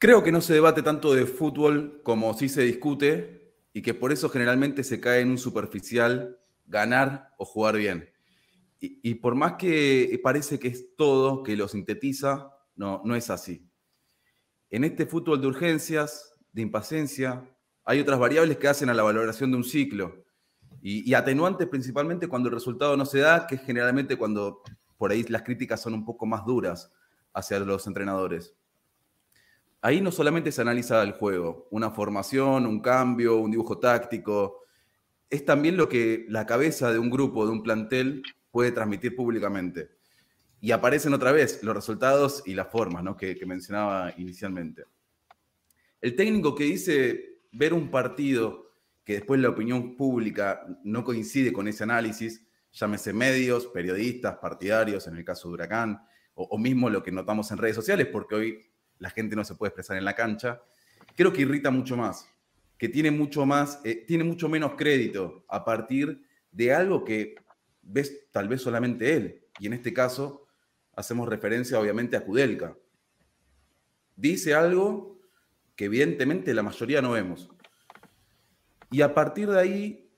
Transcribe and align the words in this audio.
Creo 0.00 0.22
que 0.22 0.32
no 0.32 0.40
se 0.40 0.54
debate 0.54 0.82
tanto 0.82 1.12
de 1.12 1.26
fútbol 1.26 2.00
como 2.02 2.32
sí 2.32 2.48
se 2.48 2.62
discute 2.62 3.52
y 3.74 3.82
que 3.82 3.92
por 3.92 4.12
eso 4.12 4.30
generalmente 4.30 4.82
se 4.82 4.98
cae 4.98 5.20
en 5.20 5.28
un 5.28 5.36
superficial 5.36 6.38
ganar 6.64 7.34
o 7.36 7.44
jugar 7.44 7.76
bien. 7.76 8.08
Y, 8.78 9.16
por 9.16 9.34
más 9.34 9.56
que 9.56 10.18
parece 10.22 10.58
que 10.58 10.68
es 10.68 10.96
todo, 10.96 11.42
que 11.42 11.54
lo 11.54 11.68
sintetiza, 11.68 12.50
no, 12.76 13.02
no 13.04 13.14
es 13.14 13.28
así. 13.28 13.68
En 14.70 14.84
este 14.84 15.04
fútbol 15.04 15.38
de 15.38 15.48
urgencias, 15.48 16.34
de 16.50 16.62
impaciencia, 16.62 17.44
hay 17.84 18.00
otras 18.00 18.18
variables 18.18 18.56
que 18.56 18.68
hacen 18.68 18.88
a 18.88 18.94
la 18.94 19.02
valoración 19.02 19.50
de 19.50 19.58
un 19.58 19.64
ciclo. 19.64 20.24
Y, 20.80 21.10
y, 21.10 21.12
atenuantes 21.12 21.68
principalmente 21.68 22.26
cuando 22.26 22.48
el 22.48 22.54
resultado 22.54 22.96
no 22.96 23.04
se 23.04 23.18
da, 23.18 23.46
que 23.46 23.56
es 23.56 23.60
generalmente 23.60 24.16
cuando 24.16 24.62
por 24.96 25.10
ahí 25.10 25.24
las 25.24 25.42
críticas 25.42 25.82
son 25.82 25.92
un 25.92 26.06
poco 26.06 26.24
más 26.24 26.46
duras 26.46 26.90
hacia 27.34 27.58
los 27.58 27.86
entrenadores. 27.86 28.56
Ahí 29.82 30.00
no 30.00 30.12
solamente 30.12 30.52
se 30.52 30.60
analiza 30.60 31.02
el 31.02 31.12
juego, 31.12 31.66
una 31.70 31.90
formación, 31.90 32.66
un 32.66 32.80
cambio, 32.80 33.36
un 33.36 33.50
dibujo 33.50 33.78
táctico, 33.78 34.60
es 35.30 35.44
también 35.44 35.76
lo 35.76 35.88
que 35.88 36.26
la 36.28 36.44
cabeza 36.44 36.92
de 36.92 36.98
un 36.98 37.08
grupo, 37.08 37.46
de 37.46 37.52
un 37.52 37.62
plantel, 37.62 38.22
puede 38.50 38.72
transmitir 38.72 39.14
públicamente. 39.14 39.90
Y 40.60 40.72
aparecen 40.72 41.14
otra 41.14 41.32
vez 41.32 41.62
los 41.62 41.74
resultados 41.74 42.42
y 42.44 42.54
las 42.54 42.68
formas 42.68 43.02
¿no? 43.02 43.16
que, 43.16 43.38
mencionaba 43.46 44.12
inicialmente. 44.18 44.84
El 46.00 46.16
técnico 46.16 46.54
que 46.54 46.64
dice 46.64 47.38
ver 47.52 47.72
un 47.72 47.90
partido 47.90 48.72
que 49.04 49.14
después 49.14 49.40
la 49.40 49.48
opinión 49.48 49.96
pública 49.96 50.66
no 50.84 51.04
coincide 51.04 51.52
con 51.52 51.68
ese 51.68 51.84
análisis, 51.84 52.46
llámese 52.72 53.12
medios, 53.12 53.66
periodistas, 53.68 54.36
partidarios, 54.36 55.06
en 55.06 55.16
el 55.16 55.24
caso 55.24 55.48
de 55.48 55.54
Huracán, 55.54 56.02
o, 56.34 56.58
mismo 56.58 56.88
lo 56.88 57.02
que 57.02 57.12
notamos 57.12 57.50
en 57.50 57.58
redes 57.58 57.76
sociales, 57.76 58.06
porque 58.06 58.34
hoy 58.34 58.69
la 59.00 59.10
gente 59.10 59.34
no 59.34 59.44
se 59.44 59.56
puede 59.56 59.70
expresar 59.70 59.96
en 59.96 60.04
la 60.04 60.14
cancha, 60.14 60.62
creo 61.16 61.32
que 61.32 61.42
irrita 61.42 61.70
mucho 61.70 61.96
más, 61.96 62.28
que 62.78 62.88
tiene 62.88 63.10
mucho 63.10 63.44
más, 63.44 63.80
eh, 63.84 64.04
tiene 64.06 64.22
mucho 64.22 64.48
menos 64.48 64.74
crédito 64.76 65.44
a 65.48 65.64
partir 65.64 66.22
de 66.52 66.72
algo 66.72 67.04
que 67.04 67.34
ves 67.82 68.30
tal 68.30 68.48
vez 68.48 68.62
solamente 68.62 69.14
él. 69.14 69.42
Y 69.58 69.66
en 69.66 69.72
este 69.72 69.92
caso 69.92 70.46
hacemos 70.94 71.28
referencia 71.28 71.80
obviamente 71.80 72.16
a 72.16 72.24
Kudelka. 72.24 72.76
Dice 74.16 74.54
algo 74.54 75.18
que 75.76 75.86
evidentemente 75.86 76.54
la 76.54 76.62
mayoría 76.62 77.02
no 77.02 77.12
vemos. 77.12 77.50
Y 78.90 79.02
a 79.02 79.14
partir 79.14 79.48
de 79.48 79.60
ahí 79.60 80.10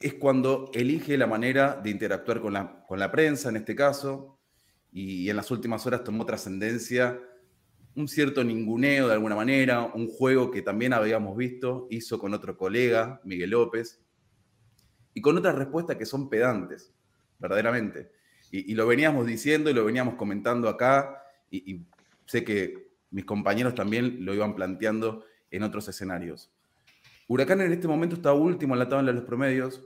es 0.00 0.14
cuando 0.14 0.70
elige 0.74 1.16
la 1.16 1.26
manera 1.26 1.74
de 1.82 1.90
interactuar 1.90 2.40
con 2.40 2.52
la, 2.52 2.84
con 2.86 2.98
la 2.98 3.10
prensa, 3.10 3.48
en 3.48 3.56
este 3.56 3.74
caso, 3.74 4.38
y, 4.92 5.28
en 5.28 5.36
las 5.36 5.50
últimas 5.50 5.86
horas 5.86 6.04
tomó 6.04 6.24
trascendencia 6.24 7.20
un 7.96 8.08
cierto 8.08 8.44
ninguneo 8.44 9.08
de 9.08 9.14
alguna 9.14 9.34
manera, 9.34 9.90
un 9.94 10.06
juego 10.06 10.50
que 10.50 10.60
también 10.60 10.92
habíamos 10.92 11.36
visto, 11.36 11.88
hizo 11.90 12.18
con 12.18 12.34
otro 12.34 12.56
colega, 12.56 13.20
Miguel 13.24 13.50
López, 13.50 14.02
y 15.14 15.22
con 15.22 15.36
otras 15.38 15.54
respuestas 15.54 15.96
que 15.96 16.04
son 16.04 16.28
pedantes, 16.28 16.92
verdaderamente. 17.38 18.12
Y, 18.52 18.74
lo 18.74 18.86
veníamos 18.86 19.26
diciendo 19.26 19.70
y 19.70 19.74
lo 19.74 19.84
veníamos 19.84 20.14
comentando 20.14 20.68
acá, 20.68 21.22
y, 21.50 21.72
y 21.72 21.86
sé 22.26 22.44
que 22.44 22.90
mis 23.10 23.24
compañeros 23.24 23.74
también 23.74 24.24
lo 24.24 24.34
iban 24.34 24.54
planteando 24.54 25.24
en 25.50 25.62
otros 25.62 25.88
escenarios. 25.88 26.52
Huracán 27.28 27.62
en 27.62 27.72
este 27.72 27.88
momento 27.88 28.16
está 28.16 28.32
último 28.34 28.74
en 28.74 28.78
la 28.78 28.88
tabla 28.88 29.10
de 29.10 29.18
los 29.18 29.26
promedios. 29.26 29.82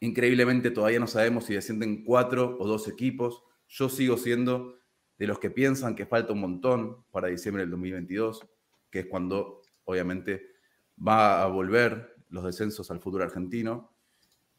Increíblemente 0.00 0.70
todavía 0.70 0.98
no 0.98 1.06
sabemos 1.06 1.44
si 1.44 1.54
descienden 1.54 2.02
cuatro 2.02 2.56
o 2.58 2.66
dos 2.66 2.88
equipos. 2.88 3.44
Yo 3.68 3.88
sigo 3.88 4.16
siendo 4.16 4.79
de 5.20 5.26
los 5.28 5.38
que 5.38 5.50
piensan 5.50 5.94
que 5.94 6.06
falta 6.06 6.32
un 6.32 6.40
montón 6.40 7.04
para 7.12 7.28
diciembre 7.28 7.62
del 7.62 7.70
2022, 7.70 8.44
que 8.90 9.00
es 9.00 9.06
cuando 9.06 9.60
obviamente 9.84 10.48
va 11.06 11.44
a 11.44 11.46
volver 11.46 12.16
los 12.30 12.42
descensos 12.42 12.90
al 12.90 12.98
fútbol 12.98 13.22
argentino. 13.22 13.92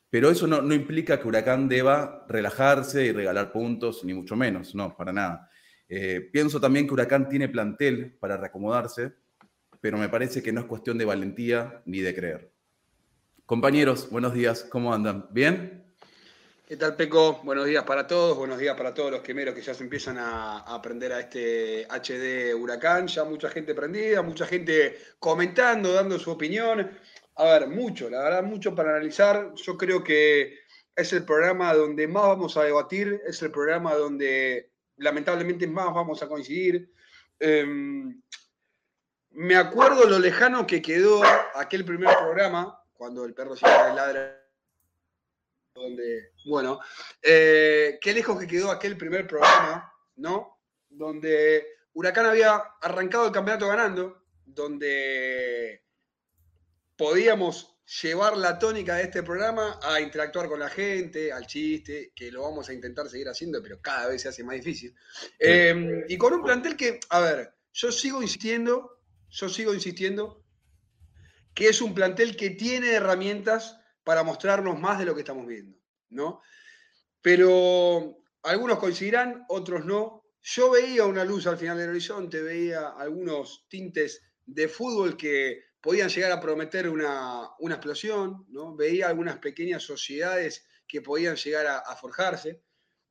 Pero 0.09 0.30
eso 0.30 0.48
no, 0.48 0.62
no 0.62 0.73
implica 0.73 1.20
que 1.20 1.28
Huracán 1.28 1.68
deba 1.68 2.25
relajarse 2.30 3.06
y 3.06 3.12
regalar 3.12 3.52
puntos, 3.52 4.06
ni 4.06 4.13
mucho 4.13 4.38
menos, 4.38 4.74
no, 4.74 4.96
para 4.96 5.12
nada. 5.12 5.50
Eh, 5.90 6.30
pienso 6.31 6.62
también 6.62 6.88
que 6.88 6.94
Huracán 6.94 7.28
tiene 7.28 7.50
plantel 7.50 8.14
para 8.19 8.38
reacomodarse 8.38 9.14
pero 9.81 9.97
me 9.97 10.09
parece 10.09 10.41
que 10.41 10.53
no 10.53 10.62
es 10.62 10.68
cuestión 10.68 10.97
de 10.97 11.06
valentía 11.06 11.81
ni 11.85 12.00
de 12.00 12.16
creer. 12.16 12.53
Compañeros, 13.47 14.09
buenos 14.12 14.34
días, 14.34 14.64
¿cómo 14.64 14.94
andan? 14.94 15.25
¿Bien? 15.31 15.81
¿Qué 16.72 16.78
tal, 16.78 16.96
Peco? 16.96 17.42
Buenos 17.44 17.66
días 17.66 17.84
para 17.84 18.08
todos, 18.08 18.38
buenos 18.38 18.58
días 18.58 18.78
para 18.78 18.94
todos 18.94 19.12
los 19.12 19.20
quemeros 19.20 19.54
que 19.54 19.62
ya 19.62 19.74
se 19.74 19.84
empiezan 19.84 20.18
a, 20.18 20.59
aprender 20.59 21.12
a 21.12 21.20
este 21.20 21.86
HD 21.90 22.56
Huracán. 22.56 23.08
Ya 23.08 23.26
mucha 23.26 23.50
gente 23.50 23.76
prendida, 23.76 24.22
mucha 24.22 24.46
gente 24.46 24.98
comentando, 25.20 25.92
dando 25.92 26.18
su 26.18 26.32
opinión. 26.32 26.98
A 27.36 27.44
ver, 27.44 27.68
mucho, 27.68 28.09
la 28.09 28.24
verdad, 28.24 28.44
mucho 28.44 28.74
para 28.74 28.92
analizar. 28.92 29.54
Yo 29.56 29.78
creo 29.78 30.02
que 30.02 30.59
es 30.96 31.12
el 31.12 31.26
programa 31.26 31.74
donde 31.74 32.08
más 32.08 32.28
vamos 32.28 32.56
a 32.56 32.64
debatir, 32.64 33.22
es 33.28 33.42
el 33.42 33.52
programa 33.52 33.94
donde 33.96 34.72
lamentablemente 34.96 35.68
más 35.68 35.94
vamos 35.94 36.24
a 36.24 36.30
coincidir. 36.30 36.90
Em, 37.38 38.22
me 39.32 39.58
acuerdo 39.58 40.08
lo 40.08 40.20
lejano 40.20 40.66
que 40.66 40.82
quedó 40.82 41.22
aquel 41.53 41.84
primer 41.84 42.16
programa, 42.18 42.82
cuando 42.94 43.26
el 43.26 43.34
perro 43.34 43.58
siempre 43.58 43.94
ladra. 43.94 44.41
Donde, 45.74 46.34
bueno, 46.46 46.80
eh, 47.22 47.98
qué 48.02 48.14
lejos 48.14 48.40
que 48.40 48.48
quedó 48.48 48.72
aquel 48.72 48.98
primer 48.98 49.26
programa, 49.26 49.92
¿no? 50.18 50.59
Donde 50.90 51.66
Huracán 51.94 52.26
había 52.26 52.56
arrancado 52.82 53.28
el 53.28 53.32
campeonato 53.32 53.68
ganando, 53.68 54.26
donde 54.46 55.84
podíamos 56.98 57.78
llevar 58.02 58.38
la 58.38 58.59
tónica 58.59 58.96
de 58.96 59.04
este 59.04 59.24
programa 59.24 59.80
a 59.82 60.00
interactuar 60.00 60.48
con 60.48 60.59
la 60.59 60.70
gente, 60.70 61.32
al 61.32 61.48
chiste, 61.48 62.12
que 62.16 62.32
lo 62.32 62.44
vamos 62.44 62.70
a 62.70 62.74
intentar 62.74 63.09
seguir 63.09 63.30
haciendo, 63.30 63.62
pero 63.62 63.82
cada 63.82 64.08
vez 64.08 64.22
se 64.22 64.30
hace 64.30 64.44
más 64.44 64.56
difícil. 64.56 64.96
Eh, 65.40 66.03
y 66.08 66.18
con 66.18 66.34
un 66.34 66.44
plantel 66.44 66.76
que, 66.76 67.00
a 67.09 67.20
ver, 67.22 67.53
yo 67.74 67.92
sigo 67.92 68.22
insistiendo 68.22 69.02
yo 69.32 69.50
sigo 69.50 69.74
insistiendo 69.74 70.44
que 71.53 71.70
es 71.70 71.82
un 71.82 71.94
plantel 71.94 72.36
que 72.36 72.52
tiene 72.52 72.92
herramientas 72.92 73.78
para 74.03 74.23
mostrarnos 74.23 74.79
más 74.79 75.00
de 75.00 75.06
lo 75.06 75.13
que 75.13 75.22
estamos 75.22 75.47
viendo, 75.47 75.78
¿no? 76.09 76.41
Pero 77.22 78.23
algunos 78.44 78.79
coincidirán, 78.79 79.45
otros 79.50 79.85
no. 79.85 80.23
Yo 80.41 80.72
veía 80.72 81.06
una 81.06 81.23
luz 81.23 81.45
al 81.47 81.57
final 81.57 81.78
del 81.78 81.89
horizonte, 81.89 82.41
veía 82.41 82.90
algunos 82.90 83.67
tintes 83.69 84.23
de 84.45 84.67
fútbol 84.67 85.16
que 85.16 85.66
podían 85.79 86.09
llegar 86.09 86.31
a 86.31 86.41
prometer 86.41 86.90
una, 86.90 87.50
explosión, 87.69 88.45
¿no? 88.50 88.75
Veía 88.75 89.07
algunas 89.07 89.38
pequeñas 89.38 89.84
sociedades 89.84 90.66
que 90.88 91.01
podían 91.01 91.35
llegar 91.35 91.67
a, 91.67 91.78
a, 91.78 91.95
forjarse, 91.95 92.61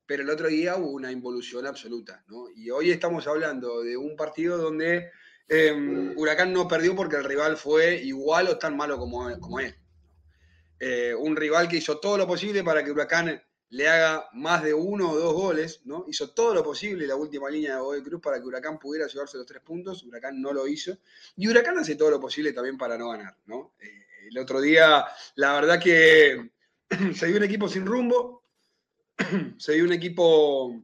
pero 0.07 0.23
el 0.23 0.31
otro 0.31 0.49
día 0.49 0.77
hubo 0.77 0.91
una 0.91 1.13
involución 1.13 1.67
absoluta, 1.67 2.25
¿no? 2.27 2.49
Y 2.55 2.71
hoy 2.71 2.91
estamos 2.91 3.27
hablando 3.27 3.83
de 3.83 3.97
un 3.97 4.17
partido 4.17 4.59
donde 4.59 5.11
Em, 5.53 6.17
Huracán 6.17 6.53
no 6.53 6.69
perdió 6.69 6.95
porque 6.95 7.17
el 7.17 7.25
rival 7.25 7.57
fue 7.57 7.97
igual 7.97 8.47
o 8.47 8.57
tan 8.57 8.77
malo 8.77 8.97
como, 8.99 9.29
como 9.41 9.59
él. 9.59 9.75
Eh, 10.83 11.15
un 11.15 11.37
rival 11.37 11.69
que 11.69 11.77
hizo 11.77 11.99
todo 11.99 12.17
lo 12.17 12.27
posible 12.27 12.65
para 12.65 12.83
que 12.83 12.91
Huracán 12.91 13.41
le 13.69 13.87
haga 13.87 14.31
más 14.33 14.65
de 14.65 14.73
uno 14.73 15.11
o 15.11 15.19
dos 15.19 15.35
goles, 15.35 15.83
¿no? 15.85 16.07
Hizo 16.09 16.31
todo 16.31 16.55
lo 16.55 16.65
posible 16.65 17.07
la 17.07 17.17
última 17.17 17.51
línea 17.51 17.77
de 17.77 17.81
Godoy 17.83 18.03
Cruz 18.03 18.21
para 18.23 18.41
que 18.41 18.47
Huracán 18.47 18.79
pudiera 18.79 19.07
llevarse 19.07 19.37
los 19.37 19.47
tres 19.47 19.63
puntos. 19.63 20.03
Huracán 20.03 20.41
no 20.41 20.55
lo 20.55 20.67
hizo. 20.67 20.97
Y 21.37 21.47
Huracán 21.49 21.79
hace 21.79 21.97
todo 21.97 22.11
lo 22.11 22.19
posible 22.19 22.55
también 22.55 22.79
para 22.79 22.97
no 22.97 23.11
ganar, 23.11 23.37
¿no? 23.45 23.75
Eh, 23.79 24.29
el 24.29 24.39
otro 24.39 24.61
día, 24.61 25.05
la 25.35 25.53
verdad 25.53 25.81
que 25.81 26.51
se 27.15 27.27
dio 27.27 27.37
un 27.37 27.45
equipo 27.45 27.69
sin 27.69 27.85
rumbo, 27.85 28.43
se 29.59 29.75
dio 29.75 29.85
un 29.85 29.93
equipo 29.93 30.83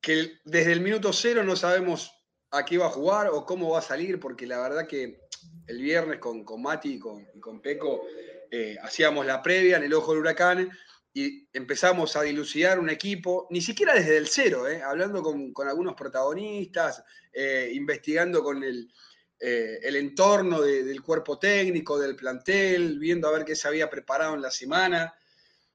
que 0.00 0.40
desde 0.44 0.72
el 0.72 0.80
minuto 0.80 1.12
cero 1.12 1.44
no 1.44 1.54
sabemos 1.54 2.12
a 2.50 2.64
qué 2.64 2.76
va 2.76 2.86
a 2.86 2.90
jugar 2.90 3.28
o 3.28 3.46
cómo 3.46 3.70
va 3.70 3.78
a 3.78 3.82
salir, 3.82 4.18
porque 4.18 4.46
la 4.46 4.58
verdad 4.58 4.88
que 4.88 5.20
el 5.68 5.80
viernes 5.80 6.18
con, 6.18 6.44
con 6.44 6.60
Mati 6.60 6.94
y 6.94 6.98
con, 6.98 7.24
con 7.40 7.60
Peco 7.60 8.04
eh, 8.50 8.76
hacíamos 8.82 9.26
la 9.26 9.42
previa 9.42 9.76
en 9.76 9.84
el 9.84 9.94
ojo 9.94 10.12
del 10.12 10.20
huracán 10.20 10.70
y 11.12 11.48
empezamos 11.52 12.16
a 12.16 12.22
dilucidar 12.22 12.78
un 12.78 12.90
equipo, 12.90 13.46
ni 13.50 13.60
siquiera 13.60 13.94
desde 13.94 14.16
el 14.16 14.28
cero, 14.28 14.68
eh, 14.68 14.82
hablando 14.82 15.22
con, 15.22 15.52
algunos 15.68 15.94
protagonistas, 15.94 17.02
eh, 17.32 17.70
investigando 17.74 18.42
con 18.42 18.62
el, 18.62 18.92
el 19.40 19.96
entorno 19.96 20.60
del 20.60 21.02
cuerpo 21.02 21.38
técnico, 21.38 21.98
del 21.98 22.16
plantel, 22.16 22.98
viendo 22.98 23.28
a 23.28 23.32
ver 23.32 23.44
qué 23.44 23.54
se 23.54 23.68
había 23.68 23.88
preparado 23.88 24.34
en 24.34 24.42
la 24.42 24.50
semana. 24.50 25.14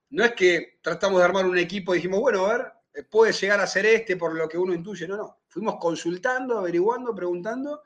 No 0.09 0.23
es 0.23 0.33
que 0.33 0.79
tratamos 0.81 1.19
de 1.19 1.25
armar 1.25 1.45
un 1.45 1.57
equipo 1.57 1.93
y 1.93 1.97
dijimos, 1.97 2.19
bueno, 2.19 2.45
a 2.45 2.57
ver, 2.57 3.05
puede 3.09 3.31
llegar 3.33 3.59
a 3.59 3.67
ser 3.67 3.85
este 3.85 4.17
por 4.17 4.35
lo 4.35 4.47
que 4.49 4.57
uno 4.57 4.73
intuye, 4.73 5.07
no, 5.07 5.17
no 5.17 5.43
Fuimos 5.53 5.75
consultando, 5.79 6.57
averiguando, 6.57 7.13
preguntando, 7.13 7.83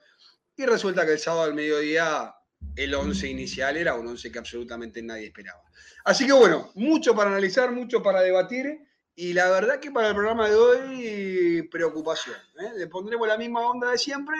y 0.55 0.65
resulta 0.65 1.05
que 1.05 1.11
el 1.11 1.19
sábado 1.19 1.43
al 1.43 1.53
mediodía 1.53 2.33
el 2.77 2.93
11 2.93 3.27
inicial 3.27 3.75
era 3.75 3.95
un 3.95 4.07
11 4.07 4.31
que 4.31 4.39
absolutamente 4.39 5.01
nadie 5.01 5.27
esperaba. 5.27 5.61
Así 6.05 6.25
que 6.25 6.33
bueno, 6.33 6.71
mucho 6.75 7.15
para 7.15 7.31
analizar, 7.31 7.71
mucho 7.71 8.01
para 8.01 8.21
debatir, 8.21 8.79
y 9.15 9.33
la 9.33 9.49
verdad 9.49 9.79
que 9.79 9.89
para 9.89 10.09
el 10.09 10.13
programa 10.13 10.47
de 10.47 10.55
hoy, 10.55 11.67
preocupación. 11.71 12.35
¿eh? 12.59 12.71
Le 12.77 12.87
pondremos 12.87 13.27
la 13.27 13.35
misma 13.35 13.61
onda 13.61 13.91
de 13.91 13.97
siempre, 13.97 14.37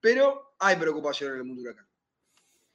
pero 0.00 0.54
hay 0.58 0.76
preocupación 0.76 1.32
en 1.32 1.38
el 1.38 1.44
mundo 1.44 1.62
huracán. 1.62 1.86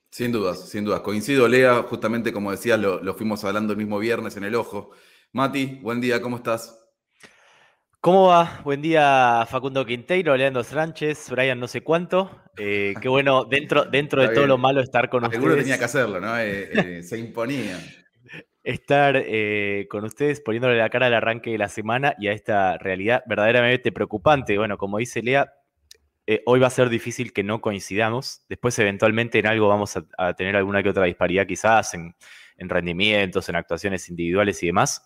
Sin 0.10 0.32
dudas, 0.32 0.70
sin 0.70 0.86
dudas. 0.86 1.02
Coincido, 1.02 1.48
Lea, 1.48 1.84
justamente 1.84 2.32
como 2.32 2.52
decías, 2.52 2.80
lo, 2.80 3.14
fuimos 3.16 3.44
hablando 3.44 3.74
el 3.74 3.78
mismo 3.78 4.00
viernes 4.00 4.38
en 4.38 4.46
el 4.46 4.56
ojo. 4.56 4.92
Mati, 5.32 5.80
buen 5.82 6.00
día, 6.00 6.22
¿cómo 6.22 6.38
estás? 6.38 6.80
¿Cómo 8.04 8.28
va? 8.28 8.60
Buen 8.66 8.82
día, 8.82 9.48
Facundo 9.50 9.86
Quinteiro, 9.86 10.36
Leandro 10.36 10.62
Sánchez, 10.66 11.30
Brian 11.30 11.58
no 11.58 11.70
sé 11.70 11.80
cuánto. 11.80 12.30
Eh, 12.58 12.96
qué 13.02 13.08
bueno, 13.08 13.46
dentro, 13.46 13.86
dentro 13.86 14.22
de 14.22 14.36
todo 14.36 14.46
lo 14.46 14.58
malo, 14.58 14.82
estar 14.82 15.10
con 15.10 15.24
ustedes. 15.24 15.42
Seguro 15.42 15.56
tenía 15.56 15.80
que 15.80 15.86
hacerlo, 15.86 16.20
¿no? 16.20 16.38
Eh, 16.38 16.98
eh, 16.98 17.04
se 17.04 17.18
imponía. 17.18 17.80
Estar 18.62 19.24
con 19.88 20.04
ustedes 20.04 20.42
poniéndole 20.42 20.78
la 20.78 20.90
cara 20.90 21.06
al 21.06 21.14
arranque 21.14 21.52
de 21.52 21.58
la 21.58 21.70
semana 21.70 22.14
y 22.20 22.28
a 22.28 22.34
esta 22.34 22.78
realidad 22.78 23.24
verdaderamente 23.26 23.94
preocupante. 23.94 24.58
Bueno, 24.58 24.78
como 24.78 24.98
dice 24.98 25.22
Lea, 25.22 25.54
hoy 26.46 26.60
va 26.60 26.68
a 26.68 26.72
ser 26.72 26.90
difícil 26.90 27.32
que 27.32 27.44
no 27.44 27.62
coincidamos. 27.62 28.44
Después, 28.50 28.78
eventualmente, 28.80 29.40
en 29.40 29.48
algo 29.48 29.70
vamos 29.70 29.98
a, 30.18 30.34
tener 30.34 30.58
alguna 30.58 30.84
que 30.84 30.90
otra 30.90 31.06
disparidad, 31.06 31.48
quizás 31.48 31.94
en, 31.94 32.14
rendimientos, 32.58 33.50
en 33.50 33.56
actuaciones 33.56 34.10
individuales 34.10 34.62
y 34.64 34.68
demás. 34.68 35.06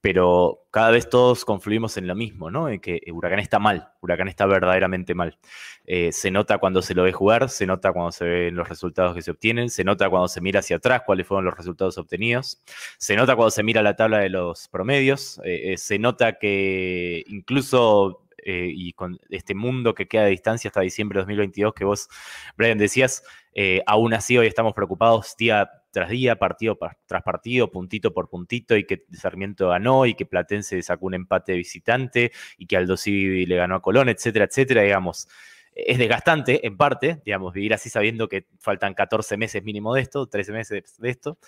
Pero 0.00 0.66
cada 0.70 0.90
vez 0.90 1.08
todos 1.08 1.44
confluimos 1.44 1.96
en 1.96 2.06
lo 2.06 2.14
mismo, 2.14 2.50
¿no? 2.50 2.68
En 2.68 2.80
que 2.80 3.00
Huracán 3.12 3.38
está 3.38 3.58
mal. 3.58 3.88
Huracán 4.00 4.28
está 4.28 4.46
verdaderamente 4.46 5.14
mal. 5.14 5.38
Eh, 5.84 6.12
se 6.12 6.30
nota 6.30 6.58
cuando 6.58 6.82
se 6.82 6.94
lo 6.94 7.02
ve 7.02 7.12
jugar, 7.12 7.48
se 7.48 7.66
nota 7.66 7.92
cuando 7.92 8.12
se 8.12 8.24
ven 8.24 8.56
los 8.56 8.68
resultados 8.68 9.14
que 9.14 9.22
se 9.22 9.30
obtienen, 9.30 9.70
se 9.70 9.84
nota 9.84 10.10
cuando 10.10 10.28
se 10.28 10.40
mira 10.40 10.60
hacia 10.60 10.76
atrás 10.76 11.02
cuáles 11.06 11.26
fueron 11.26 11.44
los 11.44 11.56
resultados 11.56 11.96
obtenidos, 11.98 12.62
se 12.98 13.16
nota 13.16 13.36
cuando 13.36 13.50
se 13.50 13.62
mira 13.62 13.82
la 13.82 13.94
tabla 13.94 14.18
de 14.18 14.28
los 14.28 14.68
promedios, 14.68 15.40
eh, 15.44 15.74
se 15.78 15.98
nota 15.98 16.38
que 16.38 17.24
incluso 17.28 18.25
eh, 18.48 18.70
y 18.72 18.92
con 18.92 19.18
este 19.28 19.56
mundo 19.56 19.92
que 19.92 20.06
queda 20.06 20.22
de 20.22 20.30
distancia 20.30 20.68
hasta 20.68 20.80
diciembre 20.80 21.16
de 21.16 21.22
2022 21.22 21.74
que 21.74 21.84
vos, 21.84 22.08
Brian, 22.56 22.78
decías, 22.78 23.24
eh, 23.52 23.82
aún 23.86 24.14
así 24.14 24.38
hoy 24.38 24.46
estamos 24.46 24.72
preocupados 24.72 25.34
día 25.36 25.68
tras 25.90 26.10
día, 26.10 26.36
partido 26.36 26.78
tras 27.06 27.22
partido, 27.24 27.72
puntito 27.72 28.14
por 28.14 28.28
puntito, 28.28 28.76
y 28.76 28.84
que 28.84 29.02
Sarmiento 29.10 29.70
ganó, 29.70 30.06
y 30.06 30.14
que 30.14 30.26
Platense 30.26 30.80
sacó 30.82 31.06
un 31.06 31.14
empate 31.14 31.52
de 31.52 31.58
visitante, 31.58 32.30
y 32.56 32.66
que 32.66 32.76
Aldo 32.76 32.94
le 33.04 33.56
ganó 33.56 33.74
a 33.74 33.82
Colón, 33.82 34.08
etcétera, 34.10 34.44
etcétera, 34.44 34.82
digamos. 34.82 35.26
Es 35.72 35.98
desgastante, 35.98 36.64
en 36.66 36.76
parte, 36.76 37.20
digamos, 37.24 37.52
vivir 37.52 37.74
así 37.74 37.90
sabiendo 37.90 38.28
que 38.28 38.46
faltan 38.60 38.94
14 38.94 39.36
meses 39.36 39.64
mínimo 39.64 39.92
de 39.92 40.02
esto, 40.02 40.28
13 40.28 40.52
meses 40.52 40.98
de 40.98 41.10
esto. 41.10 41.38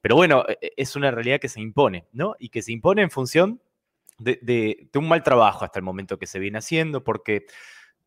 Pero 0.00 0.16
bueno, 0.16 0.44
e, 0.60 0.72
es 0.76 0.96
una 0.96 1.12
realidad 1.12 1.38
que 1.38 1.48
se 1.48 1.60
impone, 1.60 2.06
¿no? 2.12 2.34
Y 2.40 2.48
que 2.48 2.62
se 2.62 2.72
impone 2.72 3.02
en 3.02 3.10
función 3.10 3.60
de, 4.18 4.90
un 4.94 5.08
mal 5.08 5.22
trabajo 5.22 5.64
hasta 5.64 5.78
el 5.78 5.84
momento 5.84 6.18
que 6.18 6.26
se 6.26 6.38
viene 6.38 6.58
haciendo, 6.58 7.04
porque 7.04 7.46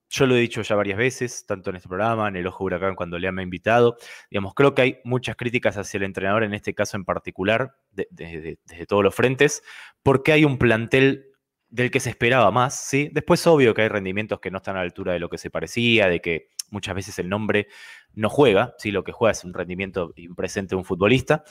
yo 0.09 0.25
lo 0.25 0.35
he 0.35 0.39
dicho 0.39 0.61
ya 0.61 0.75
varias 0.75 0.97
veces, 0.97 1.45
tanto 1.45 1.69
en 1.69 1.77
este 1.77 1.87
programa, 1.87 2.27
en 2.27 2.35
el 2.35 2.45
Ojo 2.45 2.65
Huracán, 2.65 2.95
cuando 2.95 3.17
le 3.17 3.29
ha 3.29 3.41
invitado. 3.41 3.95
Digamos, 4.29 4.53
creo 4.53 4.75
que 4.75 4.81
hay 4.81 4.99
muchas 5.05 5.37
críticas 5.37 5.77
hacia 5.77 5.97
el 5.97 6.03
entrenador, 6.03 6.43
en 6.43 6.53
este 6.53 6.73
caso 6.73 6.97
en 6.97 7.05
particular, 7.05 7.77
desde 7.91 8.57
todos 8.87 9.03
los 9.03 9.15
frentes, 9.15 9.63
porque 10.03 10.33
hay 10.33 10.43
un 10.43 10.57
plantel 10.57 11.27
del 11.69 11.89
que 11.89 12.01
se 12.01 12.09
esperaba 12.09 12.51
más, 12.51 12.77
¿sí? 12.85 13.09
Después, 13.13 13.47
obvio 13.47 13.73
que 13.73 13.83
hay 13.83 13.87
rendimientos 13.87 14.41
que 14.41 14.51
no 14.51 14.57
están 14.57 14.75
a 14.75 14.79
la 14.79 14.83
altura 14.83 15.13
de 15.13 15.19
lo 15.19 15.29
que 15.29 15.37
se 15.37 15.49
parecía, 15.49 16.09
de 16.09 16.19
que 16.19 16.49
muchas 16.71 16.95
veces 16.95 17.19
el 17.19 17.29
nombre 17.29 17.67
no 18.13 18.29
juega, 18.29 18.73
¿sí? 18.77 18.91
lo 18.91 19.03
que 19.03 19.11
juega 19.11 19.31
es 19.31 19.43
un 19.43 19.53
rendimiento 19.53 20.13
y 20.15 20.27
un 20.27 20.35
presente 20.35 20.71
de 20.71 20.77
un 20.77 20.85
futbolista. 20.85 21.43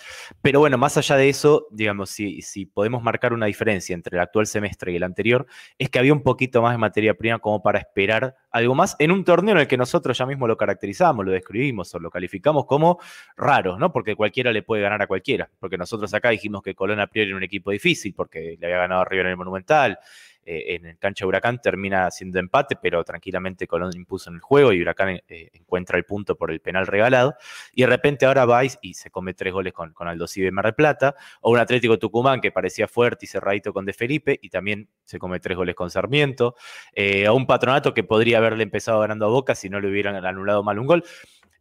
Pero 0.43 0.61
bueno, 0.61 0.76
más 0.78 0.96
allá 0.96 1.17
de 1.17 1.28
eso, 1.28 1.67
digamos, 1.70 2.11
si, 2.11 2.43
si 2.43 2.67
podemos 2.67 3.02
marcar 3.02 3.32
una 3.32 3.46
diferencia 3.46 3.94
entre 3.94 4.17
el 4.17 4.22
actual 4.22 4.46
semestre 4.46 4.93
y 4.93 4.96
el 4.96 5.02
anterior, 5.02 5.46
es 5.78 5.88
que 5.88 5.99
había 5.99 6.12
un 6.12 6.22
poquito 6.22 6.61
más 6.62 6.72
de 6.72 6.78
materia 6.78 7.14
prima 7.14 7.38
como 7.38 7.62
para 7.62 7.78
esperar 7.78 8.37
algo 8.50 8.75
más 8.75 8.96
en 8.99 9.11
un 9.11 9.25
torneo 9.25 9.55
en 9.55 9.61
el 9.61 9.69
que 9.69 9.76
nosotros 9.76 10.19
ya 10.19 10.26
mismo 10.26 10.46
lo 10.46 10.56
caracterizamos, 10.56 11.25
lo 11.25 11.32
describimos 11.32 11.94
o 11.94 11.99
lo 11.99 12.11
calificamos 12.11 12.67
como 12.67 12.99
raro, 13.37 13.78
¿no? 13.78 13.93
Porque 13.93 14.17
cualquiera 14.17 14.52
le 14.52 14.62
puede 14.62 14.82
ganar 14.82 15.00
a 15.02 15.06
cualquiera. 15.06 15.49
Porque 15.58 15.78
nosotros 15.78 16.12
acá 16.12 16.31
dijimos 16.31 16.62
que 16.62 16.75
Colón 16.75 17.00
a 17.00 17.06
priori 17.06 17.31
era 17.31 17.37
un 17.37 17.43
equipo 17.43 17.70
difícil 17.70 18.12
porque 18.14 18.56
le 18.58 18.67
había 18.67 18.78
ganado 18.78 19.02
arriba 19.02 19.22
en 19.22 19.28
el 19.28 19.37
Monumental, 19.37 19.99
eh, 20.44 20.75
en 20.75 20.87
el 20.87 20.98
cancha 20.98 21.26
Huracán 21.26 21.60
termina 21.60 22.10
siendo 22.10 22.38
empate, 22.38 22.76
pero 22.81 23.04
tranquilamente 23.04 23.66
Colón 23.66 23.90
impuso 23.94 24.31
en 24.31 24.37
el 24.37 24.40
juego 24.40 24.72
y 24.72 24.81
Huracán 24.81 25.20
eh, 25.28 25.50
encuentra 25.52 25.98
el 25.98 26.04
punto 26.04 26.37
por 26.37 26.50
el 26.50 26.60
penal 26.60 26.87
regalado. 26.87 27.34
Y 27.72 27.82
de 27.82 27.87
repente 27.87 28.26
ahora 28.26 28.44
vais 28.44 28.78
y 28.82 28.94
se 28.94 29.10
come 29.10 29.34
tres 29.34 29.52
goles 29.52 29.72
con, 29.72 29.92
con 29.92 30.08
Aldo 30.08 30.26
Cibe 30.26 30.50
Mar 30.50 30.64
del 30.64 30.75
Plata, 30.75 31.14
o 31.40 31.50
un 31.50 31.58
Atlético 31.58 31.98
Tucumán 31.98 32.40
que 32.40 32.50
parecía 32.52 32.88
fuerte 32.88 33.26
y 33.26 33.28
cerradito 33.28 33.72
con 33.72 33.84
De 33.84 33.92
Felipe 33.92 34.38
y 34.40 34.48
también 34.48 34.88
se 35.04 35.19
come 35.19 35.40
tres 35.40 35.56
goles 35.56 35.75
con 35.75 35.90
Sarmiento, 35.90 36.54
eh, 36.94 37.26
a 37.26 37.32
un 37.32 37.46
patronato 37.46 37.94
que 37.94 38.04
podría 38.04 38.38
haberle 38.38 38.62
empezado 38.62 39.00
ganando 39.00 39.26
a 39.26 39.28
Boca 39.28 39.54
si 39.54 39.69
no 39.69 39.81
le 39.81 39.88
hubieran 39.88 40.25
anulado 40.25 40.62
mal 40.62 40.78
un 40.78 40.86
gol 40.86 41.04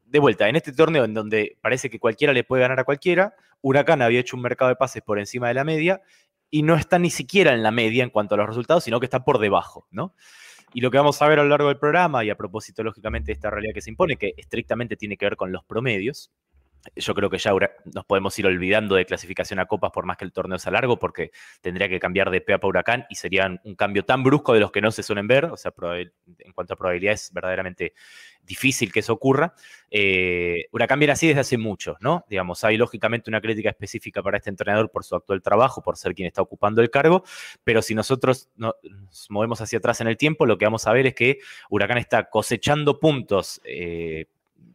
de 0.06 0.20
vuelta, 0.20 0.50
en 0.50 0.56
este 0.56 0.74
torneo 0.74 1.04
en 1.04 1.14
donde 1.14 1.58
parece 1.62 1.90
que 1.90 2.00
cualquiera 2.00 2.34
le 2.34 2.44
puede 2.44 2.62
ganar 2.62 2.80
a 2.80 2.84
cualquiera, 2.84 3.36
Huracán 3.62 4.02
había 4.02 4.20
hecho 4.20 4.36
un 4.36 4.42
mercado 4.42 4.70
de 4.70 4.76
pases 4.76 5.04
por 5.04 5.20
encima 5.20 5.50
de 5.50 5.54
la 5.54 5.64
media 5.64 6.02
y 6.52 6.64
no 6.64 6.76
está 6.76 7.00
ni 7.00 7.10
siquiera 7.10 7.54
en 7.54 7.64
la 7.64 7.72
media 7.72 8.04
en 8.04 8.10
cuanto 8.10 8.36
a 8.36 8.38
los 8.38 8.48
resultados, 8.48 8.84
sino 8.84 9.00
que 9.00 9.06
está 9.06 9.24
por 9.24 9.40
debajo, 9.40 9.88
¿no? 9.92 10.14
Y 10.74 10.82
lo 10.82 10.92
que 10.92 10.98
vamos 10.98 11.22
a 11.22 11.28
ver 11.28 11.40
a 11.40 11.44
lo 11.44 11.50
largo 11.50 11.68
del 11.68 11.78
programa, 11.78 12.24
y 12.24 12.30
a 12.30 12.38
propósito, 12.38 12.84
lógicamente, 12.84 13.28
de 13.28 13.34
esta 13.34 13.50
realidad 13.50 13.74
que 13.74 13.82
se 13.82 13.90
impone, 13.90 14.18
que 14.18 14.34
estrictamente 14.38 14.96
tiene 14.96 15.18
que 15.18 15.26
ver 15.26 15.36
con 15.36 15.52
los 15.52 15.64
promedios, 15.64 16.32
yo 16.96 17.14
creo 17.14 17.30
que 17.30 17.38
ya 17.38 17.52
nos 17.94 18.06
podemos 18.06 18.38
ir 18.40 18.46
olvidando 18.46 18.96
de 18.96 19.06
clasificación 19.06 19.60
a 19.60 19.66
copas 19.66 19.92
por 19.92 20.06
más 20.06 20.18
que 20.18 20.26
el 20.26 20.32
torneo 20.32 20.60
sea 20.60 20.72
largo, 20.72 20.98
porque 20.98 21.32
tendría 21.62 21.90
que 21.90 22.00
cambiar 22.00 22.30
de 22.30 22.42
PEA 22.42 22.60
para 22.60 22.70
Huracán 22.70 23.06
y 23.10 23.16
sería 23.16 23.60
un 23.64 23.76
cambio 23.76 24.04
tan 24.06 24.24
brusco 24.24 24.54
de 24.54 24.60
los 24.60 24.72
que 24.72 24.82
no 24.82 24.92
se 24.92 25.04
suelen 25.04 25.28
ver. 25.28 25.46
O 25.46 25.58
sea, 25.58 25.74
en 25.78 26.54
cuanto 26.54 26.74
a 26.74 26.78
probabilidades, 26.78 27.26
es 27.26 27.34
verdaderamente 27.34 27.94
difícil 28.44 28.92
que 28.92 29.02
eso 29.02 29.14
ocurra. 29.14 29.54
Eh, 29.92 30.66
Huracán 30.72 31.00
viene 31.00 31.14
así 31.14 31.28
desde 31.28 31.42
hace 31.42 31.58
mucho, 31.58 31.98
¿no? 32.00 32.26
Digamos, 32.30 32.64
hay 32.64 32.78
lógicamente 32.78 33.30
una 33.30 33.42
crítica 33.42 33.70
específica 33.70 34.24
para 34.24 34.38
este 34.38 34.50
entrenador 34.50 34.90
por 34.90 35.04
su 35.04 35.16
actual 35.16 35.42
trabajo, 35.42 35.82
por 35.82 35.98
ser 35.98 36.16
quien 36.16 36.28
está 36.28 36.42
ocupando 36.42 36.82
el 36.82 36.90
cargo, 36.90 37.24
pero 37.64 37.82
si 37.82 37.94
nosotros 37.94 38.50
nos 38.56 38.76
movemos 39.30 39.62
hacia 39.62 39.80
atrás 39.80 40.02
en 40.02 40.08
el 40.08 40.18
tiempo, 40.18 40.46
lo 40.46 40.58
que 40.58 40.66
vamos 40.66 40.88
a 40.88 40.94
ver 40.94 41.08
es 41.08 41.14
que 41.14 41.40
Huracán 41.70 41.98
está 41.98 42.30
cosechando 42.30 43.00
puntos. 43.00 43.62
Eh, 43.66 44.26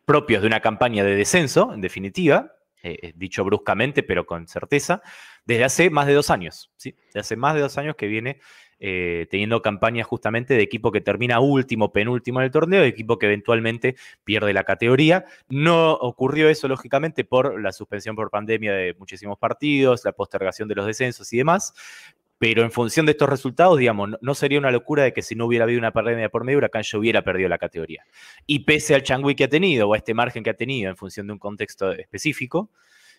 propios 0.05 0.43
de 0.43 0.49
una 0.49 0.61
campaña 0.61 1.05
de 1.05 1.17
descenso, 1.17 1.73
en 1.73 1.81
definitiva, 1.81 2.53
eh, 2.83 2.99
eh, 3.01 3.13
dicho 3.17 3.43
bruscamente, 3.45 4.03
pero 4.03 4.27
con 4.27 4.47
certeza, 4.47 5.01
desde 5.47 5.65
hace 5.65 5.91
más 5.91 6.07
de 6.07 6.13
dos 6.13 6.31
años. 6.31 6.71
¿sí? 6.77 6.95
Desde 7.07 7.21
hace 7.21 7.37
más 7.37 7.55
de 7.55 7.63
dos 7.63 7.79
años 7.79 7.97
que 7.97 8.07
viene 8.07 8.41
eh, 8.79 9.27
teniendo 9.31 9.63
campañas 9.63 10.07
justamente 10.07 10.53
de 10.53 10.63
equipo 10.63 10.93
que 10.93 11.01
termina 11.01 11.41
último, 11.41 11.93
penúltimo 11.93 12.41
en 12.41 12.45
el 12.45 12.51
torneo, 12.51 12.83
de 12.83 12.89
equipo 12.89 13.19
que 13.19 13.25
eventualmente 13.25 13.97
pierde 14.25 14.53
la 14.53 14.65
categoría. 14.65 15.25
No 15.49 15.93
ocurrió 15.93 16.51
eso, 16.51 16.69
lógicamente, 16.69 17.25
por 17.25 17.59
la 17.59 17.73
suspensión 17.73 18.17
por 18.17 18.29
pandemia 18.31 18.75
de 18.75 18.95
muchísimos 18.99 19.39
partidos, 19.39 20.05
la 20.05 20.13
postergación 20.13 20.69
de 20.69 20.75
los 20.75 20.87
descensos 20.87 21.33
y 21.33 21.39
demás, 21.39 21.73
pero 22.45 22.63
en 22.63 22.71
función 22.71 23.07
de 23.07 23.13
estos 23.13 23.27
resultados, 23.27 23.79
digamos, 23.79 24.11
no, 24.21 24.35
sería 24.35 24.59
una 24.59 24.71
locura 24.71 25.03
de 25.03 25.15
que 25.15 25.23
si 25.23 25.35
no 25.35 25.47
hubiera 25.47 25.65
habido 25.65 25.79
una 25.79 25.93
pandemia 25.93 26.29
por 26.29 26.45
medio, 26.45 26.59
Huracán 26.59 26.83
ya 26.83 26.99
hubiera 26.99 27.23
perdido 27.23 27.49
la 27.49 27.57
categoría. 27.57 28.05
Y 28.47 28.67
pese 28.67 28.95
al 28.95 29.03
changui 29.03 29.35
que 29.35 29.45
ha 29.45 29.49
tenido, 29.49 29.89
o 29.89 29.95
a 29.95 29.97
este 29.97 30.13
margen 30.13 30.45
que 30.45 30.51
ha 30.51 30.55
tenido 30.55 30.91
en 30.91 30.97
función 30.99 31.27
de 31.27 31.33
un 31.33 31.39
contexto 31.39 31.93
específico, 31.93 32.71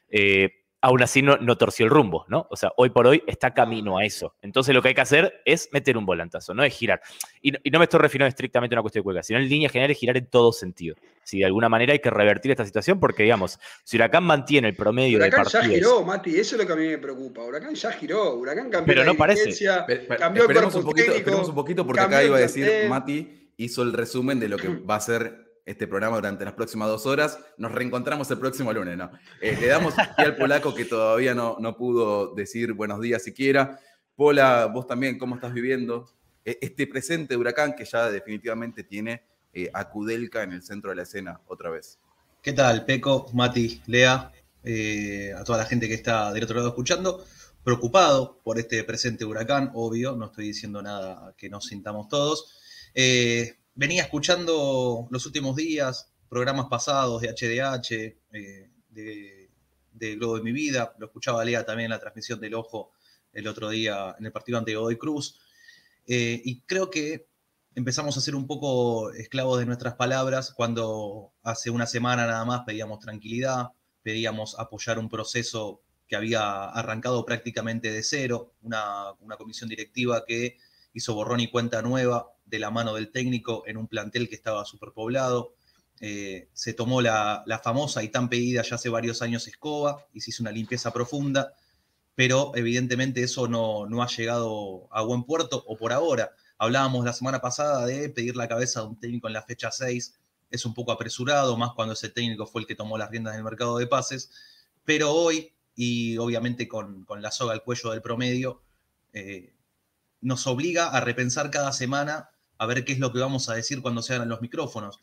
eh, 0.10 0.65
aún 0.86 1.02
así 1.02 1.24
no, 1.24 1.58
torció 1.58 1.86
el 1.86 1.90
rumbo, 1.90 2.26
¿no? 2.28 2.46
O 2.52 2.56
sea, 2.56 2.72
hoy 2.78 2.92
por 2.92 3.08
hoy 3.08 3.24
está 3.26 3.56
camino 3.56 3.98
a 3.98 4.06
eso. 4.06 4.36
Entonces 4.44 4.76
lo 4.76 4.84
que 4.84 4.90
hay 4.90 4.94
que 4.94 5.02
hacer 5.02 5.42
es 5.44 5.68
meter 5.72 5.98
un 5.98 6.06
volantazo, 6.06 6.54
no 6.54 6.64
es 6.64 6.76
girar. 6.76 7.02
Y, 7.42 7.54
no 7.72 7.80
me 7.80 7.86
estoy 7.86 8.00
refiriendo 8.00 8.30
estrictamente 8.30 8.76
a 8.76 8.78
una 8.78 8.82
cuestión 8.84 9.02
de 9.02 9.06
cuelga, 9.06 9.24
sino 9.24 9.40
en 9.40 9.50
línea 9.50 9.68
general 9.68 9.90
es 9.90 9.98
girar 9.98 10.16
en 10.16 10.28
todo 10.28 10.54
sentido. 10.54 10.96
Si 11.24 11.40
de 11.40 11.46
alguna 11.46 11.70
manera 11.70 11.94
hay 11.94 12.00
que 12.00 12.12
revertir 12.12 12.52
esta 12.52 12.66
situación, 12.66 13.00
porque 13.00 13.24
digamos, 13.24 13.60
si 13.84 13.98
Huracán 13.98 14.26
mantiene 14.26 14.68
el 14.68 14.76
promedio 14.76 15.18
de 15.18 15.32
partidos... 15.32 15.54
Huracán 15.56 15.72
ya 15.72 15.76
giró, 15.76 16.04
Mati, 16.04 16.40
eso 16.40 16.56
es 16.56 16.62
lo 16.62 16.68
que 16.68 16.74
a 16.74 16.76
mí 16.76 16.88
me 16.88 16.98
preocupa. 17.00 17.42
Huracán 17.42 17.74
ya 17.74 17.92
giró, 17.92 18.36
Huracán 18.36 18.70
cambió 18.70 18.86
Pero 18.86 19.06
no 19.06 19.14
la 19.14 19.18
parece. 19.18 19.66
cambió 20.20 20.48
el 20.48 20.66
un 20.66 20.84
poquito, 20.84 21.14
esperemos 21.14 21.50
un 21.50 21.56
poquito 21.56 21.88
porque 21.88 22.02
acá 22.02 22.24
iba 22.24 22.38
a 22.38 22.42
decir, 22.42 22.70
Mati 22.88 23.54
hizo 23.58 23.82
el 23.82 23.92
resumen 23.92 24.40
de 24.40 24.50
lo 24.50 24.58
que 24.58 24.68
va 24.88 24.98
a 24.98 25.02
ser 25.02 25.45
este 25.66 25.88
programa 25.88 26.18
durante 26.18 26.46
las 26.46 26.54
próximas 26.54 26.88
dos 26.88 27.06
horas. 27.06 27.40
Nos 27.58 27.72
reencontramos 27.72 28.30
el 28.32 28.38
próximo 28.38 28.72
lunes, 28.72 28.98
¿no? 28.98 29.12
Eh, 29.42 29.58
le 29.60 29.68
damos 29.68 29.96
al 30.18 30.36
polaco 30.36 30.74
que 30.76 30.86
todavía 30.86 31.34
no, 31.34 31.58
no 31.60 31.76
pudo 31.76 32.36
decir 32.36 32.74
buenos 32.74 33.02
días 33.02 33.24
siquiera. 33.24 33.80
Pola, 34.16 34.68
vos 34.68 34.88
también, 34.88 35.18
¿cómo 35.18 35.36
estás 35.36 35.54
viviendo 35.54 36.08
e, 36.46 36.58
este 36.62 36.88
presente 36.88 37.36
huracán 37.36 37.76
que 37.76 37.84
ya 37.84 38.10
definitivamente 38.10 38.84
tiene 38.84 39.24
eh, 39.54 39.70
a 39.74 39.90
Kudelka 39.90 40.44
en 40.44 40.54
el 40.54 40.62
centro 40.62 40.92
de 40.92 40.98
la 40.98 41.04
escena 41.04 41.42
otra 41.48 41.70
vez? 41.70 42.00
¿Qué 42.42 42.54
tal, 42.54 42.86
Peco, 42.86 43.30
Mati, 43.34 43.82
Lea, 43.88 44.32
eh, 44.64 45.34
a 45.36 45.44
toda 45.44 45.58
la 45.58 45.66
gente 45.66 45.88
que 45.88 45.96
está 45.96 46.32
del 46.32 46.44
otro 46.44 46.58
lado 46.58 46.70
escuchando? 46.70 47.26
Preocupado 47.64 48.40
por 48.44 48.60
este 48.60 48.84
presente 48.84 49.26
huracán, 49.26 49.72
obvio, 49.74 50.16
no 50.16 50.28
estoy 50.28 50.46
diciendo 50.46 50.82
nada 50.84 51.34
que 51.36 51.50
nos 51.50 51.66
sintamos 51.66 52.08
todos. 52.08 52.92
Eh, 52.94 53.58
venía 53.76 54.04
escuchando 54.04 55.08
los 55.12 55.26
últimos 55.26 55.56
días 55.56 56.12
programas 56.30 56.68
pasados 56.68 57.22
de 57.22 57.30
HDH, 57.30 57.92
eh, 57.92 58.70
de, 58.90 59.50
de, 59.94 60.16
Globo 60.16 60.38
de 60.38 60.44
mi 60.44 60.52
vida, 60.52 60.96
lo 60.98 61.06
escuchaba 61.06 61.46
Lea 61.46 61.66
también 61.66 61.86
en 61.86 61.92
la 61.92 62.00
transmisión 62.00 62.40
del 62.40 62.56
Ojo 62.56 62.92
el 63.32 63.48
otro 63.48 63.70
día 63.70 64.16
en 64.18 64.26
el 64.26 64.32
partido 64.32 64.58
ante 64.58 64.76
Godoy 64.76 64.98
Cruz, 64.98 65.40
eh, 66.08 66.42
y 66.44 66.62
creo 66.62 66.90
que 66.90 67.28
empezamos 67.76 68.16
a 68.18 68.22
ser 68.22 68.36
un 68.36 68.48
poco 68.48 69.12
esclavos 69.12 69.60
de 69.60 69.66
nuestras 69.66 69.96
palabras 69.96 70.54
cuando 70.54 71.34
hace 71.44 71.70
una 71.70 71.86
semana 71.86 72.26
nada 72.26 72.46
más 72.46 72.62
pedíamos 72.66 73.00
tranquilidad, 73.00 73.70
pedíamos 74.02 74.58
apoyar 74.58 75.00
un 75.00 75.10
proceso 75.10 75.82
que 76.08 76.16
había 76.16 76.66
arrancado 76.66 77.26
prácticamente 77.26 77.92
de 77.92 78.04
cero, 78.04 78.54
una, 78.62 79.14
comisión 79.38 79.70
directiva 79.70 80.24
que 80.26 80.58
hizo 80.94 81.16
borrón 81.16 81.40
y 81.40 81.50
cuenta 81.50 81.82
nueva 81.82 82.32
de 82.46 82.60
la 82.60 82.72
mano 82.72 82.94
del 82.96 83.12
técnico 83.12 83.64
en 83.68 83.78
un 83.78 83.88
plantel 83.88 84.30
que 84.30 84.36
estaba 84.36 84.66
superpoblado. 84.66 85.54
Eh, 86.02 86.50
se 86.54 86.74
tomó 86.74 87.02
la, 87.02 87.44
famosa 87.64 88.04
y 88.04 88.10
tan 88.10 88.30
pedida 88.30 88.62
ya 88.62 88.76
hace 88.76 88.90
varios 88.90 89.22
años 89.22 89.48
escoba 89.48 90.06
y 90.14 90.22
se 90.22 90.32
hizo 90.32 90.44
una 90.44 90.52
limpieza 90.52 90.92
profunda, 90.92 91.54
pero 92.16 92.52
evidentemente 92.56 93.24
eso 93.24 93.48
no, 93.48 93.86
no 93.88 94.04
ha 94.04 94.08
llegado 94.08 94.88
a 94.92 95.02
buen 95.02 95.24
puerto 95.24 95.64
o 95.68 95.78
por 95.78 95.94
ahora. 95.94 96.32
Hablábamos 96.58 97.06
la 97.06 97.14
semana 97.14 97.42
pasada 97.42 97.86
de 97.86 98.10
pedir 98.10 98.36
la 98.36 98.48
cabeza 98.48 98.82
de 98.82 98.88
un 98.88 99.00
técnico 99.00 99.28
en 99.28 99.34
la 99.34 99.44
fecha 99.44 99.72
6, 99.72 100.16
es 100.52 100.66
un 100.66 100.74
poco 100.74 100.92
apresurado, 100.92 101.58
más 101.58 101.72
cuando 101.76 101.94
ese 101.94 102.10
técnico 102.10 102.46
fue 102.46 102.62
el 102.62 102.68
que 102.68 102.76
tomó 102.76 102.98
las 102.98 103.10
riendas 103.10 103.34
del 103.34 103.44
mercado 103.44 103.78
de 103.78 103.88
pases, 103.88 104.32
pero 104.84 105.12
hoy, 105.12 105.54
y 105.76 106.18
obviamente 106.18 106.68
con, 106.68 107.06
la 107.20 107.32
soga 107.32 107.54
al 107.54 107.64
cuello 107.64 107.92
del 107.92 108.02
promedio, 108.02 108.62
eh, 109.14 109.54
nos 110.22 110.48
obliga 110.48 110.90
a 110.90 111.02
repensar 111.02 111.52
cada 111.52 111.72
semana 111.72 112.30
a 112.58 112.66
ver 112.66 112.86
qué 112.86 112.94
es 112.94 113.00
lo 113.00 113.12
que 113.12 113.20
vamos 113.20 113.50
a 113.50 113.54
decir 113.54 113.82
cuando 113.82 114.02
se 114.02 114.14
hagan 114.14 114.30
los 114.30 114.42
micrófonos. 114.42 115.00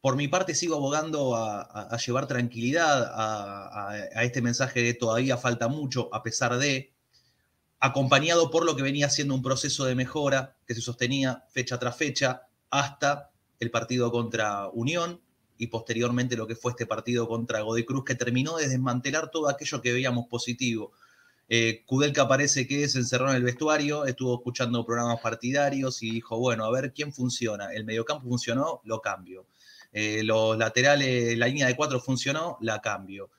Por 0.00 0.16
mi 0.16 0.28
parte 0.28 0.54
sigo 0.54 0.76
abogando 0.76 1.34
a, 1.34 1.96
llevar 1.96 2.26
tranquilidad 2.26 3.04
a, 3.14 3.90
a, 3.90 4.24
este 4.24 4.42
mensaje 4.42 4.82
de 4.82 4.94
todavía 4.94 5.38
falta 5.38 5.68
mucho, 5.68 6.08
a 6.12 6.22
pesar 6.22 6.58
de, 6.58 6.92
acompañado 7.80 8.50
por 8.50 8.64
lo 8.64 8.76
que 8.76 8.82
venía 8.82 9.08
siendo 9.08 9.34
un 9.34 9.42
proceso 9.42 9.84
de 9.84 9.94
mejora 9.94 10.56
que 10.66 10.74
se 10.74 10.80
sostenía 10.80 11.44
fecha 11.48 11.78
tras 11.78 11.96
fecha 11.96 12.42
hasta 12.70 13.30
el 13.60 13.70
partido 13.70 14.10
contra 14.10 14.68
Unión 14.68 15.20
y 15.56 15.68
posteriormente 15.68 16.36
lo 16.36 16.46
que 16.46 16.56
fue 16.56 16.72
este 16.72 16.86
partido 16.86 17.28
contra 17.28 17.60
Godoy 17.60 17.84
Cruz, 17.84 18.04
que 18.04 18.14
terminó 18.14 18.56
de 18.56 18.68
desmantelar 18.68 19.30
todo 19.30 19.48
aquello 19.48 19.80
que 19.80 19.92
veíamos 19.92 20.26
positivo. 20.26 20.92
Eh, 21.48 21.82
Kudelka 21.86 22.26
parece 22.26 22.66
que 22.66 22.88
se 22.88 22.98
encerró 22.98 23.30
en 23.30 23.36
el 23.36 23.42
vestuario, 23.42 24.06
estuvo 24.06 24.34
escuchando 24.34 24.84
programas 24.84 25.20
partidarios 25.20 26.02
y 26.02 26.10
dijo, 26.10 26.38
bueno, 26.38 26.64
a 26.64 26.70
ver 26.70 26.92
quién 26.92 27.12
funciona. 27.12 27.72
El 27.72 27.84
mediocampo 27.84 28.28
funcionó, 28.28 28.80
lo 28.84 29.00
cambio. 29.00 29.46
Eh, 29.92 30.22
los 30.24 30.56
laterales, 30.58 31.36
la 31.38 31.46
línea 31.46 31.66
de 31.66 31.76
cuatro 31.76 32.00
funcionó, 32.00 32.58
la 32.60 32.80
cambio. 32.80 33.30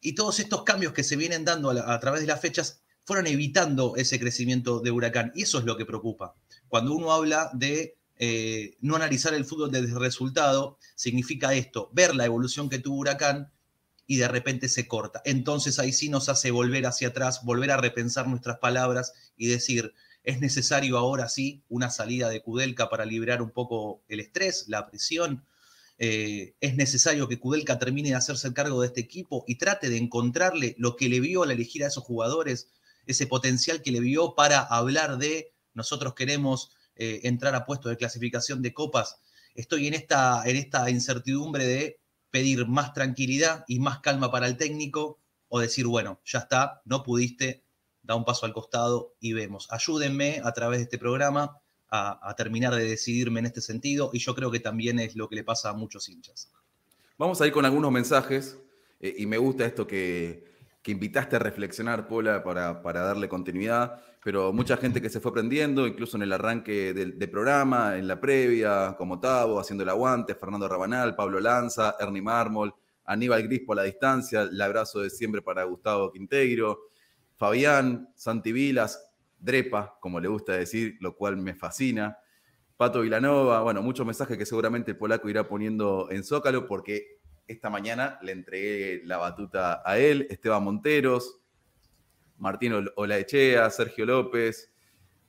Y 0.00 0.14
todos 0.14 0.38
estos 0.40 0.62
cambios 0.64 0.92
que 0.92 1.04
se 1.04 1.16
vienen 1.16 1.44
dando 1.44 1.70
a 1.70 2.00
través 2.00 2.20
de 2.20 2.26
las 2.26 2.40
fechas 2.40 2.82
fueron 3.04 3.26
evitando 3.26 3.94
ese 3.96 4.18
crecimiento 4.18 4.80
de 4.80 4.90
Huracán. 4.90 5.32
Y 5.34 5.42
eso 5.42 5.58
es 5.58 5.64
lo 5.64 5.76
que 5.76 5.86
preocupa. 5.86 6.34
Cuando 6.68 6.92
uno 6.92 7.12
habla 7.12 7.50
de 7.54 7.96
eh, 8.18 8.76
no 8.80 8.96
analizar 8.96 9.34
el 9.34 9.44
fútbol 9.44 9.70
desde 9.70 9.88
el 9.88 10.00
resultado, 10.00 10.78
significa 10.94 11.54
esto, 11.54 11.90
ver 11.92 12.14
la 12.14 12.24
evolución 12.24 12.68
que 12.68 12.78
tuvo 12.78 12.98
Huracán 12.98 13.52
y 14.06 14.16
de 14.16 14.28
repente 14.28 14.68
se 14.68 14.86
corta. 14.86 15.20
Entonces 15.24 15.78
ahí 15.78 15.92
sí 15.92 16.08
nos 16.08 16.28
hace 16.28 16.50
volver 16.50 16.86
hacia 16.86 17.08
atrás, 17.08 17.44
volver 17.44 17.70
a 17.70 17.76
repensar 17.76 18.28
nuestras 18.28 18.58
palabras 18.58 19.12
y 19.36 19.48
decir, 19.48 19.94
es 20.22 20.40
necesario 20.40 20.98
ahora 20.98 21.28
sí 21.28 21.62
una 21.68 21.90
salida 21.90 22.28
de 22.28 22.42
Kudelka 22.42 22.88
para 22.88 23.04
liberar 23.04 23.42
un 23.42 23.50
poco 23.50 24.02
el 24.08 24.20
estrés, 24.20 24.66
la 24.68 24.86
presión. 24.86 25.44
Eh, 25.98 26.54
es 26.60 26.76
necesario 26.76 27.26
que 27.28 27.38
Kudelka 27.38 27.78
termine 27.78 28.10
de 28.10 28.16
hacerse 28.16 28.48
el 28.48 28.54
cargo 28.54 28.80
de 28.80 28.88
este 28.88 29.00
equipo 29.00 29.44
y 29.46 29.56
trate 29.56 29.88
de 29.88 29.96
encontrarle 29.96 30.74
lo 30.78 30.96
que 30.96 31.08
le 31.08 31.20
vio 31.20 31.42
al 31.42 31.50
elegir 31.50 31.84
a 31.84 31.88
esos 31.88 32.04
jugadores, 32.04 32.68
ese 33.06 33.26
potencial 33.26 33.82
que 33.82 33.92
le 33.92 34.00
vio 34.00 34.34
para 34.34 34.60
hablar 34.60 35.18
de 35.18 35.52
nosotros 35.74 36.14
queremos 36.14 36.70
eh, 36.96 37.20
entrar 37.24 37.54
a 37.54 37.66
puestos 37.66 37.90
de 37.90 37.96
clasificación 37.96 38.62
de 38.62 38.72
copas. 38.72 39.18
Estoy 39.54 39.86
en 39.86 39.94
esta, 39.94 40.42
en 40.44 40.56
esta 40.56 40.90
incertidumbre 40.90 41.66
de 41.66 42.00
pedir 42.36 42.66
más 42.66 42.92
tranquilidad 42.92 43.64
y 43.66 43.78
más 43.78 44.00
calma 44.00 44.30
para 44.30 44.46
el 44.46 44.58
técnico 44.58 45.18
o 45.48 45.58
decir, 45.58 45.86
bueno, 45.86 46.20
ya 46.22 46.40
está, 46.40 46.82
no 46.84 47.02
pudiste, 47.02 47.64
da 48.02 48.14
un 48.14 48.26
paso 48.26 48.44
al 48.44 48.52
costado 48.52 49.14
y 49.20 49.32
vemos. 49.32 49.66
Ayúdenme 49.70 50.42
a 50.44 50.52
través 50.52 50.80
de 50.80 50.82
este 50.82 50.98
programa 50.98 51.62
a, 51.88 52.34
terminar 52.36 52.74
de 52.74 52.84
decidirme 52.84 53.40
en 53.40 53.46
este 53.46 53.62
sentido 53.62 54.10
y 54.12 54.18
yo 54.18 54.34
creo 54.34 54.50
que 54.50 54.60
también 54.60 54.98
es 54.98 55.16
lo 55.16 55.30
que 55.30 55.36
le 55.36 55.44
pasa 55.44 55.70
a 55.70 55.72
muchos 55.72 56.10
hinchas. 56.10 56.50
Vamos 57.16 57.40
a 57.40 57.46
ir 57.46 57.54
con 57.54 57.64
algunos 57.64 57.90
mensajes 57.90 58.58
eh, 59.00 59.14
y 59.16 59.24
me 59.24 59.38
gusta 59.38 59.64
esto 59.64 59.86
que, 59.86 60.44
que 60.86 60.92
invitaste 60.92 61.34
a 61.34 61.40
reflexionar, 61.40 62.06
Pola, 62.06 62.44
para, 62.44 62.80
para 62.80 63.00
darle 63.02 63.28
continuidad 63.28 64.00
pero 64.26 64.52
mucha 64.52 64.76
gente 64.76 65.00
que 65.00 65.08
se 65.08 65.20
fue 65.20 65.30
aprendiendo, 65.30 65.86
incluso 65.86 66.16
en 66.16 66.24
el 66.24 66.32
arranque 66.32 66.92
del, 66.92 67.30
programa, 67.30 67.96
en 67.96 68.08
la 68.08 68.20
previa, 68.20 68.96
como 68.98 69.20
Tavo, 69.20 69.60
haciendo 69.60 69.84
el 69.84 69.88
aguante, 69.88 70.34
Fernando 70.34 70.68
Rabanal, 70.68 71.14
Pablo 71.14 71.38
Lanza, 71.38 71.94
Ernie 72.00 72.22
Mármol, 72.22 72.74
Aníbal 73.04 73.44
Grispo 73.44 73.72
a 73.72 73.76
la 73.76 73.82
distancia, 73.84 74.42
el 74.42 74.60
abrazo 74.60 74.98
de 74.98 75.10
siempre 75.10 75.42
para 75.42 75.62
Gustavo 75.62 76.10
Quintegro, 76.10 76.88
Fabián, 77.36 78.08
Santi 78.16 78.50
Vilas, 78.50 79.00
Drepa, 79.38 79.96
como 80.00 80.18
le 80.18 80.26
gusta 80.26 80.54
decir, 80.54 80.96
lo 80.98 81.14
cual 81.16 81.36
me 81.36 81.54
fascina, 81.54 82.18
Pato 82.76 83.02
Vilanova, 83.02 83.60
bueno, 83.60 83.80
muchos 83.80 84.04
mensajes 84.04 84.36
que 84.36 84.44
seguramente 84.44 84.90
el 84.90 84.96
polaco 84.96 85.28
irá 85.28 85.46
poniendo 85.46 86.08
en 86.10 86.24
Zócalo 86.24 86.66
porque 86.66 87.15
esta 87.46 87.70
mañana 87.70 88.18
le 88.22 88.32
entregué 88.32 89.02
la 89.04 89.18
batuta 89.18 89.82
a 89.84 89.98
él, 89.98 90.26
Esteban 90.30 90.64
Monteros, 90.64 91.38
Martín 92.38 92.72
Olaechea, 92.96 93.68
Sergio 93.70 94.04
López, 94.06 94.72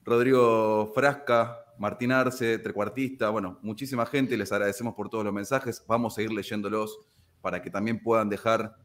Rodrigo 0.03 0.91
Frasca, 0.93 1.59
Martín 1.77 2.11
Arce, 2.11 2.59
trecuartista, 2.59 3.29
bueno, 3.29 3.59
muchísima 3.61 4.05
gente, 4.05 4.35
les 4.35 4.51
agradecemos 4.51 4.95
por 4.95 5.09
todos 5.09 5.23
los 5.23 5.33
mensajes, 5.33 5.83
vamos 5.87 6.17
a 6.17 6.21
ir 6.21 6.31
leyéndolos 6.31 6.99
para 7.41 7.61
que 7.61 7.69
también 7.69 8.01
puedan 8.01 8.29
dejar 8.29 8.75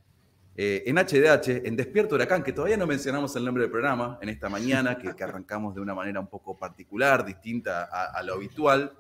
eh, 0.55 0.83
en 0.85 0.97
HDH, 0.97 1.67
en 1.67 1.77
Despierto 1.77 2.15
Huracán, 2.15 2.43
que 2.43 2.53
todavía 2.53 2.77
no 2.77 2.87
mencionamos 2.87 3.35
el 3.37 3.45
nombre 3.45 3.62
del 3.62 3.71
programa 3.71 4.19
en 4.21 4.29
esta 4.29 4.51
mañana, 4.51 4.99
que, 4.99 5.09
arrancamos 5.25 5.75
de 5.75 5.81
una 5.81 5.95
manera 5.95 6.21
un 6.21 6.27
poco 6.27 6.59
particular, 6.59 7.25
distinta 7.25 7.85
a, 7.85 8.23
lo 8.23 8.35
habitual, 8.35 8.93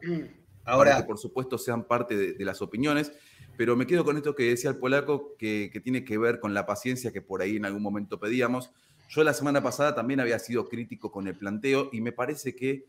ahora 0.64 0.96
que 0.96 1.04
por 1.04 1.18
supuesto 1.18 1.58
sean 1.58 1.84
parte 1.84 2.34
de, 2.34 2.44
las 2.44 2.62
opiniones, 2.62 3.12
pero 3.56 3.76
me 3.76 3.86
quedo 3.86 4.04
con 4.04 4.16
esto 4.16 4.34
que 4.34 4.48
decía 4.50 4.70
el 4.70 4.76
polaco, 4.76 5.36
que 5.38 5.80
tiene 5.82 6.04
que 6.04 6.18
ver 6.18 6.40
con 6.40 6.54
la 6.54 6.66
paciencia 6.66 7.12
que 7.12 7.22
por 7.22 7.42
ahí 7.42 7.56
en 7.56 7.64
algún 7.64 7.82
momento 7.82 8.18
pedíamos. 8.18 8.70
Yo 9.12 9.22
la 9.24 9.34
semana 9.34 9.62
pasada 9.62 9.94
también 9.94 10.20
había 10.20 10.38
sido 10.38 10.70
crítico 10.70 11.12
con 11.12 11.28
el 11.28 11.36
planteo 11.36 11.90
y 11.92 12.00
me 12.00 12.12
parece 12.12 12.56
que 12.56 12.86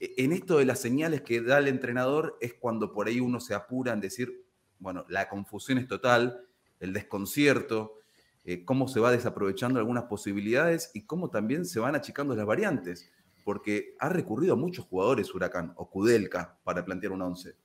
eh, 0.00 0.14
en 0.16 0.32
esto 0.32 0.58
de 0.58 0.64
las 0.64 0.80
señales 0.80 1.20
que 1.20 1.40
da 1.40 1.58
el 1.58 1.68
entrenador 1.68 2.36
es 2.40 2.54
cuando 2.54 2.92
por 2.92 3.06
ahí 3.06 3.20
uno 3.20 3.38
se 3.38 3.54
apura 3.54 3.92
en 3.92 4.00
decir, 4.00 4.44
bueno, 4.80 5.04
la 5.08 5.28
confusión 5.28 5.78
es 5.78 5.86
total, 5.86 6.40
el 6.80 6.92
desconcierto, 6.92 7.98
eh, 8.44 8.64
cómo 8.64 8.88
se 8.88 8.98
va 8.98 9.12
desaprovechando 9.12 9.78
algunas 9.78 10.04
posibilidades 10.04 10.90
y 10.94 11.02
cómo 11.02 11.30
también 11.30 11.64
se 11.66 11.78
van 11.78 11.94
achicando 11.94 12.34
las 12.34 12.46
variantes, 12.46 13.08
porque 13.44 13.94
ha 13.98 14.08
recurrido 14.08 14.54
a 14.54 14.56
muchos 14.56 14.84
jugadores 14.86 15.34
Huracán 15.34 15.72
o 15.76 15.88
Kudelka 15.90 16.58
para 16.64 16.84
plantear 16.84 17.12
un 17.12 17.22
once. 17.22 17.56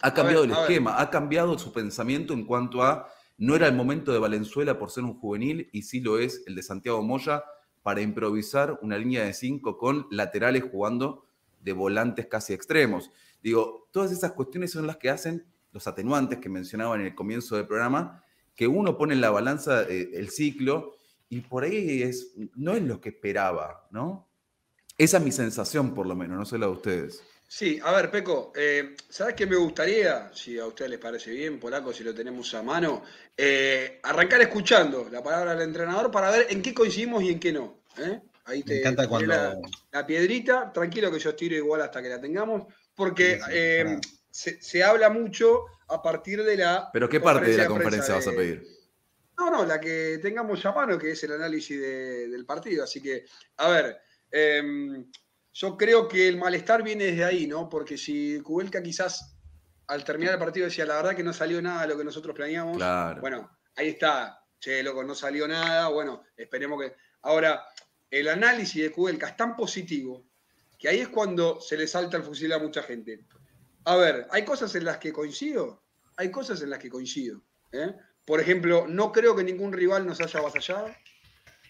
Ha 0.00 0.12
cambiado 0.12 0.44
el 0.44 0.50
esquema, 0.50 1.00
ha 1.00 1.10
cambiado 1.10 1.58
su 1.58 1.72
pensamiento 1.72 2.34
en 2.34 2.44
cuanto 2.44 2.82
a 2.82 3.08
no 3.36 3.56
era 3.56 3.66
el 3.66 3.74
momento 3.74 4.12
de 4.12 4.18
Valenzuela 4.18 4.78
por 4.78 4.90
ser 4.90 5.04
un 5.04 5.18
juvenil 5.18 5.68
y 5.72 5.82
sí 5.82 6.00
lo 6.00 6.18
es 6.18 6.42
el 6.46 6.54
de 6.54 6.62
Santiago 6.62 7.02
Moya 7.02 7.44
para 7.82 8.00
improvisar 8.00 8.78
una 8.82 8.96
línea 8.96 9.24
de 9.24 9.32
cinco 9.32 9.76
con 9.76 10.06
laterales 10.10 10.64
jugando 10.70 11.26
de 11.60 11.72
volantes 11.72 12.26
casi 12.26 12.52
extremos. 12.52 13.10
Digo, 13.42 13.88
todas 13.90 14.12
esas 14.12 14.32
cuestiones 14.32 14.72
son 14.72 14.86
las 14.86 14.96
que 14.96 15.10
hacen 15.10 15.46
los 15.72 15.86
atenuantes 15.86 16.38
que 16.38 16.48
mencionaba 16.48 16.94
en 16.94 17.02
el 17.02 17.14
comienzo 17.14 17.56
del 17.56 17.66
programa, 17.66 18.22
que 18.54 18.68
uno 18.68 18.96
pone 18.96 19.14
en 19.14 19.20
la 19.20 19.30
balanza 19.30 19.82
eh, 19.82 20.10
el 20.14 20.30
ciclo 20.30 20.94
y 21.28 21.40
por 21.40 21.64
ahí 21.64 22.02
es, 22.02 22.34
no 22.54 22.72
es 22.72 22.82
lo 22.82 23.00
que 23.00 23.08
esperaba, 23.08 23.86
¿no? 23.90 24.28
Esa 24.96 25.16
es 25.16 25.22
mi 25.22 25.32
sensación, 25.32 25.94
por 25.94 26.06
lo 26.06 26.14
menos, 26.14 26.38
no 26.38 26.44
sé 26.44 26.58
la 26.58 26.66
de 26.66 26.72
ustedes. 26.72 27.22
Sí, 27.46 27.78
a 27.84 27.92
ver, 27.92 28.10
Peco, 28.10 28.52
eh, 28.56 28.96
¿sabes 29.08 29.34
qué 29.34 29.46
me 29.46 29.56
gustaría? 29.56 30.30
Si 30.34 30.58
a 30.58 30.66
ustedes 30.66 30.90
les 30.90 31.00
parece 31.00 31.30
bien, 31.30 31.60
Polaco, 31.60 31.92
si 31.92 32.02
lo 32.02 32.14
tenemos 32.14 32.52
a 32.54 32.62
mano, 32.62 33.04
eh, 33.36 34.00
arrancar 34.02 34.40
escuchando 34.40 35.08
la 35.10 35.22
palabra 35.22 35.54
del 35.54 35.68
entrenador 35.68 36.10
para 36.10 36.30
ver 36.30 36.46
en 36.50 36.62
qué 36.62 36.74
coincidimos 36.74 37.22
y 37.22 37.30
en 37.30 37.40
qué 37.40 37.52
no. 37.52 37.82
¿eh? 37.98 38.20
Ahí 38.46 38.62
te 38.62 38.74
me 38.74 38.80
encanta 38.80 39.08
cuando... 39.08 39.60
la, 39.92 40.06
piedrita, 40.06 40.72
tranquilo 40.72 41.10
que 41.12 41.18
yo 41.18 41.30
estiro 41.30 41.54
igual 41.54 41.82
hasta 41.82 42.02
que 42.02 42.08
la 42.08 42.20
tengamos, 42.20 42.64
porque 42.94 43.40
se, 44.30 44.82
habla 44.82 45.10
mucho 45.10 45.66
a 45.88 46.02
partir 46.02 46.42
de 46.42 46.56
la... 46.56 46.90
¿Pero 46.92 47.08
qué 47.08 47.20
parte 47.20 47.50
de 47.50 47.56
la 47.56 47.66
conferencia 47.66 48.14
vas 48.14 48.26
a 48.26 48.32
pedir? 48.32 48.66
No, 49.38 49.50
no, 49.50 49.64
la 49.64 49.80
que 49.80 50.18
tengamos 50.22 50.64
a 50.66 50.72
mano, 50.72 50.98
que 50.98 51.12
es 51.12 51.22
el 51.24 51.32
análisis 51.32 51.80
del 51.80 52.44
partido. 52.44 52.84
Así 52.84 53.00
que, 53.00 53.24
a 53.56 53.68
ver, 53.68 54.00
em, 54.34 55.06
yo 55.52 55.76
creo 55.76 56.08
que 56.08 56.28
el 56.28 56.36
malestar 56.36 56.82
viene 56.82 57.04
desde 57.04 57.24
ahí, 57.24 57.46
¿no? 57.46 57.68
Porque 57.68 57.96
si 57.96 58.40
Kubelka 58.40 58.82
quizás 58.82 59.36
al 59.86 60.04
terminar 60.04 60.34
el 60.34 60.40
partido 60.40 60.66
decía, 60.66 60.86
la 60.86 60.96
verdad 60.96 61.14
que 61.14 61.22
no 61.22 61.32
salió 61.32 61.60
nada 61.62 61.82
de 61.82 61.88
lo 61.88 61.98
que 61.98 62.04
nosotros 62.04 62.34
planeamos, 62.34 62.78
bueno, 63.20 63.50
ahí 63.76 63.88
está, 63.88 64.42
che, 64.58 64.82
loco, 64.82 65.04
no 65.04 65.14
salió 65.14 65.46
nada, 65.46 65.88
bueno, 65.88 66.24
esperemos 66.36 66.80
que... 66.80 66.94
Ahora, 67.22 67.64
el 68.10 68.28
análisis 68.28 68.82
de 68.82 68.92
Kubelka 68.92 69.28
es 69.28 69.36
tan 69.36 69.56
positivo 69.56 70.26
que 70.78 70.88
ahí 70.88 71.00
es 71.00 71.08
cuando 71.08 71.60
se 71.60 71.76
le 71.76 71.86
salta 71.86 72.16
el 72.16 72.22
fusil 72.22 72.52
a 72.52 72.58
mucha 72.58 72.82
gente. 72.82 73.24
A 73.84 73.96
ver, 73.96 74.26
hay 74.30 74.44
cosas 74.44 74.74
en 74.74 74.84
las 74.84 74.98
que 74.98 75.12
coincido, 75.12 75.82
hay 76.16 76.30
cosas 76.30 76.60
en 76.62 76.70
las 76.70 76.78
que 76.78 76.90
coincido. 76.90 77.42
¿eh? 77.72 77.94
Por 78.24 78.40
ejemplo, 78.40 78.86
no 78.88 79.12
creo 79.12 79.36
que 79.36 79.44
ningún 79.44 79.72
rival 79.72 80.06
nos 80.06 80.20
haya 80.20 80.40
avasallado 80.40 80.88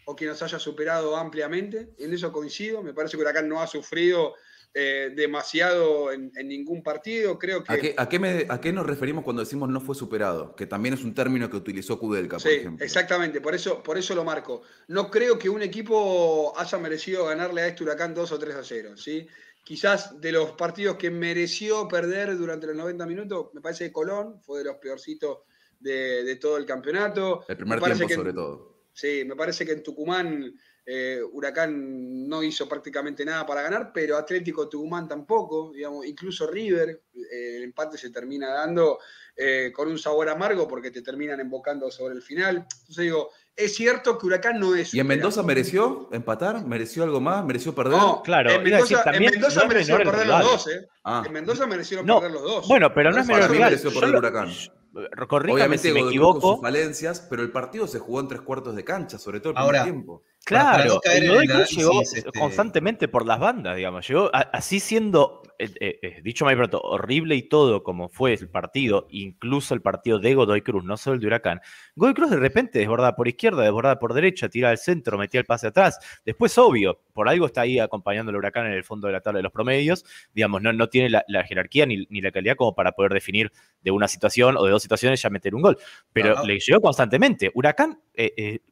o 0.06 0.16
que 0.16 0.26
nos 0.26 0.42
haya 0.42 0.58
superado 0.58 1.16
ampliamente. 1.16 1.94
En 1.98 2.12
eso 2.12 2.32
coincido. 2.32 2.82
Me 2.82 2.92
parece 2.92 3.16
que 3.16 3.22
Huracán 3.22 3.48
no 3.48 3.60
ha 3.60 3.66
sufrido 3.66 4.34
eh, 4.76 5.12
demasiado 5.14 6.10
en, 6.10 6.32
ningún 6.44 6.82
partido. 6.82 7.38
Creo 7.38 7.62
que. 7.62 7.72
¿A 7.96 8.08
qué, 8.08 8.46
¿A 8.48 8.60
qué, 8.60 8.72
nos 8.72 8.84
referimos 8.84 9.22
cuando 9.22 9.42
decimos 9.42 9.68
no 9.68 9.80
fue 9.80 9.94
superado? 9.94 10.56
Que 10.56 10.66
también 10.66 10.94
es 10.94 11.04
un 11.04 11.14
término 11.14 11.48
que 11.48 11.56
utilizó 11.56 11.98
Kudelka, 11.98 12.38
por 12.38 12.50
ejemplo. 12.50 12.84
Exactamente, 12.84 13.40
por 13.40 13.54
eso, 13.54 13.84
por 13.84 13.96
eso 13.96 14.16
lo 14.16 14.24
marco. 14.24 14.62
No 14.88 15.12
creo 15.12 15.38
que 15.38 15.48
un 15.48 15.62
equipo 15.62 16.52
haya 16.58 16.76
merecido 16.78 17.26
ganarle 17.26 17.62
a 17.62 17.68
este 17.68 17.84
Huracán 17.84 18.14
2 18.14 18.32
o 18.32 18.38
3 18.38 18.56
a 18.56 18.64
0. 18.64 18.96
¿sí? 18.96 19.28
Quizás 19.62 20.20
de 20.20 20.32
los 20.32 20.50
partidos 20.52 20.96
que 20.96 21.08
mereció 21.08 21.86
perder 21.86 22.36
durante 22.36 22.66
los 22.66 22.74
90 22.74 23.06
minutos, 23.06 23.46
me 23.54 23.60
parece 23.60 23.86
que 23.86 23.92
Colón 23.92 24.40
fue 24.42 24.58
de 24.58 24.64
los 24.64 24.76
peorcitos 24.78 25.38
de, 25.78 26.36
todo 26.40 26.56
el 26.56 26.66
campeonato. 26.66 27.44
El 27.46 27.56
primer 27.56 27.80
tiempo, 27.80 28.08
sobre 28.08 28.32
todo. 28.32 28.73
Sí, 28.94 29.24
me 29.26 29.34
parece 29.34 29.66
que 29.66 29.72
en 29.72 29.82
Tucumán 29.82 30.54
eh, 30.86 31.20
Huracán 31.32 32.28
no 32.28 32.42
hizo 32.42 32.68
prácticamente 32.68 33.24
nada 33.24 33.44
para 33.44 33.62
ganar, 33.62 33.90
pero 33.92 34.16
Atlético 34.16 34.68
Tucumán 34.68 35.08
tampoco, 35.08 35.72
digamos, 35.74 36.06
incluso 36.06 36.46
River, 36.46 37.02
eh, 37.12 37.56
el 37.56 37.64
empate 37.64 37.98
se 37.98 38.10
termina 38.10 38.52
dando 38.52 38.98
eh, 39.34 39.72
con 39.74 39.88
un 39.88 39.98
sabor 39.98 40.28
amargo 40.28 40.68
porque 40.68 40.92
te 40.92 41.02
terminan 41.02 41.40
embocando 41.40 41.90
sobre 41.90 42.14
el 42.14 42.22
final. 42.22 42.58
Entonces 42.58 43.04
digo, 43.04 43.30
es 43.56 43.74
cierto 43.74 44.16
que 44.16 44.26
Huracán 44.26 44.60
no 44.60 44.76
es. 44.76 44.94
¿Y 44.94 45.00
en 45.00 45.08
Mendoza 45.08 45.42
mereció 45.42 46.08
empatar? 46.12 46.64
¿Mereció 46.64 47.02
algo 47.02 47.20
más? 47.20 47.44
¿Mereció 47.44 47.74
perder? 47.74 47.98
No, 47.98 48.22
claro. 48.22 48.50
En 48.50 48.62
Mendoza, 48.62 49.02
en 49.12 49.22
Mendoza 49.24 49.66
mereció 49.66 49.96
perder 49.96 50.26
los 50.28 50.42
dos, 50.44 50.68
¿eh? 50.68 50.88
Ah. 51.02 51.24
En 51.26 51.32
Mendoza 51.32 51.66
merecieron 51.66 52.06
perder 52.06 52.30
los 52.30 52.42
dos. 52.42 52.68
Bueno, 52.68 52.92
pero 52.94 53.10
no 53.10 53.20
es 53.20 53.26
menor 53.26 53.50
rival. 53.50 53.70
mereció 53.70 53.92
perder 53.92 54.16
Huracán. 54.16 54.50
Obviamente, 54.94 55.88
si 55.88 55.92
me 55.94 56.00
equivoco. 56.00 56.52
sus 56.52 56.60
falencias, 56.60 57.26
pero 57.28 57.42
el 57.42 57.50
partido 57.50 57.86
se 57.86 57.98
jugó 57.98 58.20
en 58.20 58.28
tres 58.28 58.40
cuartos 58.42 58.74
de 58.76 58.84
cancha, 58.84 59.18
sobre 59.18 59.40
todo 59.40 59.52
el 59.52 59.56
primer 59.56 59.82
tiempo. 59.84 60.22
Claro, 60.44 61.00
llegó 61.02 62.02
este 62.02 62.24
constantemente 62.38 63.08
por 63.08 63.26
las 63.26 63.38
bandas, 63.38 63.76
digamos. 63.76 64.06
Llegó 64.06 64.30
así 64.32 64.78
siendo, 64.78 65.42
eh, 65.58 65.70
eh, 65.80 65.98
eh, 66.02 66.20
dicho 66.22 66.44
más 66.44 66.54
pronto, 66.54 66.80
horrible 66.80 67.34
y 67.34 67.42
todo 67.48 67.82
como 67.82 68.10
fue 68.10 68.34
el 68.34 68.50
partido, 68.50 69.06
incluso 69.10 69.74
el 69.74 69.80
partido 69.80 70.18
de 70.18 70.34
Godoy 70.34 70.60
Cruz, 70.60 70.84
no 70.84 70.96
solo 70.96 71.14
el 71.14 71.20
de 71.20 71.28
Huracán. 71.28 71.60
Godoy 71.96 72.14
Cruz 72.14 72.30
de 72.30 72.36
repente 72.36 72.78
desbordada 72.78 73.16
por 73.16 73.26
izquierda, 73.26 73.62
desbordada 73.62 73.98
por 73.98 74.12
derecha, 74.12 74.48
tira 74.50 74.68
al 74.68 74.78
centro, 74.78 75.16
metía 75.16 75.40
el 75.40 75.46
pase 75.46 75.68
atrás. 75.68 75.98
Después, 76.26 76.56
obvio, 76.58 77.00
por 77.14 77.28
algo 77.28 77.46
está 77.46 77.62
ahí 77.62 77.78
acompañando 77.78 78.30
al 78.30 78.36
Huracán 78.36 78.66
en 78.66 78.72
el 78.72 78.84
fondo 78.84 79.06
de 79.06 79.14
la 79.14 79.20
tabla 79.20 79.38
de 79.38 79.44
los 79.44 79.52
promedios. 79.52 80.04
Digamos, 80.34 80.60
no, 80.60 80.72
no 80.72 80.88
tiene 80.88 81.08
la, 81.08 81.44
jerarquía 81.44 81.86
ni, 81.86 82.06
la 82.20 82.32
calidad 82.32 82.56
como 82.56 82.74
para 82.74 82.92
poder 82.92 83.12
definir 83.12 83.50
de 83.80 83.90
una 83.90 84.08
situación 84.08 84.56
o 84.58 84.64
de 84.64 84.72
dos 84.72 84.82
situaciones 84.82 85.22
ya 85.22 85.30
meter 85.30 85.54
un 85.54 85.62
gol. 85.62 85.78
Pero 86.12 86.44
le 86.44 86.58
llegó 86.58 86.80
constantemente. 86.80 87.50
Huracán 87.54 88.00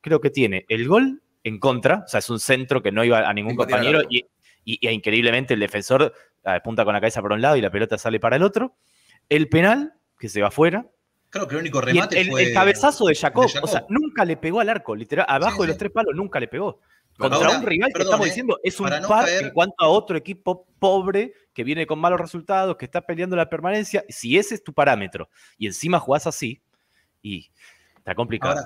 creo 0.01 0.21
que 0.21 0.31
tiene 0.31 0.67
el 0.69 0.87
gol 0.87 1.23
en 1.45 1.59
contra, 1.59 2.05
o 2.05 2.09
sea, 2.09 2.19
es 2.19 2.31
un 2.31 2.41
centro 2.41 2.83
que 2.83 2.93
no 2.93 3.05
iba 3.05 3.29
a 3.29 3.33
ningún 3.33 3.57
compañero 3.57 4.03
y, 4.09 4.27
e 4.65 4.93
increíblemente 4.93 5.55
el 5.55 5.61
defensor 5.61 6.13
apunta 6.45 6.85
con 6.85 6.95
la 6.95 7.01
cabeza 7.01 7.21
para 7.21 7.35
un 7.35 7.43
lado 7.43 7.57
y 7.57 7.61
la 7.61 7.71
pelota 7.71 7.99
sale 7.99 8.21
para 8.21 8.37
el 8.37 8.43
otro. 8.43 8.77
El 9.29 9.49
penal, 9.49 9.95
que 10.19 10.29
se 10.29 10.41
va 10.41 10.49
afuera. 10.49 10.87
Creo 11.31 11.49
que 11.49 11.55
el 11.55 11.63
único 11.63 11.81
remate 11.81 12.21
el, 12.21 12.31
fue 12.31 12.45
el, 12.45 12.55
cabezazo 12.55 13.07
de 13.07 13.15
Jacob, 13.15 13.51
o 13.63 13.67
sea, 13.67 13.85
nunca 13.89 14.25
le 14.25 14.37
pegó 14.37 14.61
al 14.61 14.69
arco, 14.69 14.95
literal, 14.95 15.25
abajo 15.29 15.63
de 15.63 15.69
los 15.69 15.79
tres 15.79 15.91
palos 15.91 16.15
nunca 16.15 16.39
le 16.39 16.47
pegó. 16.47 16.81
Contra 17.17 17.51
un 17.51 17.67
rival 17.67 17.91
que 17.95 18.03
estamos 18.03 18.27
eh, 18.27 18.31
diciendo 18.31 18.59
es 18.63 18.81
un 18.81 18.89
par 19.09 19.29
en 19.29 19.51
cuanto 19.51 19.77
a 19.79 19.89
otro 19.89 20.17
equipo 20.17 20.67
pobre 20.79 21.33
que 21.53 21.65
viene 21.65 21.87
con 21.87 21.99
malos 21.99 22.21
resultados, 22.21 22.77
que 22.77 22.87
está 22.87 23.03
peleando 23.03 23.37
la 23.37 23.49
permanencia. 23.49 24.05
Si 24.09 24.39
ese 24.39 24.55
es 24.55 24.65
tu 24.65 24.73
parámetro 24.73 25.29
y 25.59 25.67
encima 25.67 25.99
jugás 25.99 26.27
así, 26.27 26.63
y 27.23 27.51
está 27.97 28.15
complicado. 28.15 28.61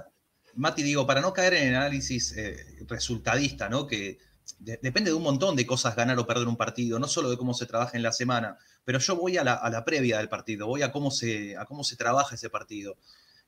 Mati, 0.56 0.82
digo, 0.82 1.06
para 1.06 1.20
no 1.20 1.32
caer 1.32 1.54
en 1.54 1.68
el 1.68 1.74
análisis 1.74 2.32
eh, 2.36 2.56
resultadista, 2.88 3.68
¿no? 3.68 3.86
Que 3.86 4.18
depende 4.58 5.10
de 5.10 5.14
un 5.14 5.22
montón 5.22 5.56
de 5.56 5.66
cosas 5.66 5.96
ganar 5.96 6.18
o 6.18 6.26
perder 6.26 6.48
un 6.48 6.56
partido, 6.56 6.98
no 6.98 7.08
solo 7.08 7.30
de 7.30 7.36
cómo 7.36 7.52
se 7.52 7.66
trabaja 7.66 7.96
en 7.96 8.02
la 8.02 8.12
semana, 8.12 8.58
pero 8.84 8.98
yo 8.98 9.16
voy 9.16 9.36
a 9.36 9.44
la, 9.44 9.84
previa 9.84 10.18
del 10.18 10.28
partido, 10.28 10.66
voy 10.66 10.82
a 10.82 10.92
cómo, 10.92 11.10
se, 11.10 11.56
cómo 11.66 11.84
se 11.84 11.96
trabaja 11.96 12.36
ese 12.36 12.48
partido. 12.48 12.96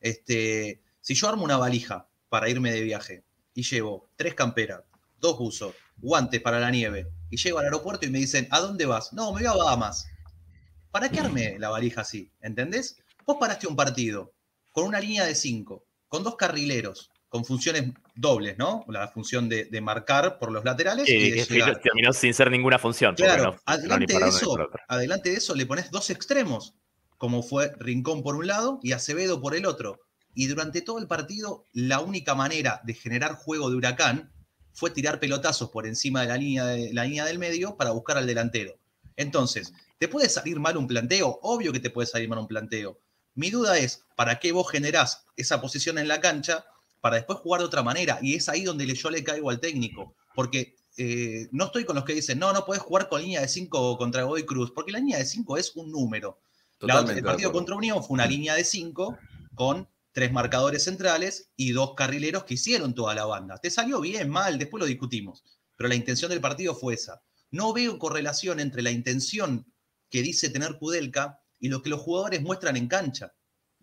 Este, 0.01 0.83
si 1.01 1.15
yo 1.15 1.29
armo 1.29 1.45
una 1.45 1.57
valija 1.57 2.09
para 2.29 2.49
irme 2.49 2.73
de 2.73 2.83
viaje 2.83 3.25
y 3.55 3.63
llevo 3.63 4.11
tres 4.17 4.35
camperas, 4.35 4.83
dos 5.21 5.39
buzos, 5.39 5.75
guantes 5.97 6.41
para 6.41 6.61
la 6.61 6.71
nieve, 6.71 7.09
y 7.31 7.37
llego 7.37 7.59
al 7.59 7.67
aeropuerto 7.67 8.07
y 8.07 8.11
me 8.11 8.19
dicen, 8.19 8.49
¿a 8.51 8.61
dónde 8.61 8.87
vas? 8.87 9.13
No, 9.13 9.33
me 9.33 9.41
voy 9.41 9.47
a 9.47 9.53
Bahamas. 9.53 10.07
¿Para 10.91 11.09
qué 11.11 11.21
arme 11.21 11.59
la 11.59 11.69
valija 11.69 12.01
así? 12.01 12.33
¿Entendés? 12.41 12.97
Vos 13.27 13.37
paraste 13.39 13.67
un 13.67 13.77
partido 13.77 14.33
con 14.73 14.85
una 14.85 15.01
línea 15.01 15.25
de 15.25 15.35
cinco, 15.35 15.88
con 16.09 16.25
dos 16.25 16.37
carrileros, 16.37 17.11
con 17.29 17.45
funciones 17.45 17.93
dobles, 18.15 18.57
¿no? 18.59 18.85
La 18.89 19.09
función 19.09 19.49
de, 19.49 19.69
marcar 19.81 20.39
por 20.39 20.51
los 20.51 20.65
laterales. 20.65 21.09
y 21.09 21.31
de 21.31 21.47
terminó 21.83 22.13
sin 22.13 22.35
ser 22.35 22.51
ninguna 22.51 22.79
función. 22.79 23.15
Claro, 23.15 23.57
adelante, 23.67 24.19
de 24.19 24.29
eso, 24.29 24.57
adelante 24.89 25.31
de 25.31 25.37
eso 25.37 25.55
le 25.55 25.67
pones 25.67 25.91
dos 25.91 26.11
extremos, 26.11 26.75
como 27.17 27.43
fue 27.43 27.73
Rincón 27.79 28.23
por 28.23 28.35
un 28.35 28.47
lado 28.47 28.81
y 28.83 28.93
Acevedo 28.93 29.41
por 29.41 29.55
el 29.55 29.67
otro. 29.67 30.01
Y 30.35 30.47
durante 30.47 30.83
todo 30.83 30.99
el 30.99 31.09
partido, 31.09 31.67
la 31.73 32.01
única 32.01 32.35
manera 32.35 32.81
de 32.85 32.95
generar 32.95 33.35
juego 33.35 33.71
de 33.71 33.77
Huracán 33.77 34.33
fue 34.73 34.91
tirar 34.91 35.19
pelotazos 35.19 35.71
por 35.71 35.87
encima 35.87 36.23
de 36.23 36.29
la 36.29 36.37
línea, 36.37 36.65
de, 36.65 36.93
la 36.93 37.05
línea 37.05 37.25
del 37.25 37.39
medio 37.39 37.77
para 37.77 37.91
buscar 37.91 38.17
al 38.17 38.27
delantero. 38.27 38.79
Entonces, 39.17 39.73
¿te 39.99 40.07
puede 40.07 40.29
salir 40.29 40.61
mal 40.61 40.77
un 40.77 40.87
planteo? 40.87 41.41
Obvio 41.43 41.73
que 41.73 41.81
te 41.81 41.91
puede 41.91 42.07
salir 42.07 42.29
mal 42.29 42.39
un 42.39 42.47
planteo. 42.47 43.01
Mi 43.39 43.51
duda 43.51 43.79
es, 43.79 44.05
¿para 44.17 44.41
qué 44.41 44.51
vos 44.51 44.69
generás 44.69 45.25
esa 45.37 45.61
posición 45.61 45.97
en 45.99 46.09
la 46.09 46.21
cancha 46.21 46.65
para 47.01 47.15
después 47.15 47.39
jugar 47.39 47.61
de 47.61 47.69
otra 47.69 47.85
manera? 47.85 48.19
Y 48.21 48.35
es 48.35 48.49
ahí 48.49 48.65
donde 48.65 48.85
yo 48.93 49.11
le 49.11 49.23
caigo 49.23 49.49
al 49.51 49.61
técnico, 49.61 50.17
porque 50.35 50.75
eh, 50.97 51.47
no 51.53 51.67
estoy 51.67 51.85
con 51.85 51.95
los 51.95 52.05
que 52.05 52.15
dicen, 52.15 52.41
no, 52.41 52.53
no 52.53 52.67
puedes 52.67 52.83
jugar 52.83 53.09
con 53.09 53.23
línea 53.23 53.41
de 53.41 53.47
5 53.47 53.97
contra 53.97 54.25
Godoy 54.25 54.45
Cruz, 54.45 54.73
porque 54.73 54.91
la 54.91 54.99
línea 54.99 55.19
de 55.19 55.25
5 55.25 55.57
es 55.57 55.77
un 55.77 55.93
número. 55.93 56.41
el 56.81 57.23
partido 57.23 57.53
contra 57.53 57.77
Unión 57.77 58.03
fue 58.03 58.15
una 58.15 58.27
línea 58.27 58.57
de 58.57 58.65
5 58.65 59.17
con 59.55 59.89
tres 60.11 60.33
marcadores 60.33 60.83
centrales 60.83 61.53
y 61.55 61.71
dos 61.71 61.95
carrileros 61.95 62.43
que 62.43 62.55
hicieron 62.55 62.93
toda 62.93 63.15
la 63.15 63.25
banda. 63.25 63.59
Te 63.59 63.71
salió 63.71 64.01
bien, 64.01 64.31
mal, 64.31 64.59
después 64.59 64.81
lo 64.81 64.87
discutimos, 64.87 65.45
pero 65.77 65.89
la 65.89 65.95
intención 65.95 66.33
del 66.33 66.41
partido 66.41 66.75
fue 66.75 66.95
esa. 66.95 67.23
No 67.53 67.73
veo 67.73 68.01
correlación 68.01 68.59
entre 68.59 68.83
la 68.83 68.91
intención 68.91 69.73
que 70.11 70.23
dice 70.23 70.51
tener 70.51 70.77
Kudelka 70.77 71.39
y 71.61 71.69
lo 71.69 71.83
que 71.83 71.91
los 71.91 72.01
jugadores 72.01 72.43
muestran 72.43 72.77
en 72.77 72.89
cancha. 72.89 73.33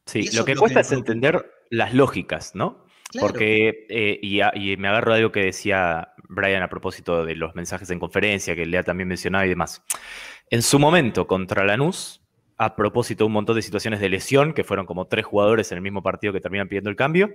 Sí, 0.05 0.29
lo 0.35 0.45
que 0.45 0.55
cuesta 0.55 0.81
es 0.81 0.91
entender 0.91 1.51
las 1.69 1.93
lógicas, 1.93 2.53
¿no? 2.55 2.85
Porque, 3.19 3.85
eh, 3.89 4.19
y, 4.21 4.77
me 4.77 4.87
agarro 4.87 5.13
de 5.13 5.19
algo 5.19 5.31
que 5.31 5.41
decía 5.41 6.13
Brian 6.27 6.63
a 6.63 6.69
propósito 6.69 7.25
de 7.25 7.35
los 7.35 7.55
mensajes 7.55 7.89
en 7.89 7.99
conferencia, 7.99 8.55
que 8.55 8.65
Lea 8.65 8.83
también 8.83 9.07
mencionaba 9.07 9.45
y 9.45 9.49
demás. 9.49 9.83
En 10.49 10.61
su 10.61 10.79
momento 10.79 11.27
contra 11.27 11.63
Lanús, 11.65 12.21
a 12.57 12.75
propósito 12.75 13.23
de 13.23 13.27
un 13.27 13.33
montón 13.33 13.55
de 13.55 13.61
situaciones 13.61 13.99
de 13.99 14.09
lesión, 14.09 14.53
que 14.53 14.63
fueron 14.63 14.85
como 14.85 15.07
tres 15.07 15.25
jugadores 15.25 15.71
en 15.71 15.77
el 15.77 15.81
mismo 15.81 16.03
partido 16.03 16.33
que 16.33 16.41
terminan 16.41 16.67
pidiendo 16.67 16.89
el 16.89 16.95
cambio, 16.95 17.33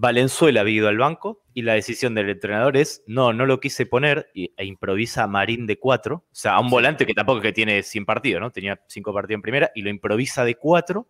Valenzuela 0.00 0.60
había 0.60 0.76
ido 0.76 0.88
al 0.88 0.96
banco 0.96 1.42
y 1.54 1.62
la 1.62 1.74
decisión 1.74 2.14
del 2.14 2.30
entrenador 2.30 2.76
es, 2.76 3.02
no, 3.08 3.32
no 3.32 3.46
lo 3.46 3.58
quise 3.58 3.84
poner 3.84 4.30
e 4.32 4.64
improvisa 4.64 5.24
a 5.24 5.26
Marín 5.26 5.66
de 5.66 5.80
cuatro, 5.80 6.24
o 6.30 6.34
sea, 6.34 6.52
a 6.52 6.60
un 6.60 6.70
volante 6.70 7.04
que 7.04 7.14
tampoco 7.14 7.40
que 7.40 7.52
tiene 7.52 7.82
100 7.82 8.06
partidos, 8.06 8.40
¿no? 8.40 8.52
Tenía 8.52 8.80
cinco 8.86 9.12
partidos 9.12 9.38
en 9.38 9.42
primera 9.42 9.72
y 9.74 9.82
lo 9.82 9.90
improvisa 9.90 10.44
de 10.44 10.54
cuatro 10.54 11.08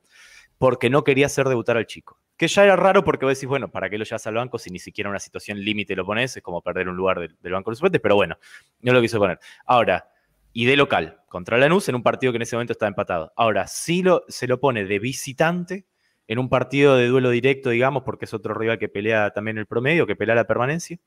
porque 0.57 0.89
no 0.89 1.05
quería 1.05 1.27
hacer 1.27 1.47
debutar 1.49 1.77
al 1.77 1.85
chico. 1.85 2.19
Que 2.39 2.49
ya 2.49 2.65
era 2.65 2.77
raro 2.77 3.05
porque 3.05 3.27
vos 3.27 3.35
decís, 3.35 3.47
bueno, 3.47 3.71
¿para 3.71 3.91
qué 3.91 3.99
lo 3.99 4.05
llevas 4.05 4.27
al 4.27 4.37
banco 4.37 4.59
si 4.59 4.71
ni 4.71 4.79
siquiera 4.79 5.11
una 5.11 5.21
situación 5.21 5.63
límite 5.63 5.95
lo 5.95 6.07
pones? 6.07 6.39
Es 6.39 6.43
como 6.43 6.63
perder 6.63 6.89
un 6.89 6.97
lugar 6.97 7.21
del, 7.21 7.53
banco 7.53 7.71
de 7.71 7.77
suplentes, 7.77 8.01
pero 8.01 8.17
bueno, 8.17 8.39
no 8.81 8.95
lo 8.95 9.03
quiso 9.03 9.19
poner. 9.19 9.39
Ahora, 9.67 10.09
y 10.55 10.65
de 10.65 10.77
local, 10.77 11.21
contra 11.29 11.59
Lanús 11.59 11.91
en 11.91 11.95
un 11.95 12.03
partido 12.03 12.33
que 12.33 12.37
en 12.37 12.43
ese 12.43 12.57
momento 12.57 12.73
está 12.73 12.87
empatado. 12.87 13.35
Ahora, 13.37 13.67
si 13.67 14.03
lo, 14.03 14.25
se 14.29 14.47
lo 14.47 14.59
pone 14.59 14.87
de 14.87 14.99
visitante 14.99 15.85
en 16.29 16.39
un 16.39 16.49
partido 16.49 16.97
de 16.97 17.09
duelo 17.09 17.31
directo, 17.31 17.71
digamos, 17.71 18.05
porque 18.05 18.27
es 18.27 18.35
otro 18.35 18.55
rival 18.55 18.79
que 18.79 18.89
pelea 18.89 19.31
también 19.31 19.59
el 19.59 19.67
promedio, 19.67 20.07
que 20.07 20.15
pelea 20.15 20.35
la 20.35 20.45
permanencia, 20.45 20.99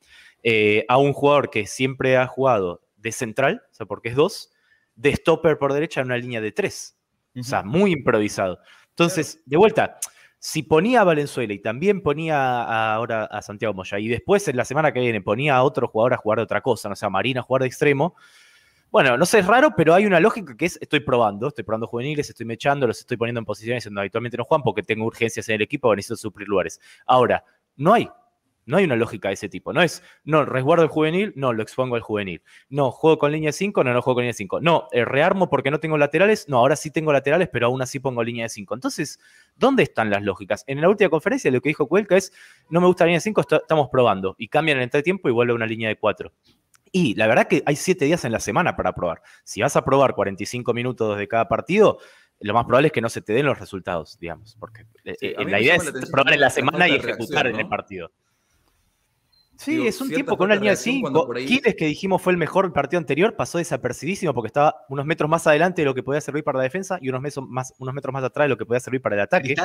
eh, 0.43 0.83
a 0.89 0.97
un 0.97 1.13
jugador 1.13 1.51
que 1.51 1.67
siempre 1.67 2.17
ha 2.17 2.27
jugado 2.27 2.81
de 2.97 3.11
central, 3.11 3.61
o 3.71 3.73
sea, 3.73 3.85
porque 3.85 4.09
es 4.09 4.15
dos, 4.15 4.51
de 4.95 5.15
stopper 5.15 5.57
por 5.57 5.73
derecha 5.73 6.01
en 6.01 6.07
una 6.07 6.17
línea 6.17 6.41
de 6.41 6.51
tres. 6.51 6.97
O 7.39 7.43
sea, 7.43 7.63
muy 7.63 7.93
improvisado. 7.93 8.59
Entonces, 8.89 9.41
de 9.45 9.55
vuelta, 9.55 9.99
si 10.37 10.63
ponía 10.63 11.01
a 11.01 11.03
Valenzuela 11.05 11.53
y 11.53 11.59
también 11.59 12.01
ponía 12.01 12.93
ahora 12.93 13.23
a 13.25 13.41
Santiago 13.41 13.73
Moya, 13.73 13.99
y 13.99 14.09
después 14.09 14.45
en 14.47 14.57
la 14.57 14.65
semana 14.65 14.91
que 14.91 14.99
viene 14.99 15.21
ponía 15.21 15.55
a 15.55 15.63
otro 15.63 15.87
jugador 15.87 16.15
a 16.15 16.17
jugar 16.17 16.39
de 16.39 16.43
otra 16.43 16.61
cosa, 16.61 16.89
no 16.89 16.95
sea, 16.95 17.09
Marina 17.09 17.39
a 17.39 17.43
jugar 17.43 17.61
de 17.61 17.67
extremo, 17.67 18.15
bueno, 18.91 19.17
no 19.17 19.25
sé, 19.25 19.39
es 19.39 19.47
raro, 19.47 19.73
pero 19.75 19.93
hay 19.93 20.05
una 20.05 20.19
lógica 20.19 20.55
que 20.57 20.65
es, 20.65 20.77
estoy 20.81 20.99
probando, 20.99 21.47
estoy 21.47 21.63
probando 21.63 21.87
juveniles, 21.87 22.29
estoy 22.29 22.45
mechando, 22.45 22.85
los 22.87 22.99
estoy 22.99 23.15
poniendo 23.15 23.39
en 23.39 23.45
posiciones 23.45 23.85
donde 23.85 24.01
habitualmente 24.01 24.35
no 24.37 24.43
juegan 24.43 24.63
porque 24.63 24.83
tengo 24.83 25.05
urgencias 25.05 25.47
en 25.47 25.55
el 25.55 25.61
equipo 25.61 25.87
o 25.87 25.95
necesito 25.95 26.17
suplir 26.17 26.49
lugares. 26.49 26.79
Ahora, 27.05 27.45
no 27.77 27.93
hay, 27.93 28.09
No 28.65 28.77
hay 28.77 28.85
una 28.85 28.95
lógica 28.95 29.29
de 29.29 29.33
ese 29.35 29.49
tipo. 29.49 29.73
No 29.73 29.81
es, 29.81 30.03
no, 30.23 30.45
resguardo 30.45 30.83
el 30.83 30.89
juvenil, 30.89 31.33
no, 31.35 31.51
lo 31.53 31.63
expongo 31.63 31.95
al 31.95 32.01
juvenil. 32.01 32.41
No, 32.69 32.91
juego 32.91 33.17
con 33.17 33.31
línea 33.31 33.47
de 33.49 33.53
5, 33.53 33.83
no, 33.83 33.93
no 33.93 34.01
juego 34.01 34.15
con 34.15 34.21
línea 34.23 34.31
de 34.31 34.37
5. 34.37 34.61
No, 34.61 34.87
eh, 34.91 35.05
rearmo 35.05 35.49
porque 35.49 35.71
no 35.71 35.79
tengo 35.79 35.97
laterales, 35.97 36.47
no, 36.47 36.57
ahora 36.57 36.75
sí 36.75 36.91
tengo 36.91 37.11
laterales, 37.11 37.49
pero 37.51 37.67
aún 37.67 37.81
así 37.81 37.99
pongo 37.99 38.23
línea 38.23 38.43
de 38.43 38.49
5. 38.49 38.75
Entonces, 38.75 39.19
¿dónde 39.55 39.83
están 39.83 40.09
las 40.09 40.21
lógicas? 40.21 40.63
En 40.67 40.79
la 40.81 40.89
última 40.89 41.09
conferencia 41.09 41.49
lo 41.49 41.61
que 41.61 41.69
dijo 41.69 41.87
Cuelca 41.87 42.17
es, 42.17 42.33
no 42.69 42.81
me 42.81 42.87
gusta 42.87 43.05
la 43.05 43.07
línea 43.07 43.17
de 43.17 43.21
5, 43.21 43.41
estamos 43.41 43.89
probando. 43.89 44.35
Y 44.37 44.47
cambian 44.47 44.77
el 44.77 44.83
entretiempo 44.83 45.27
y 45.27 45.31
vuelve 45.31 45.53
a 45.53 45.55
una 45.55 45.65
línea 45.65 45.89
de 45.89 45.95
4. 45.97 46.31
Y 46.91 47.15
la 47.15 47.27
verdad 47.27 47.47
que 47.47 47.63
hay 47.65 47.75
7 47.75 48.05
días 48.05 48.25
en 48.25 48.31
la 48.31 48.39
semana 48.39 48.75
para 48.75 48.93
probar. 48.93 49.21
Si 49.43 49.61
vas 49.61 49.75
a 49.75 49.85
probar 49.85 50.13
45 50.13 50.73
minutos 50.73 51.17
de 51.17 51.27
cada 51.27 51.47
partido, 51.47 51.99
lo 52.39 52.53
más 52.53 52.65
probable 52.65 52.87
es 52.87 52.91
que 52.91 53.01
no 53.01 53.09
se 53.09 53.21
te 53.21 53.33
den 53.33 53.45
los 53.45 53.59
resultados, 53.59 54.17
digamos, 54.19 54.57
porque 54.59 54.85
eh, 55.05 55.15
eh, 55.21 55.45
la 55.45 55.61
idea 55.61 55.75
es 55.75 55.91
probar 56.11 56.33
en 56.33 56.41
la 56.41 56.49
semana 56.49 56.87
y 56.87 56.95
ejecutar 56.95 57.47
en 57.47 57.59
el 57.59 57.67
partido. 57.67 58.11
Sí, 59.63 59.85
es 59.85 60.01
un 60.01 60.09
tipo 60.09 60.37
con 60.37 60.45
una 60.45 60.55
línea 60.55 60.71
de 60.71 60.77
5. 60.77 61.29
Quiles, 61.45 61.75
que 61.75 61.85
dijimos 61.85 62.21
fue 62.21 62.33
el 62.33 62.37
mejor 62.37 62.73
partido 62.73 62.97
anterior, 62.97 63.35
pasó 63.35 63.59
desapercibidísimo 63.59 64.33
porque 64.33 64.47
estaba 64.47 64.85
unos 64.89 65.05
metros 65.05 65.29
más 65.29 65.45
adelante 65.45 65.83
de 65.83 65.85
lo 65.85 65.93
que 65.93 66.01
podía 66.01 66.19
servir 66.19 66.43
para 66.43 66.57
la 66.57 66.63
defensa 66.63 66.97
y 66.99 67.09
unos 67.09 67.21
metros 67.21 67.47
más, 67.47 67.73
unos 67.77 67.93
metros 67.93 68.11
más 68.11 68.23
atrás 68.23 68.45
de 68.45 68.49
lo 68.49 68.57
que 68.57 68.65
podía 68.65 68.79
servir 68.79 69.01
para 69.01 69.15
el 69.15 69.21
ataque. 69.21 69.55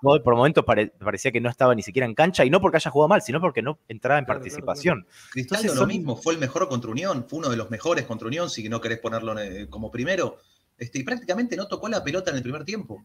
Por 0.00 0.36
momentos 0.36 0.64
parecía 0.64 1.32
que 1.32 1.40
no 1.40 1.48
estaba 1.48 1.74
ni 1.74 1.82
siquiera 1.82 2.06
en 2.06 2.14
cancha 2.14 2.44
y 2.44 2.50
no 2.50 2.60
porque 2.60 2.76
haya 2.76 2.90
jugado 2.90 3.08
mal, 3.08 3.22
sino 3.22 3.40
porque 3.40 3.62
no 3.62 3.78
entraba 3.88 4.18
en 4.18 4.26
participación. 4.26 5.06
Cristaldo 5.30 5.74
lo 5.74 5.86
mismo, 5.86 6.16
fue 6.16 6.34
el 6.34 6.38
mejor 6.38 6.68
contra 6.68 6.90
Unión, 6.90 7.26
fue 7.26 7.38
uno 7.38 7.48
de 7.48 7.56
los 7.56 7.70
mejores 7.70 8.04
contra 8.04 8.28
Unión, 8.28 8.50
si 8.50 8.68
no 8.68 8.80
querés 8.80 8.98
ponerlo 8.98 9.34
como 9.70 9.90
primero. 9.90 10.36
Este, 10.78 10.98
y 10.98 11.02
prácticamente 11.04 11.56
no 11.56 11.66
tocó 11.66 11.88
la 11.88 12.04
pelota 12.04 12.30
en 12.30 12.36
el 12.36 12.42
primer 12.42 12.64
tiempo. 12.64 13.02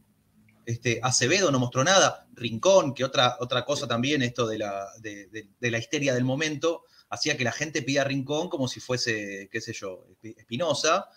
Este, 0.65 0.99
Acevedo 1.01 1.51
no 1.51 1.59
mostró 1.59 1.83
nada, 1.83 2.27
Rincón, 2.33 2.93
que 2.93 3.03
otra, 3.03 3.37
otra 3.39 3.65
cosa 3.65 3.87
también, 3.87 4.21
esto 4.21 4.47
de 4.47 4.59
la, 4.59 4.87
de, 4.99 5.47
la 5.59 5.77
histeria 5.77 6.13
del 6.13 6.23
momento, 6.23 6.83
hacía 7.09 7.35
que 7.35 7.43
la 7.43 7.51
gente 7.51 7.81
pida 7.81 8.03
Rincón 8.03 8.49
como 8.49 8.67
si 8.67 8.79
fuese, 8.79 9.49
qué 9.51 9.61
sé 9.61 9.73
yo, 9.73 10.05
Espinosa. 10.21 11.07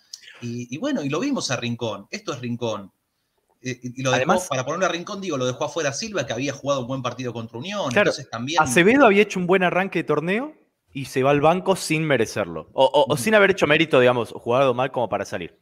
Y, 0.41 0.77
bueno, 0.79 1.03
y 1.03 1.09
lo 1.09 1.21
vimos 1.21 1.51
a 1.51 1.57
Rincón, 1.57 2.07
esto 2.11 2.33
es 2.33 2.41
Rincón. 2.41 2.93
Y, 3.63 4.03
lo 4.03 4.13
Además, 4.13 4.47
para 4.49 4.65
poner 4.65 4.89
a 4.89 4.93
Rincón, 4.93 5.21
digo, 5.21 5.39
lo 5.39 5.47
dejó 5.47 5.65
afuera 5.65 5.93
Silva, 5.93 6.27
que 6.27 6.35
había 6.35 6.53
jugado 6.53 6.83
un 6.83 6.87
buen 6.87 7.03
partido 7.03 7.33
contra 7.33 7.59
Unión. 7.59 7.89
entonces 7.95 8.29
también... 8.29 8.63
Acevedo 8.63 9.07
había 9.07 9.23
hecho 9.23 9.39
un 9.39 9.47
buen 9.47 9.63
arranque 9.63 10.01
de 10.01 10.05
torneo 10.05 10.55
y 10.93 11.07
se 11.07 11.23
va 11.23 11.31
al 11.31 11.41
banco 11.41 11.77
sin 11.77 12.05
merecerlo. 12.05 12.69
O, 12.75 13.07
o 13.09 13.17
sin 13.17 13.35
haber 13.35 13.53
hecho 13.53 13.67
mérito, 13.67 14.01
digamos, 14.01 14.33
jugado 14.33 14.75
mal 14.75 14.91
como 14.91 15.09
para 15.09 15.25
salir 15.25 15.59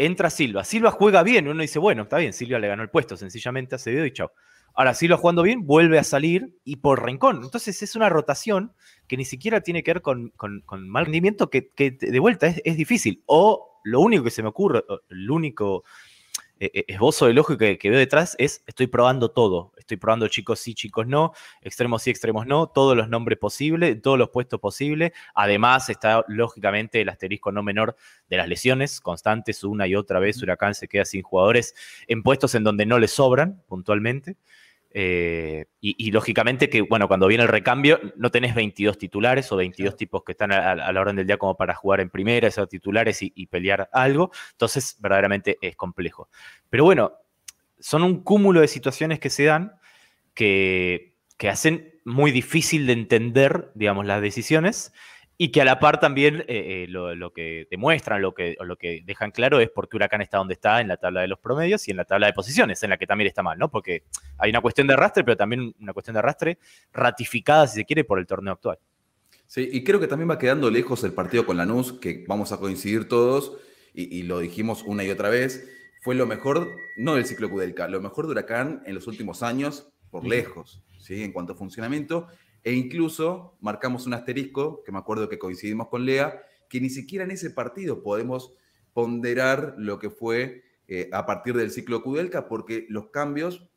entra 0.00 0.30
Silva. 0.30 0.64
Silva 0.64 0.90
juega 0.90 1.22
bien, 1.22 1.46
uno 1.46 1.60
dice, 1.60 1.78
bueno, 1.78 2.04
está 2.04 2.16
bien, 2.16 2.32
Silva 2.32 2.58
le 2.58 2.68
ganó 2.68 2.82
el 2.82 2.88
puesto, 2.88 3.16
sencillamente 3.16 3.74
Acevedo 3.74 4.06
y 4.06 4.12
chao. 4.12 4.32
Ahora, 4.74 4.94
Silva 4.94 5.18
jugando 5.18 5.42
bien, 5.42 5.66
vuelve 5.66 5.98
a 5.98 6.04
salir 6.04 6.56
y 6.64 6.76
por 6.76 7.04
rincón. 7.04 7.40
Entonces 7.42 7.82
es 7.82 7.96
una 7.96 8.08
rotación 8.08 8.72
que 9.06 9.16
ni 9.18 9.26
siquiera 9.26 9.60
tiene 9.60 9.82
que 9.82 9.92
ver 9.92 10.02
con, 10.02 10.32
mal 10.70 11.04
rendimiento, 11.04 11.50
que, 11.50 11.70
de 11.76 12.18
vuelta 12.18 12.46
es, 12.46 12.62
es, 12.64 12.76
difícil. 12.76 13.22
O 13.26 13.80
lo 13.84 14.00
único 14.00 14.24
que 14.24 14.30
se 14.30 14.42
me 14.42 14.48
ocurre, 14.48 14.84
el 15.10 15.30
único 15.30 15.84
esbozo 16.60 17.26
de 17.26 17.32
lógica 17.32 17.58
que, 17.64 17.78
que, 17.78 17.90
veo 17.90 17.98
detrás 17.98 18.36
es 18.38 18.62
estoy 18.66 18.86
probando 18.86 19.30
todo. 19.30 19.72
Estoy 19.78 19.96
probando 19.96 20.28
chicos 20.28 20.60
sí, 20.60 20.74
chicos 20.74 21.06
no, 21.06 21.32
extremos 21.62 22.02
sí, 22.02 22.10
extremos 22.10 22.46
no, 22.46 22.68
todos 22.68 22.96
los 22.96 23.08
nombres 23.08 23.38
posibles, 23.38 24.00
todos 24.02 24.18
los 24.18 24.28
puestos 24.28 24.60
posibles. 24.60 25.12
Además 25.34 25.88
está 25.88 26.24
lógicamente 26.28 27.00
el 27.00 27.08
asterisco 27.08 27.50
no 27.50 27.62
menor 27.62 27.96
de 28.28 28.36
las 28.36 28.48
lesiones 28.48 29.00
constantes 29.00 29.64
una 29.64 29.86
y 29.86 29.96
otra 29.96 30.20
vez. 30.20 30.42
Huracán 30.42 30.74
se 30.74 30.86
queda 30.86 31.04
sin 31.04 31.22
jugadores 31.22 31.74
en 32.06 32.22
puestos 32.22 32.54
en 32.54 32.62
donde 32.62 32.86
no 32.86 32.98
le 32.98 33.08
sobran 33.08 33.62
puntualmente. 33.66 34.36
Eh, 34.92 35.66
y, 35.80 36.10
lógicamente 36.10 36.68
que, 36.68 36.82
bueno, 36.82 37.06
cuando 37.06 37.26
viene 37.26 37.44
el 37.44 37.48
recambio, 37.48 38.00
no 38.16 38.30
tenés 38.30 38.54
22 38.54 38.98
titulares 38.98 39.50
o 39.52 39.56
22 39.56 39.96
tipos 39.96 40.24
que 40.24 40.32
están 40.32 40.52
a, 40.52 40.74
la 40.74 41.00
orden 41.00 41.16
del 41.16 41.26
día 41.26 41.38
como 41.38 41.56
para 41.56 41.74
jugar 41.74 42.00
en 42.00 42.10
primera, 42.10 42.48
esos 42.48 42.68
titulares 42.68 43.18
y, 43.20 43.46
pelear 43.46 43.88
algo. 43.92 44.30
Entonces, 44.52 44.96
verdaderamente 45.00 45.58
es 45.60 45.76
complejo. 45.76 46.28
Pero 46.68 46.84
bueno, 46.84 47.12
son 47.78 48.02
un 48.02 48.22
cúmulo 48.22 48.60
de 48.60 48.68
situaciones 48.68 49.20
que 49.20 49.30
se 49.30 49.44
dan 49.44 49.74
que, 50.34 51.14
que 51.38 51.48
hacen 51.48 52.00
muy 52.04 52.32
difícil 52.32 52.86
de 52.86 52.92
entender, 52.92 53.70
digamos, 53.74 54.06
las 54.06 54.20
decisiones 54.20 54.92
y 55.42 55.48
que 55.52 55.62
a 55.62 55.64
la 55.64 55.78
par 55.80 55.98
también 55.98 56.40
eh, 56.48 56.84
eh, 56.84 56.86
lo, 56.86 57.32
que 57.32 57.66
demuestran, 57.70 58.20
lo 58.20 58.34
que, 58.34 58.58
lo 58.62 58.76
que 58.76 59.02
dejan 59.06 59.30
claro 59.30 59.58
es 59.58 59.70
por 59.70 59.88
qué 59.88 59.96
Huracán 59.96 60.20
está 60.20 60.36
donde 60.36 60.52
está 60.52 60.82
en 60.82 60.88
la 60.88 60.98
tabla 60.98 61.22
de 61.22 61.28
los 61.28 61.38
promedios 61.38 61.88
y 61.88 61.92
en 61.92 61.96
la 61.96 62.04
tabla 62.04 62.26
de 62.26 62.34
posiciones, 62.34 62.82
en 62.82 62.90
la 62.90 62.98
que 62.98 63.06
también 63.06 63.26
está 63.26 63.42
mal, 63.42 63.58
¿no? 63.58 63.70
Porque 63.70 64.02
hay 64.36 64.50
una 64.50 64.60
cuestión 64.60 64.86
de 64.86 64.92
arrastre, 64.92 65.24
pero 65.24 65.38
también 65.38 65.74
una 65.80 65.94
cuestión 65.94 66.12
de 66.12 66.18
arrastre 66.18 66.58
ratificada, 66.92 67.66
si 67.68 67.76
se 67.76 67.86
quiere, 67.86 68.04
por 68.04 68.18
el 68.18 68.26
torneo 68.26 68.52
actual. 68.52 68.78
Sí, 69.46 69.66
y 69.72 69.82
creo 69.82 69.98
que 69.98 70.08
también 70.08 70.28
va 70.28 70.38
quedando 70.38 70.70
lejos 70.70 71.02
el 71.04 71.14
partido 71.14 71.46
con 71.46 71.56
Lanús, 71.56 71.94
que 71.94 72.22
vamos 72.28 72.52
a 72.52 72.58
coincidir 72.58 73.08
todos, 73.08 73.56
y, 73.94 74.24
lo 74.24 74.40
dijimos 74.40 74.82
una 74.82 75.04
y 75.04 75.10
otra 75.10 75.30
vez, 75.30 75.66
fue 76.02 76.14
lo 76.16 76.26
mejor, 76.26 76.76
no 76.98 77.14
del 77.14 77.24
ciclo 77.24 77.48
Kudelka, 77.48 77.88
lo 77.88 78.02
mejor 78.02 78.26
de 78.26 78.32
Huracán 78.32 78.82
en 78.84 78.94
los 78.94 79.06
últimos 79.06 79.42
años, 79.42 79.90
por 80.10 80.26
lejos, 80.26 80.84
¿sí? 80.98 81.24
En 81.24 81.32
cuanto 81.32 81.54
a 81.54 81.56
funcionamiento, 81.56 82.28
e 82.62 82.72
incluso 82.72 83.56
marcamos 83.60 84.06
un 84.06 84.14
asterisco, 84.14 84.82
que 84.84 84.92
me 84.92 84.98
acuerdo 84.98 85.28
que 85.28 85.38
coincidimos 85.38 85.88
con 85.88 86.04
Lea, 86.04 86.42
que 86.68 86.80
ni 86.80 86.90
siquiera 86.90 87.24
en 87.24 87.30
ese 87.30 87.50
partido 87.50 88.02
podemos 88.02 88.54
ponderar 88.92 89.74
lo 89.78 89.98
que 89.98 90.10
fue 90.10 90.64
eh, 90.88 91.08
a 91.12 91.24
partir 91.26 91.56
del 91.56 91.70
ciclo 91.70 92.02
Kudelka, 92.02 92.48
porque 92.48 92.86
los 92.88 93.08
cambios 93.10 93.68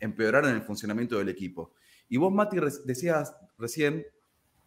empeoraron 0.00 0.54
el 0.54 0.62
funcionamiento 0.62 1.18
del 1.18 1.28
equipo. 1.28 1.72
Y 2.08 2.16
vos, 2.16 2.32
Mati, 2.32 2.58
decías 2.84 3.36
recién, 3.58 4.04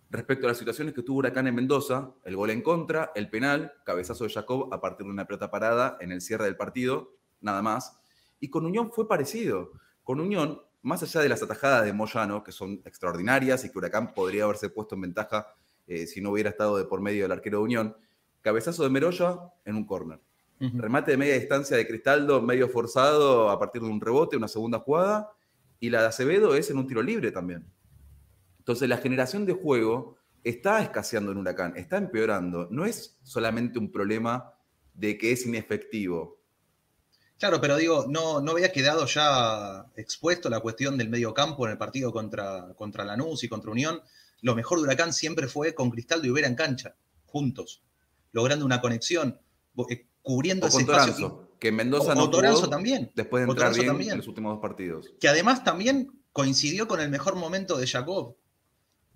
respecto 0.09 0.45
a 0.45 0.49
las 0.49 0.57
situaciones 0.57 0.93
que 0.93 1.03
tuvo 1.03 1.19
Huracán 1.19 1.47
en 1.47 1.55
Mendoza, 1.55 2.13
el 2.23 2.35
gol 2.35 2.51
en 2.51 2.61
contra, 2.61 3.11
el 3.15 3.29
penal, 3.29 3.73
cabezazo 3.85 4.23
de 4.23 4.33
Jacob 4.33 4.73
a 4.73 4.79
partir 4.79 5.05
de 5.05 5.11
una 5.11 5.25
pelota 5.25 5.51
parada 5.51 5.97
en 5.99 6.11
el 6.11 6.21
cierre 6.21 6.45
del 6.45 6.55
partido, 6.55 7.13
nada 7.41 7.61
más. 7.61 7.99
Y 8.39 8.49
con 8.49 8.65
Unión 8.65 8.91
fue 8.91 9.07
parecido. 9.07 9.71
Con 10.03 10.19
Unión 10.19 10.61
más 10.85 11.01
allá 11.01 11.21
de 11.21 11.29
las 11.29 11.41
atajadas 11.41 11.83
de 11.83 11.93
Moyano, 11.93 12.43
que 12.43 12.51
son 12.51 12.79
extraordinarias 12.85 13.65
y 13.65 13.71
que 13.71 13.77
Huracán 13.79 14.13
podría 14.13 14.43
haberse 14.43 14.69
puesto 14.69 14.93
en 14.93 15.01
ventaja 15.01 15.47
eh, 15.87 16.05
si 16.05 16.21
no 16.21 16.29
hubiera 16.29 16.51
estado 16.51 16.77
de 16.77 16.85
por 16.85 17.01
medio 17.01 17.23
del 17.23 17.31
arquero 17.31 17.57
de 17.57 17.63
Unión, 17.63 17.97
cabezazo 18.41 18.83
de 18.83 18.91
Meroya 18.91 19.39
en 19.65 19.75
un 19.75 19.85
córner. 19.85 20.19
Remate 20.59 21.11
de 21.11 21.17
media 21.17 21.33
distancia 21.33 21.75
de 21.75 21.85
Cristaldo, 21.85 22.41
medio 22.41 22.69
forzado 22.69 23.49
a 23.49 23.59
partir 23.59 23.81
de 23.81 23.89
un 23.89 23.99
rebote, 23.99 24.37
una 24.37 24.47
segunda 24.47 24.79
jugada, 24.79 25.31
y 25.79 25.89
la 25.89 26.01
de 26.01 26.07
Acevedo 26.07 26.55
es 26.55 26.69
en 26.69 26.77
un 26.77 26.87
tiro 26.87 27.01
libre 27.01 27.31
también. 27.31 27.65
Entonces 28.59 28.87
la 28.87 28.97
generación 28.97 29.45
de 29.45 29.53
juego 29.53 30.17
está 30.43 30.81
escaseando 30.81 31.31
en 31.31 31.39
Huracán, 31.39 31.73
está 31.75 31.97
empeorando. 31.97 32.67
No 32.69 32.85
es 32.85 33.19
solamente 33.23 33.79
un 33.79 33.91
problema 33.91 34.53
de 34.93 35.17
que 35.17 35.31
es 35.31 35.45
inefectivo, 35.45 36.34
Claro, 37.37 37.59
pero 37.59 37.75
digo, 37.75 38.05
no, 38.07 38.39
no 38.39 38.51
había 38.51 38.71
quedado 38.71 39.05
ya 39.05 39.85
expuesto 39.95 40.49
la 40.49 40.61
cuestión 40.61 40.97
del 40.97 41.09
medio 41.09 41.33
campo 41.33 41.65
en 41.65 41.73
el 41.73 41.77
partido 41.77 42.11
contra, 42.11 42.73
contra 42.75 43.03
Lanús 43.03 43.43
y 43.43 43.49
contra 43.49 43.71
Unión. 43.71 44.01
Lo 44.41 44.55
mejor 44.55 44.79
de 44.79 44.85
Huracán 44.85 45.11
siempre 45.11 45.47
fue 45.47 45.75
con 45.75 45.89
Cristaldo 45.89 46.27
y 46.27 46.29
Ubera 46.29 46.47
en 46.47 46.55
cancha, 46.55 46.95
juntos, 47.25 47.83
logrando 48.31 48.65
una 48.65 48.79
conexión, 48.79 49.39
eh, 49.89 50.07
cubriendo 50.21 50.67
ese 50.67 50.81
espacio. 50.81 51.49
que 51.59 51.71
Mendoza 51.71 52.15
no 52.15 52.29
Toranzo 52.29 52.69
también. 52.69 53.11
Después 53.15 53.45
de 53.45 53.51
entrar 53.51 53.73
bien 53.73 54.11
en 54.11 54.17
los 54.17 54.27
últimos 54.27 54.53
dos 54.53 54.61
partidos. 54.61 55.11
Que 55.19 55.27
además 55.27 55.63
también 55.63 56.11
coincidió 56.31 56.87
con 56.87 57.01
el 57.01 57.09
mejor 57.09 57.35
momento 57.35 57.77
de 57.77 57.87
Jacob, 57.87 58.37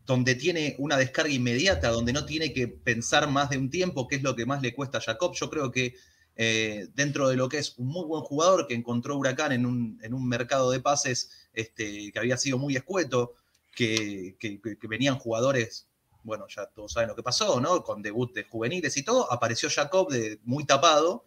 donde 0.06 0.36
tiene 0.36 0.76
una 0.80 0.98
descarga 0.98 1.32
inmediata, 1.32 1.90
donde 1.90 2.12
no 2.12 2.26
tiene 2.26 2.52
que 2.52 2.68
pensar 2.68 3.30
más 3.30 3.50
de 3.50 3.58
un 3.58 3.70
tiempo, 3.70 4.08
que 4.08 4.18
es 4.18 4.24
lo 4.24 4.36
que 4.36 4.46
más 4.46 4.62
le 4.62 4.74
cuesta 4.74 4.98
a 4.98 5.02
Jacob. 5.02 5.34
Yo 5.36 5.50
creo 5.50 5.72
que 5.72 5.96
eh, 6.42 6.88
dentro 6.96 7.28
de 7.28 7.36
lo 7.36 7.50
que 7.50 7.58
es 7.58 7.78
un 7.78 7.88
muy 7.88 8.06
buen 8.06 8.24
jugador 8.24 8.66
que 8.66 8.74
encontró 8.74 9.18
Huracán 9.18 9.52
en 9.52 9.66
un, 9.66 10.30
mercado 10.30 10.72
de 10.72 10.80
pases 10.80 11.32
este, 11.52 12.14
que 12.14 12.18
había 12.18 12.38
sido 12.38 12.58
muy 12.58 12.78
escueto, 12.78 13.36
que, 13.76 14.38
venían 14.84 15.20
jugadores, 15.20 15.90
bueno, 16.24 16.46
ya 16.48 16.68
todos 16.68 16.94
saben 16.94 17.10
lo 17.10 17.16
que 17.18 17.24
pasó, 17.24 17.60
¿no? 17.60 17.84
Con 17.84 18.02
debut 18.02 18.34
de 18.34 18.46
juveniles 18.46 18.96
y 18.96 19.04
todo, 19.04 19.30
apareció 19.30 19.70
Jacob 19.70 20.10
de, 20.10 20.40
muy 20.46 20.64
tapado 20.64 21.26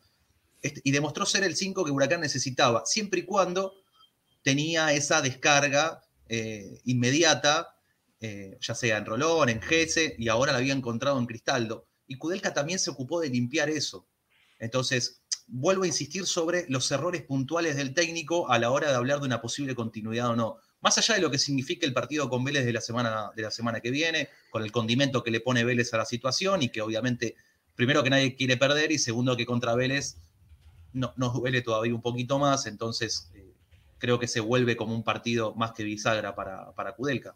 este, 0.62 0.80
y 0.82 0.92
demostró 0.92 1.26
ser 1.26 1.44
el 1.44 1.56
5 1.56 1.84
que 1.84 1.90
Huracán 1.90 2.22
necesitaba, 2.22 2.86
siempre 2.86 3.20
y 3.20 3.24
cuando 3.24 3.74
tenía 4.42 4.94
esa 4.94 5.20
descarga 5.20 6.00
eh, 6.30 6.80
inmediata, 6.86 7.76
eh, 8.18 8.56
ya 8.62 8.74
sea 8.74 8.96
en 8.96 9.04
Rolón, 9.04 9.50
en 9.50 9.60
Gese, 9.60 10.14
y 10.16 10.28
ahora 10.28 10.52
la 10.52 10.58
había 10.58 10.72
encontrado 10.72 11.18
en 11.18 11.26
Cristaldo. 11.26 11.86
Y 12.06 12.16
Kudelka 12.16 12.54
también 12.54 12.78
se 12.78 12.88
ocupó 12.88 13.20
de 13.20 13.28
limpiar 13.28 13.68
eso. 13.68 14.06
Entonces, 14.62 15.24
vuelvo 15.48 15.82
a 15.82 15.88
insistir 15.88 16.24
sobre 16.24 16.66
los 16.68 16.88
errores 16.92 17.22
puntuales 17.22 17.74
del 17.74 17.94
técnico 17.94 18.48
a 18.48 18.60
la 18.60 18.70
hora 18.70 18.90
de 18.90 18.94
hablar 18.94 19.18
de 19.18 19.26
una 19.26 19.42
posible 19.42 19.74
continuidad 19.74 20.28
o 20.28 20.36
no. 20.36 20.58
Más 20.80 20.96
allá 20.98 21.16
de 21.16 21.20
lo 21.20 21.32
que 21.32 21.38
signifique 21.38 21.84
el 21.84 21.92
partido 21.92 22.28
con 22.28 22.44
Vélez 22.44 22.64
de 22.64 22.72
la 22.72 22.80
semana, 22.80 23.32
de 23.34 23.42
la 23.42 23.50
semana 23.50 23.80
que 23.80 23.90
viene, 23.90 24.28
con 24.50 24.62
el 24.62 24.70
condimento 24.70 25.24
que 25.24 25.32
le 25.32 25.40
pone 25.40 25.64
Vélez 25.64 25.92
a 25.94 25.96
la 25.96 26.04
situación 26.04 26.62
y 26.62 26.68
que 26.68 26.80
obviamente, 26.80 27.34
primero 27.74 28.04
que 28.04 28.10
nadie 28.10 28.36
quiere 28.36 28.56
perder 28.56 28.92
y 28.92 28.98
segundo 28.98 29.36
que 29.36 29.46
contra 29.46 29.74
Vélez 29.74 30.18
no, 30.92 31.12
nos 31.16 31.34
duele 31.34 31.60
todavía 31.62 31.92
un 31.92 32.02
poquito 32.02 32.38
más, 32.38 32.66
entonces 32.66 33.32
eh, 33.34 33.52
creo 33.98 34.20
que 34.20 34.28
se 34.28 34.38
vuelve 34.38 34.76
como 34.76 34.94
un 34.94 35.02
partido 35.02 35.56
más 35.56 35.72
que 35.72 35.82
bisagra 35.82 36.36
para, 36.36 36.70
para 36.74 36.94
Kudelka. 36.94 37.34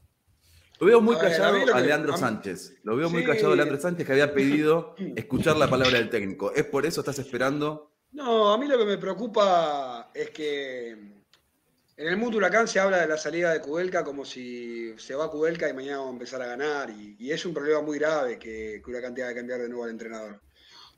Lo 0.78 0.86
veo 0.86 1.00
muy 1.00 1.16
callado 1.16 1.74
a, 1.74 1.80
Leandro 1.80 2.16
Sánchez. 2.16 2.78
Lo 2.82 2.96
veo 2.96 3.08
muy 3.08 3.24
callado 3.24 3.52
a 3.52 3.56
Leandro 3.56 3.80
Sánchez 3.80 4.06
que 4.06 4.12
había 4.12 4.34
pedido 4.34 4.94
escuchar 5.16 5.56
la 5.56 5.68
palabra 5.68 5.98
del 5.98 6.10
técnico. 6.10 6.52
¿Es 6.52 6.64
por 6.64 6.84
eso 6.84 7.00
estás 7.00 7.18
esperando? 7.18 7.92
No, 8.12 8.52
a 8.52 8.58
mí 8.58 8.66
lo 8.66 8.78
que 8.78 8.84
me 8.84 8.98
preocupa 8.98 10.10
es 10.14 10.30
que 10.30 10.90
en 10.90 12.08
el 12.08 12.16
mundo 12.18 12.36
huracán 12.36 12.68
se 12.68 12.78
habla 12.78 12.98
de 12.98 13.08
la 13.08 13.16
salida 13.16 13.52
de 13.52 13.60
Kudelka 13.60 14.04
como 14.04 14.24
si 14.24 14.94
se 14.98 15.14
va 15.14 15.30
Kudelka 15.30 15.68
y 15.68 15.72
mañana 15.72 15.98
vamos 15.98 16.10
a 16.10 16.16
empezar 16.16 16.42
a 16.42 16.46
ganar. 16.46 16.90
Y, 16.90 17.30
es 17.30 17.46
un 17.46 17.54
problema 17.54 17.80
muy 17.80 17.98
grave 17.98 18.38
que, 18.38 18.82
que 18.84 18.90
Huracán 18.90 19.14
tenga 19.14 19.28
que 19.30 19.36
cambiar 19.36 19.60
de 19.60 19.68
nuevo 19.68 19.84
al 19.84 19.90
entrenador. 19.90 20.40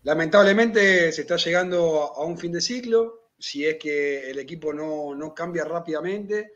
Lamentablemente 0.02 1.12
se 1.12 1.20
está 1.22 1.36
llegando 1.36 2.12
a 2.16 2.24
un 2.24 2.36
fin 2.36 2.52
de 2.52 2.60
ciclo, 2.60 3.30
si 3.38 3.64
es 3.64 3.76
que 3.76 4.30
el 4.30 4.38
equipo 4.38 4.72
no, 4.72 5.14
no 5.14 5.34
cambia 5.34 5.64
rápidamente 5.64 6.54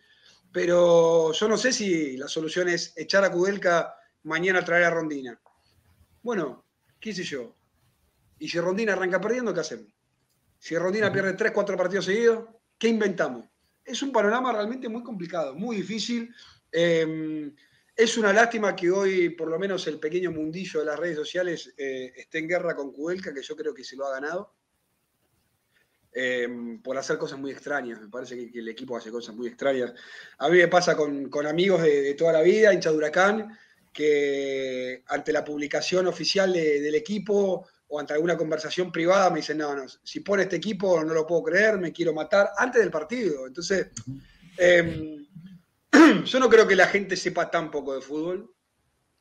pero 0.52 1.32
yo 1.32 1.48
no 1.48 1.56
sé 1.56 1.72
si 1.72 2.16
la 2.16 2.28
solución 2.28 2.68
es 2.68 2.92
echar 2.96 3.24
a 3.24 3.32
Kudelka 3.32 3.96
mañana 4.24 4.60
a 4.60 4.64
traer 4.64 4.84
a 4.84 4.90
Rondina. 4.90 5.40
Bueno, 6.22 6.66
qué 7.00 7.14
sé 7.14 7.24
yo. 7.24 7.56
Y 8.38 8.48
si 8.48 8.60
Rondina 8.60 8.92
arranca 8.92 9.20
perdiendo, 9.20 9.54
¿qué 9.54 9.60
hacemos? 9.60 9.92
Si 10.58 10.76
Rondina 10.76 11.12
pierde 11.12 11.32
3, 11.32 11.52
4 11.52 11.76
partidos 11.76 12.04
seguidos, 12.04 12.48
¿qué 12.78 12.88
inventamos? 12.88 13.46
Es 13.84 14.02
un 14.02 14.12
panorama 14.12 14.52
realmente 14.52 14.88
muy 14.88 15.02
complicado, 15.02 15.54
muy 15.54 15.76
difícil. 15.76 16.32
Em, 16.70 17.54
es 17.96 18.16
una 18.16 18.32
lástima 18.32 18.76
que 18.76 18.90
hoy, 18.90 19.30
por 19.30 19.48
lo 19.48 19.58
menos, 19.58 19.86
el 19.86 19.98
pequeño 19.98 20.30
mundillo 20.30 20.80
de 20.80 20.86
las 20.86 20.98
redes 20.98 21.16
sociales 21.16 21.74
eh, 21.76 22.12
esté 22.16 22.38
en 22.38 22.48
guerra 22.48 22.76
con 22.76 22.92
Kudelka, 22.92 23.34
que 23.34 23.42
yo 23.42 23.56
creo 23.56 23.74
que 23.74 23.84
se 23.84 23.96
lo 23.96 24.06
ha 24.06 24.12
ganado. 24.12 24.54
Em, 26.14 26.82
por 26.82 26.98
hacer 26.98 27.16
cosas 27.16 27.38
muy 27.38 27.52
extrañas. 27.52 27.98
Me 28.00 28.08
parece 28.08 28.50
que, 28.50 28.58
el 28.58 28.68
equipo 28.68 28.96
hace 28.96 29.10
cosas 29.10 29.34
muy 29.34 29.46
extrañas. 29.48 29.94
A 30.38 30.50
mí 30.50 30.58
me 30.58 30.68
pasa 30.68 30.94
con, 30.94 31.46
amigos 31.46 31.82
de, 31.82 32.12
toda 32.14 32.32
la 32.32 32.42
vida, 32.42 32.72
hincha 32.72 32.90
de 32.90 32.96
Huracán, 32.96 33.58
que 33.92 35.02
ante 35.06 35.32
la 35.32 35.42
publicación 35.42 36.06
oficial 36.06 36.52
del 36.52 36.94
equipo 36.94 37.66
o 37.88 38.00
ante 38.00 38.12
alguna 38.12 38.36
conversación 38.36 38.90
privada 38.92 39.30
me 39.30 39.36
dicen, 39.36 39.58
no, 39.58 39.74
no, 39.74 39.84
si 40.02 40.20
pone 40.20 40.44
este 40.44 40.56
equipo 40.56 41.04
no 41.04 41.12
lo 41.12 41.26
puedo 41.26 41.42
creer, 41.42 41.78
me 41.78 41.92
quiero 41.92 42.12
matar 42.12 42.50
antes 42.56 42.80
del 42.80 42.90
partido. 42.90 43.46
Entonces, 43.46 43.88
em, 44.58 45.26
yo 46.24 46.40
no 46.40 46.48
creo 46.48 46.66
que 46.66 46.76
la 46.76 46.88
gente 46.88 47.16
sepa 47.16 47.50
tan 47.50 47.70
poco 47.70 47.94
de 47.94 48.02
fútbol, 48.02 48.54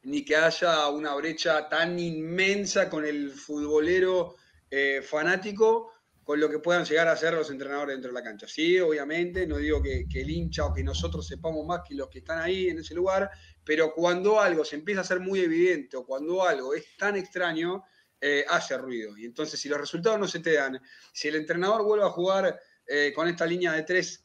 ni 0.04 0.26
que 0.26 0.36
haya 0.36 0.88
una 0.90 1.16
brecha 1.16 1.70
tan 1.70 1.98
inmensa 2.00 2.90
con 2.90 3.06
el 3.06 3.32
futbolero 3.32 4.36
eh, 4.70 5.02
fanático 5.02 5.91
con 6.24 6.40
lo 6.40 6.50
que 6.50 6.60
puedan 6.60 6.86
llegar 6.86 7.08
a 7.08 7.18
ser 7.18 7.34
los 7.34 7.50
entrenadores 7.50 7.96
dentro 7.96 8.10
de 8.12 8.14
la 8.14 8.24
cancha. 8.24 8.48
Sí, 8.48 8.80
obviamente, 8.80 9.48
no 9.48 9.58
digo 9.58 9.82
que, 9.82 10.06
el 10.14 10.30
hincha 10.30 10.66
o 10.66 10.74
que 10.74 10.84
nosotros 10.84 11.28
sepamos 11.28 11.66
más 11.66 11.82
que 11.88 11.96
los 11.96 12.10
que 12.10 12.20
están 12.20 12.40
ahí 12.40 12.70
en 12.70 12.80
ese 12.80 12.94
lugar, 12.94 13.30
pero 13.64 13.94
cuando 13.94 14.40
algo 14.40 14.64
se 14.64 14.76
empieza 14.76 15.02
a 15.02 15.06
ser 15.06 15.20
muy 15.20 15.40
evidente 15.40 15.98
o 15.98 16.06
cuando 16.06 16.46
algo 16.46 16.74
es 16.74 16.96
tan 16.98 17.16
extraño, 17.16 17.84
eh, 18.20 18.46
hace 18.48 18.78
ruido. 18.78 19.18
Y 19.18 19.26
entonces, 19.26 19.60
si 19.60 19.68
los 19.68 19.80
resultados 19.80 20.20
no 20.20 20.28
se 20.28 20.40
te 20.40 20.54
dan, 20.54 20.80
si 21.12 21.28
el 21.28 21.36
entrenador 21.36 21.84
vuelve 21.84 22.06
a 22.06 22.10
jugar 22.10 22.60
eh, 22.86 23.12
con 23.16 23.28
esta 23.28 23.48
línea 23.48 23.72
de 23.74 23.82
tres 23.84 24.24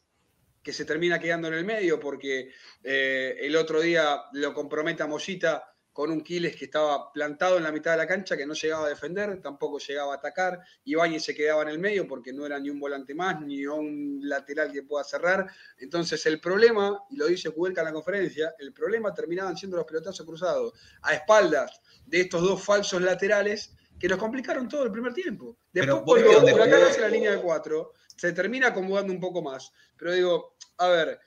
que 0.61 0.73
se 0.73 0.85
termina 0.85 1.17
quedando 1.17 1.47
en 1.47 1.55
el 1.55 1.65
medio, 1.65 1.99
porque 1.99 2.51
eh, 2.83 3.37
el 3.39 3.55
otro 3.55 3.81
día 3.81 4.23
lo 4.33 4.53
compromete 4.53 5.01
a 5.01 5.07
Mollita 5.07 5.63
con 5.97 6.11
un 6.11 6.21
Quiles 6.21 6.55
que 6.55 6.65
estaba 6.65 7.11
plantado 7.11 7.57
en 7.57 7.63
la 7.63 7.71
mitad 7.71 7.89
de 7.89 7.97
la 7.97 8.05
cancha, 8.05 8.37
que 8.37 8.45
no 8.45 8.53
llegaba 8.53 8.85
a 8.85 8.89
defender, 8.89 9.41
tampoco 9.41 9.79
llegaba 9.79 10.13
a 10.13 10.17
atacar. 10.17 10.59
Ibáñez 10.83 11.23
se 11.23 11.33
quedaba 11.33 11.63
en 11.63 11.69
el 11.69 11.79
medio 11.79 12.07
porque 12.07 12.31
no 12.31 12.45
era 12.45 12.59
ni 12.59 12.69
un 12.69 12.79
volante 12.79 13.15
más, 13.15 13.41
ni 13.41 13.65
un 13.65 14.19
lateral 14.21 14.71
que 14.71 14.83
pueda 14.83 15.03
cerrar. 15.03 15.47
Entonces 15.79 16.23
el 16.27 16.39
problema, 16.39 17.03
y 17.09 17.15
lo 17.15 17.25
dice 17.25 17.49
Cuelca 17.49 17.81
en 17.81 17.85
la 17.85 17.93
conferencia, 17.93 18.53
el 18.59 18.73
problema 18.73 19.11
terminaban 19.11 19.57
siendo 19.57 19.75
los 19.75 19.87
pelotazos 19.87 20.23
cruzados 20.23 20.73
a 21.01 21.15
espaldas 21.15 21.81
de 22.05 22.21
estos 22.21 22.43
dos 22.43 22.63
falsos 22.63 23.01
laterales 23.01 23.75
que 23.99 24.07
nos 24.07 24.19
complicaron 24.19 24.69
todo 24.69 24.83
el 24.83 24.91
primer 24.91 25.15
tiempo. 25.15 25.57
Después 25.73 26.23
cuando 26.23 26.53
Huracán 26.53 26.83
hace 26.83 27.01
la 27.01 27.09
línea 27.09 27.31
de 27.31 27.41
cuatro, 27.41 27.93
se 28.15 28.33
termina 28.33 28.67
acomodando 28.67 29.11
un 29.11 29.19
poco 29.19 29.41
más. 29.41 29.73
Pero 29.97 30.13
digo, 30.13 30.57
a 30.77 30.89
ver, 30.89 31.19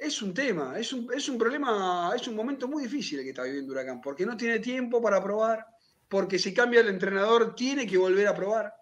es 0.00 0.22
un 0.22 0.32
tema, 0.32 0.78
es 0.78 0.92
un, 0.94 1.08
es 1.14 1.28
un 1.28 1.36
problema, 1.36 2.12
es 2.16 2.26
un 2.26 2.34
momento 2.34 2.66
muy 2.66 2.84
difícil 2.84 3.18
el 3.18 3.24
que 3.24 3.30
está 3.30 3.42
viviendo 3.42 3.72
Huracán, 3.72 4.00
porque 4.00 4.24
no 4.24 4.34
tiene 4.36 4.58
tiempo 4.58 5.00
para 5.02 5.22
probar, 5.22 5.66
porque 6.08 6.38
si 6.38 6.54
cambia 6.54 6.80
el 6.80 6.88
entrenador 6.88 7.54
tiene 7.54 7.86
que 7.86 7.98
volver 7.98 8.26
a 8.26 8.34
probar. 8.34 8.74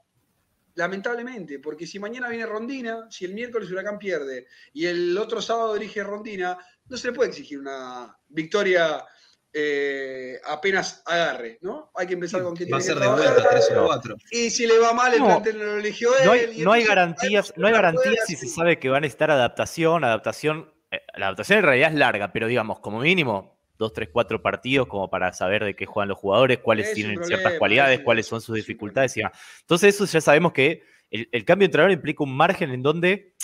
Lamentablemente, 0.77 1.59
porque 1.59 1.89
si 1.89 1.99
mañana 1.99 2.29
viene 2.29 2.47
Rondina, 2.47 3.09
si 3.11 3.25
el 3.25 3.35
miércoles 3.35 3.69
Huracán 3.69 3.99
pierde 3.99 4.47
y 4.73 4.87
el 4.87 5.19
otro 5.19 5.43
sábado 5.43 5.75
dirige 5.75 6.05
Rondina, 6.05 6.57
no 6.87 6.97
se 6.97 7.09
le 7.09 7.15
puede 7.15 7.31
exigir 7.31 7.59
una 7.59 8.17
victoria 8.29 9.05
eh, 9.53 10.41
apenas 10.45 11.03
agarre, 11.05 11.59
¿no? 11.63 11.91
Hay 11.97 12.07
que 12.07 12.15
empezar 12.15 12.45
con 12.45 12.57
que 12.57 12.71
va 12.71 12.79
a 12.79 12.81
ser 12.81 12.97
de 12.97 13.09
vuelta 13.09 13.49
3 13.51 13.71
o 13.77 13.87
4. 13.87 14.17
Y 14.31 14.51
si 14.51 14.69
le 14.69 14.79
va 14.79 14.93
mal, 14.93 15.13
el 15.13 15.21
plantel 15.21 15.59
lo 15.59 15.79
eligió 15.79 16.17
él. 16.17 16.27
No 16.27 16.31
hay, 16.31 16.63
no 16.63 16.73
hay 16.73 16.85
garantías, 16.85 17.53
no 17.57 17.67
hay 17.67 17.73
garantías 17.73 18.27
si 18.27 18.37
se 18.37 18.47
sabe 18.47 18.79
que 18.79 18.89
van 18.89 19.03
a 19.03 19.09
estar 19.09 19.33
adaptación, 19.33 20.05
adaptación 20.05 20.78
la 21.19 21.27
adaptación 21.27 21.59
en 21.59 21.65
realidad 21.65 21.91
es 21.91 21.99
larga, 21.99 22.33
pero 22.33 22.47
digamos, 22.47 22.81
como 22.81 23.01
mínimo, 23.01 23.59
dos, 23.77 23.93
tres, 23.93 24.09
cuatro 24.13 24.43
partidos 24.43 24.89
como 24.89 25.09
para 25.11 25.33
saber 25.33 25.65
de 25.65 25.75
qué 25.75 25.87
juegan 25.87 26.09
los 26.09 26.19
jugadores, 26.19 26.59
cuáles 26.59 26.93
tienen 26.95 27.23
ciertas 27.25 27.55
cualidades, 27.55 28.01
cuáles 28.01 28.27
son 28.27 28.41
sus 28.41 28.57
dificultades 28.57 29.17
y 29.17 29.23
Entonces, 29.61 29.95
eso 29.95 30.05
ya 30.05 30.21
sabemos 30.21 30.53
que 30.53 30.83
el, 31.11 31.45
cambio 31.45 31.65
de 31.65 31.67
entrenador 31.67 31.93
implica 31.93 32.23
un 32.23 32.37
margen 32.37 32.71
en 32.71 32.83
donde 32.83 33.35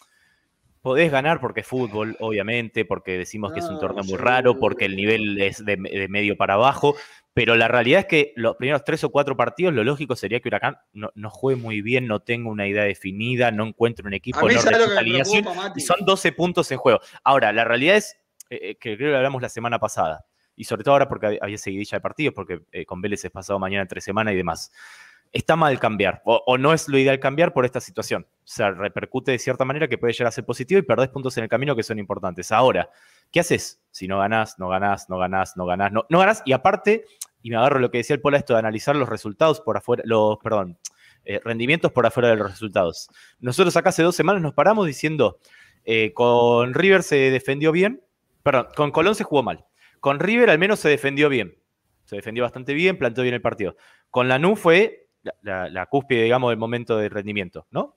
podés 0.84 1.10
ganar 1.10 1.40
porque 1.40 1.60
es 1.60 1.66
fútbol, 1.66 2.14
obviamente, 2.20 2.84
porque 2.84 3.16
decimos 3.16 3.54
que 3.54 3.60
es 3.60 3.64
un 3.64 3.80
torneo 3.80 4.04
muy 4.04 4.18
raro, 4.18 4.58
porque 4.58 4.84
el 4.84 4.96
nivel 4.96 5.40
es 5.40 5.64
de, 5.64 5.78
medio 5.78 6.36
para 6.36 6.54
abajo, 6.54 6.94
pero 7.32 7.56
la 7.56 7.68
realidad 7.68 8.00
es 8.00 8.06
que 8.06 8.32
los 8.36 8.56
primeros 8.56 8.84
tres 8.84 9.02
o 9.02 9.08
cuatro 9.08 9.34
partidos, 9.34 9.72
lo 9.72 9.82
lógico 9.82 10.14
sería 10.14 10.40
que 10.40 10.48
Huracán 10.48 10.76
no, 10.92 11.30
juegue 11.30 11.58
muy 11.58 11.80
bien, 11.80 12.06
no 12.06 12.20
tenga 12.20 12.50
una 12.50 12.66
idea 12.66 12.82
definida, 12.82 13.50
no 13.50 13.64
encuentre 13.64 14.06
un 14.06 14.12
equipo, 14.12 14.42
no 14.42 14.60
alineación, 14.98 15.46
y 15.74 15.80
son 15.80 16.04
12 16.04 16.32
puntos 16.32 16.70
en 16.70 16.76
juego. 16.76 17.00
Ahora, 17.24 17.50
la 17.54 17.64
realidad 17.64 17.96
es, 17.96 18.18
eh, 18.50 18.58
eh, 18.60 18.76
que 18.78 18.98
creo 18.98 19.12
que 19.12 19.16
hablamos 19.16 19.40
la 19.40 19.48
semana 19.48 19.78
pasada, 19.78 20.26
y 20.54 20.64
sobre 20.64 20.84
todo 20.84 20.92
ahora 20.92 21.08
porque 21.08 21.38
había 21.40 21.56
seguidilla 21.56 21.96
de 21.96 22.02
partidos, 22.02 22.34
porque 22.34 22.60
eh, 22.72 22.84
con 22.84 23.00
Vélez 23.00 23.24
es 23.24 23.30
pasado 23.30 23.58
mañana 23.58 23.86
tres 23.86 24.04
semanas 24.04 24.34
y 24.34 24.36
demás 24.36 24.70
está 25.34 25.56
mal 25.56 25.80
cambiar 25.80 26.22
o, 26.24 26.56
no 26.56 26.72
es 26.72 26.88
lo 26.88 26.96
ideal 26.96 27.18
cambiar 27.18 27.52
por 27.52 27.64
esta 27.64 27.80
situación. 27.80 28.22
O 28.22 28.46
sea, 28.46 28.70
repercute 28.70 29.32
de 29.32 29.38
cierta 29.38 29.64
manera 29.64 29.88
que 29.88 29.98
puede 29.98 30.12
llegar 30.12 30.28
a 30.28 30.30
ser 30.30 30.44
positivo 30.44 30.78
y 30.78 30.82
perdés 30.82 31.08
puntos 31.08 31.36
en 31.36 31.42
el 31.42 31.50
camino 31.50 31.74
que 31.74 31.82
son 31.82 31.98
importantes. 31.98 32.52
Ahora, 32.52 32.88
¿qué 33.32 33.40
haces 33.40 33.82
si 33.90 34.06
no 34.06 34.18
ganás, 34.18 34.58
no 34.60 34.68
ganás, 34.68 35.10
no 35.10 35.18
ganás, 35.18 35.56
no 35.56 35.66
ganás, 35.66 35.92
no, 35.92 36.06
no 36.08 36.18
ganás? 36.20 36.42
Y 36.46 36.52
aparte, 36.52 37.04
y 37.42 37.50
me 37.50 37.56
agarro 37.56 37.80
lo 37.80 37.90
que 37.90 37.98
decía 37.98 38.14
el 38.14 38.22
Pola, 38.22 38.38
esto 38.38 38.52
de 38.52 38.60
analizar 38.60 38.94
los 38.94 39.08
resultados 39.08 39.60
por 39.60 39.76
afuera, 39.76 40.04
los, 40.06 40.38
perdón, 40.38 40.78
eh, 41.24 41.40
rendimientos 41.44 41.90
por 41.90 42.06
afuera 42.06 42.28
de 42.28 42.36
los 42.36 42.52
resultados. 42.52 43.08
Nosotros 43.40 43.76
acá 43.76 43.88
hace 43.88 44.04
dos 44.04 44.14
semanas 44.14 44.40
nos 44.40 44.54
paramos 44.54 44.86
diciendo, 44.86 45.40
eh, 45.84 46.12
con 46.14 46.74
River 46.74 47.02
se 47.02 47.16
defendió 47.16 47.72
bien, 47.72 48.02
perdón, 48.44 48.68
con 48.76 48.92
Colón 48.92 49.16
se 49.16 49.24
jugó 49.24 49.42
mal. 49.42 49.64
Con 49.98 50.20
River 50.20 50.50
al 50.50 50.60
menos 50.60 50.78
se 50.78 50.88
defendió 50.88 51.28
bien. 51.28 51.58
Se 52.04 52.16
defendió 52.16 52.44
bastante 52.44 52.74
bien, 52.74 52.98
planteó 52.98 53.22
bien 53.22 53.34
el 53.34 53.40
partido. 53.40 53.76
Con 54.10 54.28
Lanú 54.28 54.54
fue 54.54 55.03
la, 55.42 55.86
cúspide, 55.86 56.22
digamos, 56.24 56.50
del 56.50 56.58
momento 56.58 56.96
de 56.96 57.08
rendimiento, 57.08 57.66
¿no? 57.70 57.96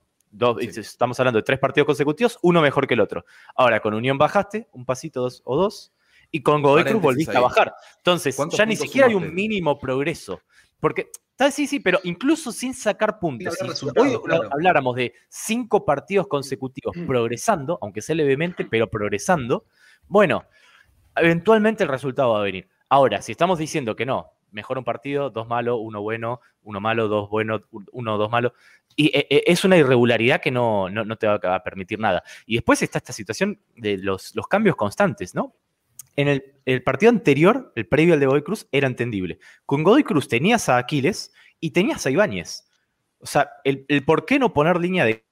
Estamos 0.60 1.20
hablando 1.20 1.40
de 1.40 1.44
tres 1.44 1.60
partidos 1.60 1.86
consecutivos, 1.86 2.38
uno 2.42 2.62
mejor 2.62 2.88
que 2.88 2.94
el 2.94 3.00
otro. 3.00 3.26
Ahora, 3.56 3.80
con 3.80 3.94
Unión 3.94 4.18
bajaste 4.18 4.68
un 4.74 4.86
pasito 4.86 5.22
dos, 5.22 5.42
o 5.46 5.56
dos, 5.56 5.94
y 6.32 6.42
con 6.42 6.62
Godoy 6.62 6.84
Cruz 6.84 7.02
volviste 7.02 7.38
a 7.38 7.42
bajar. 7.42 7.74
Entonces, 7.98 8.38
ya 8.52 8.66
ni 8.66 8.76
siquiera 8.76 9.08
hay 9.08 9.16
un 9.16 9.34
mínimo 9.34 9.80
progreso. 9.80 10.42
Porque, 10.80 11.10
sí, 11.52 11.66
sí, 11.66 11.80
pero 11.80 12.00
incluso 12.04 12.52
sin 12.52 12.74
sacar 12.74 13.20
puntos, 13.20 13.56
si 13.74 13.88
hoy 13.98 14.18
habláramos 14.52 14.96
de 14.96 15.14
cinco 15.30 15.86
partidos 15.86 16.28
consecutivos 16.28 16.96
mm. 16.96 17.08
progresando, 17.08 17.80
aunque 17.82 18.02
sea 18.02 18.16
levemente, 18.16 18.66
pero 18.66 18.90
progresando, 18.90 19.66
bueno, 20.08 20.46
eventualmente 21.16 21.84
el 21.84 21.90
resultado 21.90 22.34
va 22.34 22.42
a 22.42 22.44
venir. 22.44 22.68
Ahora, 22.90 23.22
si 23.22 23.32
estamos 23.32 23.58
diciendo 23.58 23.96
que 23.96 24.06
no, 24.06 24.32
mejor 24.52 24.78
un 24.78 24.84
partido, 24.84 25.30
dos 25.30 25.48
malos, 25.48 25.78
uno 25.82 26.02
bueno, 26.02 26.42
uno 26.64 26.80
malo, 26.80 27.08
dos 27.08 27.30
buenos, 27.30 27.62
uno, 27.92 28.18
dos 28.18 28.30
malos. 28.30 28.54
Y 28.96 29.08
eh, 29.08 29.28
eh, 29.30 29.44
es 29.48 29.64
una 29.64 29.78
irregularidad 29.78 30.42
que 30.42 30.52
no, 30.52 30.90
no, 30.90 31.16
te 31.18 31.28
va 31.28 31.36
a 31.36 31.64
permitir 31.64 32.00
nada. 32.00 32.24
Y 32.46 32.56
después 32.56 32.82
está 32.82 32.98
esta 32.98 33.14
situación 33.14 33.60
de 33.76 33.98
los, 33.98 34.36
los 34.36 34.48
cambios 34.48 34.76
constantes, 34.76 35.36
¿no? 35.36 35.56
En 36.16 36.28
el, 36.66 36.84
partido 36.84 37.12
anterior, 37.12 37.72
el 37.76 37.88
previo 37.88 38.16
al 38.16 38.20
de 38.20 38.26
Godoy 38.26 38.42
Cruz, 38.42 38.68
era 38.72 38.88
entendible. 38.88 39.38
Con 39.68 39.84
Godoy 39.84 40.04
Cruz 40.04 40.28
tenías 40.28 40.68
a 40.68 40.78
Aquiles 40.78 41.32
y 41.60 41.72
tenías 41.72 42.06
a 42.06 42.10
Ibáñez. 42.10 42.68
O 43.20 43.28
sea, 43.28 43.52
el, 43.64 43.86
el 43.88 44.04
por 44.04 44.26
qué 44.26 44.40
no 44.40 44.52
poner 44.52 44.78
línea 44.78 45.06
de 45.06 45.27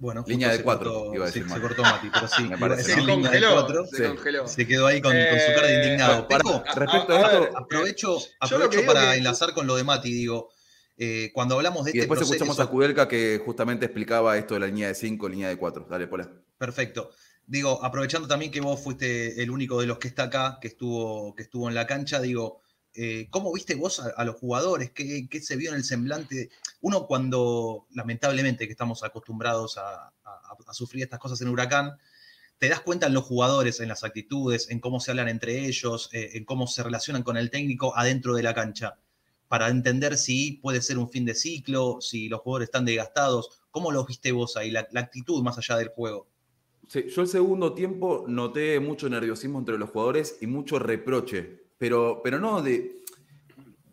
bueno, 0.00 0.24
línea 0.26 0.50
de 0.50 0.62
cuatro, 0.62 1.14
iba 1.14 1.24
a 1.24 1.26
decir. 1.26 1.46
se 1.46 1.60
cortó 1.60 1.82
Mati, 1.82 2.08
pero 2.10 2.26
sí, 2.26 2.42
me 2.48 2.56
parece. 2.56 2.94
Se, 2.94 3.00
línea 3.02 3.30
de 3.30 3.40
cuatro, 3.52 3.86
se, 3.86 4.08
congeló. 4.08 4.48
se 4.48 4.66
quedó 4.66 4.86
ahí 4.86 5.02
con, 5.02 5.12
con 5.12 5.38
su 5.38 5.54
cara 5.54 5.66
de 5.66 5.74
indignado. 5.74 6.26
Para, 6.28 6.42
respecto 6.74 7.12
a, 7.12 7.20
esto, 7.20 7.58
aprovecho, 7.58 8.18
aprovecho 8.40 8.86
para 8.86 9.14
enlazar 9.14 9.52
con 9.52 9.66
lo 9.66 9.76
de 9.76 9.84
Mati, 9.84 10.10
digo, 10.10 10.48
eh, 10.96 11.30
cuando 11.34 11.56
hablamos 11.56 11.84
de 11.84 11.90
y 11.90 11.98
este 11.98 12.00
después 12.00 12.22
escuchamos 12.22 12.58
a 12.60 12.66
Kudelka 12.66 13.06
que 13.06 13.42
justamente 13.44 13.84
explicaba 13.84 14.38
esto 14.38 14.54
de 14.54 14.60
la 14.60 14.66
línea 14.66 14.88
de 14.88 14.94
cinco, 14.94 15.28
línea 15.28 15.50
de 15.50 15.58
cuatro. 15.58 15.86
Dale, 15.88 16.06
Pola. 16.06 16.30
Perfecto. 16.56 17.10
digo, 17.46 17.84
aprovechando 17.84 18.26
también 18.26 18.50
que 18.50 18.62
vos 18.62 18.82
fuiste 18.82 19.42
el 19.42 19.50
único 19.50 19.78
de 19.78 19.86
los 19.86 19.98
que 19.98 20.08
está 20.08 20.24
acá, 20.24 20.56
que 20.62 20.68
estuvo, 20.68 21.34
que 21.34 21.42
estuvo 21.42 21.68
en 21.68 21.74
la 21.74 21.86
cancha, 21.86 22.20
digo, 22.20 22.62
eh, 22.94 23.28
¿cómo 23.30 23.52
viste 23.52 23.74
vos 23.76 24.00
a, 24.00 24.24
los 24.24 24.36
jugadores? 24.36 24.90
¿Qué, 24.90 25.28
se 25.40 25.56
vio 25.56 25.70
en 25.70 25.76
el 25.76 25.84
semblante? 25.84 26.50
Uno 26.80 27.06
cuando, 27.06 27.86
lamentablemente, 27.92 28.66
que 28.66 28.72
estamos 28.72 29.04
acostumbrados 29.04 29.78
a, 29.78 30.12
sufrir 30.72 31.02
estas 31.02 31.18
cosas 31.18 31.40
en 31.40 31.48
Huracán, 31.48 31.96
te 32.58 32.68
das 32.68 32.80
cuenta 32.80 33.06
en 33.06 33.14
los 33.14 33.24
jugadores, 33.24 33.80
en 33.80 33.88
las 33.88 34.04
actitudes, 34.04 34.70
en 34.70 34.78
cómo 34.80 35.00
se 35.00 35.10
hablan 35.10 35.28
entre 35.28 35.66
ellos, 35.66 36.08
eh, 36.12 36.30
en 36.34 36.44
cómo 36.44 36.66
se 36.66 36.82
relacionan 36.82 37.22
con 37.22 37.36
el 37.36 37.50
técnico 37.50 37.96
adentro 37.96 38.34
de 38.34 38.42
la 38.42 38.54
cancha, 38.54 38.98
para 39.48 39.68
entender 39.68 40.16
si 40.16 40.52
puede 40.62 40.80
ser 40.80 40.98
un 40.98 41.10
fin 41.10 41.24
de 41.24 41.34
ciclo, 41.34 42.00
si 42.00 42.28
los 42.28 42.40
jugadores 42.40 42.68
están 42.68 42.84
desgastados. 42.84 43.62
¿Cómo 43.70 43.90
los 43.90 44.06
viste 44.06 44.30
vos 44.30 44.56
ahí, 44.56 44.70
la, 44.70 44.86
actitud 44.94 45.42
más 45.42 45.58
allá 45.58 45.76
del 45.76 45.88
juego? 45.88 46.28
Sí, 46.86 47.06
yo 47.08 47.22
el 47.22 47.28
segundo 47.28 47.72
tiempo 47.72 48.24
noté 48.28 48.78
mucho 48.78 49.08
nerviosismo 49.08 49.58
entre 49.58 49.78
los 49.78 49.90
jugadores 49.90 50.38
y 50.40 50.46
mucho 50.46 50.78
reproche 50.78 51.69
pero, 51.80 52.20
pero 52.22 52.38
no 52.38 52.60
de, 52.60 53.00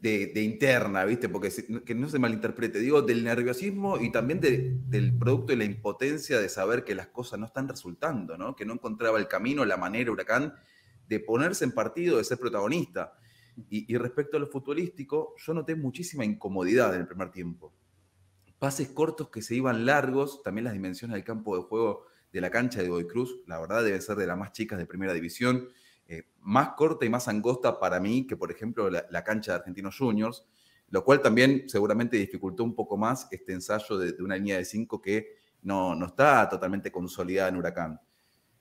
de, 0.01 0.43
interna, 0.43 1.05
¿viste? 1.05 1.29
Porque 1.29 1.49
que 1.85 1.95
no 1.95 2.09
se 2.09 2.19
malinterprete, 2.19 2.79
digo 2.79 3.01
del 3.01 3.23
nerviosismo 3.23 3.97
y 3.97 4.11
también 4.11 4.41
del 4.41 5.17
producto 5.17 5.53
de 5.53 5.55
la 5.55 5.63
impotencia 5.63 6.37
de 6.41 6.49
saber 6.49 6.83
que 6.83 6.93
las 6.95 7.07
cosas 7.07 7.39
no 7.39 7.45
están 7.45 7.69
resultando, 7.69 8.37
¿no? 8.37 8.57
Que 8.57 8.65
no 8.65 8.73
encontraba 8.73 9.17
el 9.17 9.29
camino, 9.29 9.63
la 9.63 9.77
manera, 9.77 10.11
Huracán, 10.11 10.53
de 11.07 11.21
ponerse 11.21 11.63
en 11.63 11.71
partido, 11.71 12.17
de 12.17 12.25
ser 12.25 12.37
protagonista. 12.37 13.13
Y, 13.69 13.95
respecto 13.95 14.35
a 14.35 14.41
lo 14.41 14.47
futbolístico, 14.47 15.33
yo 15.37 15.53
noté 15.53 15.73
muchísima 15.75 16.25
incomodidad 16.25 16.93
en 16.93 17.01
el 17.01 17.07
primer 17.07 17.31
tiempo. 17.31 17.73
Pases 18.59 18.89
cortos 18.89 19.29
que 19.29 19.41
se 19.41 19.55
iban 19.55 19.85
largos, 19.85 20.43
también 20.43 20.65
las 20.65 20.73
dimensiones 20.73 21.15
del 21.15 21.23
campo 21.23 21.55
de 21.55 21.63
juego 21.63 22.05
de 22.33 22.41
la 22.41 22.51
cancha 22.51 22.81
de 22.81 22.89
Godoy 22.89 23.07
Cruz, 23.07 23.39
la 23.47 23.61
verdad 23.61 23.85
deben 23.85 24.01
ser 24.01 24.17
de 24.17 24.27
las 24.27 24.37
más 24.37 24.51
chicas 24.51 24.77
de 24.77 24.85
primera 24.85 25.13
división. 25.13 25.69
Eh, 26.09 26.23
más 26.39 26.69
corta 26.69 27.05
y 27.05 27.09
más 27.09 27.27
angosta 27.27 27.79
para 27.79 27.99
mí 27.99 28.25
que, 28.25 28.37
por 28.37 28.49
ejemplo, 28.49 28.89
la, 28.89 29.23
cancha 29.25 29.51
de 29.51 29.57
Argentinos 29.57 29.97
Juniors, 29.97 30.45
lo 30.89 31.03
cual 31.03 31.21
también 31.21 31.67
seguramente 31.67 32.15
dificultó 32.15 32.63
un 32.63 32.73
poco 32.73 32.95
más 32.95 33.27
este 33.29 33.51
ensayo 33.51 33.97
de, 33.97 34.23
una 34.23 34.37
línea 34.37 34.57
de 34.57 34.63
cinco 34.63 35.01
que 35.01 35.35
no, 35.63 35.95
no, 35.95 36.05
está 36.05 36.47
totalmente 36.47 36.93
consolidada 36.93 37.49
en 37.49 37.57
Huracán. 37.57 37.99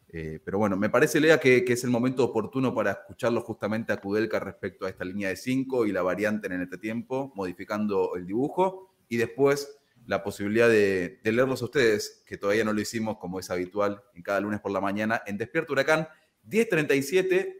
Eh, 0.09 0.40
pero 0.44 0.59
bueno, 0.59 0.76
me 0.76 0.90
parece, 0.90 1.20
Lea, 1.20 1.38
que, 1.38 1.64
es 1.64 1.85
el 1.85 1.90
momento 1.90 2.24
oportuno 2.24 2.74
para 2.74 2.90
escucharlo 2.90 3.40
justamente 3.42 3.92
a 3.92 4.00
Kudelka 4.00 4.40
respecto 4.40 4.87
a 4.87 4.88
esta 4.88 5.04
línea 5.04 5.28
de 5.28 5.37
cinco 5.37 5.87
y 5.87 5.92
la 5.92 6.02
variante 6.02 6.48
en 6.48 6.62
este 6.62 6.78
tiempo, 6.78 7.32
modificando 7.37 8.16
el 8.16 8.26
dibujo 8.26 8.92
y 9.09 9.18
después 9.18 9.78
la 10.06 10.24
posibilidad 10.24 10.68
de, 10.68 11.20
de 11.22 11.32
leerlos 11.32 11.62
a 11.62 11.66
ustedes, 11.66 12.24
que 12.26 12.38
todavía 12.38 12.64
no 12.64 12.72
lo 12.72 12.80
hicimos 12.80 13.18
como 13.18 13.38
es 13.38 13.50
habitual 13.50 14.02
en 14.14 14.22
cada 14.22 14.40
lunes 14.40 14.61
por 14.61 14.72
la 14.72 14.80
mañana 14.80 15.22
en 15.26 15.38
Despierto 15.38 15.72
Huracán 15.72 16.09
10.37. 16.48 17.54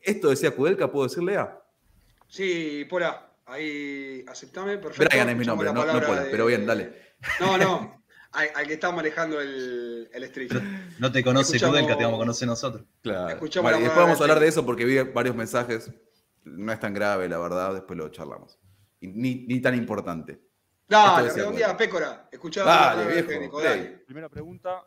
Esto 0.00 0.30
decía 0.30 0.54
Kudelka, 0.54 0.90
¿puedo 0.90 1.06
decirle 1.06 1.36
a? 1.36 1.60
Sí, 2.28 2.84
Pola, 2.88 3.30
ahí 3.46 4.24
aceptame, 4.28 4.78
perfecto. 4.78 5.08
Brian 5.10 5.30
es 5.30 5.36
mi 5.36 5.46
nombre, 5.46 5.72
no, 5.72 5.84
no 5.84 6.00
pero 6.30 6.46
bien, 6.46 6.66
dale. 6.66 7.14
No, 7.40 7.56
no, 7.56 8.02
al, 8.32 8.66
que 8.66 8.74
está 8.74 8.90
manejando 8.92 9.40
el, 9.40 10.08
el 10.12 10.28
stream. 10.28 10.50
No 10.98 11.10
te 11.10 11.22
conoce 11.22 11.58
Kudelka, 11.58 11.96
te 11.96 12.04
vamos 12.04 12.18
a 12.18 12.22
conocer 12.22 12.48
nosotros. 12.48 12.84
Claro. 13.02 13.38
Bueno, 13.62 13.78
después 13.78 13.96
vamos 13.96 14.20
a 14.20 14.24
hablar 14.24 14.40
de 14.40 14.48
eso 14.48 14.64
porque 14.64 14.84
vi 14.84 14.98
varios 14.98 15.36
mensajes. 15.36 15.90
No 16.44 16.72
es 16.72 16.80
tan 16.80 16.92
grave, 16.92 17.28
la 17.28 17.38
verdad, 17.38 17.72
después 17.72 17.98
lo 17.98 18.08
charlamos. 18.10 18.58
Ni, 19.00 19.46
ni 19.46 19.60
tan 19.60 19.74
importante. 19.74 20.40
Dale, 20.86 21.32
día, 21.52 21.74
Pécora. 21.76 22.28
Escuchaba 22.30 22.94
dale, 22.94 23.22
viejo, 23.22 23.60
Primera 24.06 24.28
pregunta, 24.28 24.84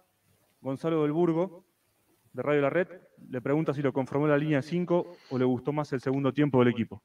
Gonzalo 0.62 1.02
del 1.02 1.12
Burgo 1.12 1.67
de 2.38 2.44
Radio 2.44 2.62
La 2.62 2.70
Red, 2.70 2.88
le 3.32 3.42
pregunta 3.42 3.74
si 3.74 3.82
lo 3.82 3.92
conformó 3.92 4.28
la 4.28 4.38
línea 4.38 4.62
5 4.62 5.18
o 5.32 5.38
le 5.40 5.44
gustó 5.44 5.74
más 5.74 5.92
el 5.92 6.02
segundo 6.02 6.32
tiempo 6.32 6.60
del 6.60 6.68
equipo. 6.68 7.02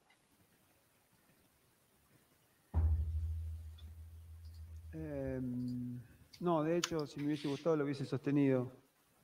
Em, 4.93 5.99
no, 6.39 6.63
de 6.63 6.77
hecho, 6.77 7.07
si 7.07 7.19
me 7.21 7.29
hubiese 7.29 7.49
gustado 7.49 7.77
lo 7.77 7.85
hubiese 7.85 8.05
sostenido. 8.05 8.77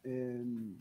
Em, 0.03 0.81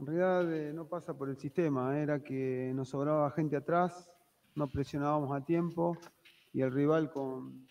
en 0.00 0.06
realidad 0.06 0.52
eh, 0.52 0.72
no 0.72 0.88
pasa 0.88 1.16
por 1.16 1.28
el 1.28 1.36
sistema, 1.36 1.96
era 1.96 2.20
que 2.20 2.72
nos 2.74 2.88
sobraba 2.88 3.30
gente 3.30 3.54
atrás, 3.54 4.10
no 4.56 4.68
presionábamos 4.68 5.30
a 5.30 5.44
tiempo 5.44 5.96
y 6.52 6.62
el 6.62 6.72
rival 6.72 7.12
con 7.12 7.64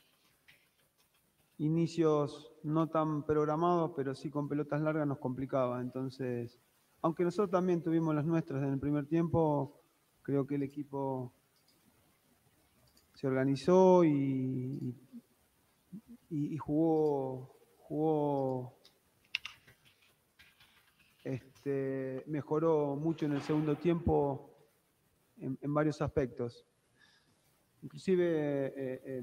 inicios 1.58 2.53
no 2.64 2.88
tan 2.88 3.26
programados, 3.26 3.92
pero 3.96 4.16
sí 4.16 4.30
con 4.30 4.48
pelotas 4.48 4.82
largas 4.82 5.08
nos 5.08 5.20
complicaba. 5.20 5.82
Entonces, 5.82 6.60
aunque 7.02 7.24
nosotros 7.24 7.52
también 7.52 7.82
tuvimos 7.82 8.16
las 8.16 8.26
nuestras 8.26 8.64
en 8.64 8.74
el 8.74 8.80
primer 8.80 9.06
tiempo, 9.06 9.82
creo 10.22 10.48
que 10.48 10.56
el 10.56 10.64
equipo 10.64 11.34
se 13.14 13.28
organizó 13.28 14.04
y, 14.04 14.96
y, 16.30 16.58
jugó, 16.58 17.56
jugó 17.78 18.78
este, 21.24 22.24
mejoró 22.28 22.96
mucho 22.96 23.26
en 23.26 23.34
el 23.34 23.42
segundo 23.42 23.76
tiempo 23.78 24.50
en, 25.38 25.74
varios 25.74 26.02
aspectos. 26.02 26.66
Inclusive 27.82 28.74
eh, 28.76 29.22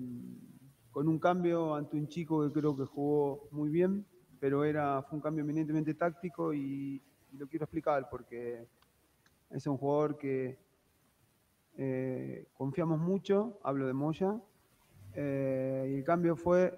con 0.90 1.08
un 1.08 1.18
cambio 1.18 1.74
ante 1.74 1.96
un 1.96 2.08
chico 2.08 2.46
que 2.46 2.52
creo 2.52 2.76
que 2.76 2.84
jugó 2.84 3.48
muy 3.50 3.70
bien, 3.70 4.04
pero 4.38 4.64
era, 4.64 5.02
fue 5.02 5.16
un 5.16 5.22
cambio 5.22 5.44
eminentemente 5.44 5.94
táctico 5.94 6.52
y, 6.52 7.02
lo 7.38 7.46
quiero 7.46 7.64
explicar 7.64 8.08
porque 8.10 8.66
es 9.50 9.66
un 9.68 9.76
jugador 9.76 10.18
que 10.18 10.58
eh, 11.76 12.48
confiamos 12.54 12.98
mucho, 12.98 13.60
hablo 13.62 13.86
de 13.86 13.92
Moya, 13.92 14.40
eh, 15.14 15.90
y 15.92 15.94
el 15.94 16.04
cambio 16.04 16.34
fue 16.34 16.76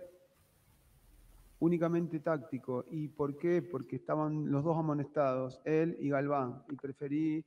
únicamente 1.59 2.20
táctico. 2.20 2.85
¿Y 2.90 3.09
por 3.09 3.38
qué? 3.38 3.62
Porque 3.62 3.96
estaban 3.96 4.51
los 4.51 4.62
dos 4.62 4.77
amonestados, 4.77 5.61
él 5.64 5.96
y 6.01 6.11
Galván, 6.11 6.62
y 6.68 6.77
preferí 6.77 7.44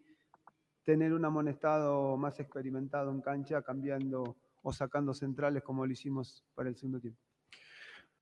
tener 0.83 1.13
un 1.13 1.25
amonestado 1.25 2.15
más 2.17 2.39
experimentado 2.39 3.11
en 3.11 3.21
cancha 3.21 3.61
cambiando 3.61 4.35
o 4.65 4.73
sacando 4.73 5.13
centrales 5.13 5.61
como 5.61 5.85
lo 5.85 5.91
hicimos 5.91 6.43
para 6.55 6.69
el 6.69 6.75
segundo 6.75 6.99
tiempo. 6.99 7.21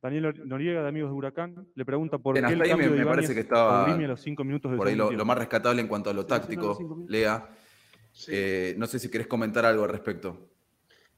Daniel 0.01 0.33
Noriega, 0.45 0.81
de 0.81 0.89
Amigos 0.89 1.09
de 1.09 1.15
Huracán, 1.15 1.67
le 1.73 1.85
pregunta 1.85 2.17
por 2.17 2.35
qué 2.35 2.41
el 2.41 2.61
cambio 2.61 2.91
me, 2.91 2.97
de 2.97 3.05
parece 3.05 3.33
que 3.33 3.39
estaba 3.39 3.85
a 3.85 3.97
los 3.97 4.21
cinco 4.21 4.43
minutos 4.43 4.69
del 4.69 4.77
por 4.77 4.87
ahí 4.87 4.95
lo, 4.95 5.25
más 5.25 5.37
rescatable 5.37 5.81
en 5.81 5.87
cuanto 5.87 6.09
a 6.09 6.13
lo 6.13 6.25
táctico, 6.25 7.05
Lea. 7.07 7.49
Eh, 8.27 8.75
no 8.77 8.85
sé 8.85 8.99
si 8.99 9.09
querés 9.09 9.27
comentar 9.27 9.65
algo 9.65 9.85
al 9.85 9.89
respecto. 9.89 10.49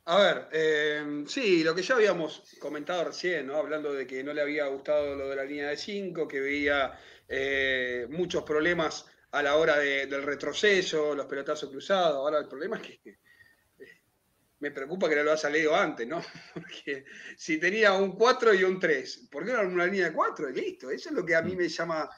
A 0.05 0.19
ver, 0.19 0.47
eh, 0.51 1.23
sí, 1.25 1.63
lo 1.63 1.73
que 1.73 1.81
ya 1.81 1.95
habíamos 1.95 2.43
comentado 2.59 3.05
recién, 3.05 3.47
¿no? 3.47 3.55
hablando 3.55 3.91
de 3.91 4.05
que 4.05 4.23
no 4.23 4.31
le 4.31 4.41
había 4.41 4.67
gustado 4.67 5.15
lo 5.15 5.27
de 5.27 5.35
la 5.35 5.43
línea 5.43 5.69
de 5.69 5.77
5, 5.77 6.27
que 6.27 6.39
veía 6.39 6.93
eh, 7.27 8.05
muchos 8.11 8.43
problemas 8.43 9.07
a 9.31 9.41
la 9.41 9.55
hora 9.55 9.79
del 9.79 10.21
retroceso, 10.21 11.15
los 11.15 11.25
pelotazos 11.25 11.71
cruzados. 11.71 12.17
Ahora 12.17 12.37
el 12.37 12.47
problema 12.47 12.77
es 12.77 12.83
que 12.99 13.24
me 14.65 14.71
preocupa 14.71 15.07
que 15.07 15.15
no 15.15 15.23
lo 15.23 15.33
haya 15.33 15.49
leído 15.49 15.75
antes, 15.75 16.07
¿no? 16.07 16.23
Porque 16.55 17.05
si 17.37 17.59
tenía 17.59 17.93
un 17.93 18.13
4 18.13 18.55
y 18.55 18.63
un 18.63 18.79
3, 18.79 19.27
¿por 19.29 19.45
qué 19.45 19.53
no 19.53 19.61
una 19.61 19.85
línea 19.85 20.07
de 20.07 20.13
4? 20.13 20.49
Listo, 20.49 20.89
eso 20.89 21.09
es 21.09 21.15
lo 21.15 21.23
que 21.23 21.35
a 21.35 21.43
mí 21.43 21.55
me 21.55 21.69
llama 21.69 22.09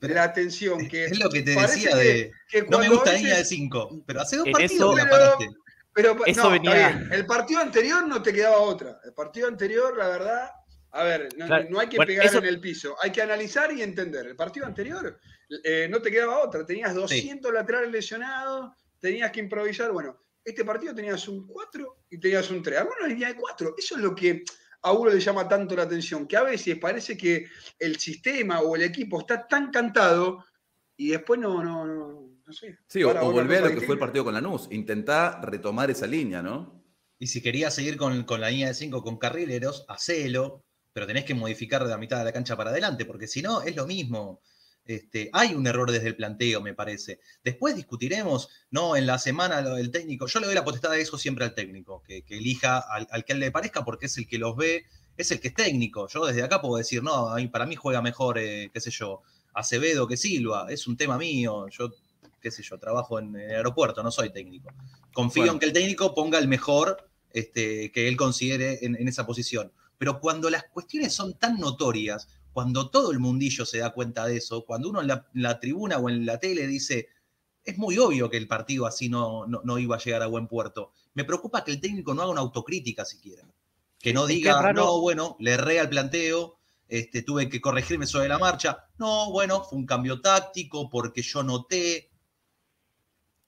la 0.00 0.22
atención. 0.22 0.88
Que 0.88 1.06
es 1.06 1.18
lo 1.18 1.28
que 1.28 1.42
te 1.42 1.56
decía 1.56 1.96
de. 1.96 2.32
no 2.70 2.78
me 2.78 2.88
gusta 2.88 3.10
la 3.12 3.18
línea 3.18 3.38
de 3.38 3.44
5, 3.44 4.04
pero 4.06 4.20
hace 4.20 4.36
dos 4.36 4.48
partidos 4.52 4.94
que 4.94 5.02
la 5.02 5.10
paraste. 5.10 5.48
Pero, 5.92 6.14
no, 6.14 6.60
bien. 6.60 7.08
El 7.10 7.26
partido 7.26 7.60
anterior 7.60 8.06
no 8.06 8.22
te 8.22 8.32
quedaba 8.32 8.58
otra. 8.58 9.00
El 9.04 9.12
partido 9.12 9.48
anterior, 9.48 9.96
la 9.96 10.06
verdad, 10.06 10.50
a 10.92 11.02
ver, 11.02 11.28
no, 11.36 11.80
hay 11.80 11.88
que 11.88 11.98
pegar 11.98 12.32
en 12.32 12.44
el 12.44 12.60
piso, 12.60 12.94
hay 13.02 13.10
que 13.10 13.22
analizar 13.22 13.72
y 13.72 13.82
entender. 13.82 14.24
El 14.24 14.36
partido 14.36 14.66
anterior 14.66 15.18
eh, 15.64 15.88
no 15.90 16.00
te 16.00 16.12
quedaba 16.12 16.38
otra. 16.44 16.64
Tenías 16.64 16.94
200 16.94 17.52
laterales 17.52 17.90
lesionados, 17.90 18.70
tenías 19.00 19.32
que 19.32 19.40
improvisar. 19.40 19.90
Bueno, 19.90 20.16
este 20.50 20.64
partido 20.64 20.94
tenías 20.94 21.26
un 21.28 21.46
4 21.46 22.04
y 22.10 22.18
tenías 22.18 22.50
un 22.50 22.62
3. 22.62 22.78
Alguna 22.78 22.96
una 23.00 23.08
línea 23.08 23.28
de 23.28 23.36
4. 23.36 23.74
Eso 23.76 23.96
es 23.96 24.02
lo 24.02 24.14
que 24.14 24.44
a 24.82 24.92
uno 24.92 25.10
le 25.10 25.20
llama 25.20 25.48
tanto 25.48 25.74
la 25.74 25.82
atención, 25.82 26.26
que 26.26 26.36
a 26.36 26.42
veces 26.42 26.78
parece 26.78 27.16
que 27.16 27.46
el 27.78 27.98
sistema 27.98 28.60
o 28.60 28.76
el 28.76 28.82
equipo 28.82 29.20
está 29.20 29.46
tan 29.46 29.70
cantado 29.70 30.44
y 30.96 31.08
después 31.10 31.40
no, 31.40 31.62
no, 31.62 31.86
no, 31.86 32.30
no 32.44 32.52
sé. 32.52 32.78
Sí, 32.86 33.02
o, 33.02 33.12
volver 33.32 33.64
a 33.64 33.68
lo 33.68 33.74
que 33.74 33.86
fue 33.86 33.94
el 33.94 34.00
partido 34.00 34.24
con 34.24 34.34
Lanús, 34.34 34.68
intentá 34.70 35.40
retomar 35.40 35.90
esa 35.90 36.06
línea, 36.06 36.42
¿no? 36.42 36.84
Y 37.18 37.26
si 37.26 37.42
querías 37.42 37.74
seguir 37.74 37.96
con, 37.96 38.24
con 38.24 38.40
la 38.40 38.50
línea 38.50 38.68
de 38.68 38.74
5 38.74 39.02
con 39.02 39.18
carrileros, 39.18 39.84
hacelo, 39.88 40.64
pero 40.92 41.06
tenés 41.06 41.24
que 41.24 41.34
modificar 41.34 41.82
de 41.82 41.90
la 41.90 41.98
mitad 41.98 42.18
de 42.18 42.24
la 42.24 42.32
cancha 42.32 42.56
para 42.56 42.70
adelante, 42.70 43.04
porque 43.04 43.26
si 43.26 43.42
no, 43.42 43.62
es 43.62 43.74
lo 43.74 43.86
mismo. 43.86 44.40
Este, 44.88 45.28
hay 45.34 45.54
un 45.54 45.66
error 45.66 45.90
desde 45.90 46.08
el 46.08 46.16
planteo, 46.16 46.62
me 46.62 46.72
parece. 46.72 47.20
Después 47.44 47.76
discutiremos, 47.76 48.48
no, 48.70 48.96
en 48.96 49.06
la 49.06 49.18
semana 49.18 49.60
del 49.60 49.90
técnico. 49.90 50.26
Yo 50.26 50.40
le 50.40 50.46
doy 50.46 50.54
la 50.54 50.64
potestad 50.64 50.92
de 50.92 51.02
eso 51.02 51.18
siempre 51.18 51.44
al 51.44 51.54
técnico, 51.54 52.02
que, 52.02 52.24
elija 52.30 52.78
al, 52.78 53.24
que 53.24 53.34
él 53.34 53.40
le 53.40 53.50
parezca 53.50 53.84
porque 53.84 54.06
es 54.06 54.16
el 54.16 54.26
que 54.26 54.38
los 54.38 54.56
ve, 54.56 54.86
es 55.18 55.30
el 55.30 55.40
que 55.40 55.48
es 55.48 55.54
técnico. 55.54 56.08
Yo 56.08 56.24
desde 56.24 56.42
acá 56.42 56.62
puedo 56.62 56.78
decir, 56.78 57.02
no, 57.02 57.34
para 57.52 57.66
mí 57.66 57.76
juega 57.76 58.00
mejor, 58.00 58.38
eh, 58.38 58.70
qué 58.72 58.80
sé 58.80 58.90
yo, 58.90 59.20
Acevedo 59.52 60.08
que 60.08 60.16
Silva. 60.16 60.66
Es 60.70 60.86
un 60.86 60.96
tema 60.96 61.18
mío. 61.18 61.68
Yo, 61.68 61.90
qué 62.40 62.50
sé 62.50 62.62
yo, 62.62 62.78
trabajo 62.78 63.18
en 63.18 63.36
el 63.36 63.56
aeropuerto, 63.56 64.02
no 64.02 64.10
soy 64.10 64.30
técnico. 64.30 64.70
Confío 65.12 65.52
en 65.52 65.58
que 65.58 65.66
el 65.66 65.74
técnico 65.74 66.14
ponga 66.14 66.38
el 66.38 66.48
mejor 66.48 67.08
este, 67.30 67.92
que 67.92 68.08
él 68.08 68.16
considere 68.16 68.78
en, 68.82 69.06
esa 69.06 69.26
posición. 69.26 69.70
Pero 69.98 70.20
cuando 70.20 70.48
las 70.48 70.64
cuestiones 70.64 71.12
son 71.12 71.34
tan 71.34 71.58
notorias, 71.58 72.28
cuando 72.58 72.90
todo 72.90 73.12
el 73.12 73.20
mundillo 73.20 73.64
se 73.64 73.78
da 73.78 73.90
cuenta 73.92 74.26
de 74.26 74.38
eso, 74.38 74.64
cuando 74.66 74.90
uno 74.90 75.00
en 75.00 75.06
la, 75.06 75.60
tribuna 75.60 75.96
o 75.98 76.08
en 76.08 76.26
la 76.26 76.40
tele 76.40 76.66
dice, 76.66 77.06
es 77.62 77.78
muy 77.78 77.96
obvio 77.98 78.28
que 78.28 78.36
el 78.36 78.48
partido 78.48 78.84
así 78.84 79.08
no, 79.08 79.46
no, 79.46 79.78
iba 79.78 79.94
a 79.94 80.00
llegar 80.00 80.24
a 80.24 80.26
buen 80.26 80.48
puerto. 80.48 80.90
Me 81.14 81.22
preocupa 81.22 81.62
que 81.62 81.70
el 81.70 81.80
técnico 81.80 82.14
no 82.14 82.22
haga 82.22 82.32
una 82.32 82.40
autocrítica 82.40 83.04
siquiera. 83.04 83.44
Que 84.00 84.12
no 84.12 84.26
diga, 84.26 84.72
no, 84.72 85.00
bueno, 85.00 85.36
le 85.38 85.52
erré 85.52 85.78
al 85.78 85.88
planteo, 85.88 86.56
este, 86.88 87.22
tuve 87.22 87.48
que 87.48 87.60
corregirme 87.60 88.06
sobre 88.06 88.26
la 88.26 88.40
marcha. 88.40 88.88
No, 88.98 89.30
bueno, 89.30 89.62
fue 89.62 89.78
un 89.78 89.86
cambio 89.86 90.20
táctico 90.20 90.90
porque 90.90 91.22
yo 91.22 91.44
noté. 91.44 92.10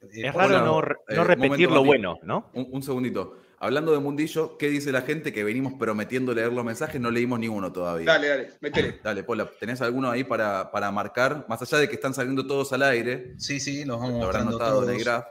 Es 0.02 0.32
raro 0.32 0.64
no, 0.64 0.80
eh, 1.08 1.24
repetir 1.24 1.68
lo 1.68 1.82
bueno, 1.82 2.16
¿no? 2.22 2.48
un, 2.54 2.80
segundito. 2.80 3.38
Hablando 3.62 3.92
de 3.92 3.98
Mundillo, 3.98 4.56
¿qué 4.56 4.70
dice 4.70 4.90
la 4.90 5.02
gente 5.02 5.34
que 5.34 5.44
venimos 5.44 5.74
prometiendo 5.74 6.32
leer 6.32 6.50
los 6.50 6.64
mensajes? 6.64 6.98
No 6.98 7.10
leímos 7.10 7.38
ninguno 7.38 7.70
todavía. 7.70 8.06
Dale, 8.06 8.28
dale, 8.28 8.50
métele. 8.58 9.00
Dale, 9.04 9.22
Pola, 9.22 9.50
¿tenés 9.60 9.82
alguno 9.82 10.10
ahí 10.10 10.24
para, 10.24 10.70
para 10.70 10.90
marcar? 10.90 11.44
Más 11.46 11.60
allá 11.60 11.76
de 11.76 11.86
que 11.86 11.96
están 11.96 12.14
saliendo 12.14 12.46
todos 12.46 12.72
al 12.72 12.82
aire. 12.84 13.34
Sí, 13.36 13.60
sí, 13.60 13.84
los 13.84 14.00
vamos 14.00 14.34
a 14.34 14.44
notado 14.44 14.88
en 14.88 14.96
el 14.96 15.04
graph. 15.04 15.26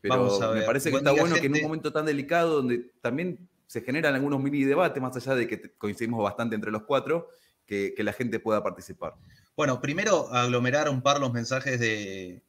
Pero 0.00 0.52
me 0.54 0.62
parece 0.62 0.90
que 0.90 0.96
está 0.96 1.12
bueno 1.12 1.36
que 1.36 1.46
en 1.46 1.54
un 1.54 1.62
momento 1.62 1.92
tan 1.92 2.04
delicado, 2.04 2.56
donde 2.56 2.90
también 3.00 3.48
se 3.68 3.80
generan 3.82 4.12
algunos 4.12 4.42
mini 4.42 4.64
debates, 4.64 5.00
más 5.00 5.14
allá 5.14 5.36
de 5.36 5.46
que 5.46 5.70
coincidimos 5.76 6.20
bastante 6.20 6.56
entre 6.56 6.72
los 6.72 6.82
cuatro, 6.82 7.28
que, 7.64 7.94
la 7.98 8.12
gente 8.12 8.40
pueda 8.40 8.60
participar. 8.60 9.14
Bueno, 9.56 9.80
primero 9.80 10.32
aglomerar 10.32 10.88
un 10.88 11.00
par 11.00 11.20
los 11.20 11.32
mensajes 11.32 11.78
de, 11.78 12.42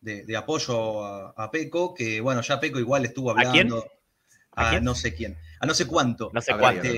de, 0.00 0.36
apoyo 0.36 1.02
a, 1.04 1.50
Peco, 1.50 1.92
que 1.92 2.20
bueno, 2.20 2.40
ya 2.42 2.60
Peco 2.60 2.78
igual 2.78 3.04
estuvo 3.04 3.32
hablando 3.32 3.78
a, 3.78 3.95
no 4.82 4.94
sé 4.94 5.14
quién, 5.14 5.36
a 5.60 5.66
no 5.66 5.74
sé 5.74 5.86
cuánto. 5.86 6.30
No 6.32 6.40
sé 6.40 6.52
cuánto. 6.58 6.88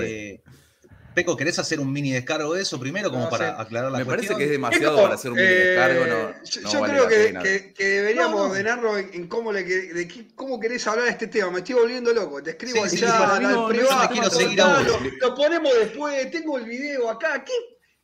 Peco, 1.13 1.35
¿querés 1.35 1.57
hacer 1.59 1.79
un 1.79 1.91
mini 1.91 2.11
descargo 2.11 2.53
de 2.53 2.61
eso 2.61 2.79
primero 2.79 3.09
como 3.09 3.29
para 3.29 3.59
aclarar 3.59 3.91
la 3.91 3.97
Me 3.97 4.05
parece 4.05 4.35
que 4.35 4.43
es 4.43 4.49
demasiado 4.51 5.01
para 5.01 5.15
hacer 5.15 5.31
un 5.31 5.37
mini 5.37 5.49
descargo. 5.49 6.05
No, 6.05 6.29
eh, 6.29 6.35
yo, 6.71 6.81
creo 6.81 7.07
que, 7.07 7.73
que, 7.75 7.87
deberíamos 7.87 8.41
ordenarlo 8.41 8.97
en, 8.97 9.27
cómo, 9.27 9.51
le, 9.51 9.63
de 9.63 10.27
cómo 10.35 10.59
querés 10.59 10.85
hablar 10.87 11.05
de 11.05 11.11
este 11.11 11.27
tema. 11.27 11.51
Me 11.51 11.59
estoy 11.59 11.75
volviendo 11.75 12.13
loco. 12.13 12.41
Te 12.43 12.51
escribo 12.51 12.87
sí, 12.87 13.03
allá, 13.03 13.35
al 13.35 13.67
privado. 13.67 14.99
lo, 15.19 15.35
ponemos 15.35 15.73
después. 15.73 16.29
Tengo 16.31 16.57
el 16.57 16.65
video 16.65 17.09
acá. 17.09 17.43
¿Qué? 17.43 17.53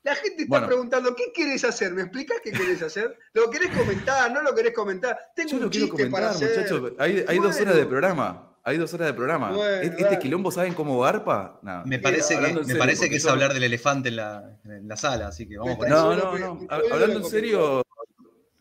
La 0.04 0.14
gente 0.16 0.44
está 0.44 0.68
preguntando, 0.68 1.16
¿qué 1.16 1.32
querés 1.34 1.64
hacer? 1.64 1.92
¿Me 1.92 2.04
explicás 2.04 2.38
qué 2.44 2.52
querés 2.52 2.80
hacer? 2.84 3.18
¿Lo 3.34 3.50
querés 3.50 3.76
comentar? 3.76 4.32
¿No 4.32 4.44
lo 4.44 4.54
querés 4.54 4.74
comentar? 4.74 5.18
Tengo 5.36 5.50
yo 5.50 5.58
un 5.58 5.64
lo 5.64 5.70
quiero 5.70 5.90
comentar, 5.90 6.12
para 6.12 6.30
hacer. 6.30 6.50
muchachos. 6.60 6.92
Hay, 7.00 7.26
hay 7.28 7.40
dos 7.40 7.60
horas 7.60 7.76
de 7.76 7.86
programa. 7.86 8.55
Hay 8.68 8.78
dos 8.80 8.92
horas 8.96 9.08
de 9.08 9.14
programa. 9.14 9.56
¿Este 9.84 10.18
quilombo 10.18 10.52
saben 10.52 10.74
cómo 10.74 11.00
garpa? 11.00 11.60
Me 11.86 12.00
parece, 12.00 12.40
que, 12.40 12.64
me 12.66 12.76
parece 12.76 13.10
que 13.10 13.18
es 13.18 13.26
hablar 13.28 13.54
del 13.54 13.64
elefante 13.64 14.10
en 14.10 14.16
la, 14.16 14.60
en 14.66 14.88
la 14.88 14.98
sala, 14.98 15.28
así 15.28 15.48
que 15.48 15.58
vamos 15.58 15.78
con 15.78 15.88
No, 15.88 16.16
no, 16.16 16.38
no. 16.38 16.68
Hablando 16.70 17.20
en 17.20 17.26
serio, 17.26 17.84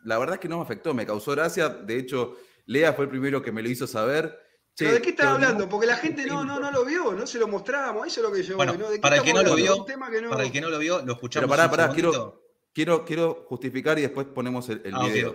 la 0.05 0.19
verdad 0.19 0.35
es 0.35 0.41
que 0.41 0.49
no 0.49 0.59
me 0.59 0.63
afectó, 0.63 0.93
me 0.93 1.07
causó 1.07 1.33
gracia. 1.33 1.71
De 1.71 1.99
hecho, 1.99 2.37
Lea 2.67 2.93
fue 2.93 3.07
el 3.07 3.11
primero 3.11 3.41
que 3.41 3.51
me 3.51 3.63
lo 3.63 3.71
hizo 3.71 3.87
saber. 3.87 4.39
¿Pero 4.77 4.93
de 4.93 5.01
qué 5.01 5.11
estás 5.11 5.27
hablando? 5.27 5.69
Porque 5.71 5.87
la 5.87 5.97
gente 5.97 6.27
no, 6.27 6.45
no, 6.45 6.61
no 6.61 6.71
lo 6.71 6.85
vio, 6.85 7.13
no 7.15 7.27
se 7.27 7.39
lo 7.39 7.49
mostrábamos, 7.49 8.07
eso 8.07 8.21
es 8.21 8.27
lo 8.29 8.33
que 8.35 8.43
yo. 8.43 8.57
Bueno, 8.57 8.75
para, 9.01 9.17
el 9.17 9.23
que 9.23 9.33
no 9.33 9.43
lo 9.43 9.55
vio, 9.55 9.87
para 10.29 10.43
el 10.43 10.53
que 10.53 10.61
no 10.61 10.69
lo 10.69 10.79
vio, 10.79 11.01
lo 11.03 11.15
escuchamos. 11.15 11.49
Pero 11.49 11.57
pará, 11.57 11.71
pará, 11.71 11.95
quiero, 11.95 12.43
quiero, 12.75 13.07
quiero 13.07 13.47
justificar 13.49 13.99
y 13.99 14.03
después 14.03 14.27
ponemos 14.27 14.69
el, 14.69 14.83
el 14.85 14.95
ah, 14.95 15.07
video. 15.07 15.33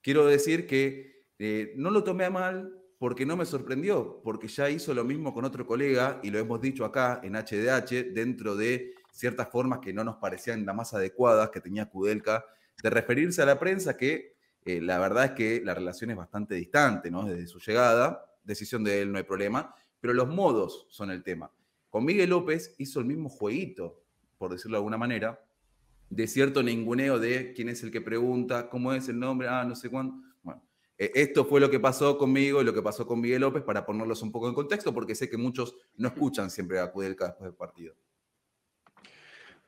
Quiero 0.00 0.26
decir 0.26 0.68
que 0.68 1.24
eh, 1.40 1.72
no 1.76 1.90
lo 1.90 2.04
tomé 2.04 2.26
a 2.26 2.30
mal, 2.30 2.83
porque 3.04 3.26
no 3.26 3.36
me 3.36 3.44
sorprendió, 3.44 4.18
porque 4.24 4.48
ya 4.48 4.70
hizo 4.70 4.94
lo 4.94 5.04
mismo 5.04 5.34
con 5.34 5.44
otro 5.44 5.66
colega 5.66 6.20
y 6.22 6.30
lo 6.30 6.38
hemos 6.38 6.58
dicho 6.58 6.86
acá 6.86 7.20
en 7.22 7.34
HDH, 7.34 8.14
dentro 8.14 8.56
de 8.56 8.94
ciertas 9.12 9.50
formas 9.50 9.80
que 9.80 9.92
no 9.92 10.02
nos 10.04 10.16
parecían 10.16 10.64
las 10.64 10.74
más 10.74 10.94
adecuadas 10.94 11.50
que 11.50 11.60
tenía 11.60 11.84
Kudelka, 11.84 12.46
de 12.82 12.88
referirse 12.88 13.42
a 13.42 13.44
la 13.44 13.58
prensa 13.58 13.94
que 13.94 14.38
eh, 14.64 14.80
la 14.80 14.98
verdad 14.98 15.26
es 15.26 15.30
que 15.32 15.60
la 15.62 15.74
relación 15.74 16.12
es 16.12 16.16
bastante 16.16 16.54
distante, 16.54 17.10
¿no? 17.10 17.26
Desde 17.26 17.46
su 17.46 17.58
llegada, 17.58 18.24
decisión 18.42 18.82
de 18.82 19.02
él 19.02 19.12
no 19.12 19.18
hay 19.18 19.24
problema, 19.24 19.74
pero 20.00 20.14
los 20.14 20.28
modos 20.28 20.86
son 20.88 21.10
el 21.10 21.22
tema. 21.22 21.50
Con 21.90 22.06
Miguel 22.06 22.30
López 22.30 22.74
hizo 22.78 23.00
el 23.00 23.04
mismo 23.04 23.28
jueguito, 23.28 24.02
por 24.38 24.50
decirlo 24.50 24.76
de 24.76 24.78
alguna 24.78 24.96
manera, 24.96 25.44
de 26.08 26.26
cierto 26.26 26.62
ninguneo 26.62 27.18
de 27.18 27.52
quién 27.52 27.68
es 27.68 27.82
el 27.82 27.90
que 27.90 28.00
pregunta, 28.00 28.70
cómo 28.70 28.94
es 28.94 29.10
el 29.10 29.20
nombre, 29.20 29.46
ah, 29.46 29.62
no 29.62 29.76
sé 29.76 29.90
cuándo. 29.90 30.24
Eh, 30.96 31.10
esto 31.14 31.44
fue 31.44 31.60
lo 31.60 31.70
que 31.70 31.80
pasó 31.80 32.16
conmigo 32.16 32.60
y 32.60 32.64
lo 32.64 32.72
que 32.72 32.82
pasó 32.82 33.06
con 33.06 33.20
Miguel 33.20 33.40
López 33.40 33.62
para 33.62 33.84
ponerlos 33.84 34.22
un 34.22 34.30
poco 34.30 34.48
en 34.48 34.54
contexto, 34.54 34.94
porque 34.94 35.14
sé 35.14 35.28
que 35.28 35.36
muchos 35.36 35.74
no 35.96 36.08
escuchan 36.08 36.50
siempre 36.50 36.78
a 36.78 36.90
Kudelka 36.90 37.26
después 37.26 37.50
del 37.50 37.54
partido. 37.54 37.94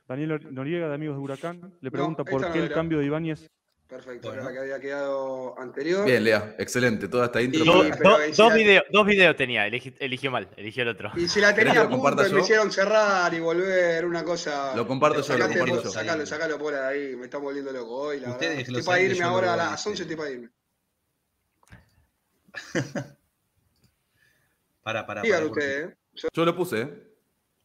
Daniel 0.07 0.41
Noriega, 0.53 0.89
de 0.89 0.95
Amigos 0.95 1.17
de 1.17 1.23
Huracán, 1.23 1.75
le 1.81 1.91
pregunta 1.91 2.25
por 2.25 2.53
qué 2.53 2.61
el 2.61 2.73
cambio 2.73 2.99
de 2.99 3.07
Ibáñez. 3.07 3.51
Perfecto, 3.89 4.33
era 4.33 4.43
la 4.43 4.53
que 4.53 4.59
había 4.59 4.81
quedado 4.81 5.57
anterior. 5.61 6.05
Bien, 6.05 6.25
Lea, 6.25 6.57
excelente, 6.59 7.07
toda 7.07 7.27
esta 7.27 7.41
intro. 7.41 7.65
dos, 7.65 9.07
videos 9.07 9.37
tenía, 9.37 9.67
eligió 9.67 10.31
mal, 10.33 10.49
eligió 10.57 10.83
el 10.83 10.89
otro. 10.89 11.13
Y 11.15 11.29
si 11.29 11.41
la 11.41 11.55
tenía 11.55 11.83
a 11.83 11.89
punto, 11.89 12.17
me 12.17 12.41
hicieron 12.41 12.73
cerrar 12.73 13.33
y 13.33 13.39
volver, 13.39 14.05
una 14.05 14.25
cosa. 14.25 14.75
Lo 14.75 14.89
comparto 14.89 15.23
yo, 15.23 15.39
lo 15.39 15.49
comparto 15.49 15.85
yo. 15.85 15.91
Sacalo, 15.91 16.27
sacalo 16.27 16.59
por 16.59 16.75
ahí, 16.75 17.15
me 17.15 17.27
está 17.27 17.39
volviendo 17.39 17.71
loco 17.71 17.95
hoy, 17.95 18.21
la 18.21 18.37
verdad. 18.37 18.53
Estoy 18.53 18.83
para 18.83 19.01
irme 19.01 19.23
ahora 19.23 19.55
a 19.55 19.57
las 19.57 19.87
11, 19.87 20.03
estoy 20.03 20.17
para 20.17 20.31
irme. 20.31 20.51
Para, 24.83 25.07
para, 25.07 25.23
¿eh? 25.23 25.97
Yo, 26.33 26.45
lo 26.45 26.57
puse, 26.57 26.81
¿eh? 26.81 27.17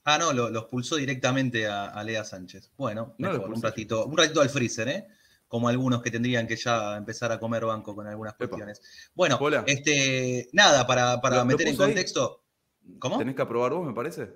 Ah, 0.04 0.18
no, 0.18 0.34
los 0.34 0.66
pulsó 0.66 0.96
directamente 0.96 1.68
a, 1.68 2.04
Lea 2.04 2.24
Sánchez. 2.24 2.72
Bueno, 2.78 3.16
un 3.18 3.62
ratito, 3.62 4.06
un 4.06 4.18
ratito 4.18 4.42
al 4.42 4.50
freezer, 4.50 4.88
¿eh? 4.90 5.08
Como 5.48 5.68
algunos 5.68 6.02
que 6.02 6.10
tendrían 6.10 6.48
que 6.48 6.56
ya 6.56 6.98
empezar 6.98 7.32
a 7.32 7.40
comer 7.40 7.66
banco 7.66 7.94
con 7.94 8.08
algunas 8.08 8.34
cuestiones. 8.36 9.10
Bueno, 9.14 9.40
este, 9.66 10.50
nada, 10.54 10.88
para, 10.88 11.46
meter 11.46 11.68
en 11.68 11.78
contexto. 11.78 12.44
¿Cómo? 13.00 13.18
Tenés 13.18 13.36
que 13.36 13.42
aprobar 13.42 13.74
vos, 13.74 13.86
me 13.86 13.94
parece. 13.94 14.30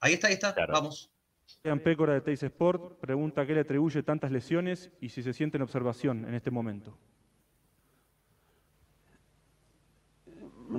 Ahí 0.00 0.14
está, 0.14 0.26
ahí 0.26 0.34
está, 0.34 0.54
vamos. 0.68 1.10
Sean 1.46 1.80
Pécora 1.80 2.14
de 2.14 2.20
Teis 2.20 2.42
Sport 2.42 2.98
pregunta 3.00 3.46
qué 3.46 3.54
le 3.54 3.60
atribuye 3.60 4.02
tantas 4.02 4.32
lesiones 4.32 4.90
y 5.00 5.10
si 5.10 5.22
se 5.22 5.32
siente 5.32 5.56
en 5.56 5.62
observación 5.62 6.24
en 6.26 6.34
este 6.34 6.50
momento. 6.50 6.98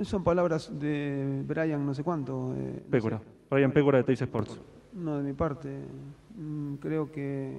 Son 0.04 0.22
palabras 0.22 0.70
de 0.78 1.42
Brian 1.46 1.84
no 1.84 1.94
sé 1.94 2.02
cuánto. 2.02 2.54
Eh, 2.56 2.82
Pécora. 2.90 3.20
Brian 3.50 3.72
Pécora 3.72 3.98
de 3.98 4.04
Teis 4.04 4.20
Sports. 4.20 4.60
No, 4.92 5.16
de 5.16 5.22
mi 5.22 5.32
parte. 5.32 5.68
Mm, 6.36 6.74
creo 6.74 7.10
que 7.10 7.56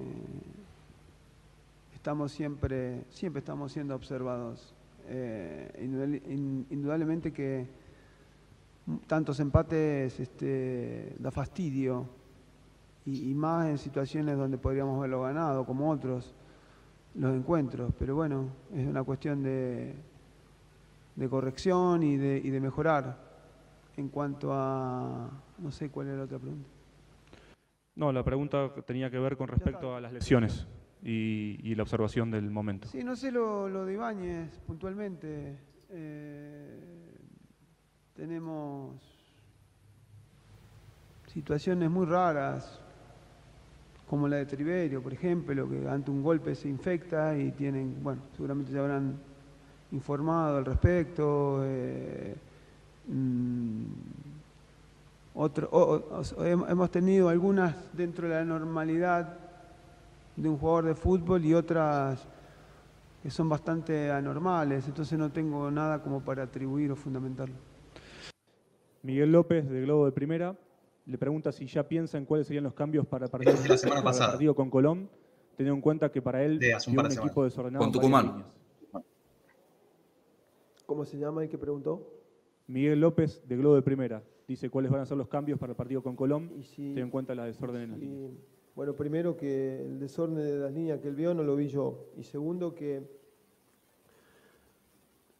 estamos 1.94 2.32
siempre, 2.32 3.04
siempre 3.10 3.40
estamos 3.40 3.72
siendo 3.72 3.94
observados. 3.94 4.74
Eh, 5.08 5.88
indudablemente 6.70 7.32
que 7.32 7.66
tantos 9.06 9.40
empates 9.40 10.20
este, 10.20 11.14
da 11.18 11.30
fastidio 11.30 12.06
y, 13.04 13.30
y, 13.30 13.34
más 13.34 13.68
en 13.68 13.78
situaciones 13.78 14.36
donde 14.36 14.56
podríamos 14.56 14.98
haberlo 14.98 15.22
ganado, 15.22 15.64
como 15.64 15.90
otros, 15.90 16.32
los 17.14 17.34
encuentros. 17.34 17.92
Pero 17.98 18.14
bueno, 18.14 18.48
es 18.74 18.86
una 18.86 19.02
cuestión 19.02 19.42
de, 19.42 19.94
de 21.20 21.28
corrección 21.28 22.02
y 22.02 22.16
de, 22.16 22.40
y 22.42 22.48
de 22.48 22.60
mejorar 22.60 23.14
en 23.98 24.08
cuanto 24.08 24.54
a, 24.54 25.30
no 25.58 25.70
sé 25.70 25.90
cuál 25.90 26.08
era 26.08 26.16
la 26.16 26.24
otra 26.24 26.38
pregunta. 26.38 26.70
No, 27.94 28.10
la 28.10 28.24
pregunta 28.24 28.72
tenía 28.86 29.10
que 29.10 29.18
ver 29.18 29.36
con 29.36 29.46
respecto 29.46 29.94
a 29.94 30.00
las 30.00 30.14
lesiones 30.14 30.66
y, 31.02 31.74
la 31.74 31.82
observación 31.82 32.30
del 32.30 32.50
momento. 32.50 32.88
Sí, 32.88 33.04
no 33.04 33.16
sé 33.16 33.30
lo, 33.30 33.68
lo 33.68 33.84
de 33.84 33.92
Ibáñez 33.92 34.58
puntualmente. 34.66 35.58
Eh, 35.90 37.14
tenemos 38.14 38.96
situaciones 41.26 41.90
muy 41.90 42.06
raras, 42.06 42.80
como 44.06 44.26
la 44.26 44.36
de 44.36 44.46
Triverio, 44.46 45.02
por 45.02 45.12
ejemplo, 45.12 45.68
que 45.68 45.86
ante 45.86 46.10
un 46.10 46.22
golpe 46.22 46.54
se 46.54 46.70
infecta 46.70 47.36
y 47.36 47.52
tienen, 47.52 48.02
bueno, 48.02 48.22
seguramente 48.32 48.72
ya 48.72 48.80
habrán 48.80 49.28
informado 49.92 50.58
al 50.58 50.64
respecto. 50.64 51.62
Eh, 51.64 52.34
mm, 53.08 53.84
hemos 56.68 56.90
tenido 56.90 57.28
algunas 57.28 57.74
dentro 57.92 58.28
de 58.28 58.34
la 58.34 58.44
normalidad 58.44 59.38
de 60.36 60.48
un 60.48 60.58
jugador 60.58 60.86
de 60.86 60.94
fútbol 60.94 61.44
y 61.44 61.54
otras 61.54 62.26
que 63.22 63.30
son 63.30 63.48
bastante 63.48 64.10
anormales, 64.10 64.86
entonces 64.86 65.18
no 65.18 65.30
tengo 65.30 65.70
nada 65.70 66.02
como 66.02 66.20
para 66.20 66.44
atribuir 66.44 66.90
o 66.90 66.96
fundamentarlo. 66.96 67.54
Miguel 69.02 69.32
López, 69.32 69.68
de 69.68 69.82
Globo 69.82 70.06
de 70.06 70.12
Primera, 70.12 70.56
le 71.06 71.18
pregunta 71.18 71.52
si 71.52 71.66
ya 71.66 71.86
piensa 71.86 72.16
en 72.16 72.24
cuáles 72.24 72.46
serían 72.46 72.64
los 72.64 72.74
cambios 72.74 73.06
para 73.06 73.26
el 73.26 73.30
partido, 73.30 73.52
la 73.68 73.76
semana 73.76 74.00
para 74.00 74.10
pasada. 74.10 74.30
partido 74.32 74.54
con 74.54 74.70
Colón, 74.70 75.08
teniendo 75.56 75.76
en 75.76 75.82
cuenta 75.82 76.10
que 76.10 76.22
para 76.22 76.42
él 76.42 76.58
De 76.58 76.74
un 76.86 77.12
equipo 77.12 77.44
desordenado. 77.44 77.84
Con 77.84 77.92
Tucumán. 77.92 78.44
¿Cómo 80.90 81.04
se 81.04 81.16
llama 81.18 81.44
el 81.44 81.48
que 81.48 81.56
preguntó? 81.56 82.02
Miguel 82.66 83.00
López, 83.00 83.40
de 83.46 83.56
Globo 83.56 83.76
de 83.76 83.82
Primera, 83.82 84.24
dice 84.48 84.68
cuáles 84.70 84.90
van 84.90 85.00
a 85.02 85.06
ser 85.06 85.16
los 85.16 85.28
cambios 85.28 85.56
para 85.56 85.70
el 85.70 85.76
partido 85.76 86.02
con 86.02 86.16
Colón, 86.16 86.50
Y 86.58 86.64
si- 86.64 86.76
teniendo 86.82 87.02
en 87.02 87.10
cuenta 87.10 87.32
la 87.36 87.44
desorden 87.44 87.82
en 87.82 87.90
las 87.92 87.98
líneas. 88.00 88.32
Bueno, 88.74 88.96
primero 88.96 89.36
que 89.36 89.82
el 89.82 90.00
desorden 90.00 90.34
de 90.38 90.56
las 90.58 90.72
líneas 90.72 90.98
que 90.98 91.06
él 91.06 91.14
vio 91.14 91.32
no 91.32 91.44
lo 91.44 91.54
vi 91.54 91.68
yo. 91.68 92.06
Y 92.16 92.24
segundo 92.24 92.74
que 92.74 93.04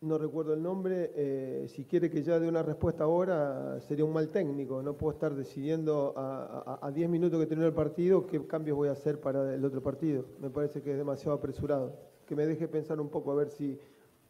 no 0.03 0.19
recuerdo 0.19 0.55
el 0.55 0.63
nombre, 0.63 1.11
eh, 1.17 1.65
si 1.67 1.85
quiere 1.85 2.09
que 2.11 2.23
ya 2.23 2.39
dé 2.39 2.47
una 2.49 2.63
respuesta 2.63 3.03
ahora 3.03 3.81
sería 3.81 4.05
un 4.05 4.13
mal 4.13 4.29
técnico. 4.29 4.85
No 4.85 4.97
puedo 4.97 5.15
estar 5.15 5.35
decidiendo 5.35 6.15
a 6.17 6.79
a- 6.81 6.87
a 6.87 6.93
10 6.93 7.11
minutos 7.11 7.41
que 7.41 7.47
termine 7.47 7.67
el 7.67 7.75
partido 7.75 8.25
qué 8.25 8.47
cambios 8.47 8.77
voy 8.77 8.89
a 8.89 8.93
hacer 8.93 9.19
para 9.21 9.53
el 9.53 9.65
otro 9.65 9.83
partido. 9.83 10.27
Me 10.41 10.49
parece 10.49 10.81
que 10.81 10.93
es 10.93 10.97
demasiado 10.97 11.37
apresurado. 11.37 11.97
Que 12.25 12.37
me 12.37 12.47
deje 12.47 12.69
pensar 12.69 13.01
un 13.01 13.09
poco 13.09 13.33
a 13.33 13.35
ver 13.35 13.49
si 13.51 13.77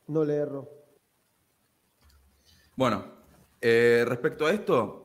no 0.09 0.25
le 0.25 0.37
erro. 0.37 0.80
Bueno, 2.81 3.05
eh, 3.61 4.07
respecto 4.09 4.47
a 4.47 4.53
esto, 4.55 5.05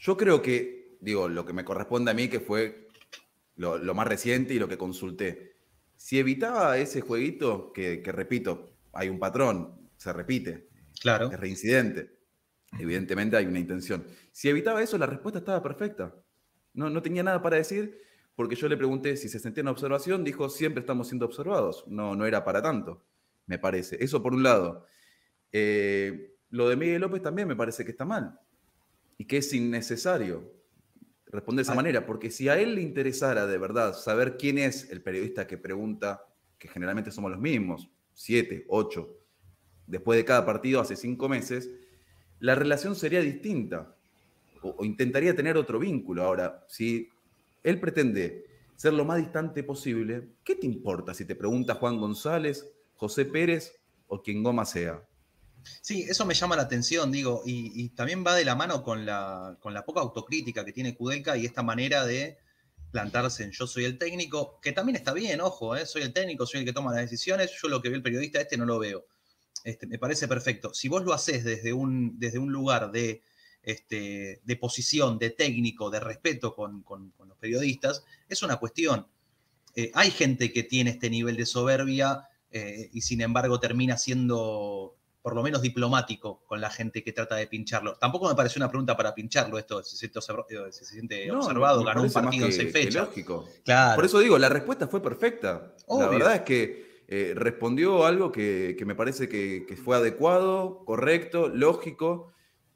yo 0.00 0.16
creo 0.16 0.42
que, 0.42 0.96
digo, 1.00 1.28
lo 1.28 1.46
que 1.46 1.52
me 1.52 1.64
corresponde 1.64 2.10
a 2.10 2.14
mí, 2.14 2.26
que 2.26 2.40
fue 2.40 2.88
lo, 3.54 3.78
lo 3.78 3.94
más 3.94 4.08
reciente 4.08 4.54
y 4.54 4.58
lo 4.58 4.66
que 4.66 4.76
consulté, 4.76 5.54
si 5.94 6.18
evitaba 6.18 6.76
ese 6.78 7.00
jueguito, 7.00 7.72
que, 7.72 8.02
que 8.02 8.10
repito, 8.10 8.72
hay 8.92 9.08
un 9.08 9.20
patrón, 9.20 9.88
se 9.96 10.12
repite, 10.12 10.66
Claro. 11.00 11.30
es 11.30 11.38
reincidente, 11.38 12.18
evidentemente 12.76 13.36
hay 13.36 13.46
una 13.46 13.60
intención. 13.60 14.04
Si 14.32 14.48
evitaba 14.48 14.82
eso, 14.82 14.98
la 14.98 15.06
respuesta 15.06 15.38
estaba 15.38 15.62
perfecta. 15.62 16.12
No, 16.74 16.90
no 16.90 17.02
tenía 17.02 17.22
nada 17.22 17.40
para 17.40 17.56
decir, 17.56 18.00
porque 18.34 18.56
yo 18.56 18.66
le 18.66 18.76
pregunté 18.76 19.16
si 19.16 19.28
se 19.28 19.38
sentía 19.38 19.60
en 19.60 19.68
observación, 19.68 20.24
dijo, 20.24 20.48
siempre 20.48 20.80
estamos 20.80 21.06
siendo 21.06 21.26
observados, 21.26 21.84
no, 21.86 22.16
no 22.16 22.26
era 22.26 22.44
para 22.44 22.60
tanto, 22.60 23.06
me 23.46 23.60
parece. 23.60 24.02
Eso 24.02 24.20
por 24.24 24.34
un 24.34 24.42
lado. 24.42 24.86
Eh, 25.52 26.31
lo 26.52 26.68
de 26.68 26.76
Miguel 26.76 27.00
López 27.00 27.20
también 27.22 27.48
me 27.48 27.56
parece 27.56 27.84
que 27.84 27.90
está 27.90 28.04
mal 28.04 28.38
y 29.18 29.24
que 29.24 29.38
es 29.38 29.52
innecesario 29.52 30.52
responder 31.26 31.64
de 31.64 31.66
esa 31.66 31.72
Ah. 31.72 31.76
manera, 31.76 32.06
porque 32.06 32.30
si 32.30 32.48
a 32.48 32.58
él 32.60 32.74
le 32.76 32.82
interesara 32.82 33.46
de 33.46 33.58
verdad 33.58 33.94
saber 33.94 34.36
quién 34.36 34.58
es 34.58 34.90
el 34.90 35.02
periodista 35.02 35.46
que 35.46 35.56
pregunta, 35.58 36.24
que 36.58 36.68
generalmente 36.68 37.10
somos 37.10 37.30
los 37.30 37.40
mismos, 37.40 37.88
siete, 38.14 38.64
ocho, 38.68 39.18
después 39.86 40.16
de 40.18 40.24
cada 40.24 40.44
partido 40.46 40.80
hace 40.80 40.94
cinco 40.94 41.28
meses, 41.28 41.70
la 42.38 42.54
relación 42.54 42.94
sería 42.94 43.20
distinta 43.20 43.96
o, 44.62 44.76
o 44.78 44.84
intentaría 44.84 45.34
tener 45.34 45.56
otro 45.56 45.78
vínculo. 45.78 46.22
Ahora, 46.22 46.64
si 46.68 47.08
él 47.62 47.80
pretende 47.80 48.44
ser 48.76 48.92
lo 48.92 49.04
más 49.04 49.18
distante 49.18 49.62
posible, 49.64 50.28
¿qué 50.44 50.54
te 50.56 50.66
importa 50.66 51.14
si 51.14 51.24
te 51.24 51.34
pregunta 51.34 51.74
Juan 51.76 51.98
González, 51.98 52.70
José 52.94 53.24
Pérez 53.24 53.80
o 54.08 54.22
quien 54.22 54.42
goma 54.42 54.64
sea? 54.66 55.02
Sí, 55.80 56.02
eso 56.08 56.24
me 56.24 56.34
llama 56.34 56.56
la 56.56 56.62
atención, 56.62 57.10
digo, 57.12 57.42
y, 57.44 57.88
también 57.90 58.24
va 58.26 58.34
de 58.34 58.44
la 58.44 58.54
mano 58.54 58.82
con 58.82 59.04
la, 59.06 59.56
con 59.60 59.74
la 59.74 59.84
poca 59.84 60.00
autocrítica 60.00 60.64
que 60.64 60.72
tiene 60.72 60.94
Kudelka 60.94 61.36
y 61.36 61.46
esta 61.46 61.62
manera 61.62 62.04
de 62.04 62.38
plantarse 62.90 63.44
en 63.44 63.52
yo 63.52 63.66
soy 63.66 63.84
el 63.84 63.98
técnico, 63.98 64.60
que 64.60 64.72
también 64.72 64.96
está 64.96 65.12
bien, 65.12 65.40
ojo, 65.40 65.76
¿eh? 65.76 65.86
soy 65.86 66.02
el 66.02 66.12
técnico, 66.12 66.46
soy 66.46 66.60
el 66.60 66.66
que 66.66 66.72
toma 66.72 66.92
las 66.92 67.00
decisiones, 67.02 67.50
yo 67.60 67.68
lo 67.68 67.80
que 67.80 67.88
ve 67.88 67.96
el 67.96 68.02
periodista 68.02 68.40
este 68.40 68.56
no 68.56 68.66
lo 68.66 68.78
veo. 68.78 69.06
Este, 69.64 69.86
me 69.86 69.98
parece 69.98 70.28
perfecto. 70.28 70.74
Si 70.74 70.88
vos 70.88 71.04
lo 71.04 71.12
haces 71.12 71.44
desde 71.44 71.72
un, 71.72 72.18
desde 72.18 72.38
un 72.38 72.52
lugar 72.52 72.90
de, 72.90 73.22
este, 73.62 74.40
de 74.44 74.56
posición, 74.56 75.18
de 75.18 75.30
técnico, 75.30 75.88
de 75.90 76.00
respeto 76.00 76.54
con, 76.54 76.82
con- 76.82 77.10
con 77.12 77.28
los 77.28 77.38
periodistas, 77.38 78.04
es 78.28 78.42
una 78.42 78.56
cuestión. 78.56 79.06
Eh, 79.74 79.90
hay 79.94 80.10
gente 80.10 80.52
que 80.52 80.64
tiene 80.64 80.90
este 80.90 81.08
nivel 81.08 81.36
de 81.36 81.46
soberbia 81.46 82.28
eh, 82.50 82.90
y 82.92 83.00
sin 83.02 83.20
embargo 83.22 83.58
termina 83.60 83.96
siendo 83.96 84.96
por 85.22 85.34
lo 85.36 85.42
menos 85.42 85.62
diplomático 85.62 86.42
con 86.46 86.60
la 86.60 86.68
gente 86.68 87.02
que 87.04 87.12
trata 87.12 87.36
de 87.36 87.46
pincharlo. 87.46 87.94
Tampoco 87.96 88.28
me 88.28 88.34
pareció 88.34 88.58
una 88.58 88.68
pregunta 88.68 88.96
para 88.96 89.14
pincharlo 89.14 89.56
esto, 89.56 89.82
se 89.84 89.96
siente, 89.96 90.18
observ- 90.18 90.46
eh, 90.50 90.72
se 90.72 90.84
siente 90.84 91.28
No, 91.28 91.38
observado, 91.38 91.78
me 91.80 91.86
ganó 91.86 92.02
un 92.02 92.12
parece 92.12 92.24
partido 92.24 92.46
en 92.46 92.52
seis 92.52 92.72
fechas. 92.72 93.06
lógico. 93.06 93.48
Claro. 93.64 93.94
Por 93.94 94.04
eso 94.04 94.18
digo, 94.18 94.36
la 94.38 94.48
respuesta 94.48 94.88
fue 94.88 95.00
perfecta. 95.00 95.74
Obvio. 95.86 96.06
La 96.06 96.10
verdad 96.10 96.34
es 96.34 96.40
que 96.42 97.02
eh, 97.06 97.34
respondió 97.36 98.04
algo 98.04 98.32
que, 98.32 98.74
que 98.76 98.84
me 98.84 98.94
parece 98.96 99.28
que, 99.28 99.64
que 99.68 99.76
fue 99.76 99.96
adecuado, 99.96 100.84
correcto, 100.84 101.48
lógico 101.48 102.32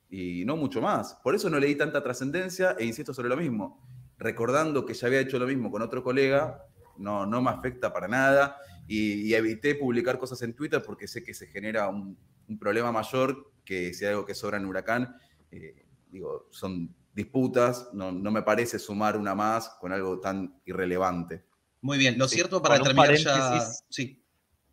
y 0.09 0.45
no 0.45 0.57
mucho 0.57 0.81
más. 0.81 1.19
Por 1.25 1.35
eso 1.35 1.51
no 1.51 1.59
le 1.59 1.67
di 1.67 1.75
tanta 1.75 2.03
trascendencia 2.03 2.77
e 2.79 2.85
insisto 2.85 3.13
sobre 3.13 3.29
lo 3.29 3.37
mismo. 3.37 3.83
Recordando 4.19 4.87
que 4.87 4.95
ya 4.95 5.09
había 5.09 5.21
hecho 5.21 5.39
lo 5.39 5.47
mismo 5.47 5.71
con 5.71 5.83
otro 5.83 6.03
colega, 6.03 6.65
no, 6.97 7.27
no 7.27 7.43
me 7.43 7.51
afecta 7.51 7.93
para 7.93 8.07
nada 8.09 8.57
y, 8.87 9.23
y 9.29 9.35
evité 9.35 9.75
publicar 9.75 10.17
cosas 10.19 10.41
en 10.43 10.55
Twitter 10.55 10.81
porque 10.83 11.09
sé 11.09 11.25
que 11.25 11.35
se 11.35 11.47
genera 11.49 11.89
un, 11.89 12.17
un 12.49 12.59
problema 12.59 12.93
mayor 12.93 13.53
que 13.65 13.93
si 13.95 14.05
hay 14.05 14.13
algo 14.13 14.27
que 14.27 14.35
sobra 14.35 14.57
en 14.59 14.67
Huracán. 14.67 15.17
eh, 15.51 15.87
digo, 16.11 16.49
son 16.51 16.95
disputas, 17.13 17.91
no, 17.93 18.13
no 18.13 18.31
me 18.31 18.43
parece 18.43 18.79
sumar 18.79 19.17
una 19.17 19.35
más 19.35 19.71
con 19.81 19.93
algo 19.93 20.21
tan 20.21 20.61
irrelevante. 20.67 21.45
Muy 21.81 21.99
bien, 21.99 22.19
lo 22.19 22.29
Sí, 22.29 22.37
cierto 22.37 22.61
para 22.63 22.79
terminar 22.79 23.15
ya. 23.15 23.61
Sí, 23.89 24.23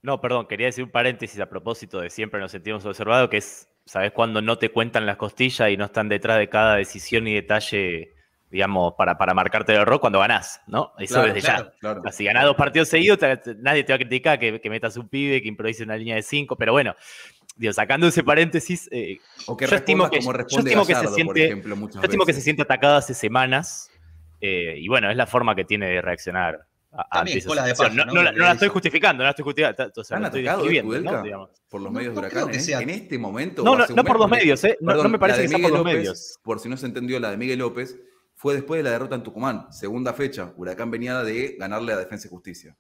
No, 0.02 0.20
perdón, 0.20 0.48
quería 0.48 0.68
decir 0.68 0.84
un 0.84 0.92
paréntesis 0.92 1.40
a 1.40 1.50
propósito 1.50 2.00
de 2.02 2.10
siempre 2.10 2.40
nos 2.40 2.52
sentimos 2.52 2.86
observados, 2.86 3.30
que 3.30 3.38
es, 3.38 3.70
¿sabes 3.86 4.12
cuando 4.12 4.42
no 4.42 4.58
te 4.58 4.70
cuentan 4.70 5.06
las 5.06 5.18
costillas 5.18 5.70
y 5.70 5.78
no 5.78 5.86
están 5.86 6.10
detrás 6.10 6.38
de 6.38 6.50
cada 6.50 6.76
decisión 6.76 7.28
y 7.28 7.34
detalle, 7.34 8.14
digamos, 8.50 8.94
para, 8.98 9.18
para 9.18 9.34
marcarte 9.34 9.74
el 9.74 9.80
error 9.82 10.00
cuando 10.02 10.20
ganás, 10.20 10.62
¿no? 10.68 10.92
Eso 11.00 11.16
Claro, 11.16 11.34
desde 11.34 11.48
claro. 11.48 11.72
ya. 11.72 11.80
Claro. 11.80 12.00
O 12.02 12.04
sea, 12.04 12.12
Si 12.12 12.26
ganás 12.26 12.44
dos 12.46 12.56
partidos 12.56 12.90
seguidos, 12.90 13.20
nadie 13.60 13.84
te 13.84 13.94
va 13.94 13.96
a 13.96 14.00
criticar 14.00 14.40
que, 14.40 14.60
que 14.60 14.70
metas 14.70 14.98
un 14.98 15.08
pibe, 15.08 15.42
que 15.42 15.48
improvise 15.48 15.84
una 15.84 15.96
línea 15.96 16.16
de 16.16 16.24
cinco, 16.24 16.58
pero 16.58 16.74
bueno, 16.74 16.96
digo, 17.56 17.74
sacando 17.74 18.08
ese 18.08 18.24
paréntesis, 18.24 18.90
eh, 18.92 19.20
O 19.48 19.56
que 19.58 19.68
Yo 19.68 19.76
estimo 19.76 20.10
que- 20.10 20.18
como 20.20 20.32
yo 20.32 20.38
responde 20.38 20.70
estimo 20.72 20.82
que 20.86 20.88
se 20.88 20.94
Gallardo, 20.94 21.10
por 21.10 21.16
siente- 21.16 21.46
ejemplo, 21.46 21.76
yo 21.94 22.02
estimo 22.02 22.26
que 22.26 22.34
se 22.34 22.42
siente 22.42 22.62
atacado 22.64 22.96
hace 22.96 23.14
semanas, 23.14 23.90
eh, 24.42 24.76
y 24.78 24.88
bueno, 24.88 25.10
es 25.10 25.18
la 25.18 25.28
forma 25.28 25.56
que 25.56 25.64
tiene 25.66 25.88
de 25.88 26.02
reaccionar. 26.02 26.66
a- 26.96 27.24
de 27.24 27.42
paja, 27.76 27.90
no, 27.90 28.06
¿no? 28.06 28.14
no 28.14 28.22
la- 28.22 28.32
no 28.34 28.52
estoy 28.52 28.68
justificando, 28.68 29.18
no 29.20 29.24
la 29.24 29.32
estoy 29.32 29.42
justificando, 29.44 29.92
o 30.00 30.04
sea, 30.04 30.16
¿Han 30.18 30.22
lo 30.22 30.28
estoy 30.28 30.42
atacado 30.42 30.62
describiendo, 30.62 30.92
¿no? 30.94 31.00
Kudelka 31.00 31.24
Digamos. 31.24 31.50
por 31.68 31.82
los 31.82 31.92
medios 31.92 32.14
no 32.14 32.22
de 32.22 32.28
Huracán? 32.28 32.50
¿eh? 32.54 32.60
sea- 32.60 32.82
En 32.82 32.90
este 32.92 33.18
momento. 33.18 33.64
No, 33.64 33.76
no, 33.76 34.04
por 34.04 34.20
los 34.20 34.30
medios, 34.30 34.64
¿eh? 34.64 34.78
No, 34.80 35.10
me 35.10 35.18
parece 35.18 35.42
que 35.42 35.48
sea 35.48 35.58
por 35.58 35.72
los 35.72 35.80
López, 35.80 35.94
medios. 35.96 36.40
Por 36.44 36.60
si 36.60 36.70
no 36.70 36.78
se 36.78 36.86
entendió, 36.86 37.20
la 37.20 37.32
de 37.32 37.38
Miguel 37.38 37.58
López 37.58 38.00
fue 38.36 38.54
después 38.54 38.78
de 38.78 38.84
la 38.84 38.92
derrota 38.92 39.16
en 39.16 39.24
Tucumán, 39.24 39.74
segunda 39.74 40.14
fecha. 40.14 40.54
Huracán 40.56 40.92
venía 40.92 41.24
de 41.24 41.56
ganarle 41.58 41.94
a 41.94 41.98
Defensa 41.98 42.28
y 42.28 42.30
Justicia. 42.30 42.78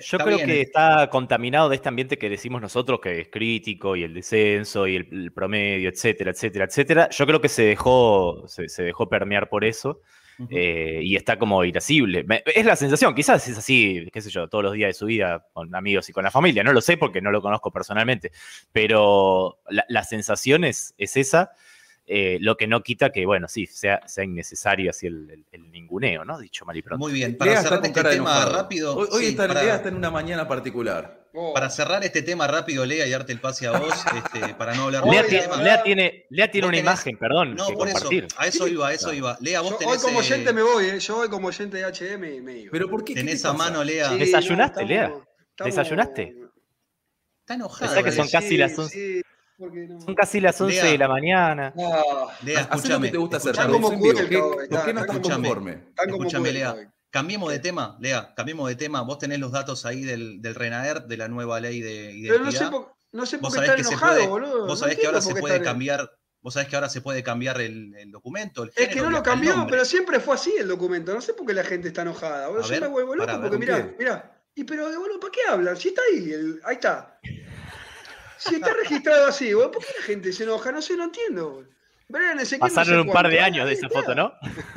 Yo 0.00 0.16
Está 0.16 0.24
creo 0.24 0.36
bien, 0.36 0.48
que 0.48 0.60
está 0.60 1.10
contaminado 1.10 1.68
de 1.68 1.76
este 1.76 1.88
ambiente 1.88 2.18
que 2.18 2.28
decimos 2.30 2.62
nosotros, 2.62 3.00
que 3.00 3.20
es 3.20 3.28
crítico 3.28 3.96
y 3.96 4.04
el 4.04 4.14
descenso 4.14 4.86
y 4.86 4.96
el, 4.96 5.08
el 5.10 5.32
promedio, 5.32 5.88
etcétera, 5.88 6.30
etcétera, 6.30 6.66
etcétera. 6.66 7.08
Yo 7.10 7.26
creo 7.26 7.40
que 7.40 7.48
se 7.48 7.62
dejó, 7.64 8.44
se, 8.46 8.68
se 8.68 8.82
dejó 8.84 9.08
permear 9.08 9.48
por 9.48 9.64
eso 9.64 10.00
eh, 10.50 11.00
y 11.02 11.16
está 11.16 11.36
como 11.36 11.64
irascible. 11.64 12.22
Me- 12.22 12.44
es 12.46 12.64
la 12.64 12.76
sensación, 12.76 13.12
quizás 13.14 13.48
es 13.48 13.58
así, 13.58 14.06
qué 14.12 14.20
sé 14.20 14.30
yo, 14.30 14.46
todos 14.48 14.62
los 14.62 14.72
días 14.74 14.90
de 14.90 14.94
su 14.94 15.06
vida 15.06 15.44
con 15.52 15.74
amigos 15.74 16.08
y 16.08 16.12
con 16.12 16.22
la 16.22 16.30
familia. 16.30 16.62
No 16.62 16.72
lo 16.72 16.80
sé 16.80 16.96
porque 16.96 17.20
no 17.20 17.32
lo 17.32 17.42
conozco 17.42 17.72
personalmente, 17.72 18.30
pero 18.70 19.58
la, 19.68 19.84
la 19.88 20.04
sensación 20.04 20.62
es, 20.64 20.94
es 20.96 21.16
esa. 21.16 21.50
Eh, 22.10 22.38
lo 22.40 22.56
que 22.56 22.66
no 22.66 22.82
quita 22.82 23.10
que, 23.10 23.26
bueno, 23.26 23.48
sí, 23.48 23.66
sea, 23.66 24.00
sea 24.06 24.24
innecesario 24.24 24.88
así 24.88 25.06
el, 25.06 25.44
ninguneo, 25.70 26.24
¿no? 26.24 26.38
Dicho 26.38 26.64
mal 26.64 26.74
y 26.74 26.80
pronto. 26.80 27.04
Muy 27.04 27.12
bien, 27.12 27.36
para 27.36 27.60
cerrar 27.60 27.84
este 27.84 28.02
tema 28.02 28.46
rápido. 28.46 28.96
Hoy, 28.96 29.08
hoy 29.12 29.26
está, 29.26 29.46
para, 29.46 29.74
está 29.74 29.90
en 29.90 29.96
una 29.96 30.10
mañana 30.10 30.48
particular. 30.48 31.28
Oh. 31.34 31.52
Para 31.52 31.68
cerrar 31.68 32.02
este 32.02 32.22
tema 32.22 32.46
rápido, 32.46 32.86
Lea, 32.86 33.06
y 33.06 33.10
darte 33.10 33.32
el 33.32 33.40
pase 33.40 33.66
a 33.66 33.72
vos, 33.78 33.92
este, 34.16 34.54
para 34.54 34.74
no 34.74 34.84
hablar 34.84 35.06
Lea, 35.06 35.26
tiene, 35.26 35.56
Lea 35.62 35.82
tiene, 35.82 36.26
Lea 36.30 36.50
tiene 36.50 36.66
una 36.66 36.78
imagen, 36.78 37.18
perdón. 37.18 37.54
No, 37.54 37.68
por 37.68 37.88
eso. 37.88 38.08
A 38.38 38.46
eso 38.46 38.66
iba, 38.66 38.88
a 38.88 38.94
eso 38.94 39.12
iba. 39.12 39.36
Lea, 39.42 39.60
vos 39.60 39.78
tenés, 39.78 39.96
Hoy 39.96 40.02
como 40.02 40.20
oyente 40.20 40.52
me 40.54 40.62
voy, 40.62 40.86
¿eh? 40.86 40.98
Yo 41.00 41.18
hoy 41.18 41.28
como 41.28 41.48
oyente 41.48 41.76
de 41.76 41.84
HM 41.84 42.42
me 42.42 42.56
iba. 42.56 42.70
¿Pero 42.72 42.88
por 42.88 43.04
qué? 43.04 43.12
Tenés 43.12 43.44
a 43.44 43.52
mano, 43.52 43.84
Lea. 43.84 44.14
¿Desayunaste, 44.14 44.86
Lea? 44.86 45.12
¿Desayunaste? 45.62 46.34
Está 47.40 47.54
enojado. 47.54 47.94
Pensá 47.94 48.02
que 48.02 48.12
son 48.12 48.26
eh. 48.26 48.30
casi 48.32 48.56
las 48.56 48.78
11 48.78 49.22
porque 49.58 49.86
no. 49.88 50.00
Son 50.00 50.14
casi 50.14 50.40
las 50.40 50.60
11 50.60 50.74
Lea. 50.82 50.84
de 50.92 50.98
la 50.98 51.08
mañana. 51.08 51.74
Ah, 51.76 52.26
Lea, 52.44 52.60
escúchame. 52.60 53.08
que 53.08 53.12
te 53.12 53.18
gusta 53.18 53.36
hacer, 53.38 53.56
como 53.56 53.90
¿Qué- 53.90 53.96
¿Por 54.38 54.62
está- 54.62 54.84
qué 54.84 54.92
no 54.94 55.00
está 55.00 55.12
estás 55.14 55.18
como- 55.20 55.34
conforme? 55.34 55.84
Escúchame, 56.06 56.52
Lea. 56.52 56.76
Cambiemos 57.10 57.50
de 57.50 57.58
tema, 57.58 57.96
Lea, 58.00 58.34
cambiemos 58.36 58.68
de 58.68 58.76
tema. 58.76 59.00
Vos 59.02 59.18
tenés 59.18 59.38
los 59.40 59.50
datos 59.50 59.84
ahí 59.86 60.04
del, 60.04 60.40
del 60.42 60.54
RENAER, 60.54 61.04
de 61.06 61.16
la 61.16 61.28
nueva 61.28 61.58
ley 61.58 61.80
de 61.80 62.12
identidad. 62.12 62.34
Pero 62.34 62.44
no 62.44 62.52
sé 62.52 62.66
por, 62.70 62.92
no 63.12 63.26
sé 63.26 63.38
por 63.38 63.52
qué 63.52 63.58
está 63.60 63.74
enojado, 63.76 64.14
puede, 64.14 64.26
boludo. 64.28 64.58
vos 64.60 64.68
No 64.68 64.76
sabés 64.76 64.98
que 64.98 65.06
ahora 65.06 65.20
se 65.22 65.34
puede 65.34 65.62
cambiar, 65.62 66.12
vos 66.42 66.52
sabés 66.54 66.68
que 66.68 66.76
ahora 66.76 66.88
se 66.90 67.00
puede 67.00 67.22
cambiar 67.22 67.60
el, 67.62 67.94
el 67.96 68.10
documento, 68.12 68.62
el 68.64 68.72
Es 68.76 68.88
que 68.88 69.00
no 69.00 69.10
lo 69.10 69.22
cambió, 69.22 69.66
pero 69.68 69.84
siempre 69.86 70.20
fue 70.20 70.34
así 70.34 70.54
el 70.58 70.68
documento. 70.68 71.14
No 71.14 71.20
sé 71.22 71.32
por 71.32 71.46
qué 71.46 71.54
la 71.54 71.64
gente 71.64 71.88
está 71.88 72.02
enojada. 72.02 72.48
boludo. 72.48 72.62
Yo 72.64 72.68
ver, 72.70 72.82
me 72.82 72.88
vuelvo 72.88 73.14
loco 73.16 73.32
porque 73.32 73.48
¿con 73.50 73.58
mirá, 73.58 73.94
mirá. 73.98 74.34
Y 74.54 74.64
pero, 74.64 74.84
boludo, 74.84 75.18
¿para 75.20 75.30
qué 75.32 75.40
hablan? 75.48 75.76
Si 75.78 75.88
está 75.88 76.02
ahí, 76.12 76.30
el- 76.32 76.60
ahí 76.64 76.74
está. 76.74 77.18
Si 78.38 78.54
está 78.54 78.72
registrado 78.74 79.26
así, 79.26 79.52
¿por 79.52 79.70
qué 79.78 79.86
la 79.98 80.04
gente 80.04 80.32
se 80.32 80.44
enoja? 80.44 80.72
No 80.72 80.80
sé, 80.82 80.96
no 80.96 81.04
entiendo. 81.04 81.50
boludo. 81.50 81.68
Brian 82.10 82.40
Ezequiel 82.40 82.60
no 82.70 82.74
Pasaron 82.74 83.02
sé 83.02 83.08
un 83.08 83.12
par 83.12 83.28
de 83.28 83.38
años 83.40 83.66
de 83.66 83.74
esa 83.74 83.88
foto, 83.90 84.14
¿no? 84.14 84.32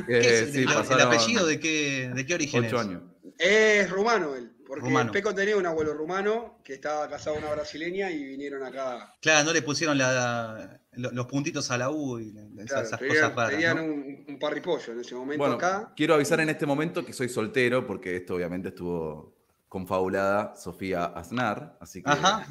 ¿Qué 0.06 0.18
Eh, 0.20 0.44
es? 0.44 0.52
sí, 0.52 0.64
¿El, 0.64 1.02
apellido 1.02 1.46
de 1.46 1.60
qué, 1.62 2.12
de 2.14 2.26
qué 2.26 2.34
origen 2.34 2.66
Ocho 2.66 2.76
es? 2.76 2.82
años. 2.82 3.04
Es 3.38 3.90
rumano 3.90 4.36
él, 4.36 4.52
porque 4.68 4.84
Rumano. 4.86 5.12
Peco 5.14 5.34
tenía 5.34 5.56
un 5.56 5.66
abuelo 5.66 5.94
rumano 5.94 6.60
que 6.64 6.74
estaba 6.74 7.08
casado 7.10 7.36
con 7.38 7.46
una 7.46 7.54
brasileña 7.54 8.12
y 8.12 8.24
vinieron 8.26 8.64
acá. 8.64 9.16
Claro, 9.22 9.46
no 9.46 9.54
le 9.54 9.62
pusieron 9.62 9.98
la- 9.98 10.78
los 10.94 11.26
puntitos 11.28 11.72
a 11.72 11.78
la 11.78 11.90
U 11.90 12.20
y 12.20 12.34
la- 12.34 12.42
esas, 12.64 12.66
Claro, 12.68 12.88
esas 12.88 13.00
tenían 13.00 13.16
cosas 13.22 13.36
raras. 13.36 13.52
tenían 13.52 13.78
¿no? 13.78 13.84
un, 13.86 14.26
un 14.28 14.40
parripollo 14.40 14.92
en 14.94 15.00
ese 15.00 15.16
momento 15.16 15.40
Bueno, 15.40 15.56
acá. 15.56 15.94
quiero 15.96 16.16
avisar 16.16 16.42
en 16.42 16.50
este 16.50 16.66
momento 16.66 17.06
que 17.06 17.14
soy 17.14 17.30
soltero, 17.30 17.88
porque 17.88 18.18
esto 18.18 18.36
obviamente 18.36 18.68
estuvo 18.70 19.41
confabulada 19.72 20.54
Sofía 20.58 21.06
Aznar, 21.06 21.78
así 21.80 22.04
que 22.04 22.12
Ajá. 22.12 22.46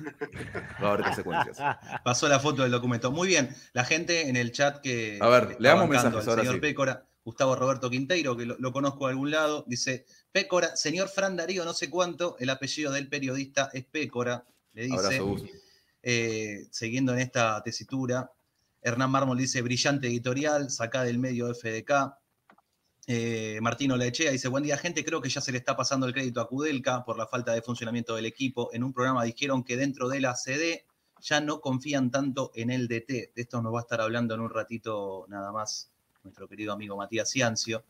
va 0.83 0.89
a 0.89 0.93
haber 0.93 1.05
consecuencias. 1.05 1.59
Pasó 2.03 2.27
la 2.29 2.41
foto 2.41 2.63
del 2.63 2.73
documento. 2.73 3.11
Muy 3.11 3.29
bien, 3.29 3.55
la 3.75 3.85
gente 3.85 4.31
en 4.31 4.37
el 4.37 4.53
chat 4.53 4.81
que. 4.81 5.19
A 5.21 5.29
ver, 5.29 5.57
leamos 5.59 5.87
bancando 5.87 6.17
mensajes, 6.17 6.27
al 6.27 6.31
ahora 6.31 6.43
señor 6.45 6.55
sí. 6.55 6.61
Pécora, 6.63 7.05
Gustavo 7.23 7.57
Roberto 7.57 7.91
Quinteiro, 7.91 8.39
que 8.39 8.47
lo, 8.47 8.57
lo 8.59 8.73
conozco 8.73 9.05
de 9.05 9.11
algún 9.11 9.31
lado, 9.31 9.67
dice: 9.69 10.07
Pécora, 10.33 10.75
señor 10.77 11.11
Fran 11.11 11.37
Darío, 11.37 11.67
no 11.67 11.75
sé 11.75 11.91
cuánto, 11.91 12.37
el 12.39 12.49
apellido 12.49 12.91
del 12.91 13.07
periodista 13.07 13.69
es 13.75 13.85
Pécora, 13.85 14.47
le 14.73 14.85
dice. 14.85 15.23
Eh, 16.03 16.69
siguiendo 16.71 17.13
en 17.13 17.19
esta 17.19 17.63
tesitura. 17.63 18.33
Hernán 18.81 19.11
Mármol 19.11 19.37
dice, 19.37 19.61
brillante 19.61 20.07
editorial, 20.07 20.71
saca 20.71 21.03
del 21.03 21.19
medio 21.19 21.53
FDK. 21.55 22.15
Eh, 23.07 23.59
Martino 23.63 23.97
Laechea 23.97 24.31
dice, 24.31 24.49
buen 24.49 24.63
día 24.63 24.77
gente, 24.77 25.05
creo 25.05 25.21
que 25.21 25.29
ya 25.29 25.41
se 25.41 25.53
le 25.53 25.59
está 25.59 25.77
pasando 25.77 26.07
el 26.07 26.13
crédito 26.13 26.41
a 26.41 26.49
Kudelka 26.49 27.05
por 27.05 27.19
la 27.19 27.27
falta 27.27 27.53
de 27.53 27.63
funcionamiento 27.63 28.15
del 28.15 28.27
equipo. 28.27 28.71
En 28.73 28.85
un 28.85 28.93
programa 28.93 29.25
dijeron 29.25 29.65
que 29.65 29.77
dentro 29.77 30.09
de 30.09 30.21
la 30.21 30.37
CD 30.37 30.85
ya 31.21 31.41
no 31.41 31.61
confían 31.61 32.11
tanto 32.11 32.51
en 32.55 32.71
el 32.71 32.89
DT. 32.89 33.33
De 33.35 33.43
esto 33.43 33.61
nos 33.63 33.75
va 33.75 33.81
a 33.81 33.83
estar 33.83 34.01
hablando 34.01 34.35
en 34.35 34.41
un 34.41 34.51
ratito 34.51 35.27
nada 35.29 35.53
más 35.53 35.91
nuestro 36.23 36.49
querido 36.49 36.73
amigo 36.73 36.97
Matías 36.97 37.31
Ciancio. 37.31 37.85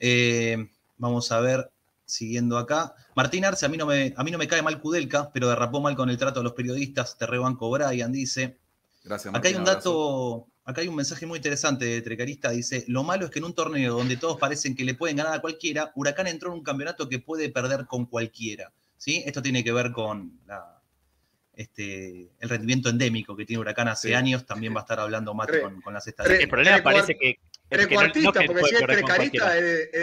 Eh, 0.00 0.68
vamos 0.96 1.30
a 1.32 1.40
ver, 1.40 1.70
siguiendo 2.04 2.58
acá. 2.58 2.94
Martín 3.14 3.44
Arce, 3.44 3.66
a 3.66 3.68
mí, 3.68 3.76
no 3.76 3.86
me, 3.86 4.14
a 4.16 4.24
mí 4.24 4.30
no 4.30 4.38
me 4.38 4.48
cae 4.48 4.62
mal 4.62 4.80
Kudelka, 4.80 5.30
pero 5.32 5.48
derrapó 5.48 5.80
mal 5.80 5.96
con 5.96 6.10
el 6.10 6.18
trato 6.18 6.40
a 6.40 6.42
los 6.42 6.52
periodistas. 6.52 7.16
Te 7.18 7.26
rebanco 7.26 7.70
Brian, 7.70 8.12
dice. 8.12 8.58
Gracias, 9.04 9.34
Acá 9.34 9.48
hay 9.48 9.54
Martín, 9.54 9.62
un 9.62 9.68
abrazo. 9.68 10.46
Acá 10.68 10.82
hay 10.82 10.88
un 10.88 10.94
mensaje 10.96 11.24
muy 11.24 11.38
interesante 11.38 11.86
de 11.86 12.02
Trecarista. 12.02 12.50
Dice, 12.50 12.84
lo 12.88 13.02
malo 13.02 13.24
es 13.24 13.30
que 13.30 13.38
en 13.38 13.46
un 13.46 13.54
torneo 13.54 13.94
donde 13.96 14.18
todos 14.18 14.38
parecen 14.38 14.76
que 14.76 14.84
le 14.84 14.92
pueden 14.94 15.16
ganar 15.16 15.32
a 15.32 15.40
cualquiera, 15.40 15.90
Huracán 15.94 16.26
entró 16.26 16.50
en 16.52 16.58
un 16.58 16.62
campeonato 16.62 17.08
que 17.08 17.18
puede 17.18 17.48
perder 17.48 17.86
con 17.86 18.04
cualquiera. 18.04 18.70
¿sí? 18.98 19.22
Esto 19.24 19.40
tiene 19.40 19.64
que 19.64 19.72
ver 19.72 19.92
con 19.92 20.38
la- 20.46 20.74
este, 21.56 22.28
el 22.38 22.48
rendimiento 22.48 22.88
endémico 22.90 23.34
que 23.34 23.44
tiene 23.46 23.60
Huracán 23.60 23.88
hace 23.88 24.08
Sí. 24.08 24.14
años. 24.14 24.44
También 24.46 24.74
va 24.74 24.80
a 24.80 24.82
estar 24.82 25.00
hablando 25.00 25.32
Mate 25.34 25.60
con, 25.62 25.80
con 25.80 25.94
las 25.94 26.06
El 26.06 26.10
estadísticas. 26.10 26.48
problema 26.50 26.76
Tres 26.76 26.84
parece 26.84 27.16
que. 27.18 27.30
es 27.30 27.36
que 27.86 27.94
no- 27.94 28.02
no 28.02 28.12
Trecuartista, 28.12 28.40
que 28.40 28.46
porque 28.46 28.62
si 28.64 28.74
es 28.74 28.80
trecarista, 28.82 29.52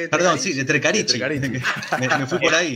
Perdón, 0.09 0.39
sí, 0.39 0.53
de 0.53 0.65
Trecarichi. 0.65 1.19
De 1.19 1.19
Trecarichi. 1.19 1.63
me, 1.99 2.07
me 2.17 2.25
fui 2.25 2.39
por 2.39 2.55
ahí. 2.55 2.75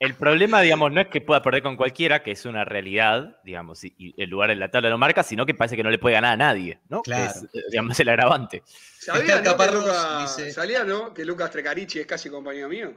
El 0.00 0.14
problema, 0.14 0.60
digamos, 0.60 0.92
no 0.92 1.00
es 1.00 1.08
que 1.08 1.20
pueda 1.20 1.42
perder 1.42 1.62
con 1.62 1.76
cualquiera, 1.76 2.22
que 2.22 2.30
es 2.30 2.44
una 2.44 2.64
realidad, 2.64 3.40
digamos, 3.42 3.82
y, 3.82 3.94
y 3.98 4.22
el 4.22 4.30
lugar 4.30 4.50
en 4.52 4.60
la 4.60 4.70
tabla 4.70 4.90
lo 4.90 4.98
marca, 4.98 5.24
sino 5.24 5.44
que 5.44 5.54
parece 5.54 5.74
que 5.76 5.82
no 5.82 5.90
le 5.90 5.98
puede 5.98 6.14
ganar 6.14 6.34
a 6.34 6.36
nadie, 6.36 6.78
¿no? 6.88 7.02
Que 7.02 7.10
Claro. 7.10 7.24
es, 7.30 7.42
eh, 7.52 7.64
digamos, 7.70 7.98
el 7.98 8.08
agravante. 8.08 8.62
¿Sabía, 9.00 9.40
no, 9.40 9.56
que 9.56 9.66
Lucas, 9.72 10.36
dice- 10.36 10.52
¿Sabía, 10.52 10.84
no? 10.84 11.12
Que 11.12 11.24
Lucas 11.24 11.50
Trecarichi 11.50 11.98
es 11.98 12.06
casi 12.06 12.30
compañero 12.30 12.68
mío? 12.68 12.94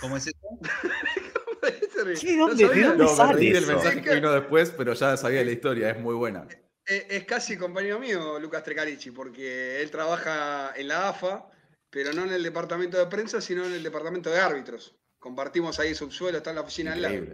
¿Cómo 0.00 0.16
es 0.16 0.26
eso? 0.28 0.38
¿Qué? 2.20 2.36
¿No 2.36 2.48
¿Dónde- 2.48 2.62
de 2.64 2.68
sabía? 2.68 2.88
dónde 2.88 3.04
No, 3.04 3.10
me 3.10 3.16
sale 3.16 3.38
del 3.40 3.56
eso? 3.56 3.66
mensaje 3.72 4.00
que 4.02 4.14
vino 4.14 4.32
después, 4.32 4.70
pero 4.76 4.94
ya 4.94 5.16
sabía 5.16 5.44
la 5.44 5.50
historia, 5.50 5.90
es 5.90 5.98
muy 6.00 6.14
buena. 6.14 6.46
Es, 6.86 7.04
es 7.10 7.24
casi 7.24 7.58
compañero 7.58 7.98
mío, 7.98 8.38
Lucas 8.38 8.62
Trecarichi, 8.62 9.10
porque 9.10 9.82
él 9.82 9.90
trabaja 9.90 10.72
en 10.76 10.88
la 10.88 11.08
AFA, 11.10 11.46
pero 11.90 12.12
no 12.12 12.24
en 12.24 12.32
el 12.32 12.42
departamento 12.42 12.96
de 12.98 13.06
prensa, 13.06 13.40
sino 13.40 13.64
en 13.66 13.72
el 13.72 13.82
departamento 13.82 14.30
de 14.30 14.40
árbitros. 14.40 14.94
Compartimos 15.18 15.78
ahí 15.80 15.94
subsuelo, 15.94 16.38
está 16.38 16.50
en 16.50 16.56
la 16.56 16.62
oficina 16.62 16.92
al 16.92 17.02
lado. 17.02 17.24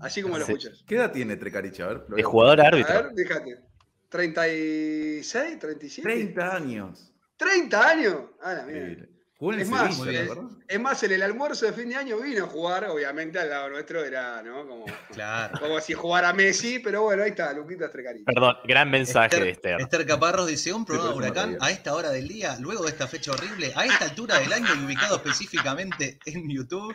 Así 0.00 0.22
como 0.22 0.38
lo 0.38 0.44
escuchas. 0.44 0.84
¿Qué 0.86 0.96
edad 0.96 1.12
tiene 1.12 1.36
Trecarichi? 1.36 1.82
A 1.82 1.88
ver, 1.88 2.04
lo 2.08 2.16
De 2.16 2.22
a- 2.22 2.24
jugador 2.24 2.60
a 2.60 2.64
A 2.64 2.68
árbitro. 2.68 2.94
ver, 2.94 3.12
fíjate. 3.14 3.58
¿36? 4.10 5.58
¿37? 5.58 6.02
30 6.02 6.56
años. 6.56 7.12
30 7.36 7.88
años. 7.88 8.16
Ah. 8.42 8.62
Increíble. 8.66 9.08
Jugó 9.42 9.54
en 9.54 9.58
el 9.58 9.64
Es 9.64 9.70
más, 9.70 9.96
Sevilla, 9.96 10.20
¿verdad? 10.20 10.44
es 10.68 10.80
más, 10.80 11.02
en 11.02 11.10
el 11.10 11.22
almuerzo 11.24 11.66
de 11.66 11.72
fin 11.72 11.88
de 11.88 11.96
año 11.96 12.16
vino 12.20 12.44
a 12.44 12.46
jugar, 12.46 12.84
obviamente 12.84 13.40
al 13.40 13.50
lado 13.50 13.70
nuestro 13.70 14.04
era, 14.04 14.40
¿no? 14.40 14.64
Como, 14.68 14.86
Claro. 15.12 15.58
como 15.58 15.80
si 15.80 15.94
jugara 15.94 16.32
Messi, 16.32 16.78
pero 16.78 17.02
bueno, 17.02 17.24
ahí 17.24 17.30
está, 17.30 17.52
Luquitas 17.52 17.90
Trecarichi. 17.90 18.24
Perdón, 18.24 18.54
gran 18.62 18.88
mensaje 18.88 19.40
de 19.40 19.50
Esther, 19.50 19.78
Esther. 19.78 19.80
Esther 19.80 20.06
Caparros 20.06 20.46
dice, 20.46 20.72
un 20.72 20.84
programa 20.84 21.10
de 21.10 21.16
huracán 21.16 21.56
a 21.60 21.72
esta 21.72 21.92
hora 21.92 22.10
del 22.10 22.28
día, 22.28 22.56
luego 22.60 22.84
de 22.84 22.90
esta 22.90 23.08
fecha 23.08 23.32
horrible, 23.32 23.72
a 23.74 23.84
esta 23.84 24.04
altura 24.04 24.38
del 24.38 24.52
año 24.52 24.68
y 24.80 24.84
ubicado 24.84 25.16
específicamente 25.16 26.20
en 26.24 26.48
YouTube. 26.48 26.94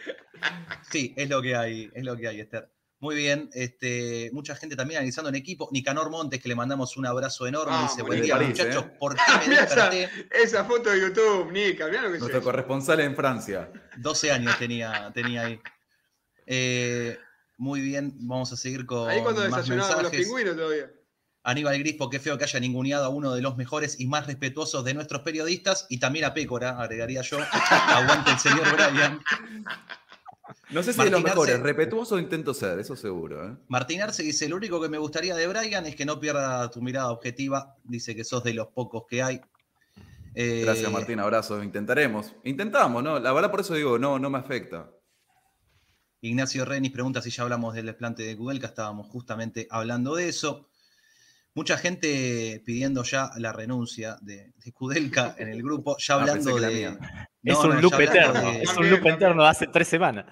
Sí, 0.90 1.14
es 1.18 1.28
lo 1.28 1.42
que 1.42 1.54
hay, 1.54 1.92
es 1.94 2.04
lo 2.06 2.16
que 2.16 2.30
hay, 2.30 2.40
Esther. 2.40 2.70
Muy 3.00 3.16
bien, 3.16 3.50
este, 3.54 4.32
mucha 4.34 4.56
gente 4.56 4.76
también 4.76 4.98
analizando 4.98 5.30
en 5.30 5.36
equipo. 5.36 5.70
Nicanor 5.72 6.10
Montes, 6.10 6.42
que 6.42 6.50
le 6.50 6.56
mandamos 6.56 6.98
un 6.98 7.06
abrazo 7.06 7.46
enorme, 7.46 7.72
Vamos, 7.74 7.92
dice, 7.92 8.02
buen 8.02 8.22
día 8.22 8.36
París, 8.36 8.50
muchachos, 8.50 8.86
¿eh? 8.86 8.96
¿por 9.00 9.16
qué 9.44 9.48
me 9.48 9.54
esa, 9.54 9.90
desperté? 9.90 10.10
esa 10.32 10.66
foto 10.66 10.90
de 10.90 11.02
YouTube, 11.02 11.52
Nica, 11.52 11.88
mirá 11.88 12.02
lo 12.02 12.10
que 12.10 12.16
es 12.16 12.20
Nuestro 12.22 12.42
corresponsal 12.42 13.00
en 13.02 13.16
Francia. 13.16 13.72
12 13.98 14.32
años 14.32 14.58
tenía, 14.58 15.12
tenía 15.14 15.44
ahí. 15.44 15.62
Eh, 16.48 17.20
muy 17.58 17.82
bien, 17.82 18.14
vamos 18.20 18.52
a 18.52 18.58
seguir 18.58 18.86
con 18.86 19.10
Ahí 19.10 19.22
cuando 19.22 19.42
más 19.42 19.62
desayunaban 19.62 19.92
los 19.92 20.04
mensajes. 20.04 20.26
pingüinos 20.26 20.56
todavía. 20.56 20.92
Aníbal 21.44 21.80
Grispo, 21.80 22.10
qué 22.10 22.20
feo 22.20 22.38
que 22.38 22.44
haya 22.44 22.60
ninguneado 22.60 23.06
a 23.06 23.10
uno 23.10 23.34
de 23.34 23.42
los 23.42 23.56
mejores 23.58 24.00
y 24.00 24.08
más 24.08 24.28
respetuosos 24.28 24.84
de 24.84 24.94
nuestros 24.94 25.22
periodistas 25.22 25.86
y 25.90 26.00
también 26.00 26.26
a 26.26 26.34
Pécora, 26.34 26.82
agregaría 26.82 27.22
yo. 27.22 27.38
Aguante 27.72 28.32
el 28.32 28.40
señor 28.40 28.66
Brian. 28.74 29.22
No 30.70 30.84
sé 30.84 30.94
si 30.94 31.00
de 31.00 31.10
los 31.10 31.22
Martín 31.22 31.24
mejores, 31.24 31.56
Arce. 31.56 31.64
respetuoso 31.64 32.20
intento 32.20 32.54
ser, 32.54 32.80
eso 32.80 32.96
seguro. 32.96 33.48
¿eh? 33.48 33.58
Martín 33.68 34.02
Arce 34.02 34.24
dice, 34.24 34.48
lo 34.50 34.56
único 34.58 34.82
que 34.82 34.90
me 34.90 34.98
gustaría 34.98 35.36
de 35.36 35.48
Brian 35.48 35.86
es 35.86 35.96
que 35.96 36.06
no 36.06 36.20
pierda 36.20 36.70
tu 36.72 36.82
mirada 36.82 37.12
objetiva. 37.12 37.76
Dice 37.84 38.16
que 38.16 38.24
sos 38.24 38.44
de 38.44 38.54
los 38.54 38.68
pocos 38.68 39.04
que 39.10 39.22
hay. 39.24 39.42
Eh, 40.36 40.62
Gracias, 40.64 40.92
Martín, 40.92 41.20
abrazo. 41.20 41.64
Intentaremos. 41.64 42.36
Intentamos, 42.44 43.04
¿no? 43.04 43.20
La 43.20 43.34
verdad, 43.34 43.50
por 43.52 43.62
eso 43.62 43.74
digo, 43.74 43.98
no, 43.98 44.20
no 44.20 44.30
me 44.30 44.38
afecta. 44.38 44.92
Ignacio 46.22 46.66
Renis 46.66 46.92
pregunta 46.92 47.22
si 47.22 47.30
ya 47.30 47.44
hablamos 47.44 47.74
del 47.76 47.86
desplante 47.86 48.24
de 48.24 48.36
Kudelka, 48.36 48.68
estábamos 48.68 49.08
justamente 49.08 49.68
hablando 49.70 50.16
de 50.16 50.30
eso. 50.30 50.68
Mucha 51.54 51.78
gente 51.78 52.62
pidiendo 52.66 53.04
ya 53.04 53.32
la 53.38 53.52
renuncia 53.52 54.18
de, 54.22 54.54
de 54.64 54.72
Kudelka 54.74 55.36
en 55.40 55.50
el 55.50 55.64
grupo, 55.64 55.96
ya 55.98 56.16
Ah, 56.16 56.20
hablando 56.22 56.60
la 56.60 56.68
de... 56.68 56.98
Es 57.52 57.64
un 57.64 57.82
loop 57.82 58.00
eterno. 58.00 58.52
Es 58.52 58.76
un 58.76 58.90
loop 58.90 59.06
eterno 59.08 59.44
de 59.44 59.50
hace 59.50 59.68
tres 59.68 59.88
semanas. 59.88 60.26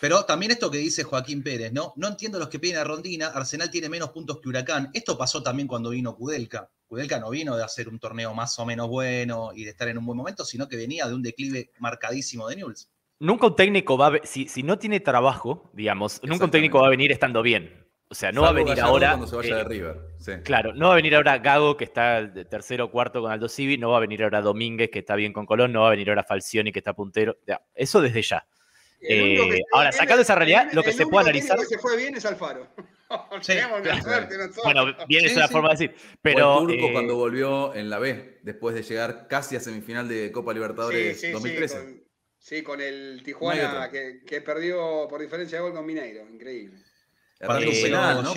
Pero 0.00 0.24
también 0.24 0.52
esto 0.52 0.70
que 0.70 0.78
dice 0.78 1.04
Joaquín 1.04 1.42
Pérez, 1.42 1.72
¿no? 1.72 1.92
No 1.96 2.08
entiendo 2.08 2.38
los 2.38 2.48
que 2.48 2.58
piden 2.58 2.78
a 2.78 2.84
Rondina, 2.84 3.26
Arsenal 3.26 3.70
tiene 3.70 3.90
menos 3.90 4.10
puntos 4.10 4.40
que 4.40 4.48
Huracán. 4.48 4.90
Esto 4.94 5.18
pasó 5.18 5.42
también 5.42 5.68
cuando 5.68 5.90
vino 5.90 6.16
Kudelka. 6.16 6.70
Kudelka 6.86 7.20
no 7.20 7.28
vino 7.28 7.54
de 7.54 7.62
hacer 7.62 7.88
un 7.88 7.98
torneo 7.98 8.32
más 8.32 8.58
o 8.58 8.64
menos 8.64 8.88
bueno 8.88 9.50
y 9.54 9.64
de 9.64 9.70
estar 9.70 9.88
en 9.88 9.98
un 9.98 10.06
buen 10.06 10.16
momento, 10.16 10.44
sino 10.46 10.68
que 10.68 10.76
venía 10.76 11.06
de 11.06 11.14
un 11.14 11.22
declive 11.22 11.70
marcadísimo 11.78 12.48
de 12.48 12.56
Newell's. 12.56 12.88
Nunca 13.18 13.48
un 13.48 13.56
técnico 13.56 13.98
va 13.98 14.06
a 14.06 14.20
si, 14.24 14.48
si 14.48 14.62
no 14.62 14.78
tiene 14.78 15.00
trabajo, 15.00 15.70
digamos, 15.74 16.22
nunca 16.24 16.46
un 16.46 16.50
técnico 16.50 16.80
va 16.80 16.86
a 16.86 16.90
venir 16.90 17.12
estando 17.12 17.42
bien. 17.42 17.79
O 18.12 18.14
sea, 18.14 18.32
no 18.32 18.42
va 18.42 18.48
a 18.48 18.52
venir 18.52 18.70
Gallardo 18.74 18.90
ahora. 18.90 19.08
Cuando 19.10 19.26
se 19.28 19.36
vaya 19.36 19.54
eh, 19.54 19.58
de 19.58 19.64
River. 19.64 19.96
Sí. 20.18 20.32
Claro, 20.42 20.74
no 20.74 20.88
va 20.88 20.94
a 20.94 20.96
venir 20.96 21.14
ahora 21.14 21.38
Gago, 21.38 21.76
que 21.76 21.84
está 21.84 22.22
de 22.26 22.44
tercero 22.44 22.86
o 22.86 22.90
cuarto 22.90 23.22
con 23.22 23.30
Aldo 23.30 23.48
Civi, 23.48 23.78
no 23.78 23.90
va 23.90 23.98
a 23.98 24.00
venir 24.00 24.24
ahora 24.24 24.40
Domínguez, 24.42 24.90
que 24.90 24.98
está 24.98 25.14
bien 25.14 25.32
con 25.32 25.46
Colón, 25.46 25.72
no 25.72 25.82
va 25.82 25.86
a 25.88 25.90
venir 25.92 26.08
ahora 26.08 26.24
Falcioni, 26.24 26.72
que 26.72 26.80
está 26.80 26.92
puntero. 26.92 27.38
Ya, 27.46 27.62
Eso 27.74 28.00
desde 28.00 28.20
ya. 28.22 28.44
Eh, 29.02 29.60
ahora, 29.72 29.92
sacando 29.92 30.22
esa 30.22 30.32
es- 30.34 30.38
realidad, 30.38 30.66
el- 30.70 30.76
lo 30.76 30.82
que 30.82 30.90
el 30.90 30.96
se 30.96 31.06
puede 31.06 31.24
analizar. 31.24 31.56
que 31.58 31.64
se 31.64 31.78
fue 31.78 31.96
bien 31.96 32.16
es 32.16 32.24
Alfaro. 32.26 32.66
Sí, 33.42 33.54
claro. 33.54 34.02
suerte. 34.02 34.36
Bueno, 34.62 34.84
bien 35.08 35.24
es 35.24 35.32
Sí, 35.32 35.36
una 35.36 35.48
sí. 35.48 35.52
forma 35.52 35.68
de 35.70 35.74
decir. 35.74 35.94
Pero, 36.22 36.60
el 36.60 36.66
turco 36.68 36.86
eh, 36.88 36.92
cuando 36.92 37.16
volvió 37.16 37.74
en 37.74 37.90
la 37.90 37.98
B, 37.98 38.38
después 38.42 38.72
de 38.74 38.82
llegar 38.84 39.26
casi 39.28 39.56
a 39.56 39.60
semifinal 39.60 40.06
de 40.08 40.30
Copa 40.30 40.52
Libertadores 40.52 41.14
Sí, 41.16 41.20
sí, 41.22 41.26
sí, 41.26 41.32
2013. 41.32 41.76
con, 41.76 42.02
sí, 42.38 42.62
con 42.62 42.80
el 42.80 43.22
Tijuana 43.24 43.88
que, 43.90 44.20
que 44.24 44.40
perdió 44.42 45.08
por 45.08 45.20
diferencia 45.20 45.58
de 45.58 45.62
gol 45.62 45.72
con 45.74 45.84
Mineiro. 45.86 46.22
Increíble. 46.28 46.78
Patricio 47.46 47.84
penal, 47.84 48.22
¿no? 48.22 48.34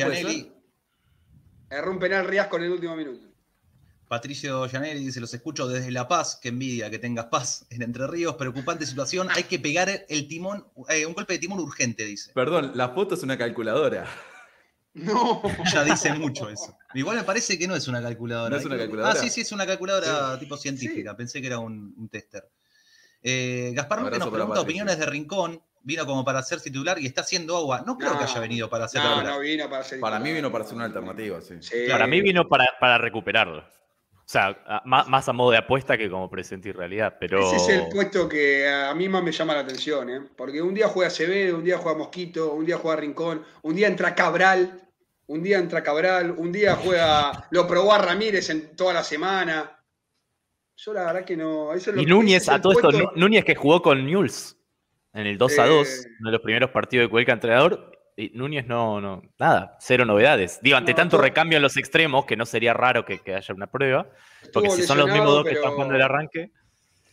Erró 1.69 1.91
un 1.91 1.99
penal 1.99 2.27
Riasco 2.27 2.57
en 2.57 2.63
el 2.63 2.71
último 2.71 2.95
minuto. 2.95 3.27
Patricio 4.07 4.67
Gianelli 4.67 5.05
dice, 5.05 5.19
los 5.19 5.33
escucho 5.33 5.67
desde 5.67 5.89
La 5.89 6.07
Paz, 6.07 6.37
que 6.39 6.49
envidia 6.49 6.89
que 6.91 6.99
tengas 6.99 7.25
paz 7.25 7.65
en 7.71 7.81
Entre 7.81 8.05
Ríos, 8.05 8.35
preocupante 8.35 8.85
situación, 8.85 9.27
hay 9.31 9.45
que 9.45 9.57
pegar 9.57 10.05
el 10.07 10.27
timón, 10.27 10.67
eh, 10.89 11.07
un 11.07 11.13
golpe 11.13 11.33
de 11.33 11.39
timón 11.39 11.59
urgente, 11.59 12.05
dice. 12.05 12.31
Perdón, 12.33 12.73
la 12.75 12.89
foto 12.89 13.15
es 13.15 13.23
una 13.23 13.37
calculadora. 13.37 14.07
No. 14.93 15.41
Ya 15.73 15.83
dice 15.83 16.13
mucho 16.13 16.47
eso. 16.49 16.77
Igual 16.93 17.17
me 17.17 17.23
parece 17.23 17.57
que 17.57 17.67
no 17.67 17.75
es 17.75 17.87
una 17.87 18.03
calculadora. 18.03 18.51
¿No 18.51 18.57
es 18.57 18.65
una 18.65 18.77
calculadora? 18.77 19.19
Ah, 19.19 19.19
sí, 19.19 19.31
sí, 19.31 19.41
es 19.41 19.51
una 19.51 19.65
calculadora 19.65 20.37
tipo 20.37 20.57
científica. 20.57 21.17
Pensé 21.17 21.41
que 21.41 21.47
era 21.47 21.57
un, 21.57 21.95
un 21.97 22.09
tester. 22.09 22.47
Eh, 23.23 23.71
Gaspar 23.73 23.99
Abrazo 23.99 24.25
nos 24.25 24.33
pregunta 24.33 24.61
opiniones 24.61 24.99
de 24.99 25.05
Rincón. 25.07 25.59
Vino 25.85 26.05
como 26.05 26.23
para 26.23 26.41
ser 26.41 26.61
titular 26.61 26.97
y 26.97 27.05
está 27.05 27.21
haciendo 27.21 27.57
agua. 27.57 27.83
No 27.85 27.97
creo 27.97 28.13
No. 28.13 28.17
que 28.19 28.23
haya 28.23 28.39
venido 28.39 28.69
para 28.69 28.87
ser 28.87 29.03
No, 29.03 29.09
titular. 29.15 29.33
no 29.33 29.39
vino 29.41 29.69
para 29.69 29.83
ser 29.83 29.99
Para 29.99 30.19
mí 30.19 30.31
vino 30.31 30.51
para 30.51 30.63
ser 30.63 30.75
una 30.75 30.85
alternativa, 30.85 31.41
sí. 31.41 31.55
Sí. 31.59 31.75
para 31.89 32.07
mí 32.07 32.21
vino 32.21 32.47
para, 32.47 32.65
para 32.79 32.97
recuperarlo. 32.97 33.59
O 33.59 34.29
sea, 34.33 34.57
más, 34.85 35.27
a 35.27 35.33
modo 35.33 35.51
de 35.51 35.57
apuesta 35.57 35.97
que 35.97 36.09
como 36.09 36.29
presente 36.29 36.69
y 36.69 36.71
realidad. 36.71 37.17
Pero... 37.19 37.39
Ese 37.39 37.57
es 37.57 37.67
el 37.69 37.89
puesto 37.89 38.29
que 38.29 38.67
a 38.69 38.93
mí 38.95 39.09
más 39.09 39.21
me 39.21 39.33
llama 39.33 39.53
la 39.53 39.59
atención, 39.59 40.09
¿eh? 40.09 40.21
porque 40.37 40.61
un 40.61 40.73
día 40.73 40.87
juega 40.87 41.09
Acevedo, 41.09 41.57
un 41.57 41.63
día 41.65 41.77
juega 41.77 41.97
Mosquito, 41.97 42.53
un 42.53 42.65
día 42.65 42.77
juega 42.77 43.01
Rincón, 43.01 43.43
un 43.63 43.75
día 43.75 43.87
entra 43.87 44.15
Cabral, 44.15 44.81
un 45.27 45.43
día 45.43 45.57
entra 45.57 45.83
Cabral, 45.83 46.31
un 46.37 46.53
día 46.53 46.75
juega, 46.77 47.47
lo 47.51 47.67
probó 47.67 47.93
a 47.93 47.97
Ramírez 47.97 48.49
en 48.49 48.73
toda 48.77 48.93
la 48.93 49.03
semana. 49.03 49.77
Yo 50.77 50.93
la 50.93 51.03
verdad 51.05 51.25
que 51.25 51.35
no. 51.35 51.69
y 51.97 52.05
Núñez, 52.05 52.47
a 52.47 52.61
todo 52.61 52.73
esto, 52.73 53.11
Núñez 53.15 53.43
que 53.43 53.55
jugó 53.55 53.81
con 53.81 54.05
Newell's 54.05 54.57
en 55.13 55.27
el 55.27 55.37
2 55.37 55.59
a 55.59 55.67
2, 55.67 55.87
eh, 55.87 56.07
uno 56.19 56.29
de 56.29 56.33
los 56.33 56.41
primeros 56.41 56.71
partidos 56.71 57.05
de 57.05 57.09
Cueca 57.09 57.33
entrenador, 57.33 57.91
y 58.15 58.29
Núñez 58.35 58.67
no, 58.67 59.01
no, 59.01 59.23
nada, 59.39 59.77
cero 59.79 60.05
novedades. 60.05 60.59
Digo, 60.61 60.77
ante 60.77 60.93
tanto 60.93 61.17
recambio 61.17 61.57
en 61.57 61.63
los 61.63 61.77
extremos, 61.77 62.25
que 62.25 62.35
no 62.35 62.45
sería 62.45 62.73
raro 62.73 63.05
que, 63.05 63.21
haya 63.33 63.53
una 63.53 63.67
prueba, 63.67 64.09
porque 64.51 64.69
si 64.71 64.83
son 64.83 64.99
los 64.99 65.07
mismos 65.09 65.31
dos 65.31 65.45
que 65.45 65.53
están 65.53 65.73
jugando 65.73 65.95
el 65.95 66.01
arranque. 66.01 66.51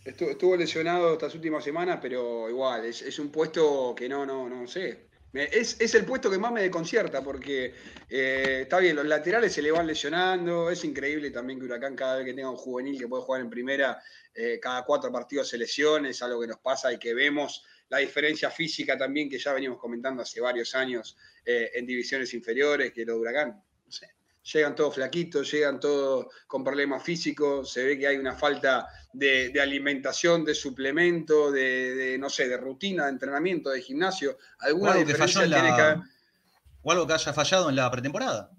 Estuvo, 0.05 0.57
lesionado 0.57 1.13
estas 1.13 1.35
últimas 1.35 1.63
semanas, 1.63 1.99
pero 2.01 2.49
igual, 2.49 2.85
es, 2.85 3.19
un 3.19 3.31
puesto 3.31 3.95
que 3.95 4.09
no, 4.09 4.25
no, 4.27 4.49
no 4.49 4.67
sé. 4.67 5.11
Es, 5.33 5.95
el 5.95 6.05
puesto 6.05 6.29
que 6.29 6.39
más 6.39 6.51
me 6.51 6.63
desconcierta, 6.63 7.23
porque 7.23 7.75
eh, 8.09 8.61
está 8.63 8.79
bien, 8.79 8.97
los 8.97 9.07
laterales 9.07 9.53
se 9.53 9.63
le 9.63 9.71
van 9.71 9.87
lesionando, 9.87 10.71
es 10.71 10.85
increíble 10.85 11.31
también 11.31 11.61
que 11.61 11.67
Huracán 11.67 11.95
cada 11.95 12.17
vez 12.17 12.27
que 12.27 12.35
tenga 12.35 12.51
un 12.51 12.57
juvenil 12.57 12.99
que 12.99 13.07
puede 13.07 13.23
jugar 13.23 13.43
en 13.43 13.51
primera, 13.51 14.03
eh, 14.35 14.59
cada 14.61 14.85
cuatro 14.85 15.13
partidos 15.13 15.49
se 15.49 15.57
lesione, 15.57 16.11
es 16.11 16.23
algo 16.23 16.41
que 16.41 16.49
nos 16.49 16.59
pasa 16.59 16.93
y 16.93 16.99
que 16.99 17.15
vemos 17.15 17.65
la 17.91 17.99
diferencia 17.99 18.51
física 18.51 18.97
también 18.97 19.29
que 19.29 19.39
ya 19.39 19.53
venimos 19.53 19.79
comentando 19.79 20.23
hace 20.23 20.41
varios 20.41 20.75
años 20.75 21.17
eh, 21.45 21.71
en 21.75 21.85
divisiones 21.85 22.33
inferiores, 22.35 22.93
que 22.93 23.05
los 23.05 23.17
de 23.17 23.21
Huracán, 23.21 23.63
no 23.85 23.93
sé, 23.93 24.09
llegan 24.53 24.75
todos 24.75 24.95
flaquitos, 24.95 25.51
llegan 25.51 25.81
todos 25.81 26.27
con 26.47 26.63
problemas 26.63 27.03
físicos, 27.03 27.73
se 27.73 27.85
ve 27.85 27.99
que 27.99 28.07
hay 28.07 28.17
una 28.17 28.35
falta 28.35 28.87
de, 29.13 29.53
alimentación, 29.61 30.45
de 30.45 30.55
suplemento, 30.55 31.51
de, 31.51 32.17
no 32.19 32.31
sé, 32.31 32.49
de 32.49 32.57
rutina, 32.57 33.05
de 33.05 33.11
entrenamiento, 33.11 33.71
de 33.71 33.83
gimnasio. 33.83 34.39
Alguna 34.61 34.95
diferencia 34.95 35.43
tiene 35.43 35.77
que 35.77 36.01
O 36.83 36.93
algo 36.93 37.07
que 37.07 37.13
haya 37.13 37.33
fallado 37.33 37.69
en 37.69 37.77
la 37.77 37.91
pretemporada. 37.91 38.51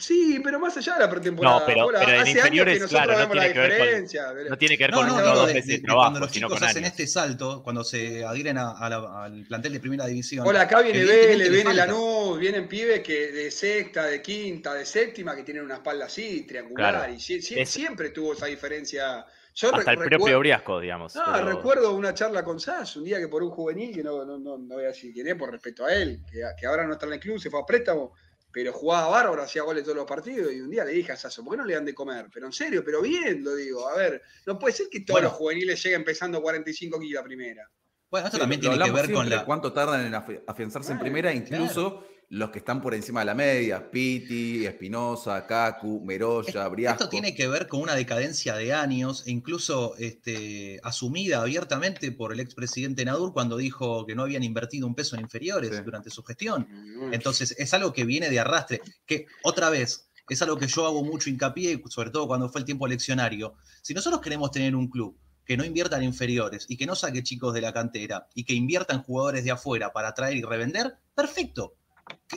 Sí, 0.00 0.40
pero 0.42 0.58
más 0.58 0.76
allá 0.76 0.94
de 0.94 1.00
la 1.00 1.10
pretemporada. 1.10 1.60
No, 1.60 1.66
pero, 1.66 2.00
en 2.00 2.26
inferiores, 2.26 2.84
claro, 2.86 3.18
no 3.18 3.28
tiene, 3.30 3.52
que 3.52 3.58
ver 3.58 4.50
no 4.50 4.58
tiene 4.58 4.78
que 4.78 4.84
ver 4.84 4.92
con 4.92 5.06
no, 5.06 5.20
dos 5.20 5.46
veces 5.46 5.66
de, 5.66 5.78
trabajo, 5.80 6.04
cuando 6.04 6.20
los 6.20 6.30
chicos 6.30 6.62
hacen 6.62 6.84
este 6.84 7.06
salto, 7.06 7.62
cuando 7.62 7.84
se 7.84 8.24
adhieren 8.24 8.58
al 8.58 9.44
plantel 9.46 9.72
de 9.72 9.80
primera 9.80 10.06
división. 10.06 10.46
Hola, 10.46 10.62
acá 10.62 10.82
viene 10.82 11.04
Vélez, 11.04 11.50
viene 11.50 11.74
Lanús, 11.74 12.38
vienen 12.38 12.68
pibes 12.68 13.00
que 13.00 13.32
de 13.32 13.50
sexta, 13.50 14.04
de 14.06 14.22
quinta, 14.22 14.74
de 14.74 14.84
séptima, 14.84 15.34
que 15.34 15.42
tienen 15.42 15.64
una 15.64 15.74
espalda 15.74 16.06
así, 16.06 16.42
triangular, 16.46 17.10
y 17.10 17.18
siempre 17.20 18.10
tuvo 18.10 18.34
esa 18.34 18.46
diferencia. 18.46 19.26
Yo 19.54 19.74
Hasta 19.74 19.90
el 19.90 19.98
propio 19.98 20.38
Briasco, 20.38 20.78
digamos. 20.78 21.16
No, 21.16 21.42
recuerdo 21.42 21.92
una 21.92 22.14
charla 22.14 22.44
con 22.44 22.60
Sass, 22.60 22.96
un 22.96 23.02
día 23.02 23.18
que 23.18 23.26
por 23.26 23.42
un 23.42 23.50
juvenil, 23.50 23.92
que 23.92 24.04
no, 24.04 24.24
no, 24.24 24.38
no, 24.38 24.56
voy 24.56 24.84
a 24.84 24.88
decir 24.88 25.12
quién 25.12 25.26
es, 25.26 25.34
por 25.34 25.50
respeto 25.50 25.84
a 25.84 25.92
él, 25.92 26.20
que, 26.30 26.42
que 26.56 26.66
ahora 26.66 26.86
no 26.86 26.92
está 26.92 27.06
en 27.06 27.14
el 27.14 27.18
club, 27.18 27.40
se 27.40 27.50
fue 27.50 27.60
a 27.60 27.66
préstamo, 27.66 28.14
pero 28.52 28.72
jugaba 28.72 29.08
bárbaro, 29.08 29.42
hacía 29.42 29.62
goles 29.62 29.84
todos 29.84 29.96
los 29.96 30.06
partidos 30.06 30.52
y 30.52 30.60
un 30.60 30.70
día 30.70 30.84
le 30.84 30.92
dije 30.92 31.12
a 31.12 31.16
Sasso, 31.16 31.44
¿por 31.44 31.52
qué 31.52 31.58
no 31.58 31.64
le 31.64 31.74
dan 31.74 31.84
de 31.84 31.94
comer? 31.94 32.26
Pero 32.32 32.46
en 32.46 32.52
serio, 32.52 32.82
pero 32.84 33.02
bien, 33.02 33.44
lo 33.44 33.54
digo. 33.54 33.88
A 33.88 33.96
ver, 33.96 34.22
no 34.46 34.58
puede 34.58 34.74
ser 34.74 34.88
que 34.90 35.00
todos 35.00 35.22
los 35.22 35.32
juveniles 35.32 35.82
lleguen 35.82 36.04
pesando 36.04 36.40
45 36.40 36.98
kilos 36.98 37.20
a 37.20 37.24
primera. 37.24 37.70
Bueno, 38.10 38.26
esto 38.26 38.38
también 38.38 38.60
tiene 38.60 38.78
que 38.78 38.90
ver 38.90 39.12
con 39.12 39.28
la... 39.28 39.44
cuánto 39.44 39.72
tardan 39.72 40.06
en 40.06 40.14
afianzarse 40.46 40.92
en 40.92 40.98
primera, 40.98 41.32
incluso 41.32 42.04
los 42.30 42.50
que 42.50 42.58
están 42.58 42.82
por 42.82 42.94
encima 42.94 43.20
de 43.20 43.26
la 43.26 43.34
media, 43.34 43.90
Piti, 43.90 44.66
Espinosa, 44.66 45.46
Kaku, 45.46 46.02
Meroya, 46.04 46.68
Briasco. 46.68 47.04
Esto 47.04 47.08
tiene 47.08 47.34
que 47.34 47.48
ver 47.48 47.66
con 47.68 47.80
una 47.80 47.94
decadencia 47.94 48.54
de 48.54 48.74
años, 48.74 49.26
e 49.26 49.30
incluso 49.30 49.94
este, 49.96 50.78
asumida 50.82 51.40
abiertamente 51.40 52.12
por 52.12 52.34
el 52.34 52.40
expresidente 52.40 53.04
Nadur 53.06 53.32
cuando 53.32 53.56
dijo 53.56 54.04
que 54.04 54.14
no 54.14 54.24
habían 54.24 54.42
invertido 54.42 54.86
un 54.86 54.94
peso 54.94 55.16
en 55.16 55.22
inferiores 55.22 55.82
durante 55.82 56.10
su 56.10 56.22
gestión. 56.22 56.68
Entonces, 57.12 57.54
es 57.56 57.72
algo 57.72 57.94
que 57.94 58.04
viene 58.04 58.28
de 58.28 58.40
arrastre, 58.40 58.82
que 59.06 59.26
otra 59.42 59.70
vez, 59.70 60.10
es 60.28 60.42
algo 60.42 60.58
que 60.58 60.66
yo 60.66 60.86
hago 60.86 61.02
mucho 61.02 61.30
hincapié, 61.30 61.82
sobre 61.88 62.10
todo 62.10 62.26
cuando 62.26 62.50
fue 62.50 62.60
el 62.60 62.66
tiempo 62.66 62.86
eleccionario. 62.86 63.54
Si 63.80 63.94
nosotros 63.94 64.20
queremos 64.20 64.50
tener 64.50 64.76
un 64.76 64.88
club 64.88 65.16
que 65.46 65.56
no 65.56 65.64
invierta 65.64 65.96
en 65.96 66.02
inferiores 66.02 66.66
y 66.68 66.76
que 66.76 66.84
no 66.84 66.94
saque 66.94 67.22
chicos 67.22 67.54
de 67.54 67.62
la 67.62 67.72
cantera 67.72 68.28
y 68.34 68.44
que 68.44 68.52
invierta 68.52 68.92
en 68.92 69.02
jugadores 69.02 69.44
de 69.44 69.50
afuera 69.50 69.94
para 69.94 70.12
traer 70.12 70.36
y 70.36 70.42
revender, 70.42 70.98
perfecto 71.14 71.78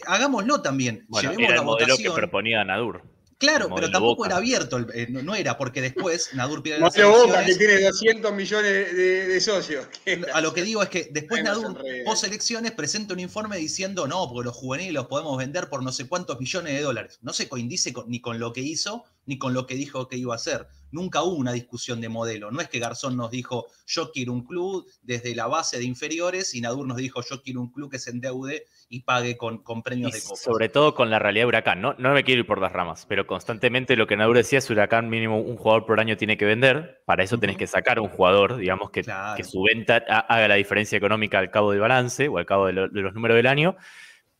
hagámoslo 0.08 0.62
también. 0.62 1.06
Bueno, 1.08 1.32
era 1.32 1.56
el 1.56 1.64
modelo 1.64 1.98
que 1.98 2.12
proponía 2.12 2.64
Nadur. 2.64 3.04
Claro, 3.42 3.70
pero 3.74 3.90
tampoco 3.90 4.24
era 4.24 4.38
abierto, 4.38 4.78
eh, 4.94 5.08
no, 5.10 5.34
era, 5.34 5.58
porque 5.58 5.82
después 5.82 6.30
Nadur 6.36 6.62
pierde 6.62 6.80
las 6.80 6.96
Boca, 6.96 7.44
que 7.44 7.56
tiene 7.56 7.82
200 7.82 8.34
millones 8.34 8.96
de, 8.96 9.42
socios. 9.42 9.88
A 10.32 10.42
lo 10.42 10.54
que 10.54 10.62
digo 10.62 10.84
es 10.84 10.90
que 10.90 11.10
después 11.12 11.44
Nadur, 11.44 11.84
post 12.06 12.24
elecciones, 12.24 12.72
presenta 12.74 13.16
un 13.16 13.20
informe 13.20 13.58
diciendo, 13.58 14.08
no, 14.08 14.30
porque 14.30 14.46
los 14.46 14.56
juveniles 14.56 14.94
los 14.94 15.08
podemos 15.08 15.36
vender 15.40 15.70
por 15.70 15.82
no 15.82 15.92
sé 15.92 16.08
cuántos 16.08 16.40
millones 16.40 16.74
de 16.74 16.82
dólares. 16.82 17.18
No 17.24 17.34
se 17.34 17.50
coincide 17.50 17.96
ni 18.06 18.22
con 18.22 18.38
lo 18.38 18.54
que 18.54 18.62
hizo, 18.62 19.06
ni 19.26 19.38
con 19.38 19.54
lo 19.54 19.66
que 19.66 19.76
dijo 19.76 20.08
que 20.08 20.18
iba 20.18 20.34
a 20.34 20.36
hacer. 20.36 20.68
Nunca 20.92 21.24
hubo 21.24 21.36
una 21.36 21.54
discusión 21.54 22.02
de 22.02 22.10
modelo. 22.10 22.52
No 22.52 22.60
es 22.60 22.68
que 22.68 22.80
Garzón 22.80 23.16
nos 23.16 23.32
dijo, 23.32 23.68
yo 23.86 24.12
quiero 24.12 24.34
un 24.34 24.46
club 24.46 24.86
desde 25.02 25.34
la 25.36 25.48
base 25.48 25.78
de 25.78 25.86
inferiores, 25.86 26.54
y 26.54 26.62
Nadur 26.62 26.86
nos 26.86 26.98
dijo, 26.98 27.22
yo 27.22 27.42
quiero 27.42 27.62
un 27.62 27.72
club 27.72 27.90
que 27.90 28.00
se 28.00 28.12
endeude 28.12 28.66
y 28.90 29.04
pague 29.04 29.38
con, 29.38 29.64
con 29.64 29.84
premios 29.84 30.12
de 30.12 30.22
copa. 30.22 30.36
Sobre 30.36 30.68
todo 30.68 30.94
con 30.94 31.10
la 31.10 31.20
realidad 31.20 31.44
de 31.44 31.48
Huracán. 31.48 31.82
No, 31.82 31.96
no 31.98 32.14
me 32.14 32.24
quiero 32.24 32.42
ir 32.42 32.48
por 32.48 32.60
las 32.60 32.74
ramas, 32.74 33.06
pero 33.08 33.26
constantemente 33.26 33.96
lo 33.96 34.06
que 34.06 34.18
Nadur 34.18 34.36
decía 34.36 34.60
es 34.60 34.70
Huracán 34.70 35.10
mínimo 35.10 35.40
un 35.40 35.56
jugador 35.56 35.86
por 35.86 36.00
año 36.00 36.18
tiene 36.18 36.38
que 36.38 36.46
vender. 36.46 37.02
Para 37.06 37.24
eso 37.24 37.38
tenés 37.38 37.58
que 37.58 37.68
sacar 37.68 38.00
un 38.00 38.10
jugador, 38.10 38.58
digamos, 38.58 38.92
que, 38.92 39.04
que 39.38 39.44
su 39.44 39.62
venta 39.62 39.96
haga 39.96 40.48
la 40.48 40.56
diferencia 40.56 40.98
económica 40.98 41.40
al 41.40 41.52
cabo 41.52 41.72
del 41.72 41.80
balance 41.80 42.28
o 42.28 42.38
al 42.38 42.46
cabo 42.46 42.68
de, 42.68 42.74
los 42.74 43.14
números 43.14 43.36
del 43.36 43.48
año. 43.48 43.78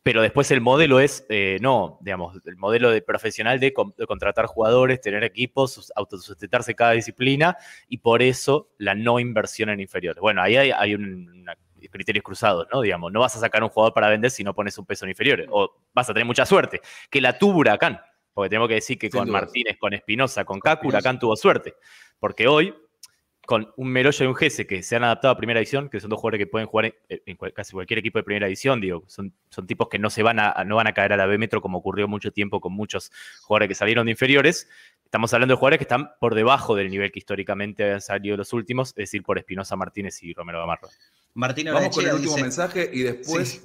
Pero 0.02 0.20
después 0.20 0.50
el 0.50 0.60
modelo 0.60 0.98
es, 0.98 1.24
eh, 1.28 1.58
no, 1.60 1.98
digamos, 2.00 2.36
el 2.44 2.56
modelo 2.56 2.90
de 2.90 3.02
profesional 3.02 3.60
de, 3.60 3.72
contratar 3.72 4.46
jugadores, 4.46 5.00
tener 5.00 5.22
equipos, 5.22 5.92
autosustentarse 5.94 6.74
cada 6.74 6.92
disciplina 6.92 7.56
y 7.88 7.98
por 7.98 8.20
eso 8.20 8.70
la 8.78 8.94
no 8.94 9.20
inversión 9.20 9.68
en 9.68 9.80
inferiores. 9.80 10.20
Bueno, 10.20 10.42
ahí 10.42 10.56
hay, 10.56 10.72
hay 10.72 10.94
una 10.94 11.56
criterios 11.90 12.24
cruzados, 12.24 12.66
¿no? 12.72 12.80
Digamos, 12.80 13.12
no 13.12 13.20
vas 13.20 13.36
a 13.36 13.40
sacar 13.40 13.62
un 13.62 13.68
jugador 13.68 13.94
para 13.94 14.08
vender 14.08 14.30
si 14.30 14.44
no 14.44 14.54
pones 14.54 14.76
un 14.78 14.86
peso 14.86 15.04
en 15.04 15.10
inferiores. 15.10 15.46
O 15.50 15.74
vas 15.92 16.08
a 16.08 16.12
tener 16.12 16.26
mucha 16.26 16.46
suerte. 16.46 16.80
Que 17.10 17.20
la 17.20 17.38
tuvo 17.38 17.58
Huracán. 17.58 18.00
Porque 18.34 18.48
tengo 18.48 18.66
que 18.66 18.74
decir 18.74 18.98
que 18.98 19.10
con 19.10 19.30
Martínez, 19.30 19.76
con 19.78 19.92
Espinosa, 19.92 20.44
con 20.44 20.58
Cacu, 20.58 20.88
Huracán 20.88 21.18
tuvo 21.18 21.36
suerte. 21.36 21.74
Porque 22.18 22.48
hoy, 22.48 22.74
con 23.46 23.72
un 23.76 23.88
Meroya 23.88 24.24
y 24.24 24.28
un 24.28 24.34
Gese 24.34 24.66
que 24.66 24.82
se 24.82 24.96
han 24.96 25.04
adaptado 25.04 25.32
a 25.32 25.36
primera 25.36 25.58
edición, 25.58 25.88
que 25.88 26.00
son 26.00 26.10
dos 26.10 26.20
jugadores 26.20 26.38
que 26.38 26.46
pueden 26.46 26.68
jugar 26.68 26.94
en, 27.08 27.36
casi 27.54 27.72
cualquier 27.72 27.98
equipo 27.98 28.18
de 28.18 28.22
primera 28.22 28.46
edición, 28.46 28.80
digo, 28.80 29.04
son, 29.08 29.34
son 29.50 29.66
tipos 29.66 29.88
que 29.88 29.98
no 29.98 30.10
se 30.10 30.22
van 30.22 30.38
a, 30.38 30.64
no 30.64 30.76
van 30.76 30.86
a 30.86 30.92
caer 30.92 31.12
a 31.12 31.16
la 31.16 31.26
B 31.26 31.38
metro 31.38 31.60
como 31.60 31.78
ocurrió 31.78 32.06
mucho 32.06 32.30
tiempo 32.30 32.60
con 32.60 32.72
muchos 32.72 33.10
jugadores 33.42 33.68
que 33.68 33.74
salieron 33.74 34.06
de 34.06 34.12
inferiores. 34.12 34.68
Estamos 35.04 35.34
hablando 35.34 35.54
de 35.54 35.56
jugadores 35.58 35.78
que 35.78 35.84
están 35.84 36.10
por 36.20 36.34
debajo 36.34 36.76
del 36.76 36.90
nivel 36.90 37.10
que 37.10 37.18
históricamente 37.18 37.82
habían 37.82 38.00
salido 38.00 38.36
los 38.36 38.52
últimos, 38.52 38.90
es 38.90 38.94
decir, 38.94 39.22
por 39.22 39.38
Espinosa 39.38 39.76
Martínez 39.76 40.22
y 40.22 40.32
Romero 40.32 40.60
Gamarra. 40.60 40.88
Vamos 41.34 41.96
con 41.96 42.06
el 42.06 42.14
último 42.14 42.36
mensaje 42.36 42.90
y 42.92 43.02
después 43.02 43.62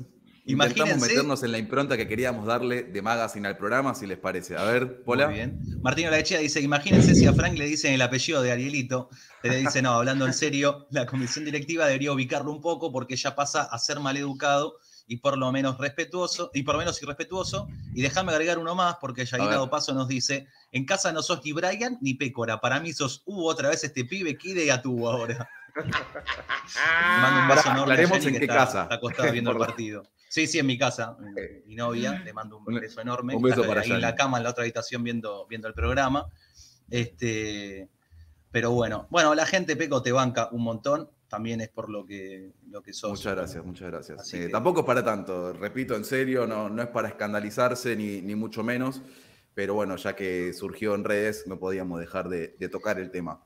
intentamos 0.48 1.00
meternos 1.00 1.44
en 1.44 1.52
la 1.52 1.58
impronta 1.58 1.98
que 1.98 2.08
queríamos 2.08 2.46
darle 2.46 2.84
de 2.84 3.02
Magazine 3.02 3.48
al 3.48 3.58
programa, 3.58 3.94
si 3.94 4.08
les 4.08 4.18
parece. 4.18 4.58
A 4.58 4.64
ver, 4.64 5.04
Pola. 5.04 5.28
Muy 5.28 5.36
bien. 5.36 5.60
Martín 5.82 6.08
Olachea 6.08 6.40
dice, 6.40 6.62
imagínense 6.62 7.16
si 7.16 7.26
a 7.26 7.34
Frank 7.34 7.58
le 7.58 7.66
dicen 7.66 7.94
el 7.94 8.02
apellido 8.02 8.42
de 8.42 8.52
Arielito, 8.52 9.10
le 9.44 9.58
dice, 9.58 9.82
no, 9.82 9.92
hablando 9.92 10.26
en 10.26 10.34
serio, 10.34 10.88
la 10.92 11.06
comisión 11.06 11.46
directiva 11.46 11.86
debería 11.86 12.12
ubicarlo 12.12 12.52
un 12.52 12.62
poco 12.62 12.92
porque 12.92 13.16
ya 13.16 13.36
pasa 13.36 13.64
a 13.64 13.78
ser 13.78 14.00
maleducado 14.00 14.78
y 15.08 15.18
por 15.18 15.38
lo 15.38 15.52
menos 15.52 15.78
respetuoso, 15.78 16.52
y 16.54 16.64
por 16.64 16.76
lo 16.76 16.80
menos 16.80 17.02
irrespetuoso. 17.02 17.70
Y 17.94 18.02
déjame 18.02 18.34
agregar 18.34 18.60
uno 18.60 18.76
más, 18.76 18.98
porque 19.00 19.26
Yaguita 19.26 19.70
Paso 19.70 19.94
nos 19.94 20.08
dice: 20.08 20.48
En 20.72 20.86
casa 20.86 21.12
no 21.12 21.24
sos 21.24 21.42
ni 21.44 21.54
Brian 21.54 21.98
ni 22.02 22.14
Pécora. 22.14 22.60
Para 22.60 22.80
mí 22.80 22.94
sos 22.94 23.24
hubo 23.26 23.46
otra 23.46 23.70
vez 23.70 23.84
este 23.84 24.04
pibe, 24.04 24.38
¿qué 24.38 24.50
idea 24.50 24.82
tuvo 24.82 25.10
ahora? 25.10 25.50
mando 27.22 27.42
un 27.42 27.48
beso 27.48 27.72
enorme 27.72 27.94
a 27.94 28.18
en 28.18 28.40
qué 28.40 28.48
casa. 28.48 28.84
Está 28.84 28.96
acostado 28.96 29.32
viendo 29.32 29.52
el 29.52 29.58
partido. 29.68 30.04
Sí, 30.30 30.48
sí, 30.48 30.60
en 30.60 30.66
mi 30.66 30.78
casa. 30.78 31.18
Mi 31.66 31.76
novia, 31.76 32.22
le 32.24 32.34
mando 32.34 32.58
un 32.58 32.66
beso 32.66 33.02
enorme. 33.02 33.36
Un 33.36 33.42
beso 33.42 33.66
para 33.66 33.82
ahí 33.82 33.92
en 33.92 34.02
la 34.02 34.16
cama, 34.16 34.38
en 34.38 34.44
la 34.44 34.52
otra 34.52 34.64
habitación, 34.64 35.04
viendo, 35.04 35.46
viendo 35.48 35.68
el 35.68 35.74
programa. 35.74 36.28
Este, 36.90 37.90
pero 38.52 38.72
bueno, 38.72 39.08
bueno, 39.10 39.36
la 39.36 39.46
gente 39.46 39.76
Peco 39.76 40.02
te 40.02 40.12
banca 40.12 40.50
un 40.52 40.64
montón. 40.64 41.10
También 41.28 41.60
es 41.60 41.68
por 41.68 41.90
lo 41.90 42.06
que, 42.06 42.54
lo 42.70 42.82
que 42.82 42.94
sos. 42.94 43.12
Muchas 43.12 43.36
gracias, 43.36 43.66
muchas 43.66 43.92
gracias. 43.92 44.34
Eh, 44.34 44.48
tampoco 44.50 44.80
es 44.80 44.86
para 44.86 45.04
tanto, 45.04 45.52
repito, 45.52 45.94
en 45.96 46.06
serio, 46.06 46.48
no, 46.48 46.70
no 46.70 46.82
es 46.82 46.88
para 46.88 47.10
escandalizarse 47.10 47.98
ni, 47.98 48.22
ni 48.22 48.36
mucho 48.36 48.64
menos. 48.64 49.02
Pero 49.54 49.74
bueno, 49.74 49.98
ya 49.98 50.16
que 50.16 50.54
surgió 50.54 50.96
en 50.96 51.04
redes, 51.04 51.46
no 51.48 51.60
podíamos 51.60 52.00
dejar 52.00 52.30
de 52.30 52.70
tocar 52.70 53.00
el 53.00 53.12
tema. 53.12 53.42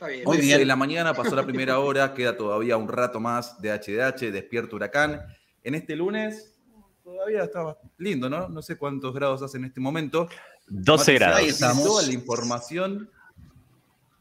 Hoy 0.00 0.52
en 0.52 0.68
la 0.68 0.76
mañana 0.76 1.14
pasó 1.14 1.36
la 1.36 1.44
primera 1.44 1.78
hora, 1.78 2.14
queda 2.14 2.36
todavía 2.36 2.76
un 2.76 2.88
rato 2.88 3.20
más 3.20 3.60
de 3.60 3.70
HDH, 3.70 4.32
despierto 4.32 4.76
huracán. 4.76 5.22
En 5.64 5.74
este 5.74 5.96
lunes 5.96 6.54
todavía 7.02 7.44
estaba 7.44 7.78
lindo, 7.98 8.30
¿no? 8.30 8.48
No 8.48 8.62
sé 8.62 8.76
cuántos 8.76 9.14
grados 9.14 9.42
hace 9.42 9.58
en 9.58 9.64
este 9.64 9.80
momento. 9.80 10.28
12 10.68 11.12
Mati, 11.12 11.18
grados. 11.18 11.38
Ahí 11.38 11.48
estamos. 11.48 11.84
Toda 11.84 12.02
la 12.02 12.12
información. 12.12 13.10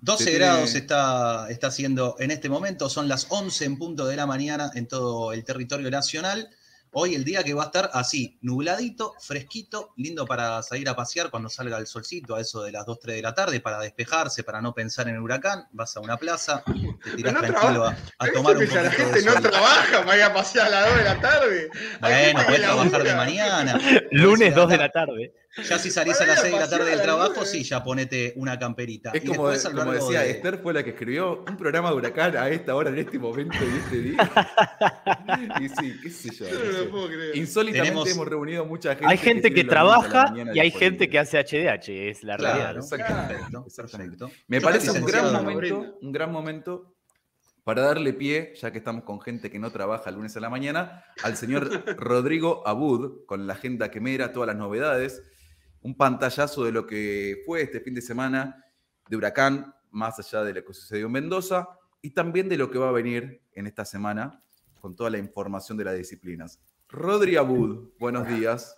12 0.01 0.23
Se 0.23 0.33
grados 0.33 0.75
está, 0.75 1.49
está 1.49 1.67
haciendo 1.67 2.17
en 2.19 2.31
este 2.31 2.49
momento, 2.49 2.89
son 2.89 3.07
las 3.07 3.27
11 3.29 3.63
en 3.63 3.77
punto 3.77 4.05
de 4.05 4.17
la 4.17 4.25
mañana 4.25 4.69
en 4.75 4.85
todo 4.85 5.31
el 5.31 5.45
territorio 5.45 5.89
nacional. 5.89 6.49
Hoy 6.95 7.15
el 7.15 7.23
día 7.23 7.43
que 7.43 7.55
va 7.55 7.63
a 7.63 7.65
estar 7.65 7.89
así, 7.93 8.37
nubladito, 8.41 9.15
fresquito, 9.19 9.93
lindo 9.97 10.27
para 10.27 10.61
salir 10.61 10.87
a 10.87 10.95
pasear 10.95 11.31
cuando 11.31 11.49
salga 11.49 11.79
el 11.79 11.87
solcito 11.87 12.35
a 12.35 12.41
eso 12.41 12.61
de 12.61 12.71
las 12.71 12.85
2, 12.85 12.99
3 12.99 13.15
de 13.15 13.21
la 13.23 13.33
tarde, 13.33 13.59
para 13.59 13.79
despejarse, 13.79 14.43
para 14.43 14.61
no 14.61 14.73
pensar 14.75 15.07
en 15.07 15.15
el 15.15 15.21
huracán, 15.21 15.67
vas 15.71 15.97
a 15.97 16.01
una 16.01 16.17
plaza, 16.17 16.63
te 17.03 17.11
tirás 17.11 17.33
no 17.33 17.39
tranquilo 17.41 17.85
a, 17.85 17.89
a 17.89 17.97
¿Has 18.19 18.31
tomar 18.31 18.57
un 18.57 18.67
que 18.67 18.75
la 18.75 18.83
poquito 18.83 19.09
de 19.09 19.13
gente 19.13 19.21
no 19.23 19.31
sol. 19.33 19.41
trabaja 19.41 20.05
para 20.05 20.17
ir 20.17 20.23
a 20.23 20.33
pasear 20.33 20.67
a 20.67 20.69
las 20.69 20.89
2 20.89 20.97
de 20.97 21.03
la 21.03 21.19
tarde? 21.19 21.69
Bueno, 21.99 22.17
gente 22.17 22.43
puedes 22.45 22.61
trabajar 22.61 23.03
de 23.03 23.15
mañana. 23.15 23.79
Lunes 24.11 24.55
2 24.55 24.69
de 24.69 24.77
la 24.77 24.89
tarde. 24.89 25.33
Ya 25.55 25.77
si 25.77 25.91
salís 25.91 26.19
a 26.19 26.25
las 26.25 26.37
ir 26.39 26.39
a 26.39 26.41
6 26.49 26.53
de 26.53 26.59
la 26.59 26.69
tarde 26.69 26.89
del 26.89 27.01
trabajo, 27.03 27.45
sí, 27.45 27.63
ya 27.63 27.83
ponete 27.83 28.33
una 28.37 28.57
camperita. 28.57 29.11
Es 29.13 29.23
Y 29.23 29.27
como, 29.27 29.43
como 29.75 29.91
decía, 29.91 30.21
de- 30.21 30.31
Esther 30.31 30.57
fue 30.57 30.73
la 30.73 30.83
que 30.83 30.89
escribió 30.91 31.43
un 31.47 31.57
programa 31.57 31.91
de 31.91 31.95
huracán 31.97 32.35
a 32.35 32.49
esta 32.49 32.73
hora, 32.75 32.89
en 32.89 32.97
este 32.97 33.19
momento 33.19 33.57
y 33.61 33.77
este 33.77 33.97
día. 34.01 34.17
y 35.61 35.69
sí, 35.69 35.99
qué 36.01 36.09
sé 36.09 36.29
yo. 36.33 36.49
Yo 36.49 36.59
no 36.59 36.71
lo 36.85 36.89
puedo 36.89 37.07
creer. 37.07 37.37
Insólitamente 37.37 37.89
Tenemos- 37.91 38.09
hemos 38.09 38.27
reunido 38.27 38.65
mucha 38.65 38.95
gente. 38.95 39.05
Hay 39.07 39.17
gente 39.17 39.53
que 39.53 39.63
trabaja 39.63 40.33
y 40.53 40.59
hay 40.59 40.71
gente 40.71 41.07
que 41.07 41.19
hace 41.19 41.37
HDH, 41.37 42.09
es 42.09 42.23
la 42.23 42.37
realidad. 42.37 42.73
¿no? 43.51 43.65
Exactamente. 43.67 44.25
Me 44.47 44.59
Yo 44.59 44.63
parece 44.67 44.89
un 44.91 45.05
gran 45.05 45.31
momento, 45.33 45.97
un 46.01 46.11
gran 46.11 46.31
momento 46.31 46.95
para 47.63 47.83
darle 47.83 48.11
pie, 48.13 48.53
ya 48.59 48.71
que 48.71 48.79
estamos 48.79 49.03
con 49.03 49.21
gente 49.21 49.49
que 49.49 49.59
no 49.59 49.71
trabaja 49.71 50.09
el 50.09 50.15
lunes 50.17 50.35
a 50.35 50.39
la 50.39 50.49
mañana, 50.49 51.05
al 51.23 51.37
señor 51.37 51.69
Rodrigo 51.97 52.67
Abud, 52.67 53.23
con 53.25 53.45
la 53.47 53.53
agenda 53.53 53.89
quemera, 53.91 54.33
todas 54.33 54.47
las 54.47 54.57
novedades, 54.57 55.21
un 55.83 55.95
pantallazo 55.95 56.63
de 56.63 56.71
lo 56.71 56.87
que 56.87 57.43
fue 57.45 57.61
este 57.61 57.79
fin 57.81 57.93
de 57.93 58.01
semana 58.01 58.63
de 59.07 59.17
Huracán, 59.17 59.73
más 59.91 60.17
allá 60.19 60.43
de 60.43 60.53
lo 60.53 60.65
que 60.65 60.73
sucedió 60.73 61.05
en 61.05 61.11
Mendoza, 61.11 61.67
y 62.01 62.11
también 62.11 62.49
de 62.49 62.57
lo 62.57 62.71
que 62.71 62.79
va 62.79 62.89
a 62.89 62.93
venir 62.93 63.41
en 63.53 63.67
esta 63.67 63.85
semana, 63.85 64.41
con 64.79 64.95
toda 64.95 65.09
la 65.09 65.17
información 65.17 65.77
de 65.77 65.85
las 65.85 65.95
disciplinas. 65.95 66.59
Rodri 66.89 67.35
Abud, 67.37 67.89
buenos 67.99 68.27
días. 68.27 68.77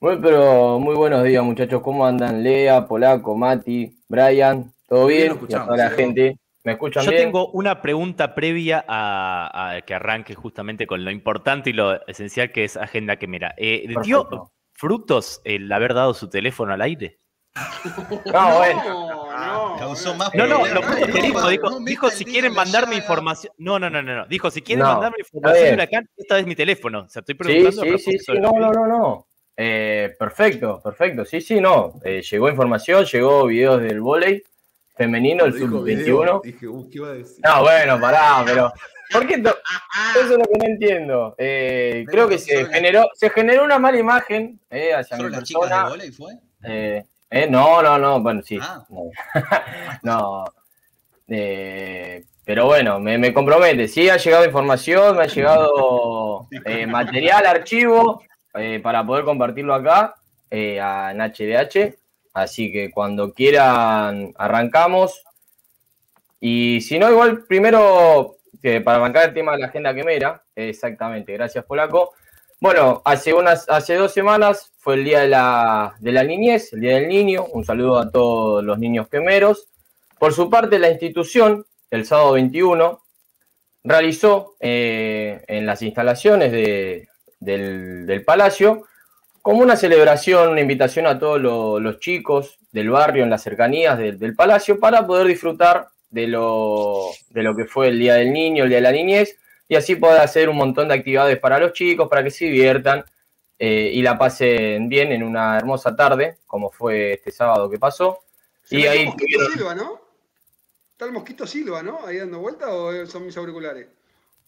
Muy, 0.00 0.16
pero 0.20 0.78
muy 0.78 0.94
buenos 0.96 1.22
días, 1.24 1.44
muchachos. 1.44 1.80
¿Cómo 1.80 2.04
andan? 2.04 2.42
Lea, 2.42 2.86
Polaco, 2.86 3.36
Mati, 3.36 3.96
Brian, 4.08 4.72
¿todo 4.88 5.06
Bien, 5.06 5.20
bien? 5.20 5.28
lo 5.28 5.28
y 5.28 5.28
a 5.30 5.34
escuchamos, 5.34 5.66
toda 5.68 5.76
la 5.78 5.90
¿sí? 5.90 5.96
gente. 5.96 6.36
¿Me 6.64 6.72
escuchan 6.72 7.04
Yo 7.04 7.10
bien? 7.10 7.24
tengo 7.24 7.50
una 7.50 7.82
pregunta 7.82 8.34
previa 8.34 8.84
a, 8.86 9.74
a 9.76 9.80
que 9.82 9.94
arranque 9.94 10.34
justamente 10.34 10.86
con 10.86 11.04
lo 11.04 11.10
importante 11.10 11.70
y 11.70 11.72
lo 11.72 12.04
esencial 12.06 12.52
que 12.52 12.64
es 12.64 12.76
Agenda 12.76 13.16
Quemera. 13.16 13.54
Eh, 13.56 13.84
¿Dio 14.02 14.28
Perfecto. 14.28 14.52
Frutos 14.82 15.40
el 15.44 15.70
haber 15.70 15.94
dado 15.94 16.12
su 16.12 16.28
teléfono 16.28 16.72
al 16.72 16.82
aire? 16.82 17.20
No, 18.32 18.56
bueno. 18.58 19.28
No. 19.30 19.76
Causó 19.78 20.12
más 20.16 20.34
No, 20.34 20.44
no, 20.44 20.66
lo 20.66 20.80
que 20.80 21.22
dijo, 21.22 21.78
dijo, 21.84 22.10
si 22.10 22.24
quieren 22.24 22.52
mandarme 22.52 22.96
información. 22.96 23.54
No, 23.58 23.78
no, 23.78 23.88
no, 23.88 24.02
no, 24.02 24.16
no. 24.16 24.26
Dijo, 24.26 24.50
si 24.50 24.60
quieren 24.60 24.84
No, 24.84 24.94
mandarme 24.94 25.18
información 25.20 25.66
de. 25.68 25.74
Huracán, 25.74 26.08
esta 26.16 26.38
es 26.40 26.46
mi 26.46 26.56
teléfono. 26.56 27.02
O 27.02 27.08
sea, 27.08 27.20
estoy 27.20 27.34
Sí, 27.34 27.38
preguntando. 27.38 27.82
a 27.82 27.98
sí, 27.98 27.98
sí, 27.98 28.18
sí, 28.18 28.32
no, 28.40 28.50
no, 28.58 28.72
no, 28.72 28.86
no. 28.88 29.28
Eh, 29.56 30.16
perfecto, 30.18 30.80
perfecto. 30.82 31.24
Sí, 31.24 31.40
sí, 31.40 31.60
no. 31.60 31.92
Eh, 32.04 32.22
llegó 32.28 32.48
información, 32.48 33.04
llegó 33.04 33.46
videos 33.46 33.80
del 33.82 34.00
volei 34.00 34.42
femenino, 34.96 35.44
el 35.44 35.52
Cuando 35.58 35.84
dijo 35.84 36.00
video, 36.02 36.16
sub-21. 36.24 36.42
Dije, 36.42 36.68
uh, 36.68 36.90
¿qué 36.90 36.98
iba 36.98 37.08
a 37.08 37.12
decir? 37.12 37.40
No, 37.44 37.60
bueno, 37.62 38.00
pará, 38.00 38.42
pero. 38.44 38.72
¿Por 39.12 39.26
qué? 39.26 39.38
to- 39.38 39.56
Eso 40.16 40.32
es 40.32 40.38
lo 40.38 40.44
que 40.44 40.58
no 40.58 40.64
entiendo. 40.64 41.34
Eh, 41.38 42.04
creo 42.08 42.28
que 42.28 42.38
se 42.38 42.64
generó, 42.66 43.04
se 43.14 43.28
generó 43.30 43.64
una 43.64 43.78
mala 43.78 43.98
imagen 43.98 44.58
eh, 44.70 44.94
hacia 44.94 45.16
¿Solo 45.16 45.28
mi 45.28 45.34
las 45.36 45.44
chicas 45.44 45.62
de 45.62 45.68
persona. 45.68 45.88
volei 45.90 46.12
fue? 46.12 46.32
Eh, 46.64 47.04
eh, 47.30 47.46
no, 47.50 47.82
no, 47.82 47.98
no, 47.98 48.20
bueno, 48.20 48.40
sí. 48.42 48.58
Ah. 48.60 48.84
No. 48.90 49.10
No. 50.02 50.44
Eh, 51.28 52.24
pero 52.44 52.66
bueno, 52.66 52.98
me, 52.98 53.18
me 53.18 53.32
compromete. 53.32 53.86
Sí, 53.88 54.08
ha 54.10 54.16
llegado 54.16 54.44
información, 54.44 55.16
me 55.16 55.22
ha 55.24 55.26
llegado 55.26 56.48
eh, 56.64 56.86
material, 56.86 57.46
archivo, 57.46 58.22
eh, 58.54 58.80
para 58.82 59.06
poder 59.06 59.24
compartirlo 59.24 59.74
acá 59.74 60.14
eh, 60.50 60.80
a- 60.80 61.12
en 61.12 61.20
HDH. 61.20 61.94
Así 62.32 62.72
que 62.72 62.90
cuando 62.90 63.32
quieran, 63.32 64.32
arrancamos. 64.36 65.22
Y 66.40 66.80
si 66.80 66.98
no, 66.98 67.10
igual 67.10 67.44
primero, 67.44 68.36
que 68.60 68.80
para 68.80 68.98
arrancar 68.98 69.28
el 69.28 69.34
tema 69.34 69.52
de 69.52 69.58
la 69.58 69.66
agenda 69.66 69.94
quemera, 69.94 70.42
exactamente, 70.56 71.32
gracias 71.34 71.64
Polaco. 71.64 72.12
Bueno, 72.60 73.02
hace, 73.04 73.34
unas, 73.34 73.68
hace 73.68 73.96
dos 73.96 74.12
semanas 74.12 74.72
fue 74.78 74.94
el 74.94 75.04
día 75.04 75.20
de 75.20 75.28
la, 75.28 75.94
de 75.98 76.12
la 76.12 76.22
niñez, 76.22 76.72
el 76.72 76.80
día 76.80 76.94
del 76.94 77.08
niño. 77.08 77.44
Un 77.52 77.64
saludo 77.64 77.98
a 77.98 78.10
todos 78.10 78.62
los 78.62 78.78
niños 78.78 79.08
quemeros. 79.08 79.68
Por 80.18 80.32
su 80.32 80.48
parte, 80.48 80.78
la 80.78 80.88
institución, 80.90 81.66
el 81.90 82.06
sábado 82.06 82.32
21, 82.32 83.02
realizó 83.82 84.54
eh, 84.60 85.42
en 85.48 85.66
las 85.66 85.82
instalaciones 85.82 86.52
de- 86.52 87.08
del 87.40 88.22
Palacio 88.24 88.84
como 89.42 89.58
una 89.60 89.76
celebración, 89.76 90.48
una 90.50 90.60
invitación 90.60 91.06
a 91.06 91.18
todos 91.18 91.40
lo- 91.40 91.80
los 91.80 91.98
chicos 91.98 92.58
del 92.70 92.90
barrio 92.90 93.24
en 93.24 93.30
las 93.30 93.42
cercanías 93.42 93.98
del- 93.98 94.18
del 94.18 94.34
Palacio 94.36 94.78
para 94.78 95.04
poder 95.06 95.26
disfrutar 95.26 95.88
de 96.10 96.28
lo, 96.28 97.10
de 97.30 97.42
lo 97.42 97.54
que 97.56 97.64
fue 97.64 97.88
el 97.88 97.98
Día 97.98 98.14
del 98.14 98.32
Niño, 98.32 98.62
el 98.64 98.68
Día 98.70 98.78
de 98.78 98.82
la 98.82 98.92
Niñez, 98.92 99.36
y 99.68 99.74
así 99.76 99.96
poder 99.96 100.20
hacer 100.20 100.48
un 100.48 100.56
montón 100.56 100.88
de 100.88 100.94
actividades 100.94 101.38
para 101.38 101.58
los 101.58 101.72
chicos, 101.72 102.08
para 102.08 102.22
que 102.22 102.30
se 102.30 102.44
diviertan 102.46 103.04
eh, 103.58 103.90
y 103.94 104.02
la 104.02 104.18
pasen 104.18 104.88
bien 104.88 105.12
en 105.12 105.22
una 105.22 105.56
hermosa 105.56 105.94
tarde, 105.94 106.38
como 106.46 106.70
fue 106.70 107.12
este 107.12 107.30
sábado 107.30 107.70
que 107.70 107.78
pasó. 107.78 108.18
Se 108.64 108.76
Y 108.76 108.86
ahí 108.86 109.06
mosquito 109.06 109.26
tuvieron- 109.38 109.52
Silva, 109.52 109.74
¿no? 109.76 110.00
¿Está 110.92 111.04
el 111.06 111.12
mosquito 111.12 111.46
Silva, 111.46 111.82
no? 111.82 112.04
Ahí 112.04 112.16
dando 112.18 112.40
vuelta 112.40 112.72
o 112.72 113.06
son 113.06 113.24
mis 113.24 113.36
auriculares? 113.36 113.86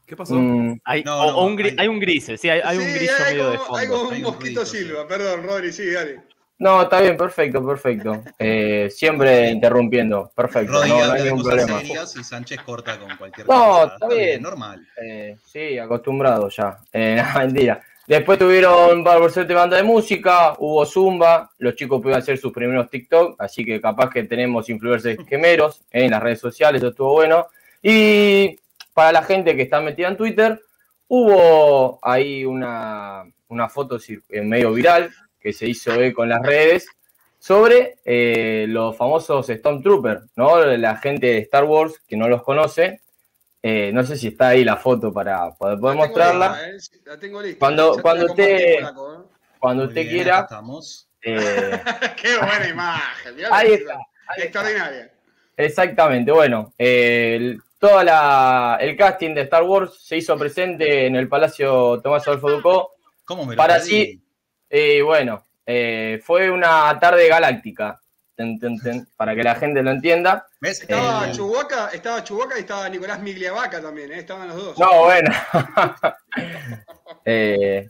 ¿Qué 0.07 0.17
pasó? 0.17 0.35
Mm, 0.35 0.81
Hay, 0.85 1.03
No, 1.05 1.23
o- 1.23 1.31
no, 1.33 1.39
o 1.39 1.47
un 1.47 1.57
gri- 1.57 1.71
hay- 1.71 1.77
hay 1.79 1.89
un 1.89 1.99
gris, 2.01 2.31
sí, 2.37 2.49
hay, 2.49 2.61
hay 2.63 2.77
un 2.77 2.85
Sí, 2.85 3.09
hay 3.09 3.33
medio 3.35 3.51
de 3.51 3.59
como, 3.59 3.77
hay 3.77 3.87
fondo. 3.87 3.97
como 3.99 4.09
un 4.09 4.15
Hay 4.15 4.21
un 4.23 4.27
mosquito 4.27 4.67
sí. 4.67 4.77
Silva. 4.79 5.07
Perdón, 5.09 5.43
Rodri, 5.45 5.73
sí, 5.73 5.91
dale. 5.91 6.21
no, 6.59 6.83
está 6.83 7.01
bien, 7.01 7.17
perfecto, 7.17 7.67
perfecto. 7.67 8.23
Eh, 8.39 8.89
siempre 8.91 9.51
interrumpiendo, 9.51 10.31
perfecto, 10.37 10.73
Rodri 10.73 10.91
no, 10.91 11.07
no 11.07 11.13
hay 11.13 11.23
ningún 11.23 11.43
problema. 11.43 11.83
y 11.83 12.25
Sánchez 12.25 12.61
corta 12.63 12.99
con 12.99 13.17
cualquier 13.17 13.47
No, 13.49 13.55
cosa. 13.55 13.95
está 13.95 14.09
bien. 14.09 14.43
Normal. 14.43 14.87
Eh, 15.03 15.37
sí, 15.45 15.79
acostumbrado 15.79 16.49
ya. 16.51 16.79
Eh, 16.93 17.17
no, 17.35 17.39
mentira. 17.41 17.81
Después 18.07 18.39
tuvieron 18.39 19.03
para 19.03 19.19
de 19.27 19.55
banda 19.55 19.79
de 19.79 19.83
música, 19.83 20.55
hubo 20.59 20.85
Zumba, 20.85 21.51
los 21.57 21.75
chicos 21.75 22.03
pudieron 22.03 22.21
hacer 22.21 22.37
sus 22.37 22.53
primeros 22.53 22.91
TikTok, 22.91 23.37
así 23.41 23.65
que 23.65 23.81
capaz 23.81 24.11
que 24.11 24.25
tenemos 24.25 24.69
influencers 24.69 25.27
gemeros 25.27 25.81
en 25.91 26.11
las 26.11 26.23
redes 26.23 26.39
sociales, 26.41 26.83
eso 26.83 26.91
estuvo 26.91 27.13
bueno. 27.15 27.47
Y 27.83 28.59
para 28.95 29.12
la 29.12 29.22
gente 29.22 29.55
que 29.57 29.62
está 29.62 29.80
metida 29.80 30.09
en 30.09 30.16
Twitter, 30.16 30.61
hubo 31.09 31.99
ahí 32.03 32.45
una, 32.45 33.24
una 33.49 33.68
foto 33.68 33.99
eh, 34.28 34.40
medio 34.42 34.72
viral 34.72 35.11
que 35.38 35.53
se 35.53 35.66
hizo 35.68 35.92
eco 36.01 36.22
en 36.22 36.30
las 36.30 36.42
redes 36.42 36.88
sobre 37.38 37.97
eh, 38.05 38.64
los 38.68 38.97
famosos 38.97 39.47
Stormtroopers, 39.49 40.22
¿no? 40.36 40.64
La 40.64 40.97
gente 40.97 41.26
de 41.26 41.38
Star 41.40 41.64
Wars 41.64 42.01
que 42.07 42.16
no 42.16 42.28
los 42.28 42.42
conoce. 42.42 43.03
Eh, 43.62 43.90
no 43.92 44.03
sé 44.05 44.16
si 44.16 44.28
está 44.28 44.49
ahí 44.49 44.64
la 44.64 44.76
foto 44.76 45.12
para, 45.12 45.51
poder 45.53 45.78
La 45.78 45.80
tengo 45.80 45.95
mostrarla. 45.95 46.68
lista, 46.72 46.97
¿eh? 46.97 47.01
La 47.07 47.18
tengo 47.18 47.42
lista. 47.42 47.59
Cuando- 47.59 47.99
cuando 48.01 48.26
usted- 48.26 48.74
Polaco, 48.76 49.30
Cuando 49.59 49.84
usted 49.84 50.03
bien, 50.03 50.09
quiera. 50.14 50.40
estamos. 50.40 51.09
eh, 51.22 51.36
¿eh? 51.40 51.80
Qué 52.22 52.36
buena 52.38 52.68
imagen. 52.68 53.34
ahí 53.34 53.42
está. 53.42 53.57
ahí 53.57 53.72
está. 53.72 53.99
Extraordinaria. 54.36 55.11
Exactamente, 55.57 56.32
bueno, 56.32 56.72
eh, 56.78 57.36
el- 57.36 57.62
todo 57.89 58.78
el 58.80 58.97
casting 58.97 59.35
de 59.35 59.43
Star 59.43 59.62
Wars 59.62 59.99
se 60.03 60.16
hizo 60.16 60.39
presente 60.39 61.07
en 61.07 61.16
el 61.16 61.28
Palacio 61.28 62.01
Tomás 62.01 62.26
Adolfo 62.26 62.51
Ducó. 62.51 62.93
¿Cómo 63.26 63.45
me 63.45 63.55
lo 63.55 63.57
Para 63.59 63.78
sí- 63.78 64.22
Y 64.70 65.01
bueno, 65.03 65.45
eh, 65.66 66.18
fue 66.24 66.51
una 66.51 66.99
tarde 66.99 67.28
galáctica, 67.28 68.01
ten, 68.35 68.59
ten, 68.59 68.78
ten, 68.80 69.07
para 69.16 69.35
que 69.35 69.43
la 69.43 69.55
gente 69.57 69.82
lo 69.82 69.91
entienda. 69.91 70.47
¿Ves? 70.61 70.80
Estaba 70.80 71.28
Eh, 71.28 71.32
Chubaca, 71.32 71.91
estaba 71.93 72.24
Chubaca 72.24 72.57
y 72.57 72.61
estaba 72.61 72.89
Nicolás 72.89 73.20
Migliavaca 73.20 73.82
también, 73.82 74.12
¿eh? 74.12 74.18
estaban 74.20 74.49
los 74.49 74.57
dos. 74.57 74.78
No, 74.78 75.05
bueno. 75.05 75.30
Eh, 77.26 77.89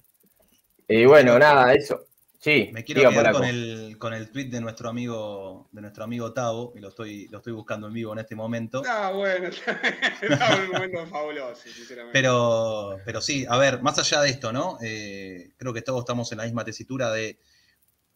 y 0.86 1.04
bueno, 1.06 1.38
nada, 1.38 1.72
eso. 1.74 2.00
Sí, 2.44 2.68
Me 2.74 2.84
quiero 2.84 3.00
diga, 3.00 3.10
quedar 3.10 3.32
con 3.32 3.44
el, 3.44 3.96
con 3.98 4.12
el 4.12 4.30
tweet 4.30 4.50
de 4.50 4.60
nuestro 4.60 4.90
amigo, 4.90 5.70
de 5.72 5.80
nuestro 5.80 6.04
amigo 6.04 6.30
Tavo, 6.34 6.74
y 6.76 6.80
lo 6.80 6.90
estoy, 6.90 7.26
lo 7.28 7.38
estoy 7.38 7.54
buscando 7.54 7.86
en 7.86 7.94
vivo 7.94 8.12
en 8.12 8.18
este 8.18 8.36
momento. 8.36 8.82
Ah, 8.86 9.12
bueno, 9.14 9.48
estaba 10.20 10.56
en 10.56 10.64
un 10.64 10.72
momento 10.72 11.06
fabuloso, 11.06 11.62
sinceramente. 11.62 12.12
Pero, 12.12 12.98
pero 13.06 13.22
sí, 13.22 13.46
a 13.48 13.56
ver, 13.56 13.80
más 13.80 13.98
allá 13.98 14.20
de 14.20 14.28
esto, 14.28 14.52
¿no? 14.52 14.76
Eh, 14.82 15.54
creo 15.56 15.72
que 15.72 15.80
todos 15.80 16.00
estamos 16.00 16.30
en 16.32 16.36
la 16.36 16.44
misma 16.44 16.66
tesitura 16.66 17.10
de 17.12 17.38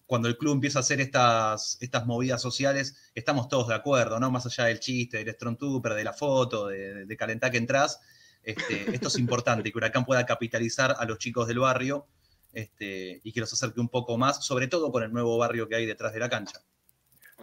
cuando 0.05 0.29
el 0.29 0.37
club 0.37 0.53
empieza 0.53 0.81
a 0.81 0.83
hacer 0.83 1.01
estas, 1.01 1.79
estas 1.81 2.05
movidas 2.05 2.43
sociales, 2.43 3.11
estamos 3.15 3.49
todos 3.49 3.69
de 3.69 3.77
acuerdo, 3.77 4.21
¿no? 4.21 4.31
Más 4.31 4.45
allá 4.45 4.65
del 4.65 4.79
chiste, 4.79 5.25
del 5.25 5.35
Stormtrooper, 5.37 5.95
de 5.95 6.05
la 6.05 6.13
foto, 6.13 6.67
de, 6.67 7.07
de 7.07 7.17
calentar 7.17 7.51
que 7.51 7.57
entras. 7.57 7.99
Este, 8.43 8.95
esto 8.95 9.09
es 9.09 9.19
importante, 9.19 9.73
que 9.73 9.79
Huracán 9.79 10.05
pueda 10.05 10.27
capitalizar 10.27 10.97
a 10.99 11.07
los 11.07 11.17
chicos 11.17 11.49
del 11.49 11.61
barrio 11.61 12.09
este, 12.53 13.21
y 13.23 13.33
que 13.33 13.41
los 13.41 13.53
acerque 13.53 13.81
un 13.81 13.89
poco 13.89 14.17
más, 14.17 14.45
sobre 14.45 14.69
todo 14.69 14.91
con 14.91 15.03
el 15.03 15.13
nuevo 15.13 15.39
barrio 15.39 15.69
que 15.69 15.77
hay 15.77 15.87
detrás 15.87 16.13
de 16.13 16.21
la 16.21 16.29
cancha. 16.29 16.61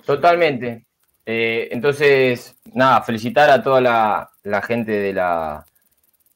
Totalmente. 0.06 0.86
Eh, 1.26 1.70
entonces, 1.72 2.56
nada, 2.74 3.02
felicitar 3.02 3.50
a 3.50 3.64
toda 3.64 3.82
la, 3.82 4.62
gente 4.62 4.92
de 4.92 5.14
la, 5.14 5.66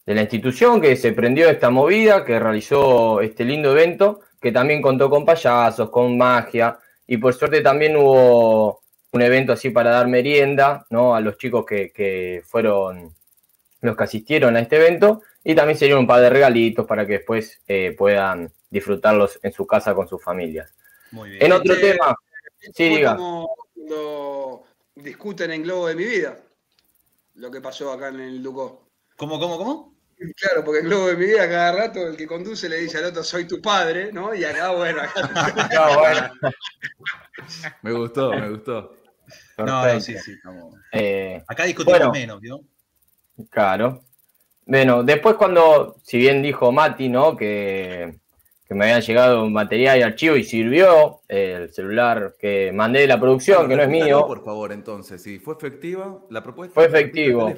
de 0.06 0.16
la 0.16 0.22
institución 0.22 0.82
que 0.82 0.96
se 0.96 1.14
prendió 1.14 1.50
esta 1.50 1.70
movida, 1.70 2.26
que 2.26 2.40
realizó 2.40 3.22
este 3.22 3.46
lindo 3.46 3.72
evento, 3.72 4.22
que 4.42 4.52
también 4.52 4.82
contó 4.82 5.10
con 5.10 5.26
payasos, 5.26 5.90
con 5.90 6.18
magia, 6.18 6.80
y 7.06 7.18
por 7.18 7.34
suerte 7.34 7.62
también 7.62 7.98
hubo 7.98 8.82
un 9.12 9.22
evento 9.22 9.54
así 9.54 9.70
para 9.70 9.92
dar 9.92 10.08
merienda, 10.08 10.86
¿no? 10.90 11.16
A 11.16 11.22
los 11.22 11.38
chicos 11.38 11.66
que, 11.66 11.92
que 11.92 12.42
fueron 12.46 13.14
los 13.82 13.96
que 13.96 14.04
asistieron 14.04 14.56
a 14.56 14.60
este 14.60 14.78
evento, 14.78 15.22
y 15.44 15.56
también 15.56 15.78
se 15.78 15.86
dieron 15.86 16.02
un 16.02 16.08
par 16.08 16.22
de 16.22 16.30
regalitos 16.30 16.86
para 16.86 17.06
que 17.06 17.14
después 17.14 17.62
eh, 17.68 17.96
puedan 17.98 18.52
disfrutarlos 18.70 19.40
en 19.44 19.52
su 19.52 19.66
casa 19.66 19.94
con 19.96 20.08
sus 20.08 20.24
familias. 20.24 20.74
Muy 21.12 21.32
bien. 21.32 21.44
En 21.46 21.52
otro 21.54 21.74
Este, 21.74 21.92
tema, 21.94 22.16
sí, 22.62 22.72
Fue 22.76 22.86
diga. 22.90 23.16
como 23.16 23.56
cuando 23.74 24.64
discuten 24.96 25.52
en 25.52 25.64
Globo 25.64 25.88
de 25.88 25.96
mi 25.96 26.04
vida, 26.06 26.38
lo 27.36 27.50
que 27.50 27.62
pasó 27.62 27.92
acá 27.92 28.10
en 28.10 28.20
el 28.20 28.44
Ducó. 28.44 28.88
¿Cómo, 29.16 29.40
cómo, 29.40 29.58
cómo? 29.58 29.94
Claro, 30.36 30.64
porque 30.66 30.80
en 30.82 30.86
Globo 30.88 31.08
de 31.08 31.16
mi 31.18 31.26
vida 31.28 31.48
cada 31.50 31.72
rato 31.72 32.06
el 32.06 32.18
que 32.18 32.28
conduce 32.28 32.68
le 32.68 32.78
dice 32.78 32.98
al 32.98 33.06
otro 33.06 33.24
soy 33.24 33.48
tu 33.48 33.62
padre, 33.62 34.12
¿no? 34.12 34.34
Y 34.36 34.44
acá, 34.44 34.72
bueno, 34.72 35.02
acá 35.02 35.70
No, 35.74 36.00
bueno, 36.00 36.30
Me 37.82 37.92
gustó, 37.94 38.32
me 38.32 38.50
gustó. 38.50 38.96
No, 39.58 39.66
no, 39.66 39.82
perfecto. 39.84 40.02
sí, 40.06 40.18
sí. 40.18 40.32
estamos- 40.34 40.76
Eh, 40.92 41.42
Acá 41.48 41.64
discutimos 41.64 42.00
Bueno. 42.00 42.12
menos, 42.12 42.42
¿vio? 42.42 42.60
Claro. 43.50 44.04
Bueno, 44.66 45.04
después 45.04 45.36
cuando, 45.36 45.96
si 46.04 46.18
bien 46.18 46.42
dijo 46.42 46.72
Mati, 46.72 47.10
¿no? 47.10 47.36
Que, 47.38 48.20
que 48.70 48.76
me 48.76 48.86
habían 48.86 49.02
llegado 49.02 49.50
material 49.50 49.98
y 49.98 50.04
archivo 50.04 50.36
y 50.36 50.44
sirvió 50.44 51.22
el 51.28 51.74
celular 51.74 52.36
que 52.40 52.72
mandé 52.72 53.00
de 53.00 53.08
la 53.08 53.20
producción, 53.20 53.68
que 53.68 53.76
no 53.76 53.82
es 53.82 53.90
mío, 53.90 54.28
Por 54.28 54.46
favor, 54.46 54.72
entonces, 54.72 55.24
si 55.24 55.40
fue 55.40 55.56
efectiva 55.56 56.20
la 56.30 56.44
propuesta. 56.44 56.76
Fue 56.76 56.86
efectivo. 56.86 57.52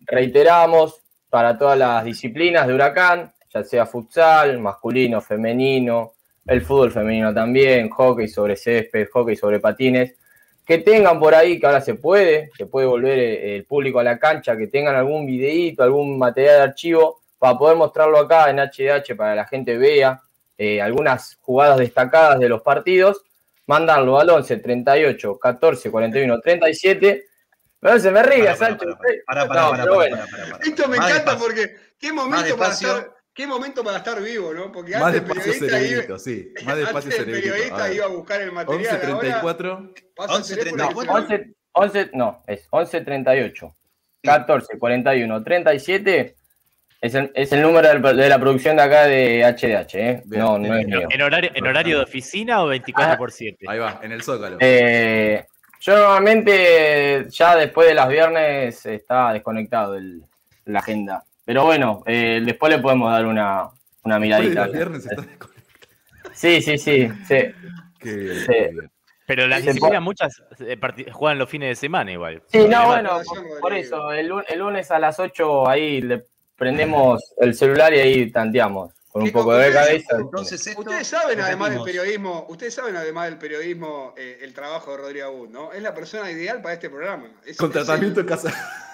reiteramos 0.00 1.00
para 1.30 1.56
todas 1.56 1.78
las 1.78 2.04
disciplinas 2.04 2.66
de 2.66 2.74
Huracán, 2.74 3.32
ya 3.54 3.62
sea 3.62 3.86
futsal, 3.86 4.58
masculino, 4.58 5.20
femenino, 5.20 6.14
el 6.44 6.60
fútbol 6.62 6.90
femenino 6.90 7.32
también, 7.32 7.88
hockey 7.88 8.26
sobre 8.26 8.56
césped, 8.56 9.06
hockey 9.12 9.36
sobre 9.36 9.60
patines, 9.60 10.16
que 10.66 10.78
tengan 10.78 11.20
por 11.20 11.36
ahí, 11.36 11.60
que 11.60 11.66
ahora 11.66 11.80
se 11.80 11.94
puede, 11.94 12.50
se 12.58 12.66
puede 12.66 12.88
volver 12.88 13.16
eh, 13.16 13.54
el 13.54 13.64
público 13.64 14.00
a 14.00 14.02
la 14.02 14.18
cancha, 14.18 14.56
que 14.56 14.66
tengan 14.66 14.96
algún 14.96 15.24
videíto, 15.24 15.84
algún 15.84 16.18
material 16.18 16.56
de 16.56 16.62
archivo 16.62 17.20
para 17.38 17.56
poder 17.56 17.76
mostrarlo 17.76 18.18
acá 18.18 18.50
en 18.50 18.56
HDH 18.56 19.14
para 19.16 19.30
que 19.30 19.36
la 19.36 19.46
gente 19.46 19.78
vea 19.78 20.20
eh, 20.58 20.82
algunas 20.82 21.38
jugadas 21.40 21.78
destacadas 21.78 22.40
de 22.40 22.48
los 22.48 22.62
partidos, 22.62 23.22
mandarlo 23.66 24.18
al 24.18 24.28
11 24.28 24.56
38 24.56 25.38
14 25.38 25.90
41 25.90 26.40
37. 26.40 27.24
No 27.80 27.98
se 27.98 28.10
me 28.10 28.22
ríe, 28.24 28.54
Sancho. 28.56 28.86
Para, 29.24 29.46
para, 29.46 29.70
para, 29.70 29.86
para. 29.86 30.26
Esto 30.60 30.88
me 30.88 30.96
Más 30.96 31.10
encanta 31.10 31.32
despacio. 31.32 31.38
porque 31.38 31.76
qué 31.96 32.12
momento 32.12 32.56
para 32.56 32.72
estar, 32.72 33.14
qué 33.32 33.46
momento 33.46 33.84
para 33.84 33.98
estar 33.98 34.20
vivo, 34.20 34.52
¿no? 34.52 34.72
Porque 34.72 34.92
Más 34.98 35.14
antes 35.14 35.20
el 35.22 35.26
despacio 35.28 35.52
periodista 35.52 35.78
iba, 35.78 35.88
cerebrito, 35.88 36.18
sí. 36.18 36.52
Más 36.64 36.76
despacio 36.76 37.10
antes 37.12 37.18
el 37.20 37.24
periodista 37.30 37.84
A 37.84 37.92
iba 37.92 38.04
a 38.04 38.08
buscar 38.08 38.40
el 38.42 38.50
material. 38.52 39.00
11.34. 39.00 39.70
Ahora 39.70 39.92
pasa 40.16 40.34
el 40.34 40.38
11, 40.38 40.56
teléfono 40.56 40.82
y 40.82 40.94
34. 40.94 41.14
11, 41.14 41.54
11, 41.72 42.10
no, 42.14 42.42
es 42.48 42.66
11 42.70 43.00
38 43.02 43.76
14 44.24 44.78
41 44.78 45.44
37 45.44 46.37
es 47.00 47.14
el, 47.14 47.30
es 47.34 47.52
el 47.52 47.62
número 47.62 47.88
de 48.14 48.28
la 48.28 48.38
producción 48.38 48.76
de 48.76 48.82
acá 48.82 49.04
de 49.06 49.42
HDH, 49.44 49.94
¿eh? 49.94 50.22
Bien, 50.24 50.42
no, 50.42 50.58
bien, 50.58 50.70
no 50.70 50.78
es 50.78 50.86
mío. 50.86 51.08
¿En 51.10 51.22
horario, 51.22 51.50
¿En 51.54 51.66
horario 51.66 51.98
de 51.98 52.04
oficina 52.04 52.62
o 52.62 52.66
24 52.68 53.16
por 53.16 53.30
7? 53.30 53.64
Ahí 53.68 53.78
va, 53.78 54.00
en 54.02 54.12
el 54.12 54.22
Zócalo. 54.22 54.56
Eh, 54.60 55.44
yo 55.80 55.96
normalmente 55.96 57.26
ya 57.30 57.54
después 57.56 57.86
de 57.88 57.94
las 57.94 58.08
viernes 58.08 58.84
está 58.86 59.32
desconectado 59.32 59.94
el- 59.94 60.22
la 60.64 60.80
agenda. 60.80 61.22
Pero 61.44 61.64
bueno, 61.64 62.02
eh, 62.04 62.42
después 62.44 62.70
le 62.72 62.78
podemos 62.80 63.10
dar 63.12 63.24
una, 63.26 63.68
una 64.02 64.18
Después 64.18 64.20
de 64.20 64.20
miradita. 64.20 64.64
los 64.66 64.74
viernes 64.74 65.06
está 65.06 65.22
desconectado. 65.22 65.52
Sí, 66.32 66.60
sí, 66.62 66.78
sí, 66.78 67.08
sí. 67.26 67.34
Qué 68.00 68.12
bien, 68.16 68.36
Sí. 68.40 68.46
qué 68.46 68.68
bien. 68.72 68.90
Pero 69.26 69.46
las 69.46 69.62
disciplinas 69.62 70.00
muchas 70.02 70.42
eh, 70.60 70.78
juegan 71.12 71.38
los 71.38 71.48
fines 71.50 71.68
de 71.70 71.74
semana 71.74 72.10
igual. 72.12 72.42
Sí, 72.48 72.66
no, 72.68 72.86
bueno, 72.86 73.20
por, 73.60 73.74
eso, 73.74 74.10
el, 74.12 74.26
lu- 74.28 74.42
el 74.48 74.58
lunes 74.58 74.90
a 74.90 74.98
las 74.98 75.18
8 75.20 75.68
ahí 75.68 76.00
le 76.00 76.24
prendemos 76.58 77.22
el 77.38 77.54
celular 77.54 77.94
y 77.94 78.00
ahí 78.00 78.30
tanteamos 78.30 78.92
con 79.10 79.22
un 79.22 79.32
poco 79.32 79.54
de 79.54 79.72
cabeza. 79.72 80.16
Entonces, 80.18 80.66
esto, 80.66 80.80
Ustedes 80.80 81.06
saben, 81.06 81.40
además 81.40 81.70
del 81.70 81.82
periodismo, 81.82 82.46
ustedes 82.50 82.74
saben 82.74 82.96
además 82.96 83.26
del 83.26 83.38
periodismo 83.38 84.14
eh, 84.18 84.40
el 84.42 84.52
trabajo 84.52 84.90
de 84.90 84.96
Rodrigo 84.98 85.26
Abud, 85.26 85.48
¿no? 85.48 85.72
Es 85.72 85.82
la 85.82 85.94
persona 85.94 86.30
ideal 86.30 86.60
para 86.60 86.74
este 86.74 86.90
programa. 86.90 87.30
Es, 87.46 87.56
Con 87.56 87.70
es 87.70 87.76
el- 87.76 87.84
tratamiento 87.84 88.20
en 88.20 88.26
casa. 88.26 88.52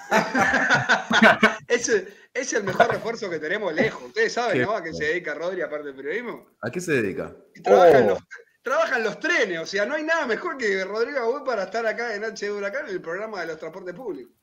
es, 1.67 1.89
el, 1.89 2.13
es 2.33 2.53
el 2.53 2.63
mejor 2.63 2.87
refuerzo 2.87 3.29
que 3.29 3.39
tenemos 3.39 3.73
lejos. 3.73 4.03
Ustedes 4.03 4.31
saben, 4.31 4.61
¿no? 4.61 4.71
A 4.71 4.83
qué 4.83 4.93
se 4.93 5.05
dedica 5.05 5.33
Rodri 5.33 5.61
aparte 5.61 5.87
del 5.87 5.95
periodismo. 5.95 6.47
¿A 6.61 6.69
qué 6.69 6.79
se 6.79 6.93
dedica? 6.93 7.33
Oh. 7.65 7.85
los, 8.07 8.19
trabajan 8.61 9.03
los 9.03 9.19
trenes, 9.19 9.59
o 9.59 9.65
sea, 9.65 9.85
no 9.85 9.95
hay 9.95 10.03
nada 10.03 10.25
mejor 10.27 10.57
que 10.57 10.83
Rodrigo 10.85 11.19
Abud 11.19 11.43
para 11.43 11.63
estar 11.63 11.85
acá 11.85 12.15
en 12.15 12.23
H 12.23 12.45
de 12.45 12.51
Huracán, 12.51 12.87
el 12.87 13.01
programa 13.01 13.41
de 13.41 13.47
los 13.47 13.57
transportes 13.57 13.93
públicos. 13.93 14.33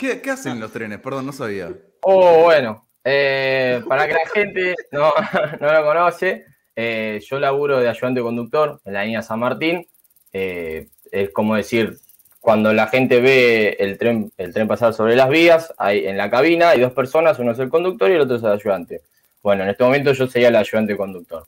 ¿Qué, 0.00 0.22
qué 0.22 0.30
hacen 0.30 0.58
los 0.58 0.72
trenes? 0.72 0.98
Perdón, 1.00 1.26
no 1.26 1.32
sabía. 1.32 1.70
Oh, 2.00 2.44
bueno, 2.44 2.88
eh, 3.04 3.82
para 3.86 4.06
que 4.08 4.14
la 4.14 4.26
gente 4.32 4.74
no, 4.92 5.12
no 5.60 5.72
lo 5.74 5.84
conoce, 5.84 6.46
eh, 6.74 7.20
yo 7.28 7.38
laburo 7.38 7.78
de 7.78 7.88
ayudante 7.88 8.22
conductor 8.22 8.80
en 8.86 8.94
la 8.94 9.04
línea 9.04 9.20
San 9.20 9.40
Martín. 9.40 9.86
Eh, 10.32 10.88
es 11.12 11.30
como 11.30 11.54
decir, 11.54 11.98
cuando 12.40 12.72
la 12.72 12.86
gente 12.86 13.20
ve 13.20 13.76
el 13.78 13.98
tren, 13.98 14.32
el 14.38 14.54
tren 14.54 14.66
pasar 14.66 14.94
sobre 14.94 15.16
las 15.16 15.28
vías, 15.28 15.74
hay, 15.76 16.06
en 16.06 16.16
la 16.16 16.30
cabina 16.30 16.70
hay 16.70 16.80
dos 16.80 16.92
personas, 16.92 17.38
uno 17.38 17.52
es 17.52 17.58
el 17.58 17.68
conductor 17.68 18.10
y 18.10 18.14
el 18.14 18.22
otro 18.22 18.36
es 18.36 18.42
el 18.42 18.52
ayudante. 18.52 19.02
Bueno, 19.42 19.64
en 19.64 19.68
este 19.70 19.84
momento 19.84 20.12
yo 20.12 20.26
sería 20.26 20.48
el 20.48 20.56
ayudante 20.56 20.96
conductor. 20.96 21.46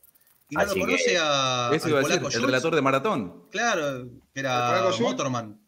¿Y 0.51 0.57
no 0.57 0.61
lo 0.63 0.67
Así 0.67 0.75
que- 0.75 0.81
conoce 0.87 1.17
a, 1.19 1.71
Eso 1.73 1.85
al 1.87 1.91
iba 1.91 1.99
a 2.01 2.03
decir, 2.03 2.21
polaco 2.21 2.37
el 2.37 2.43
relator 2.45 2.75
de 2.75 2.83
maratón. 2.83 3.45
Claro, 3.51 4.05
que 4.35 4.41
¿El 4.41 4.45
era? 4.47 4.91
Motorman. 5.01 5.62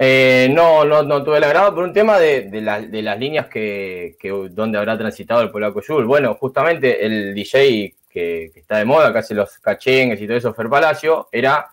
Eh, 0.00 0.48
no, 0.52 0.84
no, 0.84 1.02
no 1.02 1.24
tuve 1.24 1.38
el 1.38 1.44
agrado 1.44 1.74
por 1.74 1.82
un 1.84 1.92
tema 1.92 2.18
de, 2.20 2.42
de, 2.42 2.60
la- 2.60 2.80
de 2.80 3.02
las 3.02 3.18
líneas 3.18 3.46
que, 3.46 4.16
que 4.20 4.28
donde 4.50 4.78
habrá 4.78 4.96
transitado 4.96 5.40
el 5.42 5.50
polaco 5.50 5.80
Yul. 5.82 6.04
Bueno, 6.06 6.34
justamente 6.34 7.04
el 7.04 7.34
DJ 7.34 7.96
que, 8.08 8.50
que 8.54 8.60
está 8.60 8.78
de 8.78 8.84
moda, 8.84 9.12
que 9.12 9.18
hace 9.18 9.34
los 9.34 9.58
cachengues 9.58 10.20
y 10.20 10.26
todo 10.26 10.36
eso, 10.36 10.54
Fer 10.54 10.68
Palacio, 10.68 11.28
era 11.32 11.66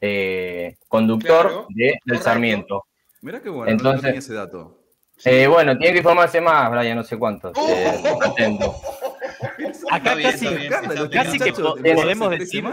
eh, 0.00 0.76
conductor 0.88 1.42
Claro, 1.46 1.66
de, 1.70 1.84
del 1.84 1.98
correcto. 2.04 2.24
Sarmiento. 2.24 2.84
Mirá 3.22 3.40
qué 3.42 3.48
bueno, 3.48 3.64
no- 3.64 3.70
no, 3.70 3.72
Entonces- 3.90 4.02
tenía 4.02 4.18
ese 4.20 4.34
dato. 4.34 4.78
Eh, 5.24 5.46
bueno, 5.46 5.76
tiene 5.78 5.92
que 5.92 5.98
informarse 5.98 6.40
más, 6.40 6.68
Brian, 6.70 6.96
no 6.96 7.04
sé 7.04 7.16
cuántos. 7.16 7.52
Oh. 7.56 7.68
eh, 7.68 7.92
atento. 8.22 8.74
Acá 9.90 10.16
casi, 10.20 10.46
casi 11.10 11.38
que 11.38 11.52
podemos 11.52 12.30
decir-. 12.30 12.64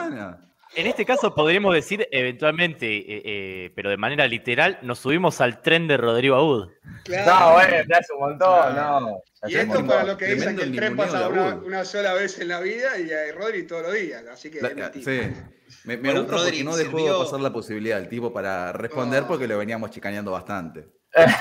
En 0.75 0.85
este 0.87 1.03
caso 1.05 1.33
podríamos 1.33 1.73
decir 1.73 2.07
eventualmente, 2.11 2.85
eh, 2.97 3.21
eh, 3.25 3.71
pero 3.75 3.89
de 3.89 3.97
manera 3.97 4.27
literal, 4.27 4.77
nos 4.83 4.99
subimos 4.99 5.41
al 5.41 5.61
tren 5.61 5.87
de 5.87 5.97
Rodrigo 5.97 6.35
Aud. 6.35 6.69
No, 7.07 7.53
bueno, 7.53 7.75
ya 7.89 7.97
hace 7.97 8.13
un 8.13 8.19
montón, 8.19 8.73
Claro. 8.73 8.99
no. 8.99 9.21
Y 9.49 9.55
esto 9.55 9.67
montón. 9.67 9.87
para 9.87 10.03
los 10.03 10.17
que 10.17 10.25
dicen 10.35 10.55
que 10.55 10.63
el 10.63 10.75
tren 10.75 10.95
pasa 10.95 11.27
una, 11.27 11.49
Abud. 11.51 11.65
una 11.65 11.85
sola 11.85 12.13
vez 12.13 12.39
en 12.39 12.49
la 12.49 12.59
vida 12.59 12.99
y 12.99 13.11
a 13.11 13.33
Rodri 13.35 13.65
todos 13.65 13.81
los 13.83 13.93
días. 13.93 14.23
Así 14.31 14.51
que 14.51 14.61
La- 14.61 14.91
sí. 14.93 15.01
Me, 15.85 15.97
me 15.97 15.97
Bueno, 15.97 16.21
gusta 16.21 16.35
Rodri, 16.37 16.49
porque 16.51 16.63
no 16.63 16.75
dejó 16.77 16.97
sirvió- 16.97 17.19
pasar 17.23 17.39
la 17.41 17.53
posibilidad 17.53 17.97
al 17.97 18.09
tipo 18.09 18.31
para 18.33 18.71
responder 18.71 19.23
Oh. 19.23 19.27
porque 19.27 19.47
lo 19.47 19.57
veníamos 19.57 19.91
chicaneando 19.91 20.31
bastante. 20.31 20.85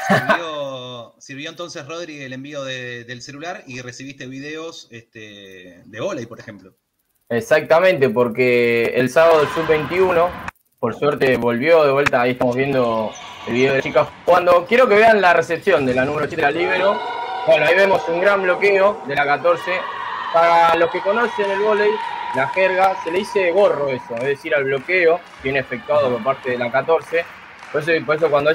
Sirvió, 0.09 1.15
sirvió 1.19 1.51
entonces, 1.51 1.87
Rodri, 1.87 2.23
el 2.23 2.33
envío 2.33 2.65
de- 2.65 3.05
del 3.05 3.21
celular 3.23 3.63
y 3.67 3.81
recibiste 3.83 4.27
videos 4.27 4.89
este, 4.91 5.83
de 5.85 6.01
volei, 6.01 6.27
por 6.27 6.41
ejemplo. 6.41 6.77
Exactamente, 7.31 8.09
porque 8.09 8.85
el 8.95 9.11
sábado 9.11 9.43
el 9.43 9.49
sub-21, 9.49 10.29
por 10.81 10.95
suerte 10.95 11.37
volvió 11.37 11.85
de 11.85 11.93
vuelta, 11.93 12.23
ahí 12.23 12.31
estamos 12.31 12.57
viendo 12.57 13.13
el 13.47 13.53
video 13.53 13.75
de 13.75 13.83
chicas. 13.83 14.09
Cuando 14.25 14.65
quiero 14.65 14.89
que 14.89 14.95
vean 14.95 15.21
la 15.21 15.35
recepción 15.35 15.85
de 15.85 15.93
la 15.93 16.07
número 16.07 16.27
7 16.27 16.37
de 16.37 16.43
la 16.43 16.59
Libero, 16.59 16.99
bueno, 17.47 17.67
ahí 17.67 17.75
vemos 17.75 18.09
un 18.09 18.23
gran 18.23 18.43
bloqueo 18.43 19.03
de 19.07 19.15
la 19.15 19.27
14. 19.27 19.61
Para 20.33 20.75
los 20.77 20.91
que 20.91 21.03
conocen 21.03 21.51
el 21.51 21.61
volei, 21.61 21.91
la 22.35 22.49
jerga, 22.49 22.97
se 23.05 23.11
le 23.11 23.19
dice 23.19 23.51
gorro 23.51 23.91
eso, 23.91 24.15
es 24.17 24.25
decir, 24.25 24.55
al 24.55 24.65
bloqueo, 24.65 25.21
viene 25.43 25.59
efectuado 25.59 26.11
por 26.11 26.25
parte 26.25 26.53
de 26.53 26.59
la 26.59 26.73
14. 26.73 27.27
Por 27.71 27.83
eso, 27.83 28.07
por 28.07 28.17
eso 28.17 28.31
cuando 28.31 28.51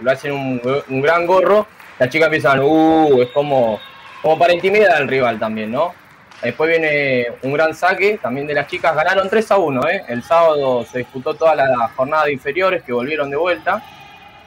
lo 0.00 0.10
hacen 0.10 0.32
un, 0.32 1.00
gran 1.00 1.26
gorro, 1.28 1.64
las 1.96 2.08
chicas 2.08 2.26
empiezan, 2.26 2.58
uh, 2.60 3.22
es 3.22 3.28
como 3.28 3.78
para 4.36 4.52
intimidar 4.52 4.96
al 4.96 5.06
rival 5.06 5.38
también, 5.38 5.70
¿no? 5.70 5.99
Después 6.42 6.70
viene 6.70 7.26
un 7.42 7.52
gran 7.52 7.74
saque 7.74 8.18
también 8.22 8.46
de 8.46 8.54
las 8.54 8.66
chicas. 8.66 8.94
Ganaron 8.94 9.28
3 9.28 9.50
a 9.50 9.58
1. 9.58 9.88
¿eh? 9.88 10.02
El 10.08 10.22
sábado 10.22 10.84
se 10.84 10.98
disputó 10.98 11.34
toda 11.34 11.54
la 11.54 11.88
jornada 11.94 12.24
de 12.24 12.32
inferiores 12.32 12.82
que 12.82 12.92
volvieron 12.92 13.28
de 13.30 13.36
vuelta. 13.36 13.82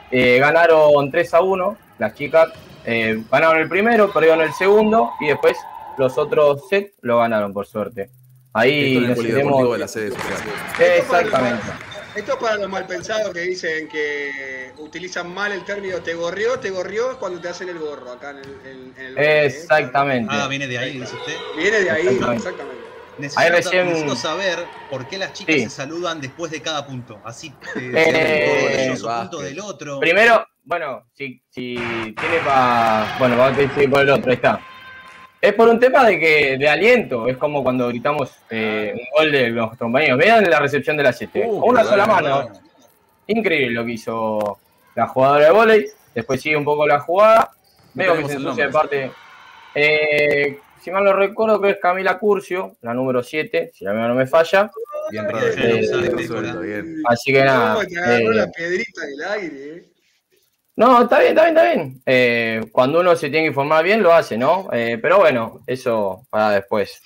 Eh, 0.10 0.38
ganaron 0.40 1.12
3 1.12 1.34
a 1.36 1.42
1. 1.42 1.78
Las 2.00 2.16
chicas 2.16 2.50
eh, 2.86 3.24
ganaron 3.32 3.60
el 3.60 3.70
primero, 3.70 4.12
perdieron 4.12 4.42
el 4.42 4.52
segundo 4.54 5.12
y 5.20 5.28
después 5.28 5.56
los 5.98 6.18
otros 6.18 6.68
sets 6.70 6.96
lo 7.02 7.20
ganaron 7.20 7.54
por 7.54 7.68
suerte. 7.68 8.10
Ahí 8.54 8.96
Esto 8.96 8.98
en 8.98 9.04
el 9.04 9.10
nos 9.18 9.26
iremos- 9.26 9.72
de 9.74 9.78
la 9.80 9.88
sede 9.88 10.10
social. 10.12 10.40
Exactamente. 10.98 11.64
Esto 12.16 12.34
es 12.34 12.38
para 12.38 12.58
los 12.58 12.70
malpensados 12.70 13.34
que 13.34 13.42
dicen 13.42 13.88
que 13.88 14.72
utilizan 14.78 15.34
mal 15.34 15.52
el 15.52 15.64
término 15.66 16.00
te 16.02 16.14
gorrió, 16.14 16.60
te 16.60 16.70
gorrió 16.70 17.12
es 17.12 17.18
cuando 17.18 17.42
te 17.42 17.50
hacen 17.50 17.70
el 17.70 17.80
gorro 17.80 18.12
acá 18.12 18.30
en 18.32 18.38
el, 18.38 18.44
en- 18.66 18.94
en 18.98 19.06
el 19.06 19.16
barrio, 19.16 19.30
¿eh? 19.32 19.46
Exactamente. 19.48 20.34
Ah, 20.36 20.48
viene 20.48 20.68
de 20.68 20.78
ahí, 20.78 21.00
dice 21.00 21.16
usted. 21.16 21.36
Viene 21.58 21.80
de 21.82 21.90
ahí, 21.90 22.02
Exactamente. 22.08 22.38
exactamente. 22.50 22.84
Necesito, 23.18 23.42
Ahí 23.42 23.50
recién- 23.50 23.86
necesito 23.88 24.16
saber 24.16 24.66
por 24.90 25.08
qué 25.08 25.18
las 25.18 25.34
chicas 25.34 25.56
Sí. 25.56 25.62
se 25.64 25.70
saludan 25.70 26.20
después 26.22 26.52
de 26.52 26.62
cada 26.62 26.86
punto. 26.86 27.20
Así 27.24 27.54
eh, 27.76 27.92
Eh, 27.96 28.90
básquet. 29.02 29.22
punto 29.30 29.40
del 29.40 29.60
otro. 29.60 30.00
Primero, 30.00 30.46
bueno, 30.64 31.06
si, 31.14 31.42
si 31.50 31.76
tiene 31.76 32.40
para. 32.46 33.16
Bueno, 33.20 33.38
vamos 33.38 33.58
a 33.58 33.62
decir 33.62 33.90
por 33.90 34.02
el 34.02 34.10
otro, 34.10 34.30
ahí 34.32 34.36
está. 34.36 34.60
Es 35.44 35.52
por 35.56 35.68
un 35.68 35.78
tema 35.78 36.06
de 36.06 36.18
que 36.18 36.58
de 36.58 36.70
aliento, 36.70 37.28
es 37.28 37.36
como 37.36 37.62
cuando 37.62 37.90
gritamos 37.90 38.32
eh, 38.50 38.94
un 38.96 39.06
gol 39.14 39.30
de 39.30 39.50
los 39.50 39.76
compañeros. 39.76 40.18
Vean 40.18 40.50
la 40.50 40.58
recepción 40.58 40.96
de 40.96 41.04
la 41.04 41.12
7. 41.12 41.44
Uh, 41.46 41.60
Con 41.60 41.72
una 41.72 41.84
sola 41.84 42.06
mano. 42.06 42.50
Increíble 43.28 43.74
lo 43.74 43.84
que 43.84 43.92
hizo 43.92 44.58
la 44.96 45.06
jugadora 45.06 45.48
de 45.48 45.52
volei. 45.52 45.86
Después 46.16 46.40
sigue 46.40 46.56
un 46.56 46.64
poco 46.64 46.88
la 46.88 47.02
jugada. 47.02 47.52
No 47.94 48.04
Veo 48.04 48.16
que 48.16 48.26
se 48.30 48.34
ensucia 48.36 48.68
de 48.68 48.72
parte. 48.72 49.12
Eh, 49.76 50.60
si 50.82 50.92
mal 50.92 51.04
no 51.04 51.12
recuerdo, 51.12 51.60
creo 51.60 51.74
que 51.74 51.76
es 51.76 51.82
Camila 51.82 52.18
Curcio, 52.20 52.78
la 52.82 52.94
número 52.94 53.22
7, 53.22 53.72
si 53.74 53.84
la 53.84 53.92
memoria 53.92 54.14
no 54.14 54.20
me 54.20 54.28
falla. 54.28 54.72
Bien 55.12 55.30
raro. 55.30 55.46
Eh, 55.46 55.90
bien 55.92 56.18
resuelto, 56.18 56.62
bien. 56.62 57.04
Así 57.04 57.34
que 57.34 57.44
nada. 57.44 57.82
Agarró 57.82 58.32
eh, 58.32 58.36
la 58.36 58.50
piedrita 58.50 59.06
del 59.06 59.24
aire, 59.24 59.78
eh. 59.78 59.93
No, 60.76 61.04
está 61.04 61.20
bien, 61.20 61.38
está 61.38 61.44
bien, 61.44 61.58
está 61.58 61.74
bien. 61.74 62.02
Eh, 62.06 62.62
cuando 62.72 63.00
uno 63.02 63.16
se 63.16 63.30
tiene 63.30 63.46
que 63.46 63.50
informar 63.50 63.84
bien, 63.84 64.02
lo 64.02 64.14
hace, 64.14 64.38
¿no? 64.38 64.70
Eh, 64.72 64.98
pero 65.02 65.20
bueno, 65.20 65.62
eso 65.68 66.26
para 66.30 66.50
después. 66.52 67.02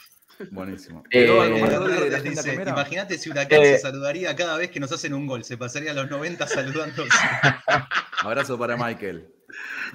Buenísimo. 0.52 1.04
Eh, 1.10 1.26
¿Quedó 1.26 1.42
algo 1.42 1.58
más 1.60 1.72
eh, 1.74 2.22
Dice? 2.22 2.54
Imagínate 2.54 3.18
si 3.18 3.30
Huracán 3.30 3.62
Eh, 3.62 3.74
se 3.74 3.80
saludaría 3.80 4.36
cada 4.36 4.58
vez 4.58 4.70
que 4.70 4.80
nos 4.80 4.92
hacen 4.92 5.14
un 5.14 5.26
gol. 5.26 5.44
Se 5.44 5.58
pasaría 5.58 5.92
a 5.92 5.94
los 5.96 6.10
90 6.10 6.48
saludándose. 6.48 7.10
Abrazo 8.22 8.58
para 8.58 8.78
Michael. 8.78 9.28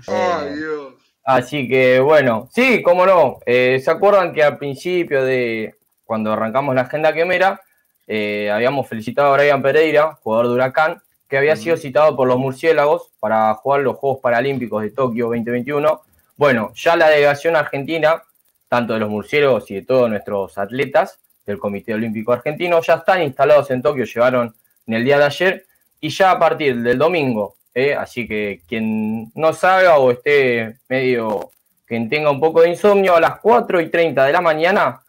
Ay, 0.09 0.57
Dios. 0.57 0.95
Así 1.25 1.69
que 1.69 2.01
bueno, 2.01 2.49
sí, 2.53 2.83
cómo 2.83 3.07
no. 3.07 3.39
Eh, 3.47 3.81
¿Se 3.83 3.91
acuerdan 3.91 4.33
que 4.33 4.43
al 4.43 4.59
principio 4.59 5.25
de 5.25 5.77
cuando 6.05 6.33
arrancamos 6.33 6.75
la 6.75 6.83
agenda 6.83 7.13
quemera, 7.13 7.61
eh, 8.07 8.51
habíamos 8.51 8.89
felicitado 8.89 9.33
a 9.33 9.37
Brian 9.37 9.63
Pereira, 9.63 10.19
jugador 10.21 10.49
de 10.49 10.55
Huracán, 10.55 11.03
que 11.33 11.39
había 11.39 11.57
sido 11.57 11.79
citado 11.79 12.15
por 12.15 12.29
los 12.29 12.37
murciélagos 12.37 13.11
para 13.19 13.55
jugar 13.55 13.81
los 13.81 13.97
Juegos 13.97 14.21
Paralímpicos 14.21 14.83
de 14.83 14.91
Tokio 14.91 15.29
2021? 15.29 16.03
Bueno, 16.37 16.73
ya 16.75 16.95
la 16.95 17.09
delegación 17.09 17.57
argentina, 17.57 18.23
tanto 18.69 18.93
de 18.93 18.99
los 18.99 19.09
murciélagos 19.09 19.71
y 19.71 19.77
de 19.77 19.83
todos 19.83 20.11
nuestros 20.11 20.59
atletas 20.59 21.21
del 21.47 21.57
Comité 21.57 21.95
Olímpico 21.95 22.35
Argentino, 22.35 22.83
ya 22.83 22.97
están 22.97 23.23
instalados 23.23 23.71
en 23.71 23.81
Tokio, 23.81 24.05
llegaron 24.05 24.55
en 24.87 24.93
el 24.93 25.05
día 25.07 25.17
de 25.17 25.25
ayer, 25.25 25.67
y 26.03 26.11
ya 26.11 26.33
a 26.33 26.39
partir 26.39 26.83
del 26.83 26.99
domingo, 26.99 27.57
¿eh? 27.73 27.95
así 27.95 28.29
que 28.29 28.61
quien 28.69 29.33
no 29.35 29.55
salga 29.55 29.97
o 29.97 30.11
esté 30.11 30.81
medio, 30.87 31.51
quien 31.87 32.11
tenga 32.11 32.31
un 32.31 32.41
poco 32.41 32.61
de 32.61 32.69
insomnio, 32.69 33.17
a 33.17 33.21
las 33.23 33.41
4 33.41 33.81
y 33.81 33.89
30 33.89 34.27
de 34.27 34.33
la 34.35 34.43
mañana, 34.43 35.01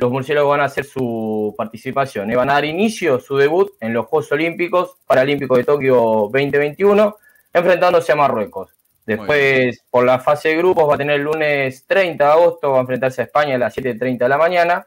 los 0.00 0.10
murciélagos 0.10 0.50
van 0.50 0.60
a 0.60 0.64
hacer 0.64 0.84
su 0.84 1.54
participación, 1.58 2.30
¿eh? 2.30 2.36
van 2.36 2.48
a 2.48 2.54
dar 2.54 2.64
inicio, 2.64 3.20
su 3.20 3.36
debut 3.36 3.72
en 3.80 3.92
los 3.92 4.06
Juegos 4.06 4.32
Olímpicos, 4.32 4.96
Paralímpicos 5.06 5.58
de 5.58 5.64
Tokio 5.64 5.94
2021, 6.32 7.16
enfrentándose 7.52 8.10
a 8.12 8.16
Marruecos. 8.16 8.70
Después, 9.04 9.84
por 9.90 10.04
la 10.06 10.18
fase 10.20 10.50
de 10.50 10.56
grupos, 10.56 10.88
va 10.88 10.94
a 10.94 10.98
tener 10.98 11.16
el 11.16 11.22
lunes 11.22 11.84
30 11.86 12.24
de 12.24 12.30
agosto, 12.30 12.70
va 12.70 12.78
a 12.78 12.80
enfrentarse 12.80 13.20
a 13.20 13.24
España 13.24 13.56
a 13.56 13.58
las 13.58 13.76
7.30 13.76 14.18
de 14.18 14.28
la 14.28 14.38
mañana. 14.38 14.86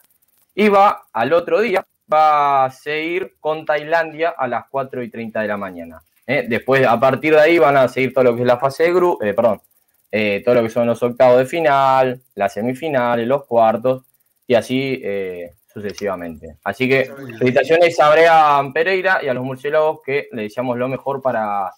Y 0.55 0.69
va 0.69 1.03
al 1.11 1.33
otro 1.33 1.59
día, 1.59 1.85
va 2.11 2.65
a 2.65 2.71
seguir 2.71 3.35
con 3.39 3.65
Tailandia 3.65 4.33
a 4.37 4.47
las 4.47 4.65
4 4.69 5.03
y 5.03 5.09
30 5.09 5.41
de 5.41 5.47
la 5.47 5.57
mañana. 5.57 6.01
¿eh? 6.25 6.45
Después, 6.47 6.87
a 6.87 6.99
partir 6.99 7.33
de 7.33 7.41
ahí, 7.41 7.59
van 7.59 7.75
a 7.75 7.87
seguir 7.87 8.13
todo 8.13 8.23
lo 8.23 8.35
que 8.35 8.41
es 8.41 8.47
la 8.47 8.57
fase 8.57 8.83
de 8.83 8.93
grupo, 8.93 9.19
perdón, 9.19 9.61
eh, 10.11 10.41
todo 10.45 10.55
lo 10.55 10.63
que 10.63 10.69
son 10.69 10.87
los 10.87 11.03
octavos 11.03 11.39
de 11.39 11.45
final, 11.45 12.21
las 12.35 12.53
semifinales, 12.53 13.27
los 13.27 13.45
cuartos, 13.45 14.03
y 14.47 14.55
así 14.55 14.99
eh, 15.03 15.53
sucesivamente. 15.73 16.57
Así 16.63 16.87
que 16.87 17.05
felicitaciones 17.05 17.99
a 17.99 18.11
Brian 18.11 18.73
Pereira 18.73 19.19
y 19.23 19.27
a 19.27 19.33
los 19.33 19.43
murciélagos 19.43 19.99
que 20.05 20.27
le 20.31 20.43
deseamos 20.43 20.77
lo 20.77 20.87
mejor 20.87 21.21
para 21.21 21.71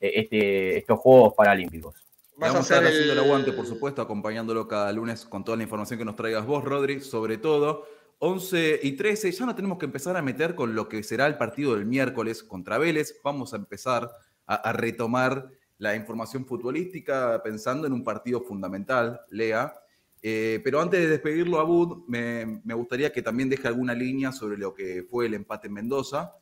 eh, 0.00 0.12
este, 0.16 0.78
estos 0.78 0.98
Juegos 0.98 1.34
Paralímpicos. 1.36 1.94
Vamos 2.36 2.56
a 2.56 2.60
estar 2.60 2.84
haciendo 2.84 3.12
el 3.12 3.18
el- 3.18 3.24
aguante, 3.24 3.52
por 3.52 3.66
supuesto, 3.66 4.00
acompañándolo 4.00 4.66
cada 4.66 4.90
lunes 4.92 5.26
con 5.26 5.44
toda 5.44 5.56
la 5.58 5.62
información 5.64 5.98
que 5.98 6.04
nos 6.04 6.16
traigas 6.16 6.46
vos, 6.46 6.64
Rodri, 6.64 7.00
sobre 7.00 7.36
todo. 7.38 7.86
11 8.22 8.80
y 8.82 8.92
13, 8.92 9.32
ya 9.32 9.46
no 9.46 9.54
tenemos 9.54 9.78
que 9.78 9.86
empezar 9.86 10.16
a 10.16 10.22
meter 10.22 10.54
con 10.54 10.74
lo 10.74 10.88
que 10.88 11.02
será 11.02 11.26
el 11.26 11.36
partido 11.38 11.74
del 11.74 11.86
miércoles 11.86 12.42
contra 12.42 12.76
Vélez. 12.78 13.18
Vamos 13.24 13.52
a 13.54 13.56
empezar 13.56 14.10
a, 14.46 14.54
a 14.56 14.72
retomar 14.74 15.48
la 15.78 15.96
información 15.96 16.44
futbolística 16.46 17.40
pensando 17.42 17.86
en 17.86 17.94
un 17.94 18.04
partido 18.04 18.42
fundamental, 18.42 19.22
Lea. 19.30 19.74
Eh, 20.22 20.60
pero 20.62 20.80
antes 20.80 21.00
de 21.00 21.08
despedirlo 21.08 21.58
a 21.60 21.64
Bud, 21.64 22.04
me, 22.06 22.60
me 22.64 22.74
gustaría 22.74 23.10
que 23.12 23.22
también 23.22 23.48
deje 23.48 23.66
alguna 23.68 23.94
línea 23.94 24.32
sobre 24.32 24.58
lo 24.58 24.74
que 24.74 25.04
fue 25.10 25.26
el 25.26 25.34
empate 25.34 25.68
en 25.68 25.74
Mendoza. 25.74 26.34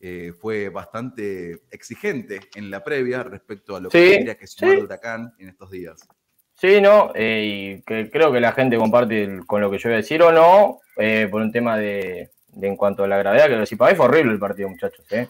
Eh, 0.00 0.32
fue 0.40 0.70
bastante 0.70 1.60
exigente 1.70 2.40
en 2.54 2.70
la 2.70 2.82
previa 2.82 3.22
respecto 3.22 3.76
a 3.76 3.80
lo 3.80 3.90
que 3.90 3.98
tendría 4.12 4.34
que 4.36 4.46
sumar 4.46 4.76
sí. 4.76 4.82
Huracán 4.82 5.34
en 5.38 5.48
estos 5.50 5.70
días. 5.70 6.08
Sí, 6.54 6.80
¿no? 6.80 7.12
Eh, 7.14 7.76
y 7.78 7.82
que 7.82 8.10
creo 8.10 8.32
que 8.32 8.40
la 8.40 8.52
gente 8.52 8.76
comparte 8.78 9.22
el- 9.24 9.46
con 9.46 9.60
lo 9.60 9.70
que 9.70 9.78
yo 9.78 9.88
voy 9.90 9.94
a 9.94 9.96
decir 9.98 10.22
o 10.22 10.32
no, 10.32 10.80
eh, 10.96 11.28
por 11.30 11.42
un 11.42 11.52
tema 11.52 11.76
de, 11.76 12.30
de 12.48 12.66
en 12.66 12.76
cuanto 12.76 13.04
a 13.04 13.08
la 13.08 13.18
gravedad, 13.18 13.44
que 13.46 13.54
lo 13.54 13.60
decía, 13.60 13.78
para 13.78 13.92
mí 13.92 13.96
fue 13.96 14.06
horrible 14.06 14.32
el 14.32 14.38
partido, 14.38 14.68
muchachos. 14.70 15.06
¿eh? 15.12 15.28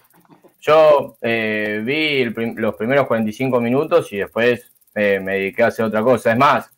Yo 0.61 1.17
vi 1.21 2.21
el 2.23 2.35
los 2.57 2.75
primeros 2.77 3.07
45 3.07 3.61
minutos 3.61 4.13
y 4.13 4.19
después 4.19 4.71
me 4.95 5.21
dediqué 5.35 5.63
a 5.65 5.69
hacer 5.69 5.85
otra 5.87 6.03
cosa. 6.03 6.33
Es 6.33 6.39
más, 6.39 6.71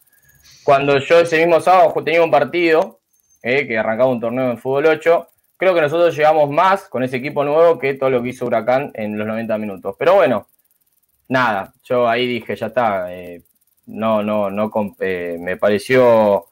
cuando 0.65 0.99
yo 0.99 1.21
ese 1.21 1.39
mismo 1.39 1.61
sábado 1.61 1.93
tenía 2.05 2.23
un 2.23 2.31
partido, 2.31 3.01
eh, 3.43 3.67
que 3.67 3.79
arrancaba 3.79 4.11
un 4.11 4.21
torneo 4.21 4.51
en 4.51 4.59
fútbol 4.59 4.87
8, 4.87 5.29
creo 5.57 5.75
que 5.75 5.81
nosotros 5.81 6.17
llegamos 6.17 6.51
más 6.51 6.89
con 6.89 7.03
ese 7.03 7.17
equipo 7.17 7.45
nuevo 7.45 7.79
que 7.79 7.95
todo 7.95 8.11
lo 8.11 8.23
que 8.23 8.31
hizo 8.31 8.47
Huracán 8.47 8.91
en 8.95 9.17
los 9.19 9.27
90 9.27 9.59
minutos. 9.59 9.97
Pero 9.99 10.15
bueno, 10.15 10.49
nada, 11.29 11.73
yo 11.85 12.09
ahí 12.09 12.27
dije, 12.27 12.57
ya 12.57 12.67
está. 12.67 13.13
eh, 13.13 13.43
no, 13.87 14.23
no, 14.23 14.51
no, 14.51 14.71
eh, 15.01 15.37
me 15.41 15.57
pareció 15.57 16.47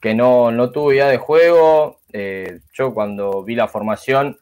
que 0.00 0.14
no, 0.14 0.50
no 0.50 0.70
tuve 0.70 0.96
idea 0.96 1.08
de 1.08 1.18
juego. 1.18 2.00
eh, 2.12 2.60
yo 2.72 2.94
cuando 2.94 3.42
vi 3.44 3.54
la 3.54 3.68
formación 3.68 4.38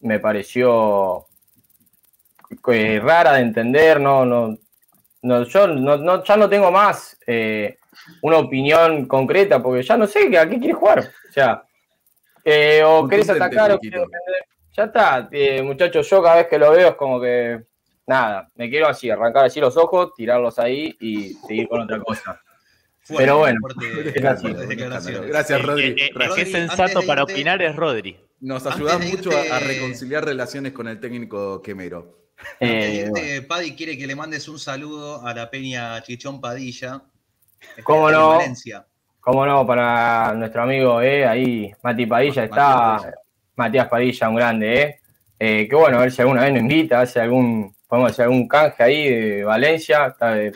me 0.00 0.18
pareció 0.20 1.26
rara 3.02 3.32
de 3.34 3.40
entender, 3.40 4.00
no, 4.00 4.24
no, 4.24 4.56
no, 5.22 5.42
yo 5.44 5.66
no, 5.66 6.24
ya 6.24 6.36
no 6.36 6.48
tengo 6.48 6.70
más 6.70 7.18
una 8.22 8.38
opinión 8.38 9.06
concreta 9.06 9.62
porque 9.62 9.82
ya 9.82 9.96
no 9.96 10.06
sé 10.06 10.36
a 10.38 10.48
qué 10.48 10.58
quieres 10.58 10.76
jugar. 10.76 10.98
O 11.00 11.32
sea, 11.32 11.62
eh, 12.44 12.82
o 12.84 13.06
querés 13.08 13.30
atacar 13.30 13.72
o 13.72 13.74
Chiquito. 13.78 13.96
querés 14.06 14.10
defender. 14.10 14.44
Ya 14.76 14.84
está, 14.84 15.28
eh, 15.30 15.62
muchachos, 15.62 16.08
yo 16.10 16.22
cada 16.22 16.36
vez 16.36 16.46
que 16.48 16.58
lo 16.58 16.70
veo 16.72 16.88
es 16.88 16.94
como 16.96 17.20
que 17.20 17.60
nada, 18.06 18.50
me 18.56 18.68
quiero 18.68 18.88
así, 18.88 19.08
arrancar 19.08 19.44
así 19.46 19.60
los 19.60 19.76
ojos, 19.76 20.12
tirarlos 20.16 20.58
ahí 20.58 20.96
y 21.00 21.34
seguir 21.46 21.68
con 21.68 21.82
otra 21.82 22.00
cosa. 22.00 22.40
Fuerte, 23.00 23.22
Pero 23.24 23.38
bueno, 23.38 23.58
fuerte- 23.60 24.18
es 24.18 24.24
así. 24.24 24.42
fuertes 24.42 24.68
declaraciones. 24.68 25.28
Gracias, 25.28 25.62
Rodri. 25.62 25.84
el- 25.84 26.00
el 26.00 26.08
Gracias. 26.14 26.34
que 26.34 26.42
es 26.42 26.50
sensato 26.52 27.02
para 27.06 27.22
irte- 27.22 27.32
opinar 27.32 27.62
es 27.62 27.76
Rodri. 27.76 28.18
Nos 28.40 28.66
ayudas 28.66 28.98
mucho 29.10 29.30
a, 29.30 29.44
irte- 29.44 29.50
a 29.52 29.58
reconciliar 29.60 30.24
relaciones 30.24 30.72
con 30.72 30.88
el 30.88 30.98
técnico 30.98 31.60
Quemero. 31.62 32.18
Eh, 32.60 33.44
Paddy 33.48 33.76
quiere 33.76 33.96
que 33.96 34.06
le 34.06 34.16
mandes 34.16 34.48
un 34.48 34.58
saludo 34.58 35.24
a 35.24 35.32
la 35.34 35.48
peña 35.50 36.02
Chichón 36.02 36.40
Padilla. 36.40 37.02
¿Cómo 37.82 38.08
en 38.08 38.14
no? 38.14 38.38
Cómo 39.20 39.46
no, 39.46 39.66
para 39.66 40.34
nuestro 40.34 40.62
amigo, 40.62 41.00
eh, 41.00 41.26
ahí, 41.26 41.72
Mati 41.82 42.06
Padilla 42.06 42.44
está. 42.44 42.92
Matías 42.96 43.14
Matías 43.56 43.88
Padilla, 43.88 44.28
un 44.28 44.34
grande, 44.34 44.82
eh. 44.82 45.00
Eh, 45.38 45.66
que 45.68 45.74
bueno, 45.74 45.98
a 45.98 46.02
ver 46.02 46.12
si 46.12 46.22
alguna 46.22 46.42
vez 46.42 46.52
nos 46.52 46.62
invita, 46.62 47.00
hace 47.00 47.20
algún, 47.20 47.74
podemos 47.88 48.12
hacer 48.12 48.24
algún 48.24 48.46
canje 48.46 48.82
ahí 48.82 49.08
de 49.08 49.44
Valencia, 49.44 50.06
está 50.06 50.34
de 50.34 50.52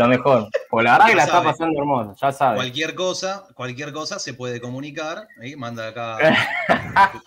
lo 0.00 0.08
mejor. 0.08 0.48
Porque 0.68 0.84
la 0.84 0.92
verdad 0.92 1.06
que 1.06 1.14
la 1.14 1.24
está 1.24 1.42
pasando 1.42 1.78
hermosa, 1.78 2.14
ya 2.20 2.32
sabes. 2.32 2.56
Cualquier 2.56 2.94
cosa, 2.94 3.44
cualquier 3.54 3.92
cosa 3.92 4.18
se 4.18 4.34
puede 4.34 4.60
comunicar. 4.60 5.26
¿eh? 5.40 5.54
Manda 5.56 5.88
acá 5.88 6.16
su 6.66 6.72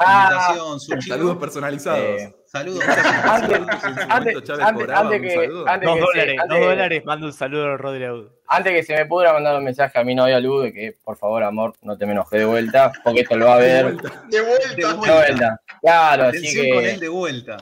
invitación, 0.06 0.80
su. 0.80 1.02
Saludos 1.02 1.38
personalizados. 1.38 2.00
Eh, 2.22 2.36
Saludos. 2.46 2.84
Antes, 3.24 3.62
antes, 4.10 4.52
antes, 4.90 5.22
que, 5.22 5.48
Dos 5.48 5.72
que 5.72 6.00
dólares, 6.00 6.40
antes- 6.40 6.50
dos 6.50 6.60
dólares, 6.60 7.04
mando 7.06 7.26
un 7.26 7.34
saludo 7.34 7.66
a 7.66 7.78
Rodri 7.78 8.06
Aud. 8.06 8.28
Antes 8.48 8.74
que 8.74 8.84
se 8.84 8.94
me 8.96 9.06
pudra 9.08 9.34
mandar 9.34 9.56
un 9.58 9.64
mensaje 9.64 9.98
a 9.98 10.04
mi 10.04 10.14
novia 10.14 10.40
Luz 10.40 10.66
de 10.66 10.74
que, 10.74 10.96
por 11.04 11.18
favor, 11.18 11.42
amor, 11.44 11.74
no 11.82 11.98
te 11.98 12.06
me 12.06 12.12
enojes 12.12 12.38
de 12.40 12.46
vuelta, 12.46 12.92
porque 13.04 13.22
esto 13.22 13.36
lo 13.38 13.48
va 13.48 13.56
a 13.56 13.58
ver. 13.58 13.96
De 13.96 14.10
De 14.30 14.42
vuelta. 14.42 14.76
De 14.76 14.94
vuelta. 15.12 15.62
Claro, 15.82 16.24
así 16.26 16.38
Atención 16.38 16.76
con 16.76 16.84
él 16.86 16.94
que. 16.94 17.00
de 17.00 17.10
vuelta. 17.10 17.58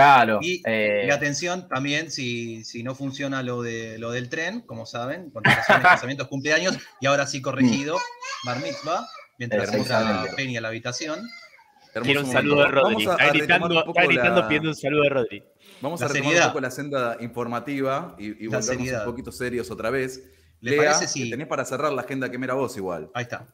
Claro. 0.00 0.38
Y, 0.42 0.62
eh, 0.66 1.04
y 1.06 1.10
atención 1.10 1.68
también 1.68 2.10
si, 2.10 2.64
si 2.64 2.82
no 2.82 2.94
funciona 2.94 3.42
lo, 3.42 3.62
de, 3.62 3.98
lo 3.98 4.10
del 4.10 4.28
tren, 4.28 4.60
como 4.62 4.86
saben, 4.86 5.30
contestaciones, 5.30 5.82
casamientos, 5.88 6.28
cumpleaños, 6.28 6.76
y 7.00 7.06
ahora 7.06 7.26
sí 7.26 7.40
corregido, 7.42 7.98
bar 8.44 8.60
mitzvah, 8.62 9.06
mientras 9.38 9.72
entra 9.72 10.24
Peña 10.36 10.58
a 10.58 10.62
la 10.62 10.68
habitación. 10.68 11.20
Quiero 12.02 12.20
un 12.20 12.30
saludo 12.30 12.62
de 12.62 12.68
Rodri. 12.68 13.02
Está 13.04 13.28
gritando, 13.32 13.66
está 13.80 14.30
la- 14.30 14.46
pidiendo 14.48 14.68
un 14.70 14.76
saludo 14.76 15.02
de 15.02 15.08
Rodri. 15.08 15.44
Vamos 15.80 16.00
La 16.00 16.06
a 16.06 16.08
retomar 16.08 16.24
seriedad. 16.28 16.46
un 16.46 16.52
poco 16.52 16.60
la 16.60 16.70
senda 16.70 17.16
informativa 17.20 18.14
y, 18.18 18.26
y 18.26 18.32
volvernos 18.46 18.66
seriedad. 18.66 19.04
un 19.06 19.10
poquito 19.12 19.32
serios 19.32 19.70
otra 19.70 19.90
vez. 19.90 20.22
¿Le 20.60 20.72
Lea, 20.72 20.92
parece 20.92 21.08
si- 21.08 21.24
que 21.24 21.30
tenés 21.30 21.46
para 21.48 21.64
cerrar 21.64 21.92
la 21.92 22.02
agenda 22.02 22.30
que 22.30 22.38
mera 22.38 22.54
vos 22.54 22.76
igual. 22.76 23.10
Ahí 23.14 23.22
está. 23.22 23.48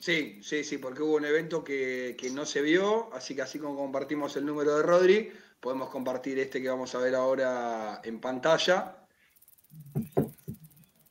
Sí, 0.00 0.38
sí, 0.42 0.64
sí, 0.64 0.78
porque 0.78 1.02
hubo 1.02 1.16
un 1.16 1.24
evento 1.26 1.62
que, 1.62 2.16
que 2.18 2.30
no 2.30 2.46
se 2.46 2.62
vio, 2.62 3.12
así 3.14 3.34
que 3.36 3.42
así 3.42 3.58
como 3.58 3.76
compartimos 3.76 4.34
el 4.36 4.46
número 4.46 4.76
de 4.78 4.82
Rodri, 4.82 5.30
podemos 5.62 5.88
compartir 5.90 6.40
este 6.40 6.60
que 6.60 6.68
vamos 6.68 6.92
a 6.94 6.98
ver 6.98 7.14
ahora 7.14 8.00
en 8.02 8.20
pantalla. 8.20 8.96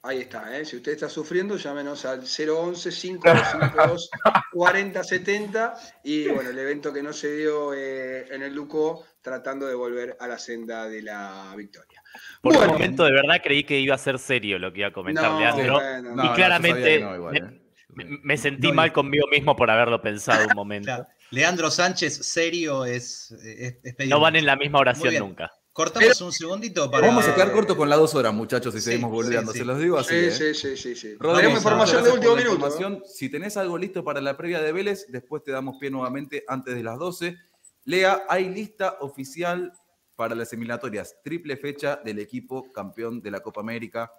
Ahí 0.03 0.19
está, 0.21 0.57
¿eh? 0.57 0.65
si 0.65 0.75
usted 0.77 0.93
está 0.93 1.07
sufriendo, 1.07 1.55
llámenos 1.57 2.03
al 2.05 2.21
011 2.21 2.89
552 2.89 4.09
4070 4.51 5.73
y 6.03 6.27
bueno, 6.27 6.49
el 6.49 6.57
evento 6.59 6.91
que 6.91 7.01
no 7.03 7.13
se 7.13 7.33
dio 7.37 7.73
eh, 7.73 8.25
en 8.33 8.41
el 8.41 8.53
Luco 8.53 9.05
tratando 9.21 9.67
de 9.67 9.75
volver 9.75 10.17
a 10.19 10.27
la 10.27 10.37
senda 10.39 10.87
de 10.89 11.03
la 11.03 11.53
victoria. 11.55 12.03
Por 12.41 12.53
Bueno. 12.55 12.71
un 12.73 12.77
momento 12.79 13.03
de 13.05 13.11
verdad 13.11 13.39
creí 13.43 13.63
que 13.63 13.79
iba 13.79 13.93
a 13.95 13.99
ser 13.99 14.17
serio 14.19 14.57
lo 14.59 14.73
que 14.73 14.79
iba 14.79 14.89
a 14.89 14.93
comentar 14.93 15.31
No, 15.31 15.39
Leandro. 15.39 15.73
bueno, 15.75 16.15
No, 16.15 16.25
y 16.25 16.29
claramente 16.35 16.99
no, 16.99 17.15
igual, 17.15 17.33
me, 17.33 17.39
¿eh? 17.39 17.61
me- 17.89 18.05
me 18.23 18.37
sentí 18.37 18.71
mal 18.73 18.91
conmigo 18.91 19.27
mismo 19.27 19.55
por 19.55 19.69
haberlo 19.69 20.01
pensado 20.01 20.45
un 20.47 20.55
momento. 20.55 20.87
Claro. 20.87 21.07
Leandro 21.31 21.71
Sánchez, 21.71 22.17
serio, 22.25 22.85
es, 22.85 23.31
es, 23.31 23.77
No 24.07 24.19
van 24.19 24.35
en 24.35 24.45
la 24.45 24.55
misma 24.55 24.79
oración 24.79 25.15
nunca. 25.15 25.51
Cortamos 25.73 26.19
un 26.19 26.33
segundito 26.33 26.91
para. 26.91 27.07
Vamos 27.07 27.25
a 27.25 27.33
quedar 27.33 27.53
cortos 27.53 27.77
con 27.77 27.89
las 27.89 27.97
dos 27.97 28.13
horas, 28.15 28.33
muchachos, 28.33 28.73
si 28.73 28.81
Sí, 28.81 28.91
seguimos 28.91 29.25
sí. 29.25 29.59
Se 29.59 29.65
los 29.65 29.79
digo 29.79 29.97
así. 29.97 30.29
Sí, 30.29 30.43
¿eh? 30.43 30.53
sí, 30.53 30.75
sí, 30.75 30.95
sí, 30.95 31.17
Tenemos 31.17 31.59
información 31.59 32.03
de 32.03 32.11
último 32.11 32.35
minuto. 32.35 32.57
¿no? 32.57 32.67
información. 32.67 33.03
Si 33.05 33.29
tenés 33.29 33.55
algo 33.55 33.77
listo 33.77 34.03
para 34.03 34.19
la 34.19 34.35
previa 34.35 34.61
de 34.61 34.73
Vélez, 34.73 35.05
después 35.07 35.43
te 35.43 35.51
damos 35.51 35.77
pie 35.79 35.89
nuevamente 35.89 36.43
antes 36.49 36.75
de 36.75 36.83
las 36.83 36.99
12. 36.99 37.37
Lea, 37.85 38.23
hay 38.27 38.49
lista 38.49 38.97
oficial 38.99 39.71
para 40.17 40.35
las 40.35 40.51
eliminatorias. 40.51 41.15
Triple 41.23 41.55
fecha 41.55 41.95
del 42.03 42.19
equipo 42.19 42.71
campeón 42.73 43.21
de 43.21 43.31
la 43.31 43.39
Copa 43.39 43.61
América, 43.61 44.11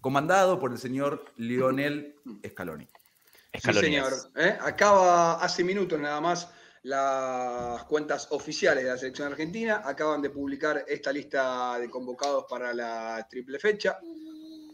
comandado 0.00 0.58
por 0.58 0.72
el 0.72 0.78
señor 0.78 1.24
Lionel 1.36 2.16
Scaloni. 2.44 2.88
Sí, 3.54 3.72
señor. 3.72 4.12
¿eh? 4.36 4.56
Acaba 4.60 5.42
hace 5.42 5.64
minutos 5.64 5.98
nada 5.98 6.20
más 6.20 6.48
las 6.82 7.84
cuentas 7.84 8.28
oficiales 8.30 8.84
de 8.84 8.90
la 8.90 8.98
selección 8.98 9.32
argentina. 9.32 9.82
Acaban 9.84 10.22
de 10.22 10.30
publicar 10.30 10.84
esta 10.86 11.12
lista 11.12 11.78
de 11.78 11.90
convocados 11.90 12.44
para 12.48 12.72
la 12.72 13.26
triple 13.28 13.58
fecha. 13.58 13.98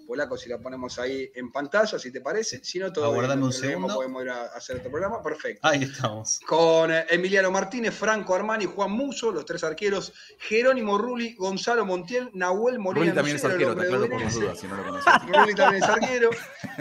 Polaco, 0.06 0.36
si 0.36 0.48
la 0.48 0.58
ponemos 0.58 0.98
ahí 0.98 1.30
en 1.34 1.50
pantalla, 1.50 1.98
si 1.98 2.10
te 2.10 2.20
parece. 2.20 2.64
Si 2.64 2.78
no, 2.78 2.92
todo 2.92 3.06
Aguardame 3.06 3.44
un 3.44 3.52
segundo. 3.52 3.94
Podemos 3.94 4.22
ir 4.22 4.30
a 4.30 4.44
hacer 4.46 4.76
otro 4.76 4.90
programa. 4.90 5.22
Perfecto. 5.22 5.66
Ahí 5.66 5.84
estamos. 5.84 6.40
Con 6.46 6.92
eh, 6.92 7.06
Emiliano 7.10 7.50
Martínez, 7.50 7.94
Franco 7.94 8.34
Armani, 8.34 8.64
Juan 8.66 8.92
Muso, 8.92 9.32
los 9.32 9.44
tres 9.44 9.64
arqueros, 9.64 10.12
Jerónimo 10.38 10.98
Rulli, 10.98 11.34
Gonzalo 11.34 11.84
Montiel, 11.84 12.30
Nahuel 12.34 12.78
Molina. 12.78 13.06
Rulli 13.06 13.14
también 13.14 13.36
es 13.36 13.42
Lucero, 13.44 13.70
arquero, 13.70 13.72
el 13.72 13.78
te 13.78 13.94
aclaro 13.94 14.10
por 14.10 14.20
las 14.22 14.34
dudas, 14.34 14.58
si 14.60 14.66
no 14.66 14.76
lo 14.76 14.82
conoces. 14.86 15.12
Rulli 15.26 15.54
también 15.54 15.82
es 15.82 15.88
arquero. 15.88 16.30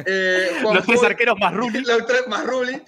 Eh, 0.05 0.51
Juan 0.63 0.75
Los 0.75 0.85
tres 0.85 1.03
arqueros 1.03 1.35
más 1.39 1.53
Rulli. 1.53 1.81
los 1.85 2.05
tres 2.05 2.27
más 2.27 2.45
Rulli. 2.45 2.81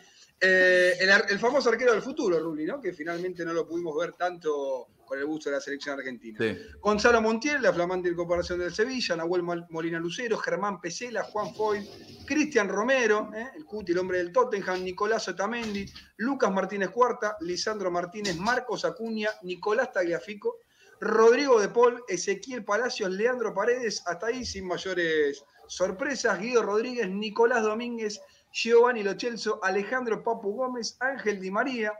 Eh, 0.45 0.97
el, 0.99 1.09
el 1.29 1.39
famoso 1.39 1.69
arquero 1.69 1.93
del 1.93 2.01
futuro, 2.01 2.37
Rulli, 2.37 2.65
¿no? 2.65 2.81
Que 2.81 2.91
finalmente 2.91 3.45
no 3.45 3.53
lo 3.53 3.65
pudimos 3.65 3.95
ver 3.97 4.13
tanto 4.13 4.87
con 5.05 5.19
el 5.19 5.25
busto 5.25 5.49
de 5.49 5.55
la 5.55 5.61
selección 5.61 5.97
argentina. 5.97 6.37
Sí. 6.39 6.57
Gonzalo 6.79 7.21
Montiel, 7.21 7.61
la 7.61 7.71
flamante 7.73 8.09
incorporación 8.09 8.59
del 8.59 8.73
Sevilla, 8.73 9.15
Nahuel 9.15 9.43
Mol- 9.43 9.65
Molina 9.69 9.99
Lucero, 9.99 10.37
Germán 10.37 10.79
Pesela, 10.81 11.23
Juan 11.23 11.53
Foy, 11.53 11.87
Cristian 12.25 12.69
Romero, 12.69 13.29
¿eh? 13.35 13.49
el 13.55 13.65
Cuti, 13.65 13.91
el 13.91 13.97
hombre 13.99 14.17
del 14.19 14.31
Tottenham, 14.31 14.83
Nicolás 14.83 15.27
Otamendi, 15.27 15.85
Lucas 16.17 16.51
Martínez 16.51 16.89
Cuarta, 16.89 17.37
Lisandro 17.41 17.91
Martínez, 17.91 18.37
Marcos 18.37 18.85
Acuña, 18.85 19.29
Nicolás 19.43 19.91
Tagliafico, 19.91 20.57
Rodrigo 20.99 21.59
de 21.59 21.67
Paul, 21.69 22.03
Ezequiel 22.07 22.63
Palacios, 22.63 23.11
Leandro 23.11 23.53
Paredes, 23.53 24.03
hasta 24.07 24.27
ahí 24.27 24.45
sin 24.45 24.65
mayores 24.67 25.43
sorpresas, 25.67 26.39
Guido 26.39 26.63
Rodríguez, 26.63 27.09
Nicolás 27.09 27.63
Domínguez, 27.63 28.21
Giovanni 28.53 29.03
Lochelso, 29.03 29.59
Alejandro 29.63 30.23
Papu 30.23 30.53
Gómez, 30.53 30.95
Ángel 30.99 31.39
Di 31.41 31.49
María, 31.51 31.93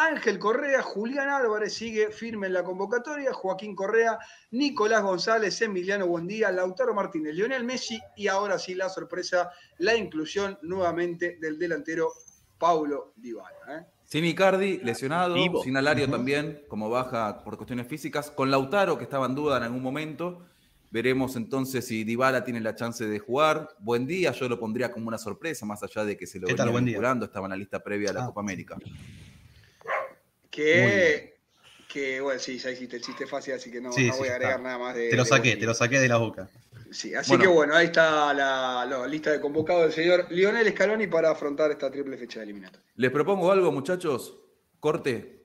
Ángel 0.00 0.38
Correa, 0.38 0.80
Julián 0.80 1.28
Álvarez 1.28 1.74
sigue 1.74 2.12
firme 2.12 2.46
en 2.46 2.52
la 2.52 2.62
convocatoria, 2.62 3.32
Joaquín 3.32 3.74
Correa, 3.74 4.16
Nicolás 4.52 5.02
González, 5.02 5.60
Emiliano 5.60 6.06
Buendía, 6.06 6.52
Lautaro 6.52 6.94
Martínez, 6.94 7.34
Lionel 7.34 7.64
Messi 7.64 8.00
y 8.16 8.28
ahora 8.28 8.60
sí 8.60 8.76
la 8.76 8.88
sorpresa, 8.88 9.50
la 9.78 9.96
inclusión 9.96 10.56
nuevamente 10.62 11.36
del 11.40 11.58
delantero 11.58 12.12
Paulo 12.58 13.12
Dybala. 13.16 13.56
¿eh? 13.70 13.86
Sin 14.04 14.24
Icardi, 14.24 14.78
lesionado, 14.78 15.34
Vivo. 15.34 15.64
sin 15.64 15.76
Alario 15.76 16.08
también, 16.08 16.62
como 16.68 16.88
baja 16.88 17.42
por 17.42 17.56
cuestiones 17.56 17.88
físicas, 17.88 18.30
con 18.30 18.52
Lautaro, 18.52 18.98
que 18.98 19.04
estaba 19.04 19.26
en 19.26 19.34
duda 19.34 19.56
en 19.56 19.64
algún 19.64 19.82
momento. 19.82 20.46
Veremos 20.92 21.34
entonces 21.34 21.84
si 21.86 22.04
Dybala 22.04 22.44
tiene 22.44 22.60
la 22.60 22.76
chance 22.76 23.04
de 23.04 23.18
jugar. 23.18 23.68
Buen 23.80 24.06
día, 24.06 24.30
yo 24.30 24.48
lo 24.48 24.60
pondría 24.60 24.92
como 24.92 25.08
una 25.08 25.18
sorpresa, 25.18 25.66
más 25.66 25.82
allá 25.82 26.04
de 26.04 26.16
que 26.16 26.26
se 26.26 26.38
lo 26.38 26.46
¿Qué 26.46 26.52
venía 26.52 26.64
tal? 26.64 26.70
Buen 26.72 26.84
día. 26.84 26.92
vinculando, 26.92 27.24
estaba 27.26 27.46
en 27.46 27.50
la 27.50 27.56
lista 27.56 27.80
previa 27.82 28.10
a 28.10 28.12
la 28.14 28.22
Ah. 28.22 28.26
Copa 28.26 28.40
América. 28.40 28.76
Que, 30.62 31.38
que, 31.88 32.20
bueno, 32.20 32.40
sí, 32.40 32.58
ya 32.58 32.70
hiciste 32.72 32.96
el 32.96 33.02
chiste 33.02 33.26
fácil, 33.28 33.54
así 33.54 33.70
que 33.70 33.80
no, 33.80 33.92
Sí, 33.92 34.08
no 34.08 34.12
sí, 34.14 34.18
voy 34.18 34.28
a 34.28 34.32
agregar 34.32 34.56
está. 34.58 34.62
nada 34.64 34.78
más 34.78 34.94
de. 34.96 35.08
Te 35.08 35.16
lo 35.16 35.22
de 35.22 35.28
saqué, 35.28 35.56
te 35.56 35.66
lo 35.66 35.72
saqué 35.74 36.00
de 36.00 36.08
la 36.08 36.16
boca. 36.16 36.50
Sí, 36.90 37.14
así 37.14 37.30
Bueno. 37.30 37.42
que 37.44 37.48
bueno, 37.48 37.74
ahí 37.76 37.86
está 37.86 38.34
la, 38.34 38.84
la 38.88 39.06
lista 39.06 39.30
de 39.30 39.40
convocados 39.40 39.82
del 39.84 39.92
señor 39.92 40.26
Lionel 40.30 40.68
Scaloni 40.70 41.06
para 41.06 41.30
afrontar 41.30 41.70
esta 41.70 41.90
triple 41.92 42.16
fecha 42.16 42.40
de 42.40 42.44
eliminatoria. 42.46 42.84
Les 42.96 43.10
propongo 43.12 43.52
algo, 43.52 43.70
muchachos. 43.70 44.36
Corte 44.80 45.44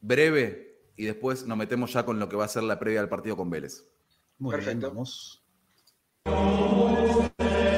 breve 0.00 0.92
y 0.96 1.06
después 1.06 1.44
nos 1.44 1.58
metemos 1.58 1.92
ya 1.92 2.04
con 2.04 2.20
lo 2.20 2.28
que 2.28 2.36
va 2.36 2.44
a 2.44 2.48
ser 2.48 2.62
la 2.62 2.78
previa 2.78 3.00
del 3.00 3.08
partido 3.08 3.36
con 3.36 3.50
Vélez. 3.50 3.84
Muy 4.38 4.54
bien, 4.54 4.64
Perfecto. 4.64 4.88
vamos. 4.90 5.42
Bien, 6.24 7.71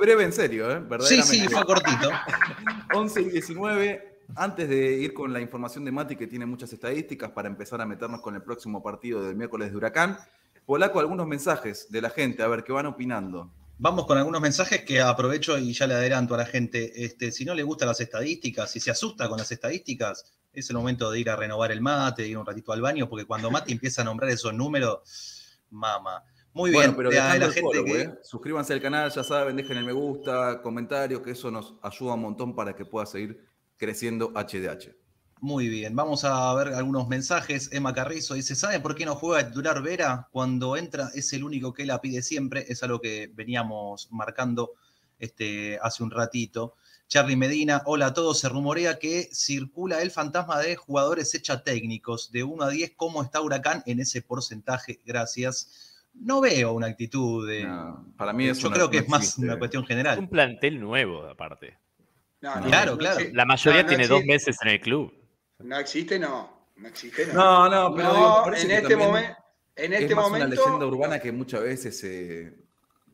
breve 0.00 0.24
en 0.24 0.32
serio, 0.32 0.70
¿eh? 0.70 0.82
Sí, 1.00 1.22
sí, 1.22 1.48
fue 1.48 1.64
cortito. 1.64 2.10
11 2.94 3.20
y 3.20 3.24
19. 3.30 4.20
Antes 4.36 4.68
de 4.68 4.92
ir 4.92 5.12
con 5.12 5.32
la 5.32 5.40
información 5.40 5.84
de 5.84 5.92
Mati, 5.92 6.16
que 6.16 6.26
tiene 6.26 6.46
muchas 6.46 6.72
estadísticas, 6.72 7.30
para 7.30 7.48
empezar 7.48 7.80
a 7.80 7.86
meternos 7.86 8.20
con 8.20 8.34
el 8.34 8.42
próximo 8.42 8.82
partido 8.82 9.22
del 9.22 9.36
miércoles 9.36 9.70
de 9.70 9.76
Huracán, 9.76 10.18
Polaco, 10.64 11.00
algunos 11.00 11.26
mensajes 11.26 11.90
de 11.90 12.00
la 12.00 12.10
gente, 12.10 12.42
a 12.42 12.48
ver 12.48 12.62
qué 12.62 12.72
van 12.72 12.86
opinando. 12.86 13.52
Vamos 13.78 14.06
con 14.06 14.18
algunos 14.18 14.40
mensajes 14.40 14.82
que 14.84 15.00
aprovecho 15.00 15.58
y 15.58 15.72
ya 15.72 15.86
le 15.86 15.94
adelanto 15.94 16.34
a 16.34 16.38
la 16.38 16.46
gente. 16.46 17.04
Este, 17.04 17.32
si 17.32 17.44
no 17.44 17.54
le 17.54 17.62
gustan 17.62 17.88
las 17.88 18.00
estadísticas, 18.00 18.70
si 18.70 18.78
se 18.78 18.90
asusta 18.90 19.28
con 19.28 19.38
las 19.38 19.50
estadísticas, 19.50 20.32
es 20.52 20.68
el 20.70 20.76
momento 20.76 21.10
de 21.10 21.18
ir 21.18 21.30
a 21.30 21.36
renovar 21.36 21.72
el 21.72 21.80
mate, 21.80 22.22
de 22.22 22.28
ir 22.28 22.38
un 22.38 22.46
ratito 22.46 22.72
al 22.72 22.82
baño, 22.82 23.08
porque 23.08 23.24
cuando 23.24 23.50
Mati 23.50 23.72
empieza 23.72 24.02
a 24.02 24.04
nombrar 24.04 24.30
esos 24.30 24.52
números, 24.52 25.58
mama. 25.70 26.22
Muy 26.52 26.70
bien, 26.70 26.94
Bueno, 26.94 26.96
pero 26.96 27.08
a 27.10 27.12
dejando 27.12 27.46
la 27.46 27.52
gente 27.52 27.60
follow, 27.60 27.84
que. 27.84 28.00
¿eh? 28.02 28.14
Suscríbanse 28.22 28.72
al 28.72 28.80
canal, 28.80 29.10
ya 29.10 29.22
saben, 29.22 29.56
dejen 29.56 29.76
el 29.76 29.84
me 29.84 29.92
gusta, 29.92 30.60
comentarios, 30.62 31.22
que 31.22 31.30
eso 31.30 31.50
nos 31.50 31.74
ayuda 31.82 32.14
un 32.14 32.22
montón 32.22 32.54
para 32.54 32.74
que 32.74 32.84
pueda 32.84 33.06
seguir 33.06 33.46
creciendo 33.76 34.32
HDH. 34.34 34.94
Muy 35.42 35.68
bien, 35.68 35.96
vamos 35.96 36.24
a 36.24 36.52
ver 36.54 36.74
algunos 36.74 37.08
mensajes. 37.08 37.70
Emma 37.72 37.94
Carrizo 37.94 38.34
dice: 38.34 38.54
¿Saben 38.54 38.82
por 38.82 38.94
qué 38.94 39.06
no 39.06 39.14
juega 39.14 39.42
de 39.42 39.48
titular 39.48 39.80
Vera? 39.82 40.28
Cuando 40.32 40.76
entra 40.76 41.10
es 41.14 41.32
el 41.32 41.44
único 41.44 41.72
que 41.72 41.86
la 41.86 42.00
pide 42.00 42.20
siempre. 42.20 42.66
Es 42.68 42.82
algo 42.82 43.00
que 43.00 43.30
veníamos 43.32 44.08
marcando 44.10 44.72
este, 45.18 45.78
hace 45.80 46.02
un 46.02 46.10
ratito. 46.10 46.74
Charlie 47.08 47.36
Medina, 47.36 47.82
hola 47.86 48.06
a 48.06 48.14
todos. 48.14 48.38
Se 48.40 48.50
rumorea 48.50 48.98
que 48.98 49.30
circula 49.32 50.02
el 50.02 50.10
fantasma 50.10 50.60
de 50.60 50.76
jugadores 50.76 51.34
hecha 51.34 51.62
técnicos. 51.64 52.30
De 52.32 52.44
1 52.44 52.62
a 52.62 52.68
10, 52.68 52.92
¿cómo 52.96 53.22
está 53.22 53.40
Huracán 53.40 53.82
en 53.86 54.00
ese 54.00 54.20
porcentaje? 54.20 55.00
Gracias. 55.06 55.89
No 56.14 56.40
veo 56.40 56.72
una 56.72 56.86
actitud 56.88 57.48
de. 57.48 57.64
No, 57.64 58.12
para 58.16 58.32
mí 58.32 58.48
es 58.48 58.58
Yo 58.58 58.68
una- 58.68 58.76
creo 58.76 58.90
que 58.90 58.98
no 58.98 59.02
es 59.04 59.08
más 59.08 59.20
existe. 59.22 59.42
una 59.42 59.58
cuestión 59.58 59.82
Un 59.82 59.86
general. 59.88 60.28
plantel 60.28 60.80
nuevo, 60.80 61.24
aparte. 61.26 61.78
No, 62.42 62.52
Claro, 62.64 62.96
claro. 62.98 63.20
La 63.32 63.44
mayoría 63.44 63.82
No, 63.82 63.86
no 63.86 63.88
tiene 63.88 64.06
dos 64.08 64.24
meses 64.24 64.56
en 64.62 64.68
el 64.68 64.80
club. 64.80 65.12
No 65.60 65.78
existe, 65.78 66.18
no. 66.18 66.68
No 66.76 66.88
existe, 66.88 67.26
no. 67.26 67.34
No, 67.34 67.68
no, 67.90 67.94
pero 67.94 68.08
No, 68.08 68.14
digo, 68.14 68.42
parece 68.44 68.62
en 68.62 68.68
que 68.68 68.74
este 68.76 68.88
también 68.88 69.08
momento. 69.08 69.36
En 69.76 69.92
este 69.92 70.04
es 70.06 70.14
más 70.16 70.24
momento. 70.24 70.46
una 70.46 70.54
leyenda 70.56 70.86
urbana 70.86 71.18
que 71.20 71.32
muchas 71.32 71.62
veces 71.62 71.98
se 71.98 72.54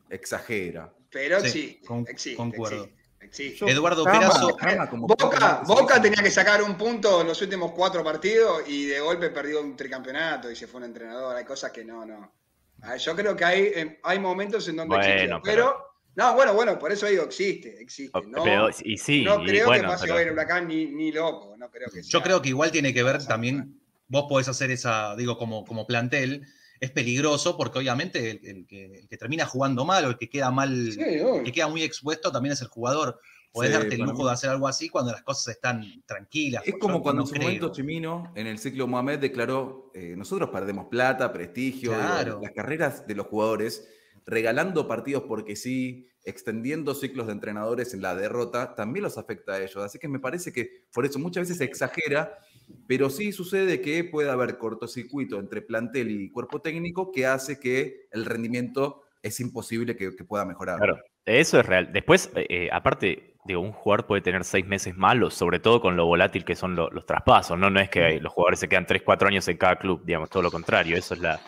exagera. 0.09 0.93
Pero 1.09 1.39
Sí, 1.41 1.49
sí, 1.49 1.81
con- 1.85 2.05
existe, 2.07 2.35
concuerdo. 2.37 2.89
existe. 3.21 3.69
Eduardo 3.69 4.03
Karma, 4.03 4.19
Perazo. 4.19 4.55
karma, 4.55 4.89
como 4.89 5.07
Boca, 5.07 5.61
Boca 5.65 6.01
tenía 6.01 6.21
que 6.23 6.31
sacar 6.31 6.61
un 6.61 6.75
punto 6.77 7.21
en 7.21 7.27
los 7.27 7.41
últimos 7.41 7.71
cuatro 7.71 8.03
partidos 8.03 8.63
y 8.67 8.85
de 8.85 8.99
golpe 8.99 9.29
perdió 9.29 9.61
un 9.61 9.75
tricampeonato 9.75 10.49
y 10.51 10.55
se 10.55 10.67
fue 10.67 10.79
un 10.79 10.85
entrenador. 10.85 11.35
Hay 11.35 11.45
cosas 11.45 11.71
que 11.71 11.83
no, 11.85 12.05
no. 12.05 12.31
Ah, 12.81 12.95
Yo 12.97 13.15
creo 13.15 13.35
que 13.35 13.43
hay, 13.45 13.61
eh, 13.75 13.99
hay 14.03 14.19
momentos 14.19 14.67
en 14.67 14.75
donde 14.77 14.95
Bueno, 14.95 15.03
existe. 15.13 15.27
pero- 15.27 15.41
Pero, 15.43 15.77
no, 16.15 16.33
bueno, 16.35 16.53
bueno, 16.53 16.79
por 16.79 16.91
eso 16.91 17.05
digo, 17.07 17.23
existe, 17.23 17.81
existe. 17.81 18.19
No, 18.27 18.43
Pero, 18.43 18.69
y 18.83 18.97
sí, 18.97 19.23
no 19.23 19.43
y 19.43 19.47
creo 19.47 19.65
bueno, 19.67 19.83
que 19.83 19.87
pase 19.89 20.05
pero- 20.05 20.15
hoy 20.17 20.23
en 20.23 20.29
Huracán 20.31 20.67
ni, 20.67 20.85
ni 20.87 21.11
loco. 21.11 21.55
No 21.57 21.69
creo 21.69 21.89
que 21.91 22.01
Yo 22.01 22.21
creo 22.23 22.41
que 22.41 22.49
igual 22.49 22.71
tiene 22.71 22.93
que 22.93 23.03
ver 23.03 23.23
también, 23.25 23.79
vos 24.07 24.25
podés 24.29 24.47
hacer 24.47 24.71
esa, 24.71 25.15
digo, 25.15 25.37
como, 25.37 25.65
como 25.65 25.85
plantel, 25.85 26.45
es 26.79 26.91
peligroso 26.91 27.57
porque 27.57 27.79
obviamente 27.79 28.29
el, 28.31 28.39
el 28.45 28.67
que, 28.67 28.85
el 28.99 29.07
que 29.07 29.17
termina 29.17 29.45
jugando 29.47 29.83
mal 29.83 30.05
o 30.05 30.09
el 30.09 30.17
que 30.17 30.29
queda 30.29 30.51
mal, 30.51 30.91
Sí, 30.91 30.99
el 31.01 31.43
que 31.43 31.51
queda 31.51 31.67
muy 31.67 31.81
expuesto 31.83 32.31
también 32.31 32.53
es 32.53 32.61
el 32.61 32.67
jugador. 32.67 33.19
Podés 33.51 33.71
Sí, 33.71 33.77
darte 33.77 33.95
el 33.95 34.01
lujo 34.01 34.19
mí. 34.19 34.25
de 34.25 34.31
hacer 34.31 34.49
algo 34.49 34.67
así 34.67 34.89
cuando 34.89 35.11
las 35.11 35.23
cosas 35.23 35.55
están 35.55 35.83
tranquilas. 36.05 36.63
Es 36.65 36.75
como 36.79 37.01
cuando 37.01 37.21
no 37.21 37.23
en 37.23 37.27
su 37.27 37.33
creo. 37.33 37.43
momento 37.47 37.71
Chimino, 37.71 38.31
en 38.35 38.47
el 38.47 38.59
ciclo 38.59 38.87
Mohamed, 38.87 39.19
declaró, 39.19 39.91
eh, 39.95 40.15
nosotros 40.17 40.49
perdemos 40.51 40.85
plata, 40.87 41.31
prestigio, 41.33 41.91
Claro. 41.93 42.39
las 42.41 42.51
carreras 42.51 43.07
de 43.07 43.15
los 43.15 43.27
jugadores, 43.27 43.87
regalando 44.25 44.87
partidos 44.87 45.23
porque 45.27 45.55
sí, 45.55 46.07
extendiendo 46.23 46.93
ciclos 46.93 47.27
de 47.27 47.33
entrenadores 47.33 47.93
en 47.93 48.01
la 48.01 48.13
derrota, 48.13 48.75
también 48.75 49.03
los 49.03 49.17
afecta 49.17 49.53
a 49.53 49.59
ellos. 49.61 49.77
Así 49.77 49.97
que 49.97 50.09
me 50.09 50.19
parece 50.19 50.51
que 50.51 50.83
por 50.93 51.05
eso 51.05 51.17
muchas 51.19 51.43
veces 51.43 51.57
se 51.59 51.63
exagera, 51.63 52.37
pero 52.85 53.09
sí 53.09 53.31
sucede 53.31 53.79
que 53.79 54.03
puede 54.03 54.29
haber 54.29 54.57
cortocircuito 54.57 55.39
entre 55.39 55.61
plantel 55.61 56.11
y 56.11 56.29
cuerpo 56.29 56.61
técnico 56.61 57.13
que 57.13 57.25
hace 57.25 57.59
que 57.59 58.07
el 58.11 58.25
rendimiento 58.25 59.03
es 59.23 59.39
imposible 59.39 59.95
que, 59.95 60.13
que 60.15 60.23
pueda 60.25 60.43
mejorar. 60.45 60.77
Claro, 60.77 60.97
eso 61.25 61.59
es 61.61 61.65
real. 61.65 61.91
Después, 61.93 62.29
eh, 62.35 62.45
eh, 62.49 62.69
aparte, 62.73 63.35
digo, 63.47 63.61
un 63.61 63.71
jugador 63.71 64.05
puede 64.05 64.21
tener 64.21 64.43
seis 64.43 64.65
meses 64.67 64.95
malos, 64.95 65.33
sobre 65.33 65.59
todo 65.59 65.81
con 65.81 65.95
lo 65.95 66.05
volátil 66.05 66.45
que 66.45 66.55
son 66.55 66.75
lo- 66.75 66.89
los 66.91 67.05
traspasos, 67.05 67.57
¿no? 67.57 67.69
No 67.69 67.79
es 67.79 67.89
que 67.89 68.19
los 68.19 68.31
jugadores 68.33 68.59
se 68.59 68.67
quedan 68.69 68.85
tres, 68.85 69.01
cuatro 69.03 69.27
años 69.27 69.47
en 69.47 69.57
cada 69.57 69.77
club, 69.77 70.03
digamos, 70.05 70.29
todo 70.29 70.43
lo 70.43 70.51
contrario, 70.51 70.97
eso 70.97 71.13
es 71.15 71.19
la, 71.21 71.39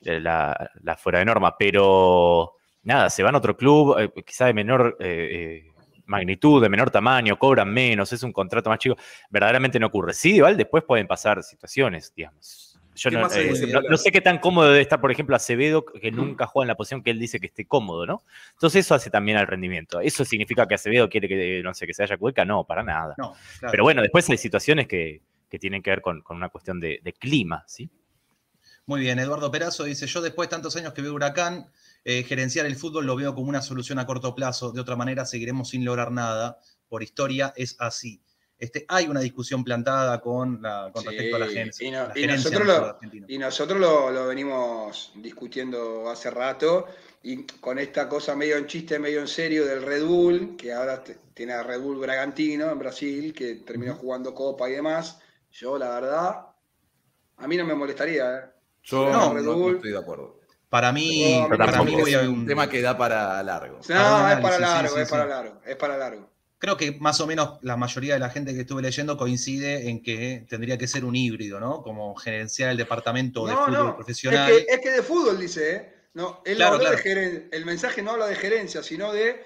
la, 0.00 0.70
la 0.82 0.96
fuera 0.96 1.18
de 1.18 1.24
norma. 1.24 1.56
Pero 1.58 2.54
nada, 2.82 3.10
se 3.10 3.22
van 3.22 3.34
a 3.34 3.38
otro 3.38 3.56
club, 3.56 3.98
eh, 3.98 4.22
quizá 4.24 4.46
de 4.46 4.54
menor 4.54 4.96
eh, 5.00 5.64
eh, 5.66 5.72
magnitud, 6.06 6.62
de 6.62 6.68
menor 6.68 6.90
tamaño, 6.90 7.38
cobran 7.38 7.72
menos, 7.72 8.12
es 8.12 8.22
un 8.22 8.32
contrato 8.32 8.70
más 8.70 8.78
chico. 8.78 8.96
Verdaderamente 9.30 9.78
no 9.78 9.88
ocurre. 9.88 10.12
Sí, 10.14 10.36
igual 10.36 10.56
después 10.56 10.84
pueden 10.84 11.06
pasar 11.06 11.42
situaciones, 11.42 12.12
digamos. 12.14 12.69
Yo 13.02 13.08
¿Qué 13.08 13.16
no, 13.16 13.26
eh, 13.32 13.72
no- 13.88 13.96
sé 13.96 14.12
qué 14.12 14.20
tan 14.20 14.38
cómodo 14.40 14.68
debe 14.68 14.82
estar, 14.82 15.00
por 15.00 15.10
ejemplo, 15.10 15.34
Acevedo, 15.34 15.86
que 15.86 16.10
nunca 16.12 16.46
juega 16.46 16.64
en 16.64 16.68
la 16.68 16.76
posición 16.76 17.02
que 17.02 17.10
él 17.10 17.18
dice 17.18 17.40
que 17.40 17.46
esté 17.46 17.64
cómodo, 17.64 18.04
¿no? 18.04 18.22
Entonces 18.52 18.84
eso 18.84 18.94
hace 18.94 19.08
también 19.08 19.38
al 19.38 19.46
rendimiento. 19.46 20.02
¿Eso 20.02 20.22
significa 20.26 20.68
que 20.68 20.74
Acevedo 20.74 21.08
quiere 21.08 21.26
que, 21.26 21.62
no 21.64 21.72
sé, 21.72 21.86
que 21.86 21.94
se 21.94 22.02
haya 22.02 22.18
Cueca? 22.18 22.44
No, 22.44 22.64
para 22.64 22.82
nada. 22.82 23.14
No, 23.16 23.32
claro. 23.58 23.70
Pero 23.72 23.84
bueno, 23.84 24.02
después 24.02 24.28
hay 24.28 24.36
situaciones 24.36 24.86
que, 24.86 25.22
que 25.48 25.58
tienen 25.58 25.82
que 25.82 25.88
ver 25.88 26.02
con, 26.02 26.20
con 26.20 26.36
una 26.36 26.50
cuestión 26.50 26.78
de, 26.78 27.00
de 27.02 27.12
clima, 27.14 27.64
¿sí? 27.66 27.88
Muy 28.84 29.00
bien, 29.00 29.18
Eduardo 29.18 29.50
Perazo 29.50 29.84
dice, 29.84 30.06
yo 30.06 30.20
después 30.20 30.48
de 30.48 30.56
tantos 30.56 30.76
años 30.76 30.92
que 30.92 31.00
veo 31.00 31.14
Huracán, 31.14 31.70
eh, 32.04 32.22
gerenciar 32.24 32.66
el 32.66 32.76
fútbol 32.76 33.06
lo 33.06 33.16
veo 33.16 33.34
como 33.34 33.48
una 33.48 33.62
solución 33.62 33.98
a 33.98 34.04
corto 34.04 34.34
plazo, 34.34 34.72
de 34.72 34.80
otra 34.82 34.96
manera 34.96 35.24
seguiremos 35.24 35.70
sin 35.70 35.86
lograr 35.86 36.12
nada, 36.12 36.58
por 36.88 37.02
historia 37.02 37.54
es 37.56 37.76
así. 37.78 38.20
Este, 38.60 38.84
hay 38.88 39.06
una 39.08 39.20
discusión 39.20 39.64
plantada 39.64 40.20
con, 40.20 40.60
la, 40.60 40.90
con 40.92 41.02
Sí, 41.02 41.08
respecto 41.08 41.36
a 41.36 41.38
la 41.38 41.46
agencia. 41.46 41.88
y 41.88 41.90
no- 41.90 42.06
la 42.08 42.12
y 42.14 42.20
gerencia 42.20 42.50
nosotros 42.50 42.66
lo- 42.66 42.74
fútbol 42.74 42.90
argentino. 42.90 43.26
Y 43.28 43.38
nosotros 43.38 43.80
lo, 43.80 44.10
lo 44.10 44.26
venimos 44.26 45.12
discutiendo 45.16 46.10
hace 46.10 46.30
rato 46.30 46.86
y 47.22 47.44
con 47.44 47.78
esta 47.78 48.06
cosa 48.08 48.36
medio 48.36 48.56
en 48.58 48.66
chiste, 48.66 48.98
medio 48.98 49.20
en 49.20 49.28
serio 49.28 49.64
del 49.66 49.82
Red 49.82 50.04
Bull, 50.04 50.56
que 50.58 50.72
ahora 50.74 51.02
tiene 51.32 51.54
a 51.54 51.62
Red 51.62 51.80
Bull 51.80 51.98
Bragantino 51.98 52.70
en 52.70 52.78
Brasil, 52.78 53.32
que 53.32 53.54
terminó 53.56 53.94
jugando 53.94 54.34
Copa 54.34 54.68
y 54.68 54.72
demás. 54.74 55.18
Yo, 55.52 55.78
la 55.78 55.88
verdad, 55.98 56.46
a 57.38 57.48
mí 57.48 57.56
no 57.56 57.64
me 57.64 57.74
molestaría. 57.74 58.36
¿eh? 58.38 58.44
Yo 58.82 59.10
No, 59.10 59.28
no, 59.30 59.34
Red 59.34 59.42
no 59.44 59.54
Bull. 59.56 59.74
estoy 59.76 59.92
de 59.92 59.98
acuerdo. 59.98 60.38
Para 60.68 60.92
mí, 60.92 61.40
No, 61.50 61.56
para 61.56 61.82
mí 61.82 61.94
Es 61.98 62.16
un 62.28 62.46
tema 62.46 62.68
que 62.68 62.80
da 62.82 62.96
para 62.96 63.42
largo. 63.42 63.78
No, 63.78 63.82
Para 63.88 64.22
un 64.24 64.30
es 64.30 64.40
para 64.40 64.56
análisis, 64.56 64.56
sí, 64.56 64.62
largo, 64.62 64.94
sí, 64.96 65.00
es 65.02 65.08
para 65.10 65.26
largo, 65.26 65.60
es 65.66 65.76
para 65.76 65.96
largo. 65.98 66.30
Creo 66.60 66.76
que 66.76 66.92
más 67.00 67.20
o 67.20 67.26
menos 67.26 67.58
la 67.62 67.76
mayoría 67.76 68.14
de 68.14 68.20
la 68.20 68.30
gente 68.30 68.54
que 68.54 68.60
estuve 68.60 68.82
leyendo 68.82 69.16
coincide 69.16 69.88
en 69.88 70.02
que 70.02 70.46
tendría 70.48 70.78
que 70.78 70.86
ser 70.86 71.04
un 71.04 71.16
híbrido, 71.16 71.58
¿no? 71.58 71.82
Como 71.82 72.14
gerenciar 72.16 72.70
el 72.70 72.76
departamento 72.76 73.46
de 73.46 73.52
No, 73.54 73.64
fútbol 73.64 73.72
no, 73.72 73.96
profesional. 73.96 74.50
Es 74.50 74.64
que, 74.66 74.72
es 74.74 74.80
que 74.80 74.90
de 74.90 75.02
fútbol 75.02 75.38
dice, 75.38 75.74
¿eh? 75.76 75.92
No, 76.14 76.42
él 76.44 76.56
Claro, 76.56 76.72
no 76.76 76.76
habló 76.76 76.90
claro. 76.90 76.96
de 76.96 77.02
geren- 77.02 77.48
el 77.52 77.64
mensaje 77.64 78.02
no 78.02 78.10
habla 78.12 78.26
de 78.26 78.34
gerencia, 78.36 78.82
sino 78.82 79.12
de 79.12 79.40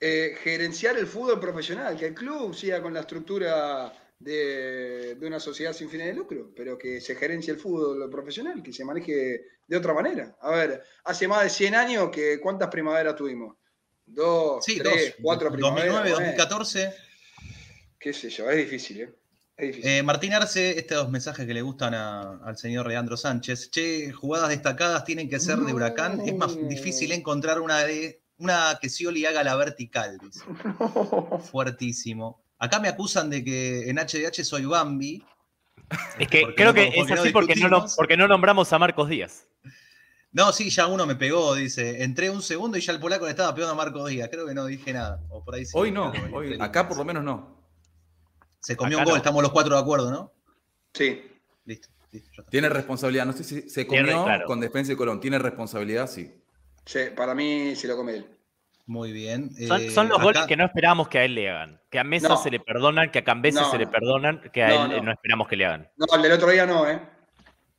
eh, 0.00 0.36
gerenciar 0.42 0.96
el 0.98 1.06
fútbol 1.06 1.40
profesional, 1.40 1.96
que 1.96 2.06
el 2.06 2.14
club 2.14 2.54
siga 2.54 2.80
con 2.82 2.92
la 2.94 3.00
estructura 3.00 3.92
de, 4.18 5.14
de 5.16 5.26
una 5.26 5.40
sociedad 5.40 5.72
sin 5.72 5.88
fines 5.90 6.06
de 6.08 6.14
lucro, 6.14 6.52
pero 6.54 6.76
que 6.78 7.00
se 7.00 7.14
gerencie 7.16 7.52
el 7.54 7.58
fútbol 7.58 8.08
profesional, 8.10 8.62
que 8.62 8.72
se 8.72 8.84
maneje 8.84 9.40
de 9.66 9.76
otra 9.76 9.94
manera. 9.94 10.36
A 10.40 10.50
ver, 10.50 10.82
hace 11.04 11.26
más 11.26 11.42
de 11.44 11.50
100 11.50 11.74
años 11.74 12.10
que 12.10 12.38
¿cuántas 12.40 12.68
primaveras 12.68 13.16
tuvimos? 13.16 13.56
Dos, 14.12 14.64
Sí, 14.64 14.78
tres, 14.78 14.92
dos. 14.92 15.14
cuatro 15.22 15.50
primaveras. 15.52 15.86
2009, 15.94 16.10
bueno, 16.10 16.26
2014. 16.26 16.94
qué 17.98 18.12
sé 18.12 18.30
yo, 18.30 18.50
es 18.50 18.56
difícil, 18.56 19.00
¿eh? 19.02 19.14
Es 19.56 19.66
difícil. 19.68 19.90
Eh, 19.90 20.02
Martín 20.02 20.32
Arce, 20.32 20.78
estos 20.78 21.10
mensajes 21.10 21.46
que 21.46 21.52
le 21.54 21.60
gustan 21.62 21.92
a- 21.94 22.40
al 22.44 22.56
señor 22.56 22.86
Leandro 22.88 23.16
Sánchez. 23.16 23.70
Che, 23.70 24.10
jugadas 24.10 24.48
destacadas 24.48 25.04
tienen 25.04 25.28
que 25.28 25.38
ser 25.38 25.58
de 25.58 25.72
Huracán. 25.74 26.20
Es 26.26 26.34
más 26.34 26.56
difícil 26.68 27.12
encontrar 27.12 27.60
una 27.60 27.78
de 27.84 28.22
una 28.38 28.78
que 28.80 28.88
Scioli 28.88 29.26
haga 29.26 29.44
la 29.44 29.54
vertical, 29.56 30.18
dice. 30.18 30.40
Fuertísimo. 31.52 32.42
Acá 32.58 32.80
me 32.80 32.88
acusan 32.88 33.30
de 33.30 33.44
que 33.44 33.88
en 33.90 33.96
HDH 33.98 34.44
soy 34.44 34.64
Bambi. 34.64 35.24
Es 36.18 36.28
que 36.28 36.54
creo 36.54 36.68
no- 36.68 36.74
que 36.74 36.88
es 36.94 37.10
así 37.10 37.30
porque 37.30 37.54
no, 37.56 37.84
porque 37.96 38.16
no 38.16 38.28
nombramos 38.28 38.72
a 38.72 38.78
Marcos 38.78 39.08
Díaz. 39.08 39.46
No, 40.32 40.52
sí, 40.52 40.70
ya 40.70 40.86
uno 40.86 41.06
me 41.06 41.16
pegó, 41.16 41.54
dice. 41.54 42.04
Entré 42.04 42.30
un 42.30 42.40
segundo 42.42 42.78
y 42.78 42.80
ya 42.80 42.92
el 42.92 43.00
polaco 43.00 43.24
le 43.24 43.32
estaba 43.32 43.52
pegando 43.54 43.72
a 43.72 43.76
Marco 43.76 44.06
Díaz. 44.06 44.28
Creo 44.30 44.46
que 44.46 44.54
no 44.54 44.66
dije 44.66 44.92
nada. 44.92 45.20
O 45.28 45.42
por 45.44 45.54
ahí 45.56 45.64
sí. 45.66 45.72
Hoy 45.74 45.90
no, 45.90 46.12
hoy- 46.32 46.56
acá 46.60 46.86
por 46.86 46.96
lo 46.96 47.04
menos 47.04 47.24
no. 47.24 47.58
Se 48.60 48.76
comió 48.76 48.98
acá 48.98 49.02
un 49.02 49.04
gol, 49.06 49.14
no. 49.14 49.16
estamos 49.18 49.42
los 49.42 49.52
cuatro 49.52 49.74
de 49.74 49.80
acuerdo, 49.80 50.10
¿no? 50.10 50.32
Sí. 50.94 51.22
Listo. 51.64 51.88
Tiene 52.50 52.68
responsabilidad. 52.68 53.26
No 53.26 53.32
sé 53.32 53.42
si 53.44 53.68
se 53.68 53.84
Tiene, 53.84 54.08
comió 54.12 54.24
claro. 54.24 54.46
con 54.46 54.60
Defensa 54.60 54.92
y 54.92 54.96
Colón. 54.96 55.20
¿Tiene 55.20 55.38
responsabilidad? 55.38 56.08
Sí. 56.08 56.32
Sí, 56.84 56.98
para 57.16 57.34
mí 57.34 57.74
se 57.76 57.88
lo 57.88 57.96
come 57.96 58.16
él. 58.16 58.26
Muy 58.86 59.12
bien. 59.12 59.50
Son, 59.68 59.80
Eh, 59.80 59.90
son 59.90 60.08
los 60.08 60.16
acá- 60.18 60.24
goles 60.24 60.42
que 60.46 60.56
no 60.56 60.64
esperábamos 60.64 61.08
que 61.08 61.18
a 61.18 61.24
él 61.24 61.34
le 61.36 61.48
hagan. 61.50 61.80
Que 61.90 61.98
a 62.00 62.04
Mesa 62.04 62.28
No. 62.28 62.36
se 62.36 62.50
le 62.50 62.58
perdonan, 62.60 63.10
que 63.12 63.20
a 63.20 63.24
Cambese 63.24 63.60
No, 63.60 63.70
se 63.70 63.78
le 63.78 63.86
perdonan, 63.86 64.42
que 64.52 64.62
a 64.64 64.68
No, 64.68 64.84
él 64.86 64.90
no. 64.98 65.02
no. 65.04 65.12
esperamos 65.12 65.46
que 65.48 65.56
le 65.56 65.66
hagan. 65.66 65.88
No, 65.96 66.06
el 66.16 66.22
del 66.22 66.32
otro 66.32 66.50
día 66.50 66.66
no, 66.66 66.88
¿eh? 66.88 67.00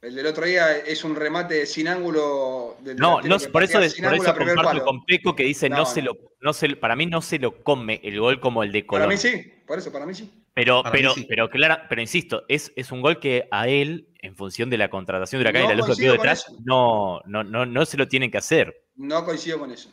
El 0.02 0.16
del 0.16 0.26
otro 0.26 0.46
día 0.46 0.78
es 0.78 1.04
un 1.04 1.16
remate 1.16 1.66
sin 1.68 1.88
ángulo. 1.88 2.76
Del 2.82 2.98
No, 2.98 3.22
no 3.22 3.38
por 3.52 3.64
eso, 3.64 3.80
por 3.80 3.84
ángulo 3.84 4.24
eso 4.24 4.36
comparto 4.36 4.84
con 4.84 5.06
Peco 5.06 5.36
que 5.36 5.44
dice 5.44 5.70
no, 5.70 5.78
No, 5.78 5.86
se 5.86 6.02
lo, 6.02 6.18
no 6.40 6.54
se, 6.54 6.76
para 6.76 6.96
mí 6.96 7.06
no 7.06 7.22
se 7.22 7.38
lo 7.38 7.64
come 7.64 8.02
el 8.04 8.20
gol 8.20 8.40
como 8.40 8.64
el 8.64 8.72
de 8.72 8.86
Colón. 8.86 9.04
Para 9.04 9.12
mí 9.12 9.18
sí, 9.18 9.54
por 9.68 9.78
eso, 9.78 9.92
para 9.92 10.08
mí 10.08 10.16
sí. 10.16 10.32
Pero, 10.54 10.82
Para 10.82 10.92
pero, 10.92 11.14
sí. 11.14 11.26
pero, 11.30 11.50
clara, 11.50 11.86
pero 11.88 12.02
insisto, 12.02 12.44
es, 12.50 12.74
es 12.76 12.92
un 12.92 13.02
gol 13.02 13.20
que 13.20 13.48
a 13.52 13.68
él, 13.68 14.08
en 14.20 14.36
función 14.36 14.70
de 14.70 14.78
la 14.78 14.90
contratación 14.90 15.40
de 15.40 15.44
Huracán 15.44 15.64
No 15.64 15.68
y 15.68 15.76
la 15.78 15.88
luz 15.88 15.98
que 15.98 16.10
detrás, 16.10 16.52
no, 16.66 17.22
no, 17.26 17.44
no, 17.44 17.66
no 17.66 17.86
se 17.86 17.96
lo 17.96 18.08
tienen 18.08 18.32
que 18.32 18.40
hacer. 18.40 18.84
No 18.96 19.24
coincido 19.24 19.60
con 19.60 19.72
eso. 19.72 19.90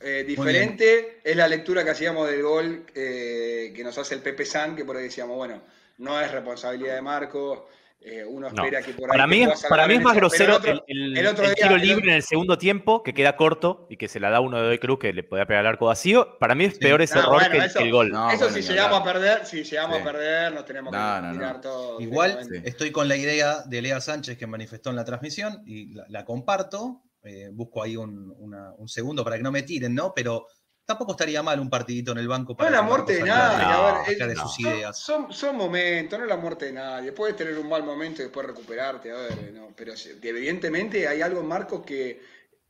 Eh, 0.00 0.24
diferente 0.26 1.20
es 1.22 1.36
la 1.36 1.46
lectura 1.46 1.84
que 1.84 1.90
hacíamos 1.90 2.28
del 2.28 2.42
gol 2.42 2.86
eh, 2.94 3.72
que 3.76 3.84
nos 3.84 3.96
hace 3.98 4.14
el 4.14 4.22
Pepe 4.22 4.46
San, 4.46 4.74
que 4.74 4.84
por 4.84 4.96
ahí 4.96 5.04
decíamos, 5.04 5.36
bueno, 5.36 5.60
no 5.98 6.18
es 6.18 6.30
responsabilidad 6.30 6.94
de 6.94 7.02
Marco. 7.02 7.68
Eh, 8.04 8.24
uno 8.26 8.50
No. 8.50 8.64
espera 8.64 8.82
que 8.82 8.92
por 8.92 9.04
ahí. 9.10 9.16
Para 9.16 9.26
mí, 9.26 9.42
es- 9.42 9.64
para 9.68 9.86
mí 9.86 9.94
es 9.94 10.02
más 10.02 10.14
grosero 10.14 10.52
el 10.52 10.58
otro- 10.58 10.72
el, 10.72 10.82
el- 10.86 11.16
el 11.16 11.26
otro 11.26 11.44
el 11.44 11.54
día- 11.54 11.64
tiro 11.64 11.76
el 11.76 11.80
libre 11.82 11.96
otro- 11.96 12.10
en 12.10 12.16
el 12.16 12.22
segundo 12.22 12.58
tiempo, 12.58 13.02
que 13.02 13.14
queda 13.14 13.36
corto 13.36 13.86
y 13.88 13.96
que 13.96 14.08
se 14.08 14.20
la 14.20 14.30
da 14.30 14.40
uno 14.40 14.58
de 14.58 14.64
Doy 14.66 14.78
Cruz 14.78 14.98
que 14.98 15.12
le 15.12 15.22
podía 15.24 15.46
pegar 15.46 15.60
al 15.60 15.72
arco 15.72 15.86
vacío. 15.86 16.36
Para 16.38 16.54
mí 16.54 16.64
es 16.66 16.74
Sí. 16.74 16.80
peor 16.80 17.00
ese 17.02 17.14
No, 17.14 17.20
error 17.22 17.34
bueno, 17.34 17.50
que, 17.50 17.56
el- 17.56 17.62
eso- 17.64 17.78
que 17.78 17.84
el 17.86 17.90
gol. 17.92 18.10
No, 18.10 18.28
eso 18.30 18.38
bueno, 18.44 18.54
si 18.54 18.62
llegamos 18.62 19.00
a 19.00 19.04
perder, 19.04 19.46
si 19.46 19.64
llegamos 19.64 19.96
Sí. 19.96 20.02
a 20.02 20.04
perder, 20.04 20.52
nos 20.52 20.64
tenemos 20.66 20.92
que 20.92 20.98
No, 20.98 21.20
no, 21.22 21.26
no. 21.28 21.32
tirar 21.32 21.60
todo. 21.60 22.00
Igual 22.00 22.38
estoy 22.64 22.90
con 22.90 23.08
la 23.08 23.16
idea 23.16 23.62
de 23.64 23.80
Lea 23.82 24.00
Sánchez 24.00 24.36
que 24.36 24.46
manifestó 24.46 24.90
en 24.90 24.96
la 24.96 25.04
transmisión 25.04 25.62
y 25.64 25.94
la, 25.94 26.04
la 26.08 26.24
comparto. 26.24 27.02
Eh, 27.26 27.48
busco 27.50 27.82
ahí 27.82 27.96
un, 27.96 28.34
una- 28.38 28.74
un 28.76 28.86
segundo 28.86 29.24
para 29.24 29.38
que 29.38 29.42
no 29.42 29.50
me 29.50 29.62
tiren, 29.62 29.94
¿no? 29.94 30.12
Pero 30.14 30.46
tampoco 30.84 31.12
estaría 31.12 31.42
mal 31.42 31.58
un 31.60 31.70
partidito 31.70 32.12
en 32.12 32.18
el 32.18 32.28
banco 32.28 32.52
No 32.52 32.56
para 32.56 32.70
es 32.70 32.76
la 32.76 32.82
muerte 32.82 33.14
de 33.14 33.22
nadie, 33.22 33.64
No, 33.64 33.86
a 33.86 34.02
ver, 34.08 34.36
sus 34.36 34.54
son, 34.54 34.66
ideas. 34.66 34.98
son, 34.98 35.32
son 35.32 35.56
momentos, 35.56 36.18
no 36.18 36.24
es 36.24 36.28
la 36.28 36.36
muerte 36.36 36.66
de 36.66 36.72
nadie. 36.72 37.12
Puedes 37.12 37.36
tener 37.36 37.56
un 37.58 37.68
mal 37.68 37.82
momento 37.82 38.20
y 38.22 38.24
después 38.24 38.46
recuperarte, 38.46 39.10
a 39.10 39.16
ver, 39.16 39.52
no, 39.52 39.68
pero 39.74 39.92
evidentemente 40.22 41.08
hay 41.08 41.22
algo 41.22 41.40
en 41.40 41.46
Marcos 41.46 41.82
que 41.84 42.20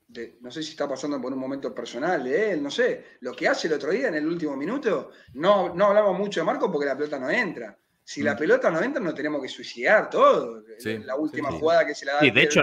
de- 0.07 0.39
no 0.41 0.51
sé 0.51 0.63
si 0.63 0.71
está 0.71 0.87
pasando 0.89 1.21
por 1.21 1.33
un 1.33 1.39
momento 1.39 1.75
personal 1.75 2.23
de 2.23 2.53
él, 2.53 2.63
no 2.63 2.71
sé. 2.71 3.05
Lo 3.21 3.33
que 3.35 3.49
hace 3.49 3.67
el 3.67 3.75
otro 3.75 3.91
día 3.91 4.09
en 4.09 4.15
el 4.15 4.27
último 4.27 4.57
minuto, 4.57 5.11
no, 5.35 5.75
no 5.75 5.87
hablamos 5.87 6.17
mucho 6.19 6.41
de 6.41 6.47
Marcos 6.47 6.71
porque 6.71 6.87
la 6.87 6.97
pelota 6.97 7.19
no 7.19 7.31
entra. 7.31 7.77
Si 8.05 8.23
la 8.23 8.35
Mm. 8.35 8.39
pelota 8.39 8.71
no 8.71 8.81
entra, 8.83 9.03
nos 9.03 9.15
tenemos 9.15 9.41
que 9.43 9.49
suicidar 9.49 10.11
todo. 10.11 10.63
Sí, 10.79 10.99
la 10.99 11.17
última 11.17 11.49
sí, 11.49 11.55
sí. 11.55 11.61
jugada 11.61 11.87
que 11.87 11.95
se 11.95 12.05
la 12.05 12.15
da 12.15 12.21
Sí, 12.21 12.31
de 12.31 12.43
hecho, 12.43 12.61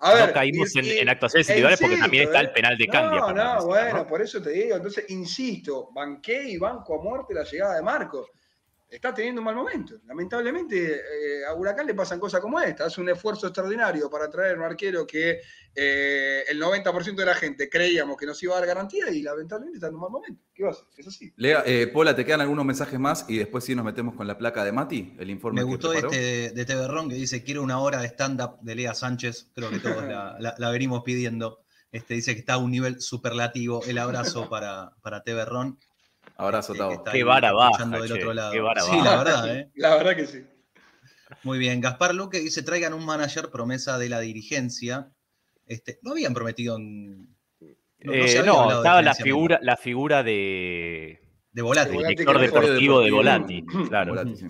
A 0.00 0.14
ver, 0.14 0.28
no 0.28 0.32
caímos 0.32 0.74
y- 0.74 0.78
en, 0.78 0.84
y- 0.84 0.90
en 0.98 1.08
actuaciones 1.08 1.48
e 1.48 1.52
individuales 1.52 1.80
porque 1.80 1.96
también 1.96 2.24
está 2.24 2.38
¿eh? 2.38 2.42
el 2.44 2.50
penal 2.52 2.78
de 2.78 2.86
cambio. 2.86 3.20
No, 3.20 3.32
no, 3.32 3.66
bueno, 3.66 4.06
por 4.06 4.22
eso 4.22 4.40
te 4.40 4.50
digo. 4.50 4.76
Entonces, 4.76 5.04
insisto, 5.08 5.90
banqué 5.92 6.44
y 6.48 6.56
banco 6.56 7.00
a 7.00 7.02
muerte 7.02 7.34
la 7.34 7.44
llegada 7.44 7.74
de 7.76 7.82
Marcos. 7.82 8.28
Está 8.90 9.12
teniendo 9.12 9.42
un 9.42 9.44
mal 9.44 9.54
momento. 9.54 9.96
Lamentablemente, 10.06 10.94
eh, 10.96 11.44
a 11.46 11.52
Huracán 11.54 11.86
le 11.86 11.92
pasan 11.94 12.18
cosas 12.18 12.40
como 12.40 12.58
esta. 12.58 12.86
Hace 12.86 13.00
un 13.02 13.08
esfuerzo 13.10 13.46
extraordinario 13.46 14.08
para 14.08 14.30
traer 14.30 14.56
un 14.56 14.64
arquero 14.64 15.06
que 15.06 15.40
eh, 15.74 16.44
el 16.48 16.58
90% 16.60 17.14
de 17.14 17.26
la 17.26 17.34
gente 17.34 17.68
creíamos 17.68 18.16
que 18.16 18.24
nos 18.24 18.42
iba 18.42 18.54
a 18.56 18.58
dar 18.60 18.66
garantía 18.66 19.10
y 19.10 19.20
lamentablemente 19.22 19.76
está 19.76 19.88
en 19.88 19.94
un 19.94 20.00
mal 20.00 20.10
momento. 20.10 20.42
¿Qué 20.54 20.62
va 20.62 20.70
a 20.70 20.72
hacer? 20.72 20.86
Es 20.96 21.06
así. 21.06 21.32
Lea, 21.36 21.62
eh, 21.66 21.88
Pola, 21.88 22.16
¿te 22.16 22.24
quedan 22.24 22.40
algunos 22.40 22.64
mensajes 22.64 22.98
más? 22.98 23.26
Y 23.28 23.36
después 23.36 23.62
sí 23.64 23.74
nos 23.74 23.84
metemos 23.84 24.14
con 24.14 24.26
la 24.26 24.38
placa 24.38 24.64
de 24.64 24.72
Mati, 24.72 25.14
el 25.18 25.28
informe 25.30 25.60
Me 25.60 25.66
que 25.66 25.70
gustó 25.70 25.90
preparó. 25.90 26.10
este 26.10 26.52
de, 26.64 26.88
Ron 26.88 27.10
que 27.10 27.14
dice 27.16 27.44
quiero 27.44 27.62
una 27.62 27.80
hora 27.80 28.00
de 28.00 28.06
stand-up 28.08 28.58
de 28.62 28.74
Lea 28.74 28.94
Sánchez. 28.94 29.50
Creo 29.54 29.68
que 29.70 29.80
todos 29.80 30.02
la, 30.04 30.36
la- 30.40 30.54
la 30.56 30.70
venimos 30.70 31.02
pidiendo. 31.04 31.60
Este, 31.92 32.14
dice 32.14 32.34
que 32.34 32.40
está 32.40 32.54
a 32.54 32.58
un 32.58 32.70
nivel 32.70 33.00
superlativo. 33.00 33.82
El 33.86 33.98
abrazo 33.98 34.48
para, 34.48 34.92
para 35.02 35.22
TV 35.22 35.44
Ron. 35.44 35.78
Abrazo, 36.38 36.72
este, 36.72 36.84
que 36.88 36.94
Tavo. 36.96 37.04
Qué 37.12 37.24
vara 37.24 37.48
escuchando 37.50 38.00
del 38.00 38.12
otro 38.12 38.32
lado. 38.32 38.52
qué 38.52 38.60
vara 38.60 38.80
sí, 38.80 38.96
la 39.02 39.16
verdad, 39.16 39.56
¿eh? 39.56 39.70
La 39.74 39.96
verdad 39.96 40.16
que 40.16 40.26
sí. 40.26 40.44
Muy 41.42 41.58
bien. 41.58 41.80
Gaspar 41.80 42.14
Luque 42.14 42.38
dice 42.40 42.62
traigan 42.62 42.94
un 42.94 43.04
manager 43.04 43.50
promesa 43.50 43.98
de 43.98 44.08
la 44.08 44.20
dirigencia. 44.20 45.10
Este, 45.66 45.98
no 46.02 46.12
habían 46.12 46.32
prometido 46.34 46.76
en- 46.76 47.24
no- 48.00 48.12
no 48.12 48.12
Eh, 48.14 48.42
No, 48.46 48.70
estaba 48.78 49.02
la 49.02 49.14
figura, 49.14 49.58
la 49.62 49.76
figura 49.76 50.22
de, 50.22 51.20
de 51.52 51.62
Volati. 51.62 51.92
Volati, 51.94 52.14
director 52.14 52.40
deportivo 52.40 53.00
de. 53.00 53.10
Volati, 53.10 53.64
claro, 53.88 54.10
Volati, 54.12 54.36
sí. 54.36 54.46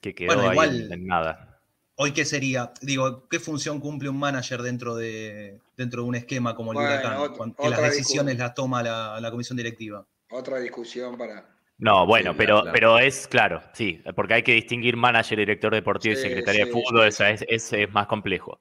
que 0.00 0.14
quedó 0.14 0.26
Bueno, 0.28 0.42
ahí 0.42 0.50
igual- 0.52 0.92
en- 0.92 1.06
nada. 1.06 1.48
Hoy, 1.96 2.12
¿qué 2.12 2.24
sería? 2.24 2.72
Digo, 2.80 3.28
¿qué 3.28 3.38
función 3.38 3.78
cumple 3.80 4.08
un 4.08 4.18
manager 4.18 4.62
dentro 4.62 4.94
de, 4.96 5.58
dentro 5.76 6.02
de 6.02 6.08
un 6.08 6.14
esquema 6.16 6.54
como 6.54 6.72
el 6.72 6.76
Bueno, 6.76 6.90
Huracán? 6.90 7.18
ot- 7.18 7.36
cuando- 7.36 7.56
que 7.56 7.68
las 7.70 7.80
decisiones 7.82 8.38
las 8.38 8.54
toma 8.54 8.82
la, 8.82 9.18
la 9.20 9.30
comisión 9.30 9.56
directiva. 9.56 10.06
Otra 10.32 10.58
discusión 10.58 11.16
para. 11.16 11.48
No, 11.78 12.06
bueno, 12.06 12.32
Sí, 12.32 12.38
pero, 12.38 12.60
claro. 12.62 12.72
pero 12.72 12.98
es 12.98 13.26
claro, 13.28 13.62
sí, 13.72 14.02
porque 14.14 14.34
hay 14.34 14.42
que 14.42 14.52
distinguir 14.54 14.96
manager, 14.96 15.38
director 15.38 15.72
deportivo 15.74 16.12
y 16.12 16.16
secretaria 16.16 16.64
sí, 16.64 16.66
de 16.66 16.72
fútbol, 16.72 17.06
es, 17.08 17.20
es- 17.48 17.72
es 17.72 17.92
más 17.92 18.06
complejo. 18.06 18.60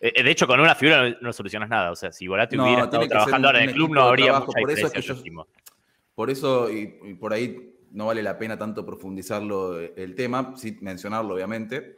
Eh, 0.00 0.22
De 0.22 0.30
hecho, 0.30 0.46
con 0.46 0.58
una 0.60 0.74
figura 0.74 1.08
no, 1.08 1.16
no 1.20 1.32
solucionas 1.32 1.68
nada. 1.68 1.90
O 1.90 1.96
sea, 1.96 2.10
si 2.10 2.26
Volati 2.26 2.56
No, 2.56 2.64
hubiera 2.64 2.84
estado 2.84 3.06
trabajando 3.06 3.48
ahora 3.48 3.62
en 3.62 3.68
el 3.68 3.74
club, 3.74 3.94
no 3.94 4.02
habría 4.02 4.26
trabajo. 4.26 4.46
mucha 4.46 4.60
Por 4.60 4.70
eso 4.70 4.86
es 4.86 4.92
que 4.92 5.00
yo. 5.02 5.46
Por 6.14 6.30
eso, 6.30 6.70
y, 6.70 6.98
y 7.04 7.14
por 7.14 7.32
ahí 7.32 7.74
no 7.92 8.06
vale 8.06 8.22
la 8.22 8.36
pena 8.38 8.58
tanto 8.58 8.84
profundizarlo 8.84 9.80
eh, 9.80 9.94
el 9.96 10.14
tema, 10.14 10.54
sí 10.56 10.76
mencionarlo 10.80 11.34
obviamente, 11.34 11.96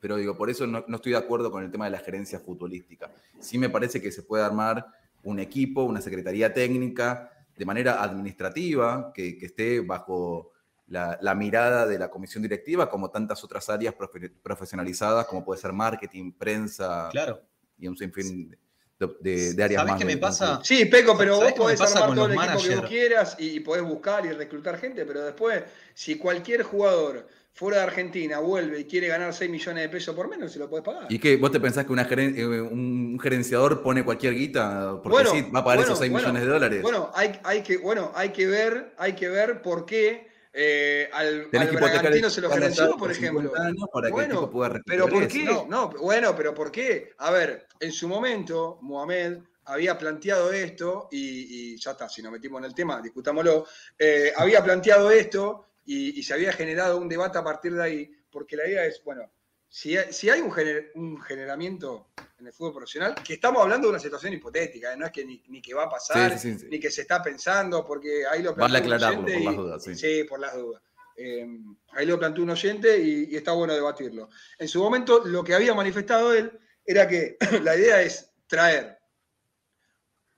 pero 0.00 0.16
digo, 0.16 0.36
por 0.36 0.48
eso 0.50 0.66
no, 0.66 0.84
no 0.86 0.96
estoy 0.96 1.12
de 1.12 1.18
acuerdo 1.18 1.50
con 1.50 1.64
el 1.64 1.70
tema 1.70 1.86
de 1.86 1.90
la 1.92 1.98
gerencia 1.98 2.38
futbolística. 2.40 3.10
Sí 3.40 3.58
me 3.58 3.68
parece 3.68 4.00
que 4.00 4.12
se 4.12 4.22
puede 4.22 4.44
armar 4.44 4.86
un 5.24 5.38
equipo, 5.40 5.82
una 5.82 6.00
secretaría 6.00 6.52
técnica, 6.54 7.30
de 7.58 7.64
manera 7.64 8.02
administrativa, 8.02 9.12
que, 9.12 9.36
que 9.36 9.46
esté 9.46 9.80
bajo 9.80 10.52
la, 10.86 11.18
la 11.20 11.34
mirada 11.34 11.86
de 11.86 11.98
la 11.98 12.08
comisión 12.08 12.42
directiva, 12.42 12.88
como 12.88 13.10
tantas 13.10 13.42
otras 13.44 13.68
áreas 13.68 13.94
profe- 13.94 14.32
profesionalizadas, 14.42 15.26
como 15.26 15.44
puede 15.44 15.60
ser 15.60 15.72
marketing, 15.72 16.32
prensa 16.32 17.08
Claro. 17.10 17.42
y 17.78 17.88
un 17.88 17.96
sinfín 17.96 18.56
de, 18.98 19.06
de- 19.20 19.54
de 19.54 19.62
áreas 19.64 19.80
¿Sabés 19.80 19.92
más. 19.92 19.98
qué 20.00 20.04
me 20.06 20.16
pasa? 20.16 20.60
Sí, 20.62 20.84
Peco, 20.86 21.16
pero 21.18 21.36
¿Sabés 21.38 21.50
vos 21.52 21.60
podés 21.64 21.80
armar 21.80 22.14
todo 22.14 22.26
el 22.26 22.32
equipo 22.32 22.62
que 22.62 22.76
vos 22.76 22.86
quieras 22.86 23.36
y, 23.38 23.48
y 23.56 23.60
podés 23.60 23.82
buscar 23.84 24.24
y 24.24 24.30
reclutar 24.32 24.78
gente, 24.78 25.04
pero 25.04 25.22
después, 25.24 25.64
si 25.94 26.16
cualquier 26.16 26.62
jugador 26.62 27.26
fuera 27.58 27.78
de 27.78 27.82
Argentina 27.82 28.38
vuelve 28.38 28.78
y 28.78 28.84
quiere 28.84 29.08
ganar 29.08 29.34
6 29.34 29.50
millones 29.50 29.82
de 29.82 29.88
pesos 29.88 30.14
por 30.14 30.28
menos, 30.28 30.52
se 30.52 30.60
lo 30.60 30.70
podés 30.70 30.84
pagar. 30.84 31.06
¿Y 31.10 31.18
qué? 31.18 31.36
¿Vos 31.36 31.50
te 31.50 31.58
pensás 31.58 31.84
que 31.84 31.92
una 31.92 32.08
geren- 32.08 32.36
eh, 32.38 32.60
un 32.60 33.18
gerenciador 33.20 33.82
pone 33.82 34.04
cualquier 34.04 34.34
guita? 34.34 35.00
Porque 35.02 35.08
Bueno, 35.08 35.30
sí, 35.32 35.42
va 35.52 35.58
a 35.58 35.64
pagar 35.64 35.78
bueno, 35.78 35.92
esos 35.92 35.98
6 35.98 36.12
bueno, 36.12 36.28
millones 36.28 36.42
de 36.46 36.48
dólares. 36.52 36.82
Bueno, 36.82 37.10
hay, 37.14 37.40
hay 37.42 37.62
que, 37.64 37.78
bueno, 37.78 38.12
hay 38.14 38.28
que 38.28 38.46
ver, 38.46 38.94
hay 38.96 39.14
que 39.14 39.28
ver 39.28 39.60
por 39.60 39.84
qué 39.84 40.28
eh, 40.52 41.10
al, 41.12 41.48
al 41.52 41.68
Bragantino 41.72 42.30
se 42.30 42.40
lo 42.40 42.48
gerenció, 42.50 42.90
por 42.90 42.98
por 42.98 43.14
50 43.14 43.58
ejemplo. 43.60 43.86
para 43.92 44.10
que 44.12 44.20
el 44.20 44.28
tipo 44.30 44.50
pueda 44.50 44.80
Pero 44.86 45.08
¿por 45.08 45.26
qué? 45.26 45.44
No, 45.68 45.88
bueno, 45.90 46.36
pero 46.36 46.54
¿por 46.54 46.70
qué? 46.70 47.12
A 47.18 47.32
ver, 47.32 47.66
en 47.80 47.90
su 47.90 48.06
momento, 48.06 48.78
Mohamed 48.82 49.38
había 49.64 49.98
planteado 49.98 50.52
esto, 50.52 51.08
y, 51.10 51.72
y 51.74 51.76
ya 51.76 51.90
está, 51.90 52.08
si 52.08 52.22
nos 52.22 52.30
metimos 52.32 52.60
en 52.60 52.66
el 52.66 52.74
tema, 52.74 53.02
discutámoslo, 53.02 53.66
eh, 53.98 54.32
había 54.36 54.62
planteado 54.62 55.10
esto 55.10 55.67
y, 55.88 56.18
y 56.18 56.22
se 56.22 56.34
había 56.34 56.52
generado 56.52 56.98
un 56.98 57.08
debate 57.08 57.38
a 57.38 57.44
partir 57.44 57.72
de 57.74 57.82
ahí, 57.82 58.12
porque 58.30 58.56
la 58.56 58.66
idea 58.68 58.84
es, 58.84 59.02
bueno, 59.04 59.22
si 59.68 59.96
hay, 59.96 60.12
si 60.12 60.30
hay 60.30 60.40
un, 60.40 60.50
gener- 60.50 60.90
un 60.94 61.20
generamiento 61.20 62.10
en 62.38 62.46
el 62.46 62.52
fútbol 62.52 62.74
profesional, 62.74 63.14
que 63.26 63.34
estamos 63.34 63.62
hablando 63.62 63.86
de 63.88 63.90
una 63.92 63.98
situación 64.00 64.32
hipotética, 64.32 64.92
¿eh? 64.92 64.96
no 64.96 65.06
es 65.06 65.12
que 65.12 65.24
ni, 65.24 65.42
ni 65.48 65.60
que 65.60 65.74
va 65.74 65.84
a 65.84 65.88
pasar, 65.88 66.32
Sí, 66.32 66.38
sí, 66.38 66.52
sí, 66.54 66.58
sí. 66.60 66.66
ni 66.70 66.78
que 66.80 66.90
se 66.90 67.02
está 67.02 67.22
pensando, 67.22 67.84
porque 67.84 68.24
ahí 68.26 68.42
lo 68.42 68.54
Vale 68.54 68.80
planteó 68.82 69.08
un 69.08 69.24
oyente 69.24 69.34
por 69.34 69.44
las 69.44 69.56
dudas, 69.56 69.84
sí. 69.84 69.94
Sí, 69.94 70.24
por 70.24 70.40
las 70.40 70.54
dudas. 70.54 70.82
Eh, 71.16 71.46
ahí 71.92 72.06
lo 72.06 72.18
planteó 72.18 72.44
un 72.44 72.50
oyente 72.50 72.98
y, 72.98 73.28
y 73.32 73.36
está 73.36 73.52
bueno 73.52 73.74
debatirlo. 73.74 74.28
En 74.58 74.68
su 74.68 74.80
momento, 74.80 75.22
lo 75.24 75.42
que 75.42 75.54
había 75.54 75.74
manifestado 75.74 76.32
él 76.32 76.52
era 76.84 77.08
que 77.08 77.36
la 77.62 77.76
idea 77.76 78.00
es 78.02 78.30
traer 78.46 78.98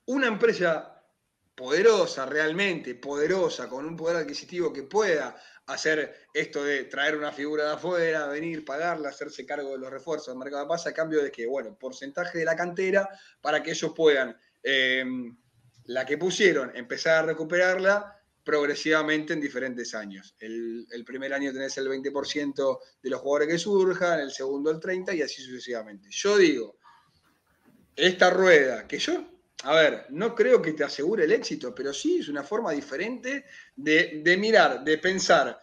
una 0.06 0.27
empresa 0.27 0.99
poderosa, 1.61 2.24
realmente 2.24 2.95
poderosa, 2.95 3.69
con 3.69 3.85
un 3.85 3.95
poder 3.95 4.16
adquisitivo 4.16 4.73
que 4.73 4.85
pueda 4.85 5.37
hacer 5.66 6.28
esto 6.32 6.65
de 6.65 6.85
traer 6.85 7.15
una 7.19 7.32
figura 7.32 7.65
de 7.65 7.73
afuera, 7.74 8.28
venir, 8.28 8.65
pagarla, 8.65 9.11
hacerse 9.11 9.45
cargo 9.45 9.73
de 9.73 9.78
los 9.78 9.91
refuerzos 9.91 10.28
del 10.28 10.39
mercado 10.39 10.62
de 10.62 10.69
paz 10.70 10.87
a 10.87 10.95
cambio 10.95 11.23
de 11.23 11.31
que, 11.31 11.47
bueno, 11.47 11.77
porcentaje 11.78 12.39
de 12.39 12.47
la 12.47 12.57
cantera 12.57 13.07
para 13.43 13.62
que 13.62 13.73
ellos 13.73 13.93
puedan, 13.95 14.35
eh, 14.62 15.05
la 15.85 16.07
que 16.07 16.16
pusieron, 16.16 16.74
empezar 16.74 17.24
a 17.24 17.27
recuperarla 17.27 18.19
progresivamente 18.43 19.35
en 19.35 19.43
diferentes 19.43 19.95
años. 19.95 20.35
El, 20.41 20.87
el 20.91 21.05
primer 21.05 21.35
año 21.35 21.53
tenés 21.53 21.77
el 21.77 21.89
20% 21.89 22.78
de 23.03 23.11
los 23.11 23.20
jugadores 23.20 23.49
que 23.49 23.59
surjan, 23.59 24.20
el 24.20 24.31
segundo 24.31 24.70
el 24.70 24.81
30% 24.81 25.15
y 25.15 25.20
así 25.20 25.43
sucesivamente. 25.43 26.09
Yo 26.11 26.39
digo, 26.39 26.78
esta 27.95 28.31
rueda, 28.31 28.89
que 28.89 28.99
yo, 28.99 29.30
a 29.65 29.74
ver, 29.74 30.07
no 30.11 30.35
creo 30.35 30.61
que 30.62 30.73
te 30.73 30.85
asegure 30.85 31.24
el 31.24 31.32
éxito, 31.32 31.74
pero 31.74 31.93
sí 31.93 32.19
es 32.20 32.28
una 32.28 32.43
forma 32.43 32.73
diferente 32.73 33.45
de, 33.77 34.20
de 34.24 34.37
mirar, 34.37 34.82
de 34.85 34.97
pensar, 34.99 35.59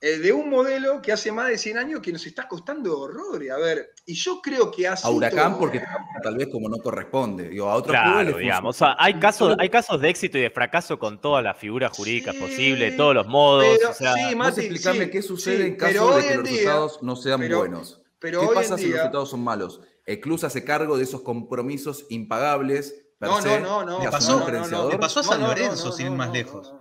eh, 0.00 0.18
de 0.18 0.32
un 0.32 0.48
modelo 0.48 1.02
que 1.02 1.10
hace 1.12 1.32
más 1.32 1.48
de 1.48 1.58
100 1.58 1.78
años 1.78 2.00
que 2.00 2.12
nos 2.12 2.24
está 2.24 2.46
costando 2.46 2.98
horrores. 3.00 3.50
A 3.50 3.56
ver, 3.58 3.90
y 4.06 4.14
yo 4.14 4.40
creo 4.40 4.70
que 4.70 4.86
así... 4.86 5.06
A 5.06 5.10
Huracán 5.10 5.50
todo- 5.52 5.60
porque 5.60 5.82
tal 6.22 6.36
vez 6.36 6.48
como 6.52 6.68
no 6.68 6.76
corresponde. 6.78 7.48
Digo, 7.48 7.68
a 7.68 7.74
otros 7.74 7.92
Claro, 7.96 8.38
digamos. 8.38 8.76
O 8.76 8.78
sea, 8.78 8.94
hay 8.98 9.14
casos, 9.18 9.56
hay 9.58 9.68
casos 9.68 10.00
de 10.00 10.08
éxito 10.08 10.38
y 10.38 10.42
de 10.42 10.50
fracaso 10.50 10.98
con 10.98 11.20
todas 11.20 11.42
las 11.42 11.58
figuras 11.58 11.96
jurídicas 11.96 12.34
Sí, 12.36 12.40
posibles, 12.40 12.96
todos 12.96 13.14
los 13.14 13.26
modos. 13.26 13.64
pero- 13.78 13.90
o 13.90 13.94
sea, 13.94 14.14
sí, 14.14 14.34
Mati, 14.36 14.60
explicarme 14.60 15.04
sí, 15.06 15.10
qué 15.10 15.22
sucede 15.22 15.56
sí, 15.58 15.62
en 15.62 15.76
caso 15.76 16.16
de 16.16 16.26
que 16.28 16.34
los 16.36 16.44
día- 16.44 16.52
resultados 16.58 17.02
no 17.02 17.16
sean 17.16 17.40
pero- 17.40 17.58
buenos. 17.58 18.00
pero 18.20 18.40
¿Qué 18.40 18.54
pasa 18.54 18.78
si 18.78 18.84
los 18.88 18.94
resultados 18.98 19.30
son 19.30 19.42
malos? 19.44 19.80
El 20.06 20.20
club 20.20 20.38
se 20.38 20.46
hace 20.46 20.64
cargo 20.64 20.96
de 20.96 21.04
esos 21.04 21.22
compromisos 21.22 22.06
impagables. 22.08 23.04
No, 23.20 23.40
no, 23.40 23.58
no, 23.60 23.84
no. 23.84 23.98
Le 24.00 24.10
pasó- 24.10 24.32
no, 24.32 24.38
no, 24.40 24.46
gerenciador. 24.46 24.92
le 24.92 24.98
pasó 24.98 25.20
a 25.20 25.22
No, 25.22 25.28
San 25.28 25.40
no, 25.40 25.46
no, 25.48 25.54
Lorenzo, 25.54 25.86
no, 25.86 25.92
sin 25.92 26.06
ir 26.06 26.12
no, 26.12 26.18
más 26.18 26.28
no, 26.28 26.34
lejos. 26.34 26.74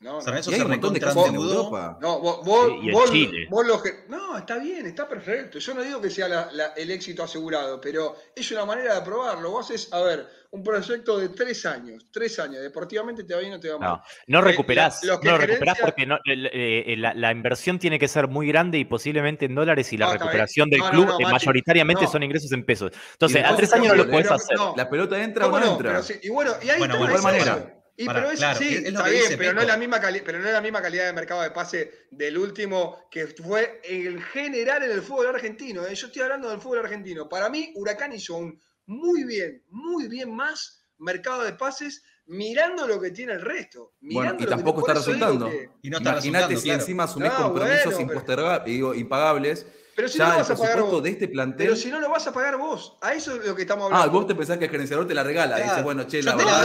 No. 0.00 0.20
San 0.20 0.30
Lorenzo 0.30 0.50
Y 0.50 0.54
hay 0.54 0.60
se 0.60 0.64
un 0.64 0.70
montón 0.72 0.94
de 0.94 1.00
casos 1.00 1.28
en. 1.28 1.34
Europa. 1.34 1.98
No, 2.00 2.20
vos, 2.20 2.44
vos, 2.44 2.70
y 2.82 2.88
en 2.88 2.92
vos- 2.94 3.10
Chile. 3.10 3.46
vos 3.50 3.66
lo 3.66 3.82
que- 3.82 4.04
No, 4.08 4.38
está 4.38 4.58
bien, 4.58 4.86
está 4.86 5.08
perfecto. 5.08 5.58
Yo 5.58 5.74
no 5.74 5.82
digo 5.82 6.00
que 6.00 6.10
sea 6.10 6.28
la- 6.28 6.48
la- 6.52 6.72
el 6.76 6.90
éxito 6.90 7.22
asegurado, 7.24 7.80
pero 7.80 8.16
es 8.34 8.50
una 8.52 8.64
manera 8.64 8.94
de 8.94 9.02
probarlo. 9.02 9.50
Vos 9.50 9.66
haces, 9.70 9.92
a 9.92 10.00
ver, 10.02 10.26
un 10.50 10.62
proyecto 10.62 11.18
de 11.18 11.28
tres 11.30 11.66
años. 11.66 12.06
Tres 12.10 12.38
años. 12.38 12.62
Deportivamente 12.62 13.22
te 13.24 13.34
va 13.34 13.40
bien 13.40 13.52
o 13.52 13.60
te 13.60 13.68
va 13.70 13.78
mal. 13.78 13.90
no, 13.90 14.02
no 14.28 14.38
Eh, 14.38 14.50
recuperás, 14.50 15.02
la- 15.04 15.12
los 15.12 15.20
que 15.20 15.26
no 15.26 15.32
lo 15.32 15.38
recuperás 15.38 15.76
gerencia- 15.76 15.84
porque 15.84 16.06
no- 16.06 16.18
eh, 16.24 16.94
la, 16.96 17.12
la 17.14 17.32
inversión 17.32 17.78
tiene 17.78 17.98
que 17.98 18.08
ser 18.08 18.28
muy 18.28 18.46
grande 18.48 18.78
y 18.78 18.84
posiblemente 18.84 19.44
en 19.46 19.54
dólares 19.54 19.92
y 19.92 19.96
la 19.98 20.06
No, 20.06 20.12
recuperación 20.12 20.70
del 20.70 20.80
club 20.84 21.06
no, 21.06 21.18
eh, 21.18 21.22
Mati, 21.24 21.32
mayoritariamente 21.34 22.04
no. 22.04 22.10
son 22.10 22.22
ingresos 22.22 22.50
en 22.52 22.64
pesos. 22.64 22.92
Entonces, 23.12 23.44
a 23.44 23.54
tres 23.56 23.72
años 23.74 23.88
no 23.88 24.04
lo 24.04 24.10
podés 24.10 24.30
hacer. 24.30 24.56
no. 24.56 24.74
¿La 24.76 24.88
pelota 24.88 25.22
entra 25.22 25.46
o 25.46 25.50
¿Cómo 25.50 25.62
no 25.64 25.72
entra? 25.72 25.90
Pero 25.90 26.02
sí, 26.02 26.14
y 26.22 26.28
bueno, 26.30 26.52
y 26.62 26.70
ahí 26.70 26.78
Bueno, 26.78 26.94
está 26.94 26.98
bueno, 26.98 27.12
la 27.14 27.18
igual 27.18 27.32
manera. 27.56 27.74
Y 28.00 28.06
pero 28.06 28.30
es, 28.30 28.38
claro, 28.38 28.58
sí, 28.60 28.68
es- 28.76 28.84
está 28.84 29.02
bien, 29.08 29.22
dice 29.24 29.36
pero 29.36 29.52
no, 29.54 29.60
es 29.60 29.66
la 29.66 29.76
misma 29.76 30.00
cali- 30.00 30.22
pero 30.24 30.38
no 30.38 30.46
es 30.46 30.52
la 30.52 30.60
misma 30.60 30.80
calidad 30.80 31.06
de 31.06 31.12
mercado 31.12 31.42
de 31.42 31.50
pase 31.50 32.06
del 32.12 32.38
último 32.38 33.08
que 33.10 33.26
fue 33.26 33.80
en 33.82 34.22
general 34.22 34.84
en 34.84 34.92
el 34.92 35.02
fútbol 35.02 35.26
argentino. 35.34 35.84
¿eh? 35.84 35.94
Yo 35.96 36.06
estoy 36.06 36.22
hablando 36.22 36.48
del 36.48 36.60
fútbol 36.60 36.78
argentino. 36.78 37.28
Para 37.28 37.48
mí, 37.48 37.72
Huracán 37.74 38.12
hizo 38.12 38.36
un 38.36 38.60
muy 38.86 39.24
bien, 39.24 39.64
muy 39.70 40.06
bien 40.06 40.32
más 40.32 40.80
mercado 40.98 41.42
de 41.42 41.52
pases 41.54 42.04
mirando 42.26 42.86
lo 42.86 43.00
que 43.00 43.10
tiene 43.10 43.32
el 43.32 43.40
resto. 43.42 43.94
Bueno, 44.00 44.34
y 44.34 44.44
que- 44.44 44.46
tampoco 44.46 44.80
está 44.80 44.94
resultando. 44.94 45.50
que- 45.50 45.68
Y 45.82 45.90
no 45.90 45.96
está 45.98 46.10
Imagínate 46.10 46.54
resultando, 46.54 46.60
si 46.60 46.64
claro. 46.68 46.80
encima 46.80 47.02
asumís 47.04 47.32
No, 47.32 47.42
compromisos 47.42 47.94
bueno, 47.94 48.22
pero- 48.24 48.94
impagables 48.94 49.66
Pero 49.98 50.08
si 50.08 50.16
ya 50.18 50.26
no 50.26 50.30
lo 50.34 50.38
vas 50.38 50.50
a 50.50 50.56
pagar 50.56 50.80
vos. 50.82 51.02
de 51.02 51.10
este 51.10 51.26
plantel. 51.26 51.66
Pero 51.66 51.74
si 51.76 51.90
no 51.90 51.98
lo 51.98 52.08
vas 52.08 52.24
a 52.28 52.32
pagar 52.32 52.56
vos. 52.56 52.96
A 53.00 53.14
eso 53.14 53.34
es 53.34 53.44
lo 53.44 53.56
que 53.56 53.62
estamos 53.62 53.90
Ah, 53.90 53.96
hablando. 53.96 54.12
vos 54.12 54.26
te 54.28 54.34
pensás 54.36 54.56
que 54.56 54.66
el 54.66 54.70
gerenciador 54.70 55.08
te 55.08 55.14
la 55.14 55.24
regala. 55.24 55.56
Claro. 55.56 55.70
Dice, 55.72 55.82
bueno, 55.82 56.04
che, 56.06 56.22
Yo 56.22 56.30
la 56.30 56.36
te 56.36 56.44
la 56.44 56.52
la 56.52 56.62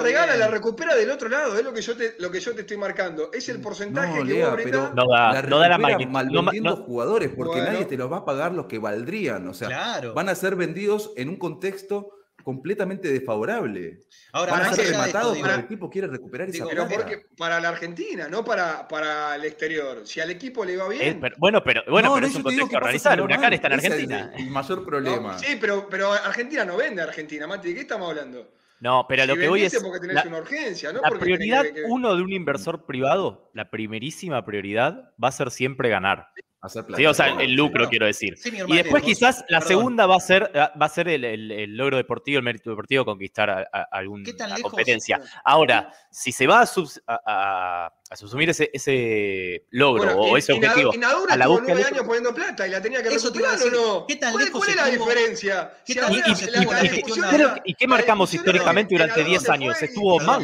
regala, 0.00 0.26
la 0.26 0.32
la 0.32 0.36
la 0.36 0.48
recupera 0.48 0.94
del 0.96 1.10
otro 1.10 1.28
lado. 1.28 1.56
Es 1.56 1.64
lo 1.64 1.72
que 1.72 1.80
yo 1.80 1.96
te, 1.96 2.16
lo 2.18 2.30
que 2.30 2.40
yo 2.40 2.54
te 2.56 2.62
estoy 2.62 2.76
marcando. 2.76 3.30
Es 3.32 3.48
el 3.48 3.60
porcentaje 3.60 4.18
No, 4.18 4.24
que 4.26 4.32
Lea, 4.34 4.48
vos 4.50 4.60
pero. 4.64 4.92
No 4.94 5.06
da- 5.06 5.42
no 5.42 5.58
da 5.58 5.68
la 5.68 5.76
recupera 5.76 5.78
magnitud, 5.78 6.10
mal 6.10 6.26
no 6.32 6.42
ma- 6.42 6.50
vendiendo 6.50 6.76
no- 6.80 6.84
jugadores 6.84 7.30
porque 7.36 7.52
Bueno. 7.60 7.72
nadie 7.72 7.84
te 7.84 7.96
los 7.96 8.10
va 8.12 8.16
a 8.18 8.24
pagar 8.24 8.52
los 8.52 8.66
que 8.66 8.78
valdrían. 8.78 9.46
O 9.48 9.54
sea, 9.54 9.68
Claro. 9.68 10.14
van 10.14 10.28
a 10.28 10.34
ser 10.34 10.56
vendidos 10.56 11.12
en 11.16 11.28
un 11.28 11.36
contexto 11.36 12.10
completamente 12.44 13.08
desfavorable. 13.10 14.00
Ahora, 14.32 14.52
van 14.52 14.62
a 14.66 14.72
ser 14.74 14.86
rematados 14.88 15.36
el 15.36 15.60
equipo 15.60 15.90
quiere 15.90 16.06
recuperar 16.06 16.48
esa 16.48 16.58
Digo, 16.58 16.68
Pero 16.68 16.86
plata. 16.86 17.02
porque 17.02 17.26
para 17.36 17.60
la 17.60 17.70
Argentina, 17.70 18.28
no 18.28 18.44
para, 18.44 18.86
para 18.86 19.34
el 19.36 19.44
exterior. 19.44 20.06
Si 20.06 20.20
al 20.20 20.30
equipo 20.30 20.64
le 20.64 20.76
va 20.76 20.88
bien. 20.88 21.18
Pero- 21.20 21.34
bueno, 21.38 21.64
pero, 21.64 21.82
bueno, 21.90 22.08
No, 22.10 22.14
pero 22.14 22.26
no, 22.26 22.30
es 22.30 22.36
un 22.36 22.42
contexto 22.42 22.76
organizado. 22.76 23.24
Huracán 23.24 23.52
está 23.52 23.66
en 23.68 23.72
es 23.80 23.84
Argentina. 23.84 24.32
el 24.36 24.50
mayor 24.50 24.78
¿no? 24.78 24.86
problema. 24.86 25.38
Sí, 25.38 25.56
pero, 25.60 25.88
pero 25.88 26.12
Argentina 26.12 26.64
no 26.64 26.76
vende 26.76 27.00
a 27.00 27.04
Argentina, 27.06 27.46
Mati. 27.46 27.68
¿De 27.68 27.74
qué 27.74 27.80
estamos 27.80 28.08
hablando? 28.10 28.52
No, 28.80 29.06
pero 29.08 29.22
Si 29.22 29.28
lo 29.28 29.36
que 29.36 29.48
voy 29.48 29.62
es. 29.62 29.82
porque 29.82 30.00
tenés 30.00 30.16
la- 30.16 30.24
una 30.26 30.38
urgencia, 30.38 30.92
¿no? 30.92 31.00
La 31.00 31.08
porque 31.08 31.24
tenés 31.24 31.38
prioridad 31.38 31.62
que- 31.62 31.72
que- 31.74 31.82
uno 31.88 32.14
de 32.14 32.22
un 32.22 32.32
inversor 32.32 32.84
privado, 32.84 33.50
la 33.54 33.70
primerísima 33.70 34.44
prioridad, 34.44 35.12
va 35.22 35.28
a 35.28 35.32
ser 35.32 35.50
siempre 35.50 35.88
ganar. 35.88 36.28
Hacer 36.64 36.84
plata. 36.86 36.96
Sí, 36.98 37.06
o 37.06 37.12
sea, 37.14 37.28
el 37.40 37.52
lucro, 37.54 37.88
quiero 37.88 38.06
decir. 38.06 38.38
Senior 38.38 38.68
Y 38.70 38.76
después 38.76 39.02
vos- 39.02 39.08
quizás 39.12 39.44
la 39.48 39.58
perdón. 39.60 39.68
segunda 39.68 40.06
va 40.06 40.16
a 40.16 40.20
ser, 40.20 40.50
va 40.54 40.86
a 40.86 40.88
ser 40.88 41.08
el, 41.08 41.24
el- 41.24 41.50
el 41.52 41.76
logro 41.76 41.96
deportivo, 41.98 42.38
el 42.38 42.44
mérito 42.44 42.70
deportivo, 42.70 43.04
conquistar 43.04 43.50
a, 43.50 43.68
a- 43.72 43.82
alguna 43.92 44.24
¿Qué 44.24 44.32
tan 44.32 44.48
lejos- 44.50 44.70
competencia. 44.70 45.20
Ahora, 45.44 45.92
si 46.10 46.32
se 46.32 46.46
va 46.46 46.60
a, 46.60 46.64
subs- 46.64 47.02
a- 47.06 47.92
a- 48.14 48.16
subsumir 48.16 48.48
ese, 48.50 48.70
ese 48.72 49.66
logro 49.70 50.04
Bueno, 50.04 50.20
o 50.20 50.36
ese 50.36 50.52
objetivo 50.52 50.92
y 50.94 50.98
Nadura 50.98 51.34
a 51.34 51.36
la 51.36 51.46
búsqueda 51.48 51.74
nueve 51.74 51.88
años 51.88 52.04
poniendo 52.06 52.34
plata 52.34 52.66
y 52.66 52.70
la 52.70 52.80
tenía 52.80 53.02
que 53.02 53.08
Eso 53.10 53.32
te 53.32 53.40
o 53.40 53.70
no. 53.70 54.06
¿Qué 54.06 54.16
tan 54.16 54.32
¿Cuál, 54.32 54.44
lejos 54.46 54.58
cuál 54.64 54.70
es 54.70 54.76
la 54.76 54.86
diferencia? 54.86 55.72
¿Qué 55.84 55.94
tan 55.94 56.12
lejos 56.14 56.46
la- 56.50 57.32
la 57.32 57.62
¿y 57.64 57.74
qué 57.74 57.86
marcamos 57.86 58.32
históricamente 58.32 58.94
durante 58.94 59.20
Nadura 59.20 59.28
10 59.28 59.42
se 59.42 59.52
años? 59.52 59.82
Estuvo 59.82 60.20
mal. 60.20 60.42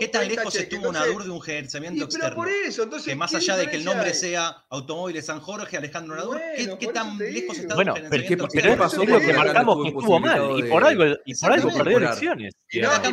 ¿Qué 0.00 0.08
tan 0.08 0.22
30 0.22 0.40
lejos 0.42 0.54
estuvo 0.56 0.92
Nadur 0.92 1.24
de 1.24 1.30
un 1.30 1.40
gerenciamiento 1.40 2.04
externo? 2.04 2.34
por 2.34 2.48
eso, 2.48 2.82
entonces, 2.82 3.08
Que 3.08 3.16
más 3.16 3.30
¿qué 3.30 3.36
allá 3.36 3.56
de 3.56 3.70
que 3.70 3.76
el 3.76 3.84
nombre 3.84 4.14
sea 4.14 4.64
Automóviles 4.70 5.26
San 5.26 5.40
Jorge, 5.40 5.76
Alejandro 5.76 6.16
Nadur, 6.16 6.40
¿qué- 6.56 6.76
¿qué, 6.78 6.86
tan 6.88 7.18
lejos 7.18 7.58
está 7.58 7.74
Bueno, 7.74 7.94
pero, 7.94 8.22
es, 8.24 8.30
lo 8.30 8.48
te 8.48 9.26
que 9.26 9.32
marcamos 9.34 9.82
que 9.82 9.88
estuvo 9.88 10.18
mal. 10.20 10.58
Y 10.58 10.62
por 10.64 10.84
algo, 10.84 11.04
y 11.24 11.34
por 11.34 11.52
algo 11.52 11.70
perdió 11.76 11.98
elecciones. 11.98 12.54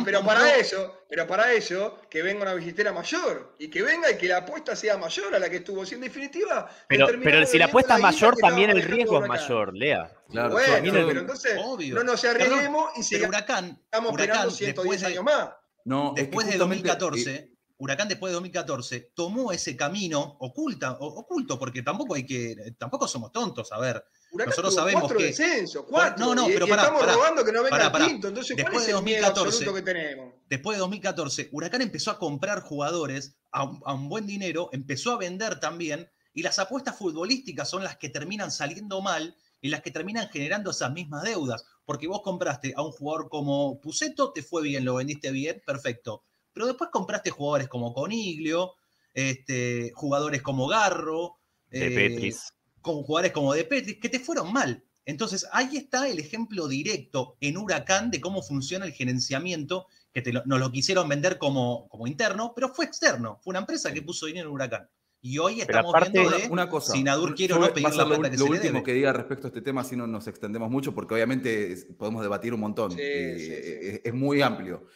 Pero 0.04 0.22
para 0.24 0.56
eso, 0.56 0.99
pero 1.10 1.26
para 1.26 1.52
eso, 1.52 1.98
que 2.08 2.22
venga 2.22 2.42
una 2.42 2.54
visitera 2.54 2.92
mayor 2.92 3.56
y 3.58 3.68
que 3.68 3.82
venga 3.82 4.08
y 4.12 4.16
que 4.16 4.28
la 4.28 4.38
apuesta 4.38 4.76
sea 4.76 4.96
mayor 4.96 5.34
a 5.34 5.40
la 5.40 5.50
que 5.50 5.56
estuvo. 5.56 5.84
Si 5.84 5.96
en 5.96 6.02
definitiva. 6.02 6.70
Pero, 6.86 7.08
pero 7.20 7.44
si 7.44 7.58
la 7.58 7.64
apuesta 7.64 7.96
es 7.96 8.00
mayor, 8.00 8.36
también 8.36 8.70
el 8.70 8.80
riesgo 8.82 9.20
es 9.20 9.28
mayor, 9.28 9.74
Lea. 9.76 10.08
Claro, 10.30 10.50
bueno, 10.52 10.92
pero 11.08 11.20
entonces 11.20 11.58
Obvio. 11.60 11.96
no 11.96 12.04
nos 12.04 12.20
Perdón, 12.20 12.42
arriesguemos 12.42 12.90
y 12.96 13.02
sigamos 13.02 13.28
Huracán, 13.36 13.80
esperando 13.90 14.10
Huracán 14.12 14.50
110 14.52 14.76
después 14.76 15.00
de, 15.00 15.06
años 15.08 15.24
más. 15.24 15.50
No, 15.84 16.10
es 16.10 16.14
que 16.14 16.20
después 16.22 16.46
de 16.46 16.52
justamente, 16.52 16.88
2014, 16.88 17.34
eh, 17.34 17.50
Huracán 17.78 18.06
después 18.08 18.30
de 18.30 18.34
2014 18.34 19.10
tomó 19.12 19.50
ese 19.50 19.76
camino 19.76 20.36
oculta, 20.38 20.92
o- 20.92 21.18
oculto, 21.20 21.58
porque 21.58 21.82
tampoco 21.82 22.14
hay 22.14 22.24
que, 22.24 22.54
tampoco 22.78 23.08
somos 23.08 23.32
tontos, 23.32 23.72
a 23.72 23.80
ver. 23.80 24.04
Huracán 24.32 24.50
Nosotros 24.50 24.74
tuvo 24.74 24.80
sabemos 24.80 25.00
cuatro 25.02 25.18
que- 25.18 25.24
descensos, 25.24 25.84
cuatro. 25.88 26.24
No, 26.26 26.34
no, 26.34 26.48
y, 26.48 26.52
pero 26.52 26.66
y 26.66 26.70
pará, 26.70 26.82
estamos 26.82 27.00
pará, 27.00 27.12
rogando 27.14 27.44
que 27.44 27.52
no 27.52 27.62
venga 27.62 27.90
pará, 27.90 28.04
el 28.04 28.10
quinto. 28.12 28.28
Entonces, 28.28 28.54
¿cuál 28.54 28.64
Después 28.64 28.82
es 28.82 28.92
de 28.92 28.98
el 28.98 29.04
miedo 29.04 29.22
2014, 29.26 29.56
absoluto 29.56 29.74
que 29.74 29.82
tenemos? 29.82 30.34
Después 30.48 30.76
de 30.76 30.80
2014, 30.80 31.48
Huracán 31.52 31.82
empezó 31.82 32.10
a 32.10 32.18
comprar 32.18 32.60
jugadores 32.62 33.36
a 33.50 33.64
un, 33.64 33.80
a 33.84 33.94
un 33.94 34.08
buen 34.08 34.26
dinero, 34.26 34.68
empezó 34.72 35.12
a 35.12 35.18
vender 35.18 35.58
también, 35.60 36.08
y 36.32 36.42
las 36.42 36.58
apuestas 36.58 36.96
futbolísticas 36.96 37.68
son 37.68 37.82
las 37.82 37.96
que 37.96 38.08
terminan 38.08 38.50
saliendo 38.52 39.00
mal 39.00 39.36
y 39.60 39.68
las 39.68 39.82
que 39.82 39.90
terminan 39.90 40.28
generando 40.28 40.70
esas 40.70 40.92
mismas 40.92 41.24
deudas. 41.24 41.64
Porque 41.84 42.06
vos 42.06 42.22
compraste 42.22 42.72
a 42.76 42.82
un 42.82 42.92
jugador 42.92 43.28
como 43.28 43.80
Puceto, 43.80 44.32
te 44.32 44.42
fue 44.42 44.62
bien, 44.62 44.84
lo 44.84 44.94
vendiste 44.94 45.32
bien, 45.32 45.60
perfecto. 45.66 46.22
Pero 46.52 46.66
después 46.66 46.90
compraste 46.92 47.30
jugadores 47.30 47.68
como 47.68 47.92
Coniglio, 47.92 48.74
este, 49.12 49.90
jugadores 49.94 50.40
como 50.42 50.68
Garro, 50.68 51.36
De 51.68 51.86
eh, 51.86 51.90
Petris. 52.10 52.52
Con 52.82 53.02
jugadores 53.02 53.32
como 53.32 53.52
De 53.54 53.64
Petris, 53.64 53.98
que 53.98 54.08
te 54.08 54.20
fueron 54.20 54.52
mal. 54.52 54.82
Entonces, 55.06 55.46
ahí 55.52 55.76
está 55.76 56.08
el 56.08 56.18
ejemplo 56.18 56.68
directo 56.68 57.36
en 57.40 57.56
Huracán 57.56 58.10
de 58.10 58.20
cómo 58.20 58.42
funciona 58.42 58.84
el 58.86 58.92
gerenciamiento, 58.92 59.86
que 60.12 60.22
te 60.22 60.32
lo- 60.32 60.44
nos 60.44 60.60
lo 60.60 60.70
quisieron 60.70 61.08
vender 61.08 61.38
como, 61.38 61.88
como 61.88 62.06
interno, 62.06 62.52
pero 62.54 62.68
fue 62.68 62.84
externo. 62.84 63.38
Fue 63.42 63.52
una 63.52 63.60
empresa 63.60 63.92
que 63.92 64.02
puso 64.02 64.26
dinero 64.26 64.48
en 64.48 64.54
Huracán. 64.54 64.88
Y 65.22 65.38
hoy 65.38 65.60
estamos 65.60 65.94
aparte- 65.94 66.12
viendo 66.18 66.28
Una, 66.36 66.38
de 66.46 66.48
una 66.52 66.68
cosa. 66.70 66.92
si 66.92 67.02
Nadur 67.02 67.34
quiere 67.34 67.54
o 67.54 67.58
no 67.58 67.72
pedir 67.74 67.88
la 67.90 68.04
lo, 68.04 68.08
plata 68.16 68.30
que 68.30 68.36
lo 68.38 68.44
se 68.44 68.50
último 68.50 68.72
debe. 68.74 68.82
que 68.84 68.92
diga 68.94 69.12
respecto 69.12 69.46
a 69.46 69.48
este 69.48 69.60
tema, 69.62 69.84
si 69.84 69.94
no 69.96 70.06
nos 70.06 70.26
extendemos 70.26 70.70
mucho, 70.70 70.94
porque 70.94 71.14
obviamente 71.14 71.72
es- 71.72 71.84
podemos 71.98 72.22
debatir 72.22 72.54
un 72.54 72.60
montón. 72.60 72.92
Sí, 72.92 72.98
Eh, 73.00 73.36
sí, 73.38 73.44
sí. 73.46 73.86
Es, 73.88 74.00
es 74.04 74.14
muy 74.14 74.40
amplio. 74.42 74.86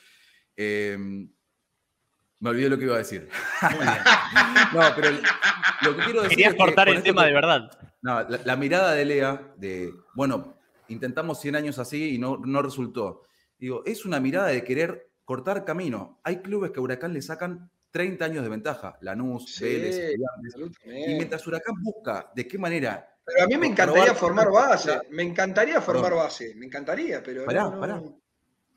Eh, 0.57 0.97
me 2.41 2.51
olvidé 2.51 2.69
lo 2.69 2.79
que 2.79 2.85
iba 2.85 2.95
a 2.95 2.99
decir. 2.99 3.29
Muy 3.63 3.79
bien. 3.81 3.99
No, 4.75 4.81
pero 4.97 5.11
lo 5.83 5.97
que 5.97 6.03
quiero 6.05 6.23
decir. 6.23 6.37
Querías 6.37 6.53
es 6.53 6.55
que 6.55 6.59
cortar 6.65 6.89
el 6.89 7.03
tema 7.03 7.23
que- 7.23 7.29
de 7.29 7.35
verdad. 7.35 7.71
No, 8.03 8.23
la, 8.29 8.41
la 8.45 8.57
mirada 8.57 8.93
de 8.93 9.05
Lea, 9.05 9.53
de, 9.57 9.93
bueno, 10.15 10.59
intentamos 10.89 11.41
100 11.41 11.57
años 11.57 11.79
así 11.79 12.15
y 12.15 12.19
no, 12.19 12.39
no 12.45 12.61
resultó. 12.61 13.23
Digo, 13.59 13.83
es 13.87 14.05
una 14.05 14.19
mirada 14.21 14.49
de 14.49 14.65
querer 14.65 15.11
cortar 15.25 15.65
camino. 15.65 16.21
Hay 16.25 16.39
clubes 16.43 16.71
que 16.73 16.81
a 16.81 16.83
Huracán 16.83 17.13
le 17.15 17.23
sacan 17.23 17.71
30 17.93 18.25
años 18.25 18.43
de 18.43 18.51
ventaja. 18.51 18.99
Lanús, 19.01 19.55
Sí, 19.55 19.65
Vélez. 19.65 20.17
Y 20.85 21.15
mientras 21.15 21.47
Huracán 21.47 21.77
busca 21.81 22.31
de 22.35 22.47
qué 22.49 22.59
manera. 22.59 23.09
Pero 23.25 23.45
a 23.45 23.47
mí 23.47 23.57
me 23.57 23.69
encantaría 23.69 24.15
formar 24.15 24.51
base. 24.51 25.01
Me 25.11 25.23
encantaría 25.23 25.81
formar 25.81 26.15
base. 26.15 26.55
Me 26.57 26.67
encantaría, 26.67 27.23
pero. 27.23 27.45
Pará, 27.47 27.63
no, 27.65 27.71
no, 27.71 27.81
pará. 27.81 28.03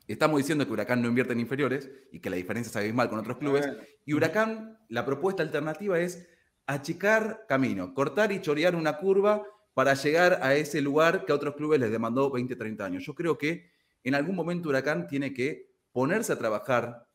Estamos 0.08 0.38
diciendo 0.38 0.66
que 0.66 0.72
Huracán 0.72 1.02
no 1.02 1.08
invierte 1.08 1.34
en 1.34 1.40
inferiores 1.40 1.90
y 2.10 2.20
que 2.20 2.30
la 2.30 2.36
diferencia 2.36 2.70
es 2.70 2.76
abismal 2.76 3.10
con 3.10 3.18
otros 3.18 3.36
clubes. 3.36 3.68
Y 4.06 4.14
Huracán, 4.14 4.78
la 4.88 5.04
propuesta 5.04 5.42
alternativa 5.42 6.00
es 6.00 6.26
achicar 6.66 7.44
camino, 7.46 7.92
cortar 7.94 8.32
y 8.32 8.40
chorear 8.40 8.74
una 8.74 8.96
curva 8.98 9.42
para 9.74 9.94
llegar 9.94 10.40
a 10.42 10.54
ese 10.54 10.80
lugar 10.80 11.24
que 11.24 11.32
a 11.32 11.34
otros 11.34 11.54
clubes 11.56 11.78
les 11.78 11.90
demandó 11.90 12.30
20, 12.30 12.56
30 12.56 12.84
años. 12.84 13.04
Yo 13.04 13.14
creo 13.14 13.36
que 13.36 13.70
en 14.02 14.14
algún 14.14 14.34
momento 14.34 14.70
Huracán 14.70 15.06
tiene 15.06 15.34
que 15.34 15.70
ponerse 15.92 16.32
a 16.32 16.38
trabajar 16.38 17.06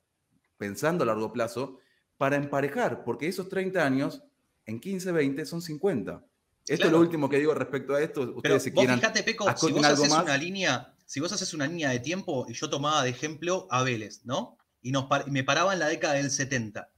pensando 0.57 1.03
a 1.03 1.07
largo 1.07 1.33
plazo 1.33 1.79
para 2.17 2.35
emparejar, 2.35 3.03
porque 3.03 3.27
esos 3.27 3.49
30 3.49 3.83
años 3.83 4.23
en 4.65 4.79
15, 4.79 5.11
20 5.11 5.45
son 5.45 5.61
50. 5.61 6.23
Esto 6.67 6.85
es 6.85 6.91
lo 6.91 6.99
último 6.99 7.27
que 7.27 7.39
digo 7.39 7.53
respecto 7.53 7.95
a 7.95 8.01
esto. 8.01 8.21
Pero 8.41 8.55
Ustedes 8.57 8.73
vos 8.73 8.85
fíjate, 8.85 9.23
Peco, 9.23 9.45
si 9.57 9.71
vos 9.71 9.83
haces 9.83 10.09
más. 10.09 10.23
una 10.23 10.37
línea, 10.37 10.92
si 11.13 11.19
vos 11.19 11.31
haces 11.31 11.53
una 11.53 11.67
línea 11.67 11.91
de 11.91 11.99
tiempo, 11.99 12.47
y 12.49 12.53
yo 12.55 12.71
tomaba 12.71 13.03
de 13.03 13.11
ejemplo 13.11 13.67
a 13.69 13.83
Vélez, 13.83 14.21
¿no? 14.23 14.57
Y, 14.81 14.91
me 15.27 15.43
paraba 15.43 15.71
en 15.71 15.77
la 15.77 15.87
década 15.87 16.15
del 16.15 16.31
70. 16.31 16.91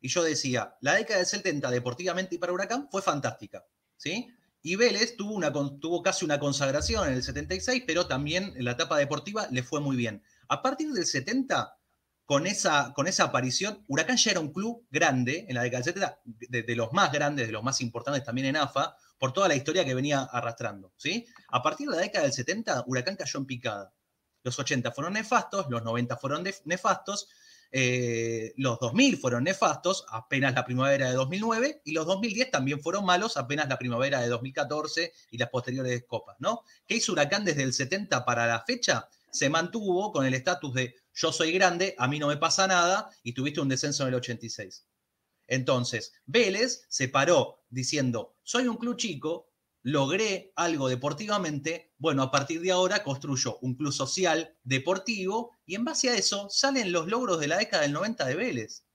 Y 0.00 0.06
yo 0.06 0.22
decía, 0.22 0.76
la 0.80 0.94
década 0.94 1.18
del 1.18 1.26
70, 1.26 1.68
deportivamente 1.72 2.36
y 2.36 2.38
para 2.38 2.52
Huracán, 2.52 2.86
fue 2.92 3.02
fantástica, 3.02 3.64
¿sí? 3.96 4.28
Y 4.62 4.76
Vélez 4.76 5.16
tuvo, 5.16 5.34
una, 5.34 5.52
tuvo 5.52 6.00
casi 6.00 6.24
una 6.24 6.38
consagración 6.38 7.08
en 7.08 7.14
el 7.14 7.24
76, 7.24 7.82
pero 7.84 8.06
también 8.06 8.52
en 8.56 8.64
la 8.64 8.70
etapa 8.70 8.98
deportiva 8.98 9.48
le 9.50 9.64
fue 9.64 9.80
muy 9.80 9.96
bien. 9.96 10.22
A 10.46 10.62
partir 10.62 10.92
del 10.92 11.04
70, 11.04 11.76
con 12.24 12.46
esa, 12.46 12.92
con 12.94 13.08
esa 13.08 13.24
aparición, 13.24 13.84
Huracán 13.88 14.16
ya 14.16 14.30
era 14.30 14.38
un 14.38 14.52
club 14.52 14.86
grande 14.92 15.44
en 15.48 15.56
la 15.56 15.64
década 15.64 15.82
del 15.82 15.92
70, 15.92 16.20
de, 16.24 16.62
de 16.62 16.76
los 16.76 16.92
más 16.92 17.10
grandes, 17.10 17.48
de 17.48 17.52
los 17.52 17.64
más 17.64 17.80
importantes 17.80 18.22
también 18.22 18.46
en 18.46 18.58
AFA, 18.58 18.94
por 19.18 19.32
toda 19.32 19.48
la 19.48 19.54
historia 19.56 19.84
que 19.84 19.94
venía 19.94 20.22
arrastrando, 20.22 20.92
¿sí? 20.96 21.26
A 21.48 21.62
partir 21.62 21.88
de 21.88 21.96
la 21.96 22.02
década 22.02 22.24
del 22.24 22.32
70, 22.32 22.84
Huracán 22.86 23.16
cayó 23.16 23.38
en 23.38 23.46
picada. 23.46 23.92
Los 24.42 24.58
80 24.58 24.92
fueron 24.92 25.14
nefastos, 25.14 25.66
los 25.70 25.82
90 25.82 26.16
fueron 26.16 26.44
nef- 26.44 26.62
nefastos, 26.64 27.28
eh, 27.72 28.52
los 28.56 28.78
2000 28.78 29.18
fueron 29.18 29.44
nefastos, 29.44 30.06
apenas 30.10 30.54
la 30.54 30.64
primavera 30.64 31.08
de 31.08 31.14
2009, 31.14 31.82
y 31.84 31.92
los 31.92 32.06
2010 32.06 32.50
también 32.50 32.80
fueron 32.80 33.04
malos, 33.04 33.36
apenas 33.36 33.68
la 33.68 33.76
primavera 33.78 34.20
de 34.20 34.28
2014 34.28 35.12
y 35.32 35.38
las 35.38 35.50
posteriores 35.50 36.04
copas, 36.06 36.36
¿no? 36.38 36.62
¿Qué 36.86 36.94
hizo 36.96 37.12
Huracán 37.12 37.44
desde 37.44 37.62
el 37.64 37.72
70 37.72 38.24
para 38.24 38.46
la 38.46 38.60
fecha? 38.64 39.08
Se 39.32 39.50
mantuvo 39.50 40.12
con 40.12 40.24
el 40.24 40.34
estatus 40.34 40.72
de 40.74 40.94
yo 41.12 41.32
soy 41.32 41.50
grande, 41.52 41.94
a 41.98 42.06
mí 42.06 42.18
no 42.18 42.28
me 42.28 42.36
pasa 42.36 42.66
nada, 42.66 43.10
y 43.22 43.32
tuviste 43.32 43.60
un 43.60 43.68
descenso 43.68 44.04
en 44.04 44.10
el 44.10 44.14
86. 44.16 44.84
Entonces, 45.46 46.12
Vélez 46.26 46.86
se 46.88 47.08
paró 47.08 47.64
diciendo, 47.68 48.36
soy 48.42 48.68
un 48.68 48.76
club 48.76 48.96
chico, 48.96 49.50
logré 49.82 50.52
algo 50.56 50.88
deportivamente, 50.88 51.92
bueno, 51.98 52.22
a 52.22 52.30
partir 52.30 52.60
de 52.60 52.72
ahora 52.72 53.04
construyo 53.04 53.58
un 53.60 53.76
club 53.76 53.92
social, 53.92 54.56
deportivo, 54.64 55.52
y 55.64 55.74
en 55.76 55.84
base 55.84 56.10
a 56.10 56.16
eso 56.16 56.48
salen 56.50 56.90
los 56.92 57.06
logros 57.06 57.38
de 57.38 57.48
la 57.48 57.58
década 57.58 57.82
del 57.82 57.92
90 57.92 58.24
de 58.26 58.34
Vélez. 58.34 58.85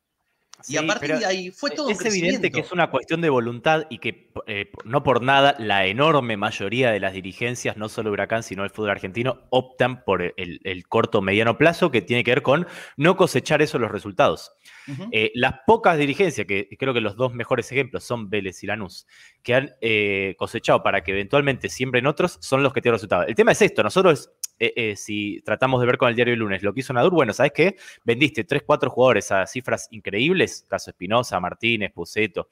Y 0.68 0.78
a 0.78 0.86
partir 0.86 1.18
de 1.18 1.26
ahí 1.26 1.52
fue 1.52 1.72
todo 1.72 1.90
Es 1.90 2.04
evidente 2.06 2.52
que 2.52 2.62
es 2.62 2.72
una 2.72 2.90
cuestión 2.90 3.22
de 3.22 3.30
voluntad 3.30 3.86
y 3.90 4.00
que 4.00 4.32
eh, 4.48 4.72
no 4.86 5.04
por 5.04 5.22
nada 5.22 5.56
la 5.60 5.86
enorme 5.86 6.38
mayoría 6.38 6.92
de 6.92 7.00
las 7.00 7.14
dirigencias, 7.14 7.78
no 7.78 7.90
solo 7.90 8.12
Huracán, 8.12 8.44
sino 8.44 8.64
el 8.64 8.70
fútbol 8.70 8.92
argentino, 8.92 9.42
optan 9.50 10.04
por 10.04 10.22
el, 10.22 10.60
el 10.64 10.88
corto 10.88 11.22
mediano 11.22 11.58
plazo 11.58 11.92
que 11.92 12.02
tiene 12.02 12.24
que 12.24 12.32
ver 12.32 12.42
con 12.42 12.68
no 12.98 13.18
cosechar 13.18 13.62
esos 13.62 13.82
los 13.82 13.92
resultados. 13.92 14.52
Eh, 15.12 15.32
las 15.36 15.56
pocas 15.66 15.98
dirigencias, 15.98 16.46
que 16.48 16.68
creo 16.78 16.94
que 16.94 17.02
los 17.02 17.16
dos 17.16 17.34
mejores 17.34 17.72
ejemplos 17.72 18.04
son 18.04 18.30
Vélez 18.30 18.64
y 18.64 18.68
Lanús, 18.68 19.08
que 19.44 19.56
han 19.56 19.72
eh, 19.82 20.36
cosechado 20.38 20.84
para 20.84 21.04
que 21.04 21.12
eventualmente 21.12 21.70
siembren 21.70 22.08
otros, 22.08 22.38
son 22.42 22.64
los 22.64 22.74
que 22.74 22.82
tienen 22.82 22.96
resultados. 22.96 23.28
El 23.28 23.36
tema 23.36 23.52
es 23.52 23.62
esto, 23.62 23.84
nosotros, 23.84 24.32
eh, 24.62 24.96
si 24.96 25.42
tratamos 25.42 25.80
de 25.82 25.88
ver 25.88 25.98
con 25.98 26.10
el 26.10 26.16
diario 26.16 26.34
el 26.34 26.40
lunes 26.40 26.64
lo 26.64 26.74
que 26.74 26.82
hizo 26.82 26.94
Nadur, 26.94 27.14
bueno, 27.14 27.34
¿sabes 27.34 27.52
qué? 27.54 27.78
Vendiste 28.04 28.44
3, 28.44 28.64
4 28.66 28.90
jugadores 28.90 29.32
a 29.32 29.46
cifras 29.48 29.88
increíbles, 29.92 30.66
caso 30.70 30.92
Espinosa, 30.92 31.40
Martínez, 31.40 31.92
Puceto, 31.92 32.50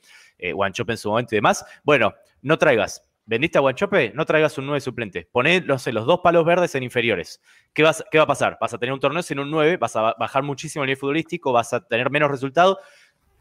Guanchope 0.53 0.94
en 0.94 0.98
su 0.98 1.10
momento 1.10 1.36
y 1.36 1.38
demás. 1.38 1.65
Bueno, 1.84 2.14
no 2.41 2.57
traigas 2.57 3.03
vendiste 3.30 3.60
a 3.60 3.61
Guanchope, 3.61 4.11
no 4.15 4.26
traigas 4.26 4.57
un 4.57 4.65
9 4.65 4.81
suplente. 4.81 5.30
Poné, 5.31 5.61
no 5.61 5.77
sé, 5.77 5.94
los 5.94 6.07
dos 6.07 6.22
palos 6.23 6.44
verdes 6.45 6.73
en 6.73 6.81
inferiores. 6.81 7.40
¿Qué, 7.73 7.84
vas, 7.84 8.03
¿Qué 8.10 8.18
va 8.18 8.23
a 8.23 8.27
pasar? 8.27 8.57
Vas 8.60 8.73
a 8.73 8.80
tener 8.80 8.91
un 8.91 8.99
torneo 8.99 9.22
sin 9.22 9.38
un 9.38 9.52
9, 9.52 9.77
vas 9.77 9.95
a 9.95 10.15
bajar 10.18 10.41
muchísimo 10.41 10.84
el 10.84 10.88
nivel 10.88 10.98
futbolístico, 10.99 11.53
vas 11.53 11.72
a 11.73 11.86
tener 11.86 12.10
menos 12.10 12.31
resultados. 12.31 12.77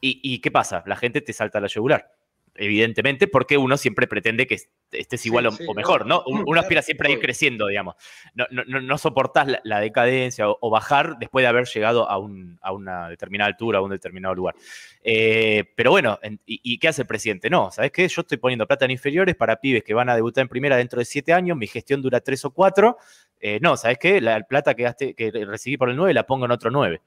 ¿Y, 0.02 0.20
¿Y, 0.22 0.40
qué 0.40 0.50
pasa? 0.50 0.84
La 0.86 0.94
gente 0.94 1.22
te 1.22 1.32
salta 1.32 1.56
a 1.56 1.62
la 1.62 1.68
yugular 1.68 2.17
evidentemente, 2.58 3.28
porque 3.28 3.56
uno 3.56 3.76
siempre 3.76 4.06
pretende 4.06 4.46
que 4.46 4.58
estés 4.92 5.26
igual 5.26 5.46
o, 5.46 5.74
mejor, 5.74 6.06
¿no? 6.06 6.22
Uno 6.26 6.60
aspira 6.60 6.82
siempre 6.82 7.08
a 7.08 7.12
ir 7.12 7.20
creciendo, 7.20 7.66
digamos. 7.66 7.94
No, 8.34 8.46
no, 8.50 8.80
no 8.80 8.98
soportás 8.98 9.48
la, 9.62 9.80
decadencia 9.80 10.46
o, 10.48 10.70
bajar 10.70 11.18
después 11.18 11.42
de 11.42 11.48
haber 11.48 11.66
llegado 11.66 12.08
a, 12.08 12.18
una 12.18 13.08
determinada 13.08 13.48
altura, 13.48 13.78
a 13.78 13.82
un 13.82 13.90
determinado 13.90 14.34
lugar. 14.34 14.54
Eh, 15.02 15.64
pero 15.76 15.90
bueno, 15.90 16.18
y, 16.46 16.78
qué 16.78 16.88
hace 16.88 17.02
el 17.02 17.08
presidente? 17.08 17.48
No, 17.48 17.70
¿sabes 17.70 17.92
qué? 17.92 18.06
Yo 18.08 18.22
estoy 18.22 18.38
poniendo 18.38 18.66
plata 18.66 18.84
en 18.84 18.90
inferiores 18.90 19.36
para 19.36 19.56
pibes 19.56 19.84
que 19.84 19.94
van 19.94 20.08
a 20.08 20.14
debutar 20.14 20.42
en 20.42 20.48
primera 20.48 20.76
dentro 20.76 20.98
de 20.98 21.04
siete 21.04 21.32
años, 21.32 21.56
mi 21.56 21.66
gestión 21.66 22.02
dura 22.02 22.20
tres 22.20 22.44
o 22.44 22.50
cuatro. 22.50 22.96
Eh, 23.40 23.58
no, 23.62 23.76
¿sabes 23.76 23.98
qué? 23.98 24.20
La 24.20 24.40
plata 24.40 24.74
que, 24.74 25.14
que 25.16 25.30
recibí 25.46 25.76
por 25.76 25.90
el 25.90 25.96
9 25.96 26.12
la 26.12 26.26
pongo 26.26 26.44
en 26.46 26.50
otro 26.50 26.70
9. 26.70 27.00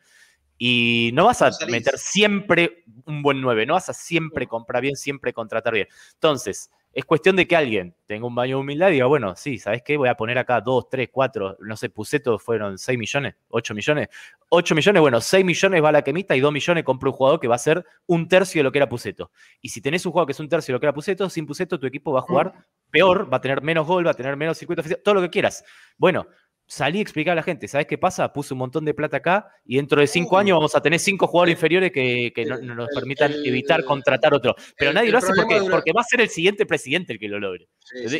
Y 0.63 1.09
no 1.15 1.25
vas 1.25 1.41
a 1.41 1.49
meter 1.69 1.97
siempre 1.97 2.83
un 3.07 3.23
buen 3.23 3.41
9, 3.41 3.65
no 3.65 3.73
vas 3.73 3.89
a 3.89 3.93
siempre 3.93 4.45
comprar 4.45 4.83
bien, 4.83 4.95
siempre 4.95 5.33
contratar 5.33 5.73
bien. 5.73 5.87
Entonces, 6.13 6.69
es 6.93 7.03
cuestión 7.03 7.35
de 7.35 7.47
que 7.47 7.55
alguien 7.55 7.95
tenga 8.05 8.27
un 8.27 8.35
baño 8.35 8.57
de 8.57 8.61
humildad 8.61 8.89
y 8.89 8.93
diga, 8.93 9.07
bueno, 9.07 9.35
sí, 9.35 9.57
¿sabes 9.57 9.81
qué? 9.81 9.97
Voy 9.97 10.07
a 10.07 10.13
poner 10.13 10.37
acá 10.37 10.61
2, 10.61 10.87
3, 10.87 11.09
4, 11.11 11.57
no 11.61 11.75
sé, 11.75 11.89
Puseto 11.89 12.37
fueron 12.37 12.77
6 12.77 12.99
millones, 12.99 13.33
8 13.49 13.73
millones. 13.73 14.09
8 14.49 14.75
millones, 14.75 15.01
bueno, 15.01 15.19
6 15.19 15.43
millones 15.43 15.83
va 15.83 15.89
a 15.89 15.93
la 15.93 16.03
quemita 16.03 16.35
y 16.35 16.39
2 16.39 16.53
millones 16.53 16.83
compro 16.83 17.09
un 17.09 17.17
jugador 17.17 17.39
que 17.39 17.47
va 17.47 17.55
a 17.55 17.57
ser 17.57 17.83
un 18.05 18.27
tercio 18.27 18.59
de 18.59 18.63
lo 18.63 18.71
que 18.71 18.77
era 18.77 18.87
Puseto. 18.87 19.31
Y 19.61 19.69
si 19.69 19.81
tenés 19.81 20.05
un 20.05 20.11
jugador 20.11 20.27
que 20.27 20.33
es 20.33 20.39
un 20.39 20.47
tercio 20.47 20.73
de 20.73 20.75
lo 20.75 20.79
que 20.79 20.85
era 20.85 20.93
Puseto, 20.93 21.27
sin 21.27 21.47
Puseto 21.47 21.79
tu 21.79 21.87
equipo 21.87 22.11
va 22.11 22.19
a 22.19 22.23
jugar 22.23 22.53
peor, 22.91 23.33
va 23.33 23.37
a 23.37 23.41
tener 23.41 23.63
menos 23.63 23.87
gol, 23.87 24.05
va 24.05 24.11
a 24.11 24.13
tener 24.13 24.37
menos 24.37 24.59
circuito 24.59 24.83
todo 25.03 25.15
lo 25.15 25.21
que 25.21 25.31
quieras. 25.31 25.63
Bueno, 25.97 26.27
salí 26.71 26.99
a 26.99 27.01
explicar 27.01 27.33
a 27.33 27.35
la 27.35 27.43
gente, 27.43 27.67
¿sabes 27.67 27.85
qué 27.85 27.97
pasa? 27.97 28.31
Puse 28.31 28.53
un 28.53 28.59
montón 28.59 28.85
de 28.85 28.93
plata 28.93 29.17
acá 29.17 29.49
y 29.65 29.75
dentro 29.75 29.99
de 29.99 30.07
cinco 30.07 30.37
años 30.37 30.55
vamos 30.55 30.73
a 30.73 30.81
tener 30.81 30.99
cinco 30.99 31.27
jugadores 31.27 31.55
inferiores 31.55 31.91
que, 31.91 32.31
no, 32.47 32.75
nos 32.75 32.87
permitan 32.95 33.33
evitar 33.43 33.83
contratar 33.83 34.33
otro. 34.33 34.55
Pero 34.77 34.93
nadie 34.93 35.11
lo 35.11 35.17
hace 35.17 35.33
porque, 35.35 35.59
porque, 35.69 35.91
va 35.91 35.99
a 35.99 36.05
ser 36.05 36.21
el 36.21 36.29
siguiente 36.29 36.65
presidente 36.65 37.11
el 37.11 37.19
que 37.19 37.27
lo 37.27 37.41
logre. 37.41 37.67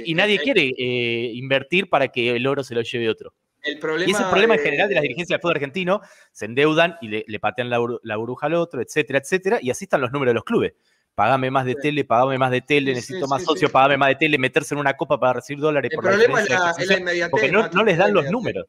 y 0.06 0.14
nadie 0.16 0.38
quiere 0.40 0.70
eh, 0.78 1.32
invertir 1.34 1.88
para 1.88 2.10
que 2.10 2.36
el 2.36 2.46
oro 2.46 2.62
se 2.62 2.76
lo 2.76 2.82
lleve 2.82 3.08
otro. 3.08 3.34
y 3.64 3.72
ese 3.72 4.12
es 4.12 4.20
el 4.20 4.30
problema 4.30 4.56
en 4.56 4.60
general 4.60 4.90
de 4.90 4.96
las 4.96 5.04
dirigencias 5.04 5.38
del 5.38 5.42
fútbol 5.42 5.56
argentino. 5.56 6.02
Se 6.34 6.44
endeudan 6.44 6.98
y 7.02 7.08
le, 7.08 7.40
patean 7.40 7.70
la, 7.70 7.80
la, 8.04 8.18
burbuja 8.18 8.48
al 8.48 8.56
otro, 8.56 8.82
etcétera, 8.82 9.20
etcétera. 9.20 9.60
Y 9.62 9.70
así 9.70 9.86
están 9.86 10.02
los 10.02 10.12
números 10.12 10.32
de 10.32 10.36
los 10.36 10.44
clubes 10.44 10.74
pagame 11.16 11.52
más 11.52 11.66
de 11.66 11.76
tele, 11.76 12.04
pagame 12.06 12.38
más 12.38 12.52
de 12.52 12.62
tele, 12.62 12.94
necesito 12.94 13.28
más 13.28 13.44
socios, 13.44 13.72
pagame 13.72 13.98
más 13.98 14.10
de 14.10 14.16
tele, 14.16 14.38
meterse 14.38 14.74
en 14.74 14.80
una 14.80 14.96
copa 14.96 15.20
para 15.20 15.34
recibir 15.34 15.62
dólares. 15.62 15.92
El 15.92 16.00
problema 16.00 16.42
es 16.42 16.50
la, 16.50 16.98
inmediatez. 16.98 17.32
Porque 17.32 17.52
no, 17.52 17.84
les 17.84 17.98
dan 17.98 18.14
los 18.14 18.30
números. 18.30 18.66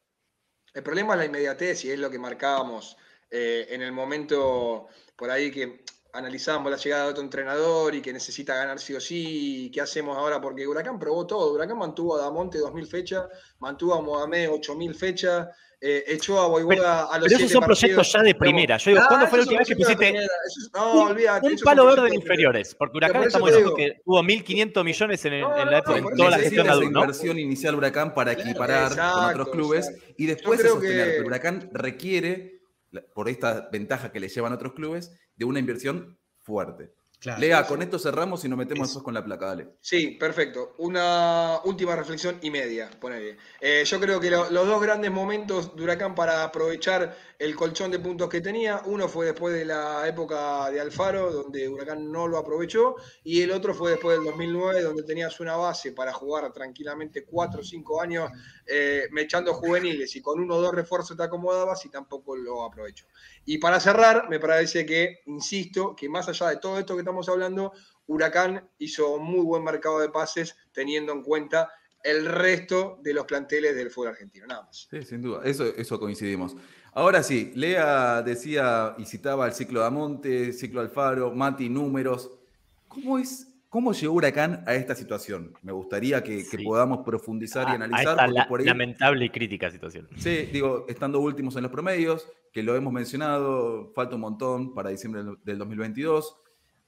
El 0.73 0.83
problema 0.83 1.13
es 1.13 1.19
la 1.19 1.25
inmediatez 1.25 1.85
y 1.85 1.91
es 1.91 1.99
lo 1.99 2.09
que 2.09 2.19
marcábamos 2.19 2.97
eh, 3.29 3.67
en 3.69 3.81
el 3.81 3.91
momento 3.91 4.87
por 5.15 5.29
ahí 5.29 5.51
que 5.51 5.83
analizábamos 6.13 6.71
la 6.71 6.77
llegada 6.77 7.05
de 7.05 7.09
otro 7.11 7.23
entrenador 7.23 7.95
y 7.95 8.01
que 8.01 8.13
necesita 8.13 8.55
ganar 8.55 8.79
sí 8.79 8.93
o 8.93 9.01
sí, 9.01 9.71
¿qué 9.73 9.81
hacemos 9.81 10.15
ahora? 10.15 10.39
Porque 10.39 10.67
Huracán 10.67 10.99
probó 10.99 11.25
todo, 11.25 11.53
Huracán 11.53 11.77
mantuvo 11.77 12.15
a 12.15 12.21
Damonte 12.21 12.59
2.000 12.59 12.87
fechas, 12.87 13.25
mantuvo 13.59 13.95
a 13.95 14.01
Mohamed 14.01 14.49
8.000 14.49 14.95
fechas, 14.95 15.47
eh, 15.85 16.05
echó 16.07 16.39
a 16.39 16.47
Boivoda 16.47 17.11
a 17.11 17.19
los 17.19 17.27
Pero 17.27 17.39
esos 17.39 17.51
son 17.51 17.63
proyectos 17.65 18.13
ya 18.13 18.21
de 18.21 18.33
primera. 18.35 18.77
Yo 18.77 18.91
digo, 18.91 19.03
¿cuándo 19.05 19.27
fue 19.27 19.39
la 19.39 19.43
última 19.43 19.59
vez 19.59 19.67
que 19.67 19.75
pusiste 19.75 20.13
no, 20.73 20.93
un, 20.93 21.07
olvídate, 21.09 21.45
un 21.45 21.57
palo 21.57 21.85
verde 21.85 22.07
en 22.07 22.13
inferiores? 22.13 22.73
Porque 22.73 22.97
Huracán 22.97 23.23
estamos 23.23 23.49
diciendo 23.49 23.75
que 23.75 24.01
tuvo 24.05 24.23
1.500 24.23 24.83
millones 24.85 25.25
en, 25.25 25.33
en 25.33 25.43
la 25.43 25.79
época, 25.79 25.97
en 25.97 26.15
toda 26.15 26.29
la 26.29 26.37
gestión 26.39 26.67
de 26.67 26.89
¿no? 26.89 27.01
inversión 27.01 27.37
inicial 27.37 27.75
Huracán 27.75 28.13
para 28.13 28.31
equiparar 28.31 28.95
con 28.95 29.25
otros 29.25 29.49
clubes 29.49 29.91
y 30.17 30.25
después 30.25 30.63
de 30.63 30.69
sostener. 30.69 31.17
Que... 31.17 31.21
Huracán 31.23 31.69
requiere, 31.73 32.61
por 33.13 33.27
esta 33.27 33.67
ventaja 33.69 34.13
que 34.13 34.21
le 34.21 34.29
llevan 34.29 34.53
otros 34.53 34.71
clubes, 34.71 35.11
de 35.35 35.43
una 35.43 35.59
inversión 35.59 36.17
fuerte. 36.37 36.93
Lea, 37.37 37.65
con 37.65 37.81
esto 37.81 37.97
cerramos 37.99 38.43
y 38.43 38.49
nos 38.49 38.57
metemos 38.57 38.87
después 38.87 39.03
con 39.03 39.13
la 39.13 39.23
placa, 39.23 39.47
dale. 39.47 39.67
Sí, 39.79 40.11
perfecto. 40.19 40.75
Una 40.79 41.59
última 41.65 41.95
reflexión 41.95 42.37
y 42.41 42.51
media, 42.51 42.89
ponele. 42.99 43.37
Eh, 43.61 43.83
yo 43.85 43.99
creo 43.99 44.19
que 44.19 44.29
los 44.29 44.51
dos 44.51 44.81
grandes 44.81 45.11
momentos 45.11 45.75
de 45.75 45.83
Huracán 45.83 46.15
para 46.15 46.43
aprovechar 46.43 47.15
el 47.39 47.55
colchón 47.55 47.91
de 47.91 47.99
puntos 47.99 48.29
que 48.29 48.41
tenía, 48.41 48.81
uno 48.85 49.07
fue 49.07 49.25
después 49.25 49.53
de 49.53 49.65
la 49.65 50.07
época 50.07 50.69
de 50.69 50.79
Alfaro, 50.79 51.31
donde 51.31 51.67
Huracán 51.67 52.11
no 52.11 52.27
lo 52.27 52.37
aprovechó, 52.37 52.95
y 53.23 53.41
el 53.41 53.51
otro 53.51 53.73
fue 53.73 53.91
después 53.91 54.17
del 54.17 54.25
2009, 54.25 54.81
donde 54.81 55.03
tenías 55.03 55.39
una 55.39 55.57
base 55.57 55.91
para 55.91 56.13
jugar 56.13 56.51
tranquilamente 56.53 57.25
cuatro 57.25 57.61
o 57.61 57.63
cinco 57.63 58.01
años 58.01 58.31
eh, 58.65 59.07
mechando 59.11 59.53
juveniles 59.53 60.15
y 60.15 60.21
con 60.21 60.39
uno 60.39 60.55
o 60.55 60.61
dos 60.61 60.73
refuerzos 60.73 61.17
te 61.17 61.23
acomodabas 61.23 61.85
y 61.85 61.89
tampoco 61.89 62.35
lo 62.35 62.63
aprovechó. 62.63 63.05
Y 63.45 63.57
para 63.57 63.79
cerrar, 63.79 64.29
me 64.29 64.39
parece 64.39 64.85
que, 64.85 65.21
insisto, 65.25 65.95
que 65.95 66.07
más 66.07 66.29
allá 66.29 66.49
de 66.49 66.57
todo 66.57 66.79
esto 66.79 66.95
que 66.95 67.01
estamos 67.01 67.27
hablando, 67.27 67.73
Huracán 68.07 68.69
hizo 68.77 69.19
muy 69.19 69.41
buen 69.41 69.63
mercado 69.63 69.99
de 69.99 70.09
pases 70.09 70.55
teniendo 70.71 71.11
en 71.11 71.23
cuenta 71.23 71.69
el 72.03 72.25
resto 72.25 72.99
de 73.01 73.13
los 73.13 73.25
planteles 73.25 73.75
del 73.75 73.89
fútbol 73.89 74.09
argentino, 74.09 74.45
nada 74.45 74.63
más. 74.63 74.87
Sí, 74.89 75.03
sin 75.03 75.21
duda, 75.21 75.41
eso, 75.45 75.65
eso 75.65 75.99
coincidimos. 75.99 76.55
Ahora 76.93 77.23
sí, 77.23 77.51
Lea 77.55 78.21
decía 78.21 78.95
y 78.97 79.05
citaba 79.05 79.47
el 79.47 79.53
ciclo 79.53 79.79
de 79.81 79.87
Amonte, 79.87 80.53
ciclo 80.53 80.81
Alfaro, 80.81 81.31
Mati, 81.31 81.69
números. 81.69 82.29
¿Cómo 82.87 83.17
es 83.17 83.52
¿Cómo 83.73 83.91
llegó 83.91 84.13
Huracán 84.13 84.63
a 84.67 84.75
esta 84.75 84.93
situación? 84.93 85.51
Me 85.63 85.71
gustaría 85.71 86.23
que, 86.23 86.45
podamos 86.63 86.99
profundizar 87.03 87.67
y 87.69 87.71
analizar. 87.71 88.19
A 88.19 88.27
esta 88.27 88.57
lamentable 88.59 89.25
y 89.25 89.29
crítica 89.31 89.71
situación. 89.71 90.07
Sí, 90.15 90.47
digo, 90.53 90.85
estando 90.87 91.19
últimos 91.19 91.55
en 91.55 91.63
los 91.63 91.71
promedios, 91.71 92.29
que 92.51 92.61
lo 92.61 92.75
hemos 92.75 92.93
mencionado, 92.93 93.91
falta 93.95 94.13
un 94.13 94.21
montón 94.21 94.75
para 94.75 94.91
diciembre 94.91 95.23
del 95.43 95.57
2022. 95.57 96.37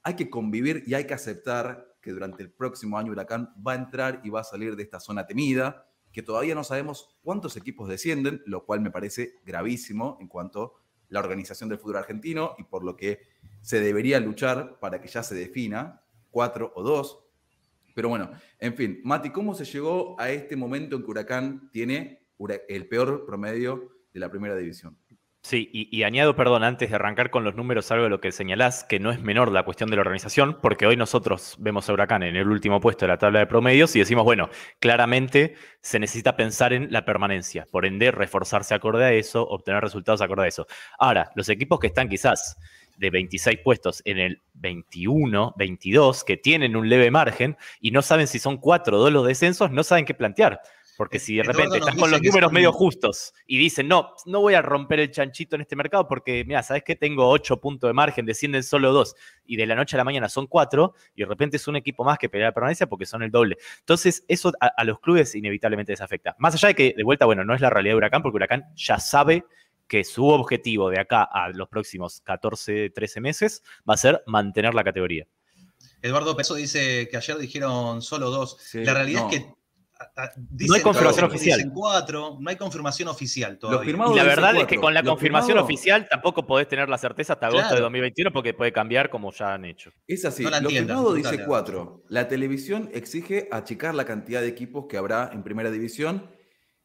Hay 0.04 0.14
que 0.14 0.30
convivir 0.30 0.84
y 0.86 0.94
hay 0.94 1.08
que 1.08 1.14
aceptar 1.14 1.96
que 2.00 2.12
durante 2.12 2.44
el 2.44 2.52
próximo 2.52 2.96
año 2.96 3.10
Huracán 3.10 3.52
va 3.66 3.72
a 3.72 3.74
entrar 3.74 4.20
y 4.22 4.30
va 4.30 4.42
a 4.42 4.44
salir 4.44 4.76
de 4.76 4.84
esta 4.84 5.00
zona 5.00 5.26
temida, 5.26 5.88
que 6.12 6.22
todavía 6.22 6.54
no 6.54 6.62
sabemos 6.62 7.18
cuántos 7.20 7.56
equipos 7.56 7.88
descienden, 7.88 8.42
lo 8.46 8.64
cual 8.64 8.80
me 8.80 8.92
parece 8.92 9.40
gravísimo 9.44 10.18
en 10.20 10.28
cuanto 10.28 10.74
a 10.76 10.80
la 11.08 11.18
organización 11.18 11.68
del 11.68 11.80
fútbol 11.80 11.96
argentino 11.96 12.54
y 12.58 12.62
por 12.62 12.84
lo 12.84 12.94
que 12.94 13.22
se 13.60 13.80
debería 13.80 14.20
luchar 14.20 14.78
para 14.78 15.00
que 15.00 15.08
ya 15.08 15.24
se 15.24 15.34
defina 15.34 16.02
cuatro 16.36 16.70
o 16.74 16.82
dos. 16.82 17.24
Pero 17.94 18.10
bueno, 18.10 18.30
en 18.58 18.74
fin, 18.74 19.00
Mati, 19.04 19.30
¿cómo 19.30 19.54
se 19.54 19.64
llegó 19.64 20.20
a 20.20 20.28
este 20.28 20.54
momento 20.54 20.94
en 20.94 21.02
que 21.02 21.10
Huracán 21.10 21.70
tiene 21.72 22.26
el 22.68 22.88
peor 22.88 23.24
promedio 23.24 23.88
de 24.12 24.20
la 24.20 24.30
primera 24.30 24.54
división? 24.54 24.98
Sí, 25.42 25.70
y, 25.72 26.02
añado, 26.02 26.36
perdón, 26.36 26.62
antes 26.62 26.90
de 26.90 26.96
arrancar 26.96 27.30
con 27.30 27.42
los 27.42 27.54
números, 27.54 27.90
algo 27.90 28.04
de 28.04 28.10
lo 28.10 28.20
que 28.20 28.32
señalás, 28.32 28.84
que 28.84 28.98
no 28.98 29.10
es 29.12 29.22
menor 29.22 29.50
la 29.50 29.62
cuestión 29.62 29.88
de 29.88 29.96
la 29.96 30.02
organización, 30.02 30.58
porque 30.60 30.86
hoy 30.86 30.96
nosotros 30.96 31.56
vemos 31.58 31.88
a 31.88 31.94
Huracán 31.94 32.22
en 32.22 32.36
el 32.36 32.48
último 32.48 32.80
puesto 32.80 33.06
de 33.06 33.12
la 33.12 33.18
tabla 33.18 33.38
de 33.38 33.46
promedios 33.46 33.96
y 33.96 34.00
decimos, 34.00 34.24
bueno, 34.24 34.50
claramente 34.78 35.54
se 35.80 35.98
necesita 36.00 36.36
pensar 36.36 36.74
en 36.74 36.88
la 36.90 37.06
permanencia, 37.06 37.66
por 37.70 37.86
ende, 37.86 38.10
reforzarse 38.10 38.74
acorde 38.74 39.04
a 39.04 39.12
eso, 39.12 39.46
obtener 39.48 39.82
resultados 39.82 40.20
acorde 40.20 40.44
a 40.44 40.48
eso. 40.48 40.66
Ahora, 40.98 41.30
los 41.34 41.48
equipos 41.48 41.78
que 41.78 41.86
están 41.86 42.10
quizás 42.10 42.58
de 42.96 43.10
26 43.10 43.58
puestos 43.62 44.02
en 44.04 44.18
el 44.18 44.42
21, 44.54 45.54
22, 45.56 46.24
que 46.24 46.36
tienen 46.36 46.76
un 46.76 46.88
leve 46.88 47.10
margen 47.10 47.56
y 47.80 47.90
no 47.90 48.02
saben 48.02 48.26
si 48.26 48.38
son 48.38 48.56
cuatro 48.58 48.96
o 48.96 49.00
dos 49.00 49.12
los 49.12 49.26
descensos, 49.26 49.70
no 49.70 49.82
saben 49.82 50.04
qué 50.04 50.14
plantear. 50.14 50.60
Porque 50.96 51.18
si 51.18 51.36
de 51.36 51.42
repente 51.42 51.78
estás 51.78 51.94
con 51.94 52.10
los 52.10 52.22
números 52.22 52.50
medio 52.52 52.72
justos 52.72 53.34
y 53.46 53.58
dicen, 53.58 53.86
no, 53.86 54.14
no 54.24 54.40
voy 54.40 54.54
a 54.54 54.62
romper 54.62 55.00
el 55.00 55.10
chanchito 55.10 55.54
en 55.54 55.62
este 55.62 55.76
mercado 55.76 56.08
porque, 56.08 56.44
mira, 56.46 56.62
¿sabes 56.62 56.82
qué? 56.84 56.96
Tengo 56.96 57.28
8 57.28 57.60
puntos 57.60 57.88
de 57.88 57.92
margen, 57.92 58.24
descienden 58.24 58.62
solo 58.62 58.92
dos 58.92 59.14
y 59.44 59.56
de 59.56 59.66
la 59.66 59.74
noche 59.74 59.96
a 59.96 59.98
la 59.98 60.04
mañana 60.04 60.28
son 60.28 60.46
cuatro 60.46 60.94
y 61.14 61.22
de 61.22 61.28
repente 61.28 61.58
es 61.58 61.68
un 61.68 61.76
equipo 61.76 62.02
más 62.04 62.18
que 62.18 62.28
pelea 62.28 62.48
la 62.48 62.54
permanencia 62.54 62.86
porque 62.86 63.04
son 63.04 63.22
el 63.22 63.30
doble. 63.30 63.58
Entonces, 63.80 64.24
eso 64.26 64.52
a, 64.60 64.84
los 64.84 65.00
clubes 65.00 65.34
inevitablemente 65.34 65.92
les 65.92 66.00
afecta. 66.00 66.34
Más 66.38 66.54
allá 66.54 66.68
de 66.68 66.74
que, 66.74 66.94
de 66.96 67.04
vuelta, 67.04 67.26
bueno, 67.26 67.44
no 67.44 67.54
es 67.54 67.60
la 67.60 67.68
realidad 67.68 67.92
de 67.92 67.96
Huracán 67.96 68.22
porque 68.22 68.36
Huracán 68.36 68.64
ya 68.74 68.98
sabe 68.98 69.44
que 69.86 70.04
su 70.04 70.26
objetivo 70.26 70.90
de 70.90 70.98
acá 71.00 71.22
a 71.22 71.48
los 71.50 71.68
próximos 71.68 72.20
14, 72.22 72.90
13 72.90 73.20
meses 73.20 73.62
va 73.88 73.94
a 73.94 73.96
ser 73.98 74.22
mantener 74.26 74.74
la 74.74 74.84
categoría. 74.84 75.26
Eduardo 76.02 76.36
Peso 76.36 76.54
dice 76.54 77.08
que 77.10 77.16
ayer 77.16 77.38
dijeron 77.38 78.02
solo 78.02 78.30
dos. 78.30 78.56
Sí, 78.60 78.84
la 78.84 78.94
realidad 78.94 79.22
no. 79.22 79.30
es 79.30 79.38
que 79.40 79.46
a- 79.98 80.30
No 80.36 80.74
hay 80.74 80.82
confirmación 80.82 81.30
dicen 81.30 81.50
oficial. 81.50 81.72
cuatro, 81.72 82.36
no 82.38 82.50
hay 82.50 82.56
confirmación 82.56 83.08
oficial 83.08 83.58
todavía. 83.58 83.90
Y 84.12 84.14
la 84.16 84.24
verdad 84.24 84.54
es 84.56 84.66
que 84.66 84.76
con 84.76 84.92
la 84.92 85.00
Los 85.00 85.10
confirmación 85.12 85.56
oficial 85.58 86.06
tampoco 86.08 86.46
podés 86.46 86.68
tener 86.68 86.88
la 86.90 86.98
certeza 86.98 87.32
hasta 87.32 87.46
agosto 87.46 87.64
de 87.68 87.70
Claro. 87.70 87.84
2021 87.84 88.30
porque 88.32 88.52
puede 88.52 88.72
cambiar 88.72 89.08
como 89.08 89.32
ya 89.32 89.54
han 89.54 89.64
hecho. 89.64 89.90
Es 90.06 90.24
así, 90.26 90.42
No 90.44 90.50
lo 90.60 90.68
firmado 90.68 91.14
dice 91.14 91.44
cuatro. 91.46 92.02
La 92.08 92.28
televisión 92.28 92.90
exige 92.92 93.48
achicar 93.50 93.94
la 93.94 94.04
cantidad 94.04 94.42
de 94.42 94.48
equipos 94.48 94.84
que 94.88 94.98
habrá 94.98 95.30
en 95.32 95.42
primera 95.42 95.70
división 95.70 96.30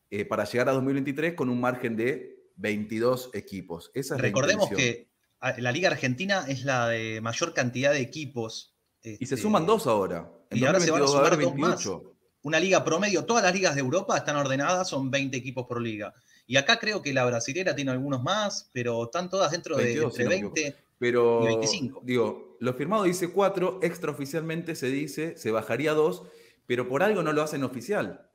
eh, 0.10 0.24
para 0.26 0.46
llegar 0.46 0.70
a 0.70 0.72
2023 0.74 1.34
con 1.34 1.50
un 1.50 1.60
margen 1.60 1.96
de 1.98 2.41
22 2.62 3.32
equipos. 3.34 3.92
Esa 3.94 4.16
es 4.16 4.22
la 4.22 4.28
Recordemos 4.28 4.70
que 4.70 5.10
a- 5.40 5.60
la 5.60 5.72
Liga 5.72 5.90
Argentina 5.90 6.46
es 6.48 6.64
la 6.64 6.88
de 6.88 7.20
mayor 7.22 7.54
cantidad 7.54 7.92
de 7.92 8.00
equipos. 8.02 8.76
Y 9.04 9.16
se 9.18 9.24
este, 9.24 9.38
suman 9.38 9.66
dos 9.66 9.88
ahora. 9.88 10.32
En 10.52 10.60
y 10.60 10.66
ahora 10.66 10.80
se 10.80 10.92
van 10.92 11.02
a 11.02 11.06
2022 11.06 11.16
va 11.16 11.24
a 11.24 11.28
haber 11.28 11.34
sumar 11.34 11.46
dos 11.46 11.60
más. 11.60 11.86
28. 11.86 12.08
Una 12.44 12.60
liga 12.60 12.84
promedio, 12.84 13.26
todas 13.26 13.44
las 13.44 13.54
ligas 13.54 13.76
de 13.76 13.82
Europa 13.82 14.18
están 14.18 14.36
ordenadas, 14.36 14.90
son 14.90 15.12
20 15.12 15.38
equipos 15.38 15.66
por 15.68 15.82
liga. 15.82 16.14
Y 16.48 16.58
acá 16.58 16.80
creo 16.80 17.02
que 17.02 17.14
la 17.14 17.26
brasilera 17.26 17.76
tiene 17.76 17.92
algunos 17.92 18.24
más, 18.24 18.70
pero 18.74 19.04
están 19.04 19.30
todas 19.30 19.52
dentro 19.52 19.78
22, 19.78 20.14
de 20.14 20.18
si 20.18 20.24
entre 20.24 20.38
no 20.40 20.50
me 20.50 20.56
20. 20.56 20.76
Pero, 20.98 21.42
y 21.44 21.46
25. 21.46 22.02
digo, 22.04 22.58
lo 22.60 22.74
firmado 22.74 23.04
dice 23.04 23.32
cuatro, 23.32 23.80
extraoficialmente 23.82 24.76
se 24.76 24.88
dice, 24.88 25.38
se 25.38 25.52
bajaría 25.52 25.94
dos, 25.94 26.24
pero 26.68 26.88
por 26.88 27.04
algo 27.04 27.24
no 27.24 27.32
lo 27.34 27.42
hacen 27.42 27.64
oficial. 27.64 28.28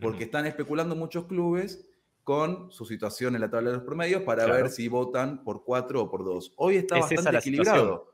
Porque 0.00 0.24
están 0.24 0.46
especulando 0.46 0.96
muchos 0.96 1.26
clubes 1.26 1.86
con 2.30 2.70
su 2.70 2.84
situación 2.84 3.34
en 3.34 3.40
la 3.40 3.50
tabla 3.50 3.70
de 3.70 3.76
los 3.78 3.84
promedios 3.84 4.22
para 4.22 4.44
Claro. 4.44 4.62
ver 4.62 4.70
si 4.70 4.86
votan 4.86 5.42
por 5.42 5.64
cuatro 5.64 6.02
o 6.02 6.08
por 6.08 6.24
dos. 6.24 6.52
Hoy 6.58 6.76
está 6.76 6.96
Es 6.98 7.10
bastante 7.10 7.38
equilibrado. 7.38 8.12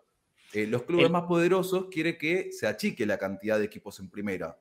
Eh, 0.55 0.67
los 0.67 0.85
clubes 0.85 1.05
El- 1.05 1.13
más 1.13 1.25
poderosos 1.25 1.89
quieren 1.91 2.17
que 2.17 2.51
se 2.51 2.67
achique 2.67 3.05
la 3.05 3.19
cantidad 3.19 3.59
de 3.59 3.67
equipos 3.67 4.01
en 4.01 4.09
primera. 4.09 4.59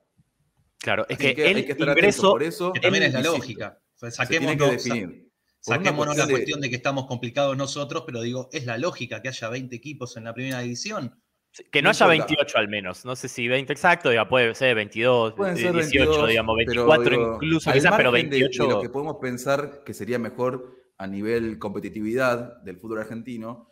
Claro, 0.78 1.06
es 1.08 1.16
Así 1.18 1.34
que, 1.34 1.50
el 1.50 1.56
hay 1.56 1.64
que 1.64 1.72
estar 1.72 1.88
atentos. 1.88 2.16
ingreso, 2.16 2.30
Por 2.32 2.42
eso, 2.42 2.72
Que 2.74 2.80
también 2.80 3.04
es 3.04 3.12
la 3.14 3.20
insisto, 3.20 3.38
lógica. 3.38 3.80
Tiene 3.98 4.12
saquémonos, 4.12 4.68
que 4.68 4.72
definir. 4.76 5.06
Por 5.08 5.16
una 5.16 5.26
saquémonos 5.84 6.16
la 6.18 6.24
cuestión 6.24 6.26
de- 6.28 6.32
cuestión 6.34 6.60
de 6.60 6.68
que 6.68 6.76
estamos 6.76 7.06
complicados 7.06 7.56
nosotros, 7.56 8.02
pero 8.04 8.20
digo, 8.20 8.50
es 8.52 8.66
la 8.66 8.76
lógica 8.76 9.22
que 9.22 9.28
haya 9.28 9.48
20 9.48 9.74
equipos 9.74 10.18
en 10.18 10.24
la 10.24 10.34
primera 10.34 10.60
división. 10.60 11.18
Que 11.70 11.82
no 11.82 11.86
no 11.86 11.90
haya 11.90 12.14
importa. 12.14 12.26
28 12.34 12.58
al 12.58 12.68
menos. 12.68 13.04
No 13.04 13.16
sé 13.16 13.28
si 13.28 13.48
20 13.48 13.72
exacto, 13.72 14.10
diga, 14.10 14.28
puede 14.28 14.54
ser 14.54 14.74
22, 14.74 15.34
Pueden 15.34 15.56
eh, 15.56 15.60
ser 15.60 15.72
18, 15.72 15.98
22, 16.10 16.28
digamos, 16.28 16.56
pero 16.66 16.86
24 16.86 17.10
digo, 17.10 17.34
incluso, 17.34 17.72
quizás, 17.72 17.94
pero 17.96 18.10
margen 18.12 18.30
de- 18.30 18.40
28. 18.40 18.62
De, 18.62 18.70
lo 18.70 18.80
que 18.80 18.88
podemos 18.88 19.16
pensar 19.20 19.82
que 19.84 19.94
sería 19.94 20.18
mejor 20.18 20.74
a 20.98 21.06
nivel 21.06 21.58
competitividad 21.58 22.62
del 22.62 22.78
fútbol 22.78 23.00
argentino, 23.00 23.68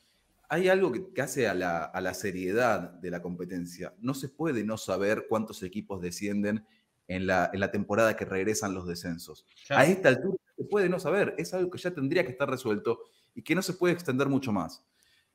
hay 0.48 0.68
algo 0.68 0.92
que, 0.92 1.12
que 1.12 1.22
hace 1.22 1.48
a 1.48 1.54
la, 1.54 1.84
a 1.84 2.00
la 2.00 2.14
seriedad 2.14 2.90
de 2.90 3.10
la 3.10 3.22
competencia. 3.22 3.94
No 4.00 4.14
se 4.14 4.28
puede 4.28 4.64
no 4.64 4.76
saber 4.76 5.26
cuántos 5.28 5.62
equipos 5.62 6.00
descienden 6.00 6.66
en 7.08 7.26
la, 7.26 7.50
en 7.52 7.60
la 7.60 7.70
temporada 7.70 8.16
que 8.16 8.24
regresan 8.24 8.74
los 8.74 8.86
descensos. 8.86 9.46
Claro. 9.66 9.82
A 9.82 9.86
esta 9.86 10.08
altura 10.10 10.36
se 10.56 10.64
puede 10.64 10.88
no 10.88 10.98
saber, 10.98 11.34
es 11.38 11.52
algo 11.54 11.70
que 11.70 11.78
ya 11.78 11.90
tendría 11.90 12.24
que 12.24 12.30
estar 12.32 12.48
resuelto 12.48 13.00
y 13.34 13.42
que 13.42 13.54
no 13.54 13.62
se 13.62 13.74
puede 13.74 13.94
extender 13.94 14.28
mucho 14.28 14.52
más. 14.52 14.82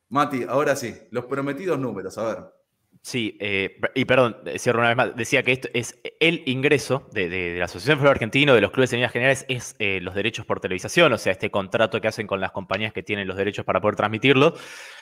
Mati, 0.09 0.43
ahora 0.43 0.75
sí, 0.75 0.95
los 1.11 1.25
prometidos 1.25 1.79
números, 1.79 2.17
a 2.17 2.23
ver. 2.23 2.58
Sí, 3.01 3.37
eh, 3.39 3.79
y 3.95 4.03
perdón, 4.03 4.37
eh, 4.45 4.59
cierro 4.59 4.79
una 4.79 4.89
vez 4.89 4.97
más. 4.97 5.15
Decía 5.15 5.41
que 5.41 5.53
esto 5.53 5.69
es 5.73 5.99
el 6.19 6.43
ingreso 6.45 7.07
de, 7.13 7.55
la 7.57 7.65
Asociación 7.65 7.97
Fútbol 7.97 8.11
Argentino, 8.11 8.53
de 8.53 8.61
los 8.61 8.71
clubes 8.71 8.91
en 8.91 8.97
líneas 8.97 9.13
generales, 9.13 9.45
es 9.47 9.75
eh, 9.79 9.99
los 10.01 10.13
derechos 10.13 10.45
por 10.45 10.59
televisación, 10.59 11.11
o 11.13 11.17
sea, 11.17 11.31
este 11.31 11.49
contrato 11.49 12.01
que 12.01 12.09
hacen 12.09 12.27
con 12.27 12.41
las 12.41 12.51
compañías 12.51 12.91
que 12.91 13.01
tienen 13.01 13.27
los 13.27 13.37
derechos 13.37 13.63
para 13.63 13.79
poder 13.79 13.95
transmitirlo, 13.95 14.53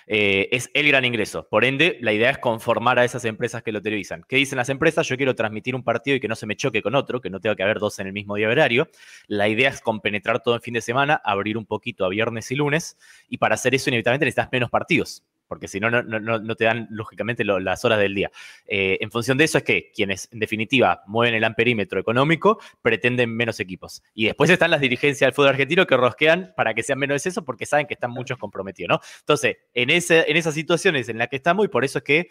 eh, 0.06 0.48
es 0.52 0.70
el 0.76 0.88
gran 0.88 1.06
ingreso. 1.06 1.48
Por 1.50 1.66
ende, 1.66 1.98
la 2.02 2.14
idea 2.14 2.30
es 2.30 2.38
conformar 2.38 3.00
a 3.00 3.04
esas 3.04 3.26
empresas 3.26 3.64
que 3.64 3.72
lo 3.72 3.82
televisan. 3.82 4.24
¿Qué 4.30 4.36
dicen 4.36 4.58
las 4.58 4.70
empresas? 4.70 5.08
Yo 5.08 5.18
quiero 5.18 5.34
transmitir 5.34 5.76
un 5.76 5.84
partido 5.84 6.18
y 6.18 6.20
que 6.20 6.28
no 6.28 6.36
se 6.36 6.46
me 6.46 6.56
choque 6.56 6.84
con 6.84 6.94
otro, 6.94 7.20
que 7.20 7.32
no 7.32 7.40
tenga 7.40 7.56
que 7.56 7.64
haber 7.64 7.80
dos 7.80 7.98
en 7.98 8.08
el 8.08 8.14
mismo 8.14 8.36
día 8.36 8.48
horario. 8.48 8.88
La 9.28 9.50
idea 9.50 9.70
es 9.70 9.82
compenetrar 9.82 10.42
todo 10.44 10.56
en 10.56 10.62
fin 10.62 10.76
de 10.76 10.82
semana, 10.82 11.20
abrir 11.26 11.58
un 11.58 11.66
poquito 11.66 12.06
a 12.06 12.10
viernes 12.10 12.52
y 12.52 12.56
lunes, 12.56 12.98
y 13.28 13.38
para 13.38 13.56
hacer 13.56 13.74
eso, 13.74 13.90
inevitablemente 13.90 14.26
necesitas 14.26 14.50
menos 14.52 14.70
partidos 14.70 15.24
porque 15.48 15.68
si 15.68 15.80
no, 15.80 15.90
no, 15.90 16.04
no, 16.04 16.40
no 16.40 16.56
te 16.56 16.66
dan 16.66 16.88
lógicamente 16.90 17.44
lo- 17.44 17.60
las 17.60 17.84
horas 17.86 18.00
del 18.00 18.14
día. 18.16 18.32
Eh, 18.66 18.98
en 19.02 19.12
función 19.12 19.38
de 19.38 19.46
eso 19.46 19.58
es 19.58 19.64
que 19.64 19.92
quienes 19.94 20.30
en 20.32 20.40
definitiva 20.40 21.04
mueven 21.08 21.36
el 21.36 21.44
amperímetro 21.44 22.00
económico 22.00 22.60
pretenden 22.82 23.36
menos 23.36 23.60
equipos. 23.60 24.04
Y 24.14 24.26
después 24.26 24.50
están 24.50 24.72
las 24.72 24.82
dirigencias 24.82 25.28
del 25.28 25.34
fútbol 25.34 25.50
argentino 25.50 25.86
que 25.88 25.98
rosquean 25.98 26.54
para 26.56 26.74
que 26.74 26.84
sean 26.84 27.00
menos 27.00 27.26
eso 27.26 27.44
porque 27.46 27.66
saben 27.66 27.88
que 27.88 27.94
están 27.94 28.12
muchos 28.12 28.38
comprometidos, 28.38 28.90
¿no? 28.90 29.00
Entonces, 29.20 29.58
en, 29.74 29.90
ese, 29.90 30.30
en 30.30 30.38
esas 30.38 30.54
situaciones 30.54 31.10
en 31.10 31.18
las 31.18 31.28
que 31.30 31.36
estamos 31.38 31.66
y 31.66 31.70
por 31.70 31.84
eso 31.86 32.00
es 32.00 32.04
que 32.04 32.30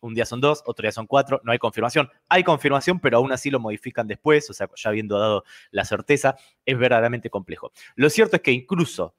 un 0.00 0.14
día 0.14 0.24
son 0.24 0.40
dos, 0.40 0.62
otro 0.64 0.82
día 0.84 0.92
son 0.92 1.08
cuatro, 1.08 1.40
no 1.42 1.50
hay 1.50 1.58
confirmación. 1.58 2.08
Hay 2.28 2.44
confirmación, 2.44 3.00
pero 3.00 3.16
aún 3.16 3.32
así 3.32 3.50
lo 3.50 3.58
modifican 3.58 4.06
después, 4.06 4.48
o 4.48 4.52
sea, 4.52 4.68
ya 4.76 4.90
habiendo 4.90 5.18
dado 5.18 5.42
la 5.72 5.84
certeza, 5.84 6.36
es 6.64 6.78
verdaderamente 6.78 7.30
complejo. 7.30 7.72
Lo 7.96 8.08
cierto 8.08 8.36
es 8.36 8.42
que 8.42 8.52
incluso 8.52 9.16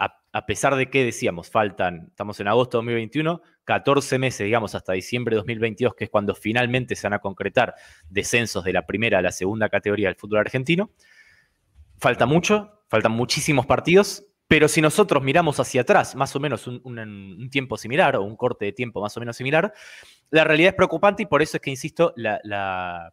a, 0.00 0.46
pesar 0.46 0.76
de 0.76 0.88
que 0.88 1.04
decíamos, 1.04 1.50
faltan, 1.50 2.06
estamos 2.08 2.40
en 2.40 2.48
agosto 2.48 2.78
de 2.78 2.84
2021, 2.84 3.42
14 3.64 4.18
meses, 4.18 4.44
digamos, 4.46 4.74
hasta 4.74 4.94
diciembre 4.94 5.34
de 5.34 5.38
2022, 5.38 5.94
que 5.94 6.04
es 6.04 6.10
cuando 6.10 6.34
finalmente 6.34 6.96
se 6.96 7.06
van 7.06 7.14
a 7.14 7.18
concretar 7.18 7.74
descensos 8.08 8.64
de 8.64 8.72
la 8.72 8.86
primera 8.86 9.18
a 9.18 9.22
la 9.22 9.32
segunda 9.32 9.68
categoría 9.68 10.08
del 10.08 10.16
fútbol 10.16 10.38
argentino. 10.38 10.90
Falta 11.98 12.24
mucho, 12.24 12.82
faltan 12.88 13.12
muchísimos 13.12 13.66
partidos, 13.66 14.24
pero 14.48 14.68
si 14.68 14.80
nosotros 14.80 15.22
miramos 15.22 15.60
hacia 15.60 15.82
atrás, 15.82 16.16
más 16.16 16.34
o 16.34 16.40
menos 16.40 16.66
un, 16.66 17.48
tiempo 17.50 17.76
similar 17.76 18.16
o 18.16 18.22
un 18.22 18.36
corte 18.36 18.64
de 18.64 18.72
tiempo 18.72 19.02
más 19.02 19.14
o 19.16 19.20
menos 19.20 19.36
similar, 19.36 19.72
la 20.30 20.44
realidad 20.44 20.70
es 20.70 20.76
preocupante 20.76 21.24
y 21.24 21.26
por 21.26 21.42
eso 21.42 21.58
es 21.58 21.60
que, 21.60 21.70
insisto, 21.70 22.14
la- 22.16 23.12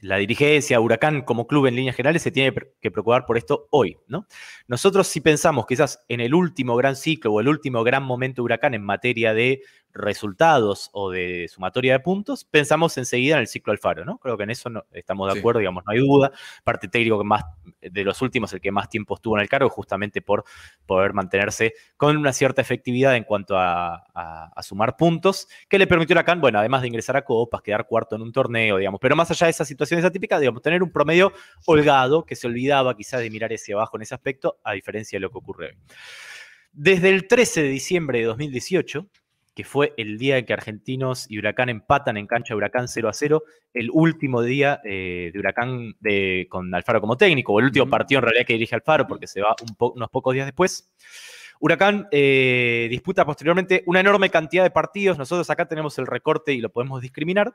la 0.00 0.16
dirigencia, 0.16 0.80
Huracán 0.80 1.22
como 1.22 1.46
club 1.46 1.66
en 1.66 1.76
líneas 1.76 1.96
generales 1.96 2.22
se 2.22 2.30
tiene 2.30 2.54
que 2.80 2.90
preocupar 2.90 3.26
por 3.26 3.38
esto 3.38 3.68
hoy, 3.70 3.96
¿no? 4.06 4.26
Nosotros 4.68 5.06
si 5.06 5.20
pensamos 5.20 5.66
quizás 5.66 6.04
en 6.08 6.20
el 6.20 6.34
último 6.34 6.76
gran 6.76 6.96
ciclo 6.96 7.32
o 7.32 7.40
el 7.40 7.48
último 7.48 7.84
gran 7.84 8.02
momento 8.02 8.42
de 8.42 8.44
Huracán 8.44 8.74
en 8.74 8.82
materia 8.82 9.34
de 9.34 9.62
resultados 9.96 10.90
o 10.92 11.10
de 11.10 11.48
sumatoria 11.48 11.94
de 11.94 12.00
puntos, 12.00 12.44
pensamos 12.44 12.96
enseguida 12.98 13.34
en 13.36 13.40
el 13.40 13.46
ciclo 13.48 13.72
Alfaro, 13.72 14.04
¿no? 14.04 14.18
Creo 14.18 14.36
que 14.36 14.44
en 14.44 14.50
eso 14.50 14.68
no, 14.70 14.84
estamos 14.92 15.28
de 15.28 15.32
Sí. 15.34 15.38
acuerdo, 15.40 15.60
digamos, 15.60 15.82
no 15.86 15.92
hay 15.92 15.98
duda. 15.98 16.30
Parte 16.64 16.88
técnico 16.88 17.18
que 17.18 17.24
más, 17.24 17.44
de 17.80 18.04
los 18.04 18.20
últimos, 18.22 18.52
el 18.52 18.60
que 18.60 18.70
más 18.70 18.88
tiempo 18.88 19.14
estuvo 19.14 19.36
en 19.36 19.42
el 19.42 19.48
cargo, 19.48 19.68
justamente 19.68 20.22
por 20.22 20.44
poder 20.86 21.12
mantenerse 21.12 21.74
con 21.96 22.16
una 22.16 22.32
cierta 22.32 22.60
efectividad 22.62 23.16
en 23.16 23.24
cuanto 23.24 23.56
a, 23.58 23.96
a- 24.14 24.50
a 24.54 24.62
sumar 24.62 24.96
puntos, 24.96 25.48
que 25.68 25.78
le 25.78 25.86
permitió 25.86 26.14
a 26.14 26.16
Huracán, 26.18 26.40
bueno, 26.40 26.58
además 26.58 26.82
de 26.82 26.88
ingresar 26.88 27.16
a 27.16 27.22
copas, 27.24 27.62
quedar 27.62 27.86
cuarto 27.86 28.16
en 28.16 28.22
un 28.22 28.32
torneo, 28.32 28.76
digamos, 28.76 29.00
pero 29.00 29.16
más 29.16 29.30
allá 29.30 29.46
de 29.46 29.50
esas 29.52 29.66
situaciones 29.68 30.04
atípicas, 30.04 30.40
digamos, 30.40 30.62
tener 30.62 30.82
un 30.82 30.90
promedio 30.92 31.32
holgado 31.64 32.24
que 32.24 32.36
se 32.36 32.46
olvidaba 32.46 32.96
quizás 32.96 33.20
de 33.20 33.30
mirar 33.30 33.52
hacia 33.52 33.74
abajo 33.74 33.96
en 33.96 34.02
ese 34.02 34.14
aspecto, 34.14 34.58
a 34.62 34.72
diferencia 34.72 35.16
de 35.16 35.20
lo 35.20 35.30
que 35.30 35.38
ocurre 35.38 35.66
hoy. 35.68 35.78
Desde 36.72 37.08
el 37.08 37.26
13 37.26 37.62
de 37.62 37.68
diciembre 37.68 38.18
de 38.18 38.24
2018, 38.26 39.06
que 39.56 39.64
fue 39.64 39.94
el 39.96 40.18
día 40.18 40.36
en 40.38 40.44
que 40.44 40.52
Argentinos 40.52 41.28
y 41.30 41.38
Huracán 41.38 41.70
empatan 41.70 42.18
en 42.18 42.26
cancha 42.26 42.52
de 42.52 42.58
Huracán 42.58 42.88
0 42.88 43.08
a 43.08 43.12
0, 43.14 43.42
el 43.72 43.88
último 43.90 44.42
día 44.42 44.80
eh, 44.84 45.30
de 45.32 45.38
Huracán 45.40 45.94
de- 45.98 46.46
con 46.50 46.72
Alfaro 46.74 47.00
como 47.00 47.16
técnico, 47.16 47.54
o 47.54 47.58
el 47.58 47.64
último 47.64 47.88
partido 47.88 48.18
en 48.18 48.24
realidad 48.26 48.46
que 48.46 48.52
dirige 48.52 48.74
Alfaro, 48.74 49.06
porque 49.08 49.26
se 49.26 49.40
va 49.40 49.56
un 49.68 49.74
po- 49.74 49.92
unos 49.96 50.10
pocos 50.10 50.34
días 50.34 50.46
después. 50.46 50.92
Huracán 51.58 52.06
eh, 52.10 52.86
disputa 52.90 53.24
posteriormente 53.24 53.82
una 53.86 54.00
enorme 54.00 54.28
cantidad 54.28 54.62
de 54.62 54.70
partidos. 54.70 55.16
Nosotros 55.16 55.48
acá 55.48 55.66
tenemos 55.66 55.98
el 55.98 56.06
recorte 56.06 56.52
y 56.52 56.60
lo 56.60 56.68
podemos 56.70 57.00
discriminar, 57.00 57.54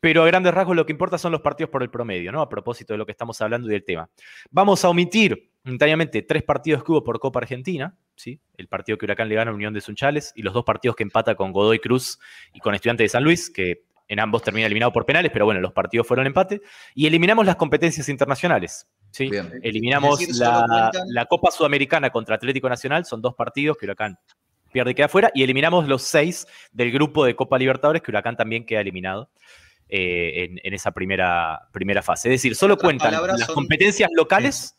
pero 0.00 0.22
a 0.22 0.26
grandes 0.26 0.54
rasgos 0.54 0.74
lo 0.74 0.86
que 0.86 0.92
importa 0.92 1.18
son 1.18 1.32
los 1.32 1.42
partidos 1.42 1.68
por 1.68 1.82
el 1.82 1.90
promedio, 1.90 2.32
¿no? 2.32 2.40
A 2.40 2.48
propósito 2.48 2.94
de 2.94 2.98
lo 2.98 3.04
que 3.04 3.12
estamos 3.12 3.38
hablando 3.42 3.68
y 3.68 3.72
del 3.72 3.84
tema. 3.84 4.08
Vamos 4.50 4.82
a 4.86 4.88
omitir 4.88 5.50
momentáneamente 5.64 6.22
tres 6.22 6.42
partidos 6.42 6.82
que 6.82 6.92
hubo 6.92 7.04
por 7.04 7.20
Copa 7.20 7.40
Argentina, 7.40 7.94
¿sí? 8.20 8.40
El 8.56 8.68
partido 8.68 8.98
que 8.98 9.06
Huracán 9.06 9.28
le 9.28 9.34
gana 9.34 9.50
a 9.50 9.54
Unión 9.54 9.72
de 9.72 9.80
Sunchales 9.80 10.32
y 10.36 10.42
los 10.42 10.54
dos 10.54 10.64
partidos 10.64 10.96
que 10.96 11.02
empata 11.02 11.34
con 11.34 11.52
Godoy 11.52 11.78
Cruz 11.78 12.18
y 12.52 12.60
con 12.60 12.74
Estudiantes 12.74 13.04
de 13.06 13.08
San 13.08 13.24
Luis, 13.24 13.50
que 13.50 13.82
en 14.08 14.20
ambos 14.20 14.42
termina 14.42 14.66
eliminado 14.66 14.92
por 14.92 15.06
penales, 15.06 15.30
pero 15.32 15.44
bueno, 15.44 15.60
los 15.60 15.72
partidos 15.72 16.06
fueron 16.06 16.26
empate. 16.26 16.60
Y 16.94 17.06
eliminamos 17.06 17.46
las 17.46 17.56
competencias 17.56 18.08
internacionales, 18.08 18.88
¿sí? 19.12 19.30
Bien. 19.30 19.52
Eliminamos 19.62 20.18
decir, 20.18 20.34
la, 20.36 21.26
Copa 21.28 21.50
Sudamericana 21.50 22.10
contra 22.10 22.34
Atlético 22.34 22.68
Nacional, 22.68 23.04
son 23.04 23.22
dos 23.22 23.34
partidos 23.34 23.76
que 23.78 23.86
Huracán 23.86 24.18
pierde 24.72 24.90
y 24.90 24.94
queda 24.94 25.08
fuera, 25.08 25.30
y 25.34 25.42
eliminamos 25.42 25.88
los 25.88 26.02
seis 26.02 26.46
del 26.72 26.90
grupo 26.92 27.24
de 27.24 27.34
Copa 27.36 27.58
Libertadores, 27.58 28.02
que 28.02 28.10
Huracán 28.10 28.36
también 28.36 28.66
queda 28.66 28.80
eliminado 28.80 29.30
eh, 29.88 30.44
en, 30.44 30.60
en 30.62 30.74
esa 30.74 30.90
primera, 30.90 31.68
primera 31.72 32.02
fase. 32.02 32.28
Es 32.28 32.34
decir, 32.34 32.54
solo 32.56 32.76
cuentan 32.76 33.12
las 33.12 33.46
son- 33.46 33.54
competencias 33.54 34.10
locales, 34.16 34.76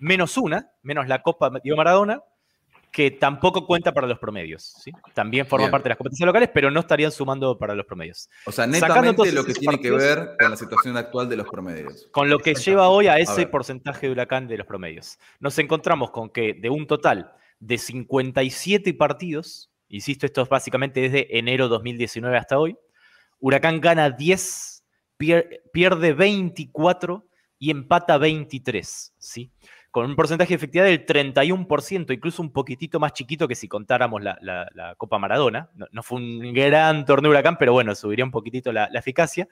menos 0.00 0.36
una, 0.36 0.72
menos 0.82 1.06
la 1.06 1.22
Copa 1.22 1.50
Diego 1.62 1.76
Maradona, 1.76 2.20
que 2.92 3.10
tampoco 3.10 3.66
cuenta 3.66 3.90
para 3.92 4.06
los 4.06 4.18
promedios. 4.18 4.74
¿sí? 4.84 4.92
También 5.14 5.46
forma 5.46 5.64
Bien. 5.64 5.70
parte 5.72 5.84
de 5.84 5.88
las 5.90 5.98
competencias 5.98 6.26
locales, 6.26 6.50
pero 6.52 6.70
no 6.70 6.78
estarían 6.80 7.10
sumando 7.10 7.58
para 7.58 7.74
los 7.74 7.86
promedios. 7.86 8.28
O 8.44 8.52
sea, 8.52 8.66
netamente 8.66 9.32
lo 9.32 9.44
que 9.44 9.54
tiene 9.54 9.80
que 9.80 9.90
ver 9.90 10.36
con 10.38 10.50
la 10.50 10.56
situación 10.58 10.96
actual 10.98 11.26
de 11.28 11.36
los 11.38 11.48
promedios. 11.48 12.06
Con 12.12 12.28
lo 12.28 12.38
que 12.38 12.54
lleva 12.54 12.88
hoy 12.90 13.06
a 13.08 13.16
ese 13.18 13.46
porcentaje 13.46 14.06
de 14.06 14.12
huracán 14.12 14.46
de 14.46 14.58
los 14.58 14.66
promedios. 14.66 15.18
Nos 15.40 15.58
encontramos 15.58 16.10
con 16.10 16.28
que 16.28 16.52
de 16.52 16.68
un 16.68 16.86
total 16.86 17.32
de 17.58 17.78
57 17.78 18.92
partidos, 18.94 19.70
insisto, 19.88 20.26
esto 20.26 20.42
es 20.42 20.48
básicamente 20.48 21.00
desde 21.00 21.38
enero 21.38 21.68
2019 21.68 22.36
hasta 22.36 22.58
hoy, 22.58 22.76
Huracán 23.38 23.80
gana 23.80 24.10
10, 24.10 24.84
pier- 25.18 25.62
pierde 25.72 26.12
24 26.12 27.26
y 27.58 27.70
empata 27.70 28.18
23, 28.18 29.14
¿sí? 29.18 29.50
Con 29.92 30.06
un 30.06 30.16
porcentaje 30.16 30.48
de 30.48 30.54
efectividad 30.56 30.86
del 30.86 31.06
31%, 31.06 32.12
incluso 32.12 32.42
un 32.42 32.50
poquitito 32.50 32.98
más 32.98 33.12
chiquito 33.12 33.46
que 33.46 33.54
si 33.54 33.68
contáramos 33.68 34.22
la, 34.22 34.94
Copa 34.96 35.18
Maradona. 35.18 35.70
No, 35.92 36.02
fue 36.02 36.18
un 36.18 36.52
gran 36.52 37.04
torneo 37.04 37.30
Huracán, 37.30 37.56
pero 37.58 37.72
bueno, 37.72 37.94
subiría 37.94 38.24
un 38.24 38.30
poquitito 38.30 38.72
la, 38.72 38.88
la 38.90 38.98
eficacia. 38.98 39.48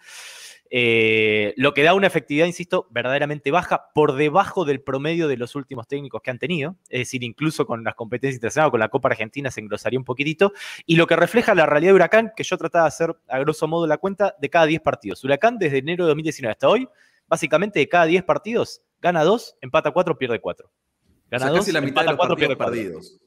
Eh, 0.73 1.53
lo 1.57 1.75
que 1.75 1.83
da 1.83 1.95
una 1.95 2.07
efectividad, 2.07 2.47
insisto, 2.47 2.87
verdaderamente 2.91 3.51
baja, 3.51 3.91
por 3.93 4.15
debajo 4.15 4.65
del 4.65 4.81
promedio 4.81 5.27
de 5.27 5.37
los 5.37 5.57
últimos 5.57 5.89
técnicos 5.89 6.23
que 6.23 6.31
han 6.31 6.39
tenido. 6.39 6.77
Es 6.89 7.01
decir, 7.01 7.25
incluso 7.25 7.67
con 7.67 7.83
las 7.83 7.97
competencias 7.97 8.37
internacionales, 8.37 8.71
con 8.71 8.81
la 8.81 8.89
Copa 8.89 9.09
Argentina 9.09 9.51
se 9.51 9.61
engrosaría 9.61 9.99
un 9.99 10.05
poquitito. 10.05 10.53
Y 10.87 10.97
lo 10.97 11.07
que 11.07 11.17
refleja 11.17 11.55
la 11.55 11.67
realidad 11.67 11.91
de 11.91 11.97
Huracán, 11.97 12.33
que 12.37 12.45
yo 12.45 12.57
trataba 12.57 12.85
de 12.85 12.89
hacer 12.89 13.17
a 13.29 13.39
grosso 13.41 13.67
modo 13.67 13.87
la 13.87 13.99
cuenta 13.99 14.37
de 14.41 14.49
cada 14.49 14.67
10 14.67 14.81
partidos. 14.81 15.25
Huracán 15.25 15.59
desde 15.59 15.79
enero 15.79 16.05
de 16.05 16.11
2019 16.11 16.53
hasta 16.53 16.69
hoy, 16.69 16.89
básicamente 17.27 17.81
de 17.81 17.89
cada 17.89 18.07
10 18.07 18.23
partidos, 18.23 18.83
gana 19.01 19.25
2, 19.25 19.59
empata 19.61 19.91
4, 19.91 20.19
pierde 20.19 20.41
4. 20.41 20.67
O 20.67 20.71
Gana 21.31 21.45
sea, 21.45 21.51
2, 21.51 21.59
casi 21.61 21.73
la 21.73 21.81
mitad 21.81 22.03
de 22.03 22.11
empata 22.11 22.11
los 22.11 22.19
4, 22.19 22.35
partidos 22.35 22.39
pierde 22.39 22.57
4. 22.57 22.73
perdidos. 22.73 23.21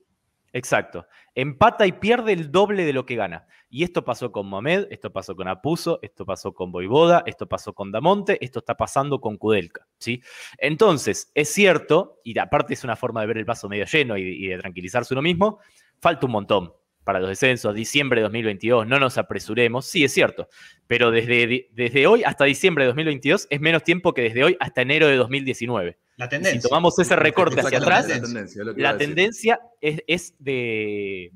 Exacto. 0.53 1.07
Empata 1.33 1.87
y 1.87 1.93
pierde 1.93 2.31
el 2.31 2.51
doble 2.51 2.85
de 2.85 2.93
lo 2.93 3.05
que 3.05 3.15
gana. 3.15 3.47
Y 3.69 3.83
esto 3.83 4.05
pasó 4.05 4.31
con 4.31 4.45
Mohamed, 4.47 4.87
esto 4.91 5.11
pasó 5.11 5.35
con 5.35 5.47
Apuso, 5.47 5.97
esto 6.03 6.25
pasó 6.25 6.53
con 6.53 6.71
Boivoda, 6.71 7.23
esto 7.25 7.47
pasó 7.47 7.73
con 7.73 7.91
Damonte, 7.91 8.37
esto 8.39 8.59
está 8.59 8.75
pasando 8.77 9.19
con 9.19 9.37
Kudelka. 9.37 9.87
¿sí? 9.97 10.21
Entonces, 10.59 11.31
es 11.33 11.49
cierto, 11.49 12.19
y 12.23 12.37
aparte 12.37 12.75
es 12.75 12.83
una 12.83 12.95
forma 12.95 13.21
de 13.21 13.27
ver 13.27 13.37
el 13.39 13.45
vaso 13.45 13.67
medio 13.67 13.85
lleno 13.85 14.15
y, 14.15 14.21
y 14.21 14.47
de 14.47 14.59
tranquilizarse 14.59 15.15
uno 15.15 15.23
mismo, 15.23 15.59
falta 15.99 16.27
un 16.27 16.33
montón 16.33 16.73
para 17.03 17.19
los 17.19 17.29
descensos, 17.29 17.75
diciembre 17.75 18.19
de 18.19 18.23
2022, 18.23 18.87
no 18.87 18.99
nos 18.99 19.17
apresuremos, 19.17 19.85
sí, 19.85 20.03
es 20.03 20.13
cierto, 20.13 20.47
pero 20.87 21.11
desde, 21.11 21.67
desde 21.71 22.07
hoy 22.07 22.23
hasta 22.23 22.45
diciembre 22.45 22.83
de 22.83 22.87
2022 22.89 23.47
es 23.49 23.61
menos 23.61 23.83
tiempo 23.83 24.13
que 24.13 24.21
desde 24.23 24.43
hoy 24.43 24.57
hasta 24.59 24.81
enero 24.81 25.07
de 25.07 25.15
2019. 25.17 25.97
La 26.15 26.25
Si 26.25 26.29
tendencia. 26.29 26.61
tomamos 26.61 26.97
ese 26.99 27.15
recorte 27.15 27.59
hacia 27.59 27.79
atrás, 27.79 28.07
la 28.07 28.21
tendencia, 28.21 28.63
la 28.75 28.97
tendencia 28.97 29.59
es, 29.81 30.03
es 30.07 30.35
de, 30.39 31.31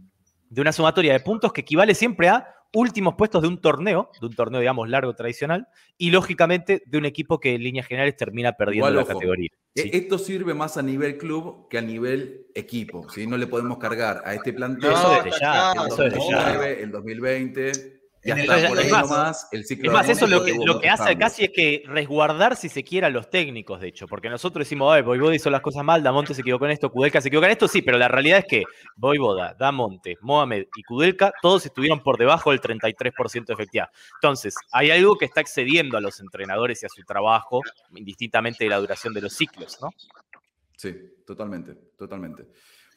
de 0.50 0.62
una 0.62 0.72
sumatoria 0.72 1.14
de 1.14 1.20
puntos 1.20 1.52
que 1.52 1.62
equivale 1.62 1.96
siempre 1.96 2.30
a 2.30 2.48
últimos 2.74 3.16
puestos 3.16 3.42
de 3.42 3.48
un 3.48 3.60
torneo, 3.62 4.10
de 4.20 4.28
un 4.28 4.36
torneo, 4.36 4.60
digamos, 4.60 4.90
largo 4.90 5.14
tradicional, 5.16 5.68
y 5.98 6.12
lógicamente 6.12 6.84
de 6.86 6.98
un 6.98 7.06
equipo 7.06 7.40
que 7.40 7.56
en 7.56 7.64
líneas 7.64 7.88
generales 7.88 8.16
termina 8.16 8.54
perdiendo 8.54 8.88
Igual, 8.90 8.96
la 8.96 9.02
ojo, 9.04 9.14
categoría. 9.14 9.50
E- 9.76 9.82
Sí. 9.84 9.90
Esto 9.94 10.18
sirve 10.18 10.56
más 10.56 10.76
a 10.78 10.82
nivel 10.82 11.18
club 11.20 11.68
que 11.70 11.78
a 11.78 11.82
nivel 11.82 12.48
equipo. 12.56 13.08
¿sí? 13.10 13.28
No 13.28 13.38
le 13.38 13.46
podemos 13.46 13.78
cargar 13.78 14.24
a 14.26 14.34
este 14.34 14.52
plantel 14.52 14.92
Eso 14.92 15.10
desde 15.12 15.30
está 15.30 15.40
ya, 15.40 15.72
claro, 15.72 15.82
el 15.86 15.88
eso 15.94 16.04
desde 16.04 16.18
ya. 16.32 16.36
2009, 16.38 16.84
el 16.84 16.92
2020. 16.92 17.97
Y 18.28 18.32
En 18.32 18.40
el- 18.40 18.52
hasta 18.52 18.68
por 18.68 18.80
es 18.80 18.86
ahí 18.86 18.92
más, 18.92 19.10
nomás 19.10 19.48
el 19.54 19.66
ciclo 19.66 19.90
Es 19.90 19.94
más, 19.94 20.06
de 20.08 20.12
eso 20.12 20.28
lo 20.28 20.44
que, 20.44 20.54
lo 20.54 20.82
hace 20.92 21.18
casi 21.18 21.46
es 21.46 21.52
que 21.56 21.84
resguardar, 21.86 22.58
si 22.58 22.68
se 22.68 22.84
quiere, 22.84 23.08
a 23.08 23.10
los 23.10 23.30
técnicos, 23.30 23.80
de 23.80 23.88
hecho, 23.88 24.06
porque 24.06 24.30
nosotros 24.30 24.66
decimos, 24.66 24.94
ay, 24.94 25.02
Voivoda 25.02 25.34
hizo 25.34 25.50
las 25.50 25.62
cosas 25.62 25.86
mal, 25.86 26.04
Damonte 26.04 26.34
se 26.34 26.42
equivocó 26.42 26.66
en 26.66 26.72
esto, 26.72 26.92
Kudelka 26.92 27.22
se 27.22 27.30
equivocó 27.30 27.46
en 27.46 27.52
esto, 27.54 27.70
sí, 27.70 27.82
pero 27.82 27.98
la 27.98 28.10
realidad 28.10 28.40
es 28.40 28.46
que 28.46 28.64
Voivoda, 28.98 29.56
Damonte, 29.58 30.18
Mohamed 30.20 30.66
y 30.76 30.84
Kudelka, 30.84 31.32
todos 31.42 31.66
estuvieron 31.66 32.04
por 32.04 32.18
debajo 32.18 32.52
del 32.52 32.60
33% 32.60 33.46
de 33.48 33.54
efectividad. 33.54 33.88
Entonces, 34.16 34.56
hay 34.74 34.92
algo 34.92 35.18
que 35.18 35.24
está 35.24 35.40
excediendo 35.40 35.96
a 35.98 36.02
los 36.02 36.20
entrenadores 36.20 36.84
y 36.84 36.86
a 36.86 36.90
su 36.90 37.02
trabajo, 37.04 37.62
indistintamente 37.96 38.66
de 38.66 38.70
la 38.72 38.78
duración 38.78 39.14
de 39.14 39.22
los 39.22 39.32
ciclos, 39.32 39.78
¿no? 39.82 39.90
Sí, 40.76 40.94
totalmente, 41.26 41.74
totalmente. 41.98 42.44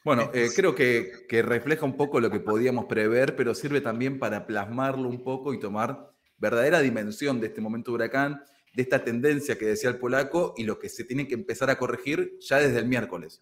Bueno, 0.03 0.31
eh, 0.33 0.49
creo 0.55 0.73
que, 0.73 1.11
que 1.29 1.41
refleja 1.43 1.85
un 1.85 1.95
poco 1.95 2.19
lo 2.19 2.31
que 2.31 2.39
podíamos 2.39 2.85
prever, 2.85 3.35
pero 3.35 3.53
sirve 3.53 3.81
también 3.81 4.17
para 4.17 4.47
plasmarlo 4.47 5.07
un 5.07 5.23
poco 5.23 5.53
y 5.53 5.59
tomar 5.59 6.11
verdadera 6.37 6.79
dimensión 6.79 7.39
de 7.39 7.47
este 7.47 7.61
momento 7.61 7.91
huracán, 7.91 8.43
de 8.73 8.81
esta 8.81 9.03
tendencia 9.03 9.57
que 9.57 9.65
decía 9.65 9.89
el 9.89 9.97
polaco 9.97 10.55
y 10.57 10.63
lo 10.63 10.79
que 10.79 10.89
se 10.89 11.03
tiene 11.03 11.27
que 11.27 11.35
empezar 11.35 11.69
a 11.69 11.77
corregir 11.77 12.37
ya 12.39 12.57
desde 12.57 12.79
el 12.79 12.87
miércoles. 12.87 13.41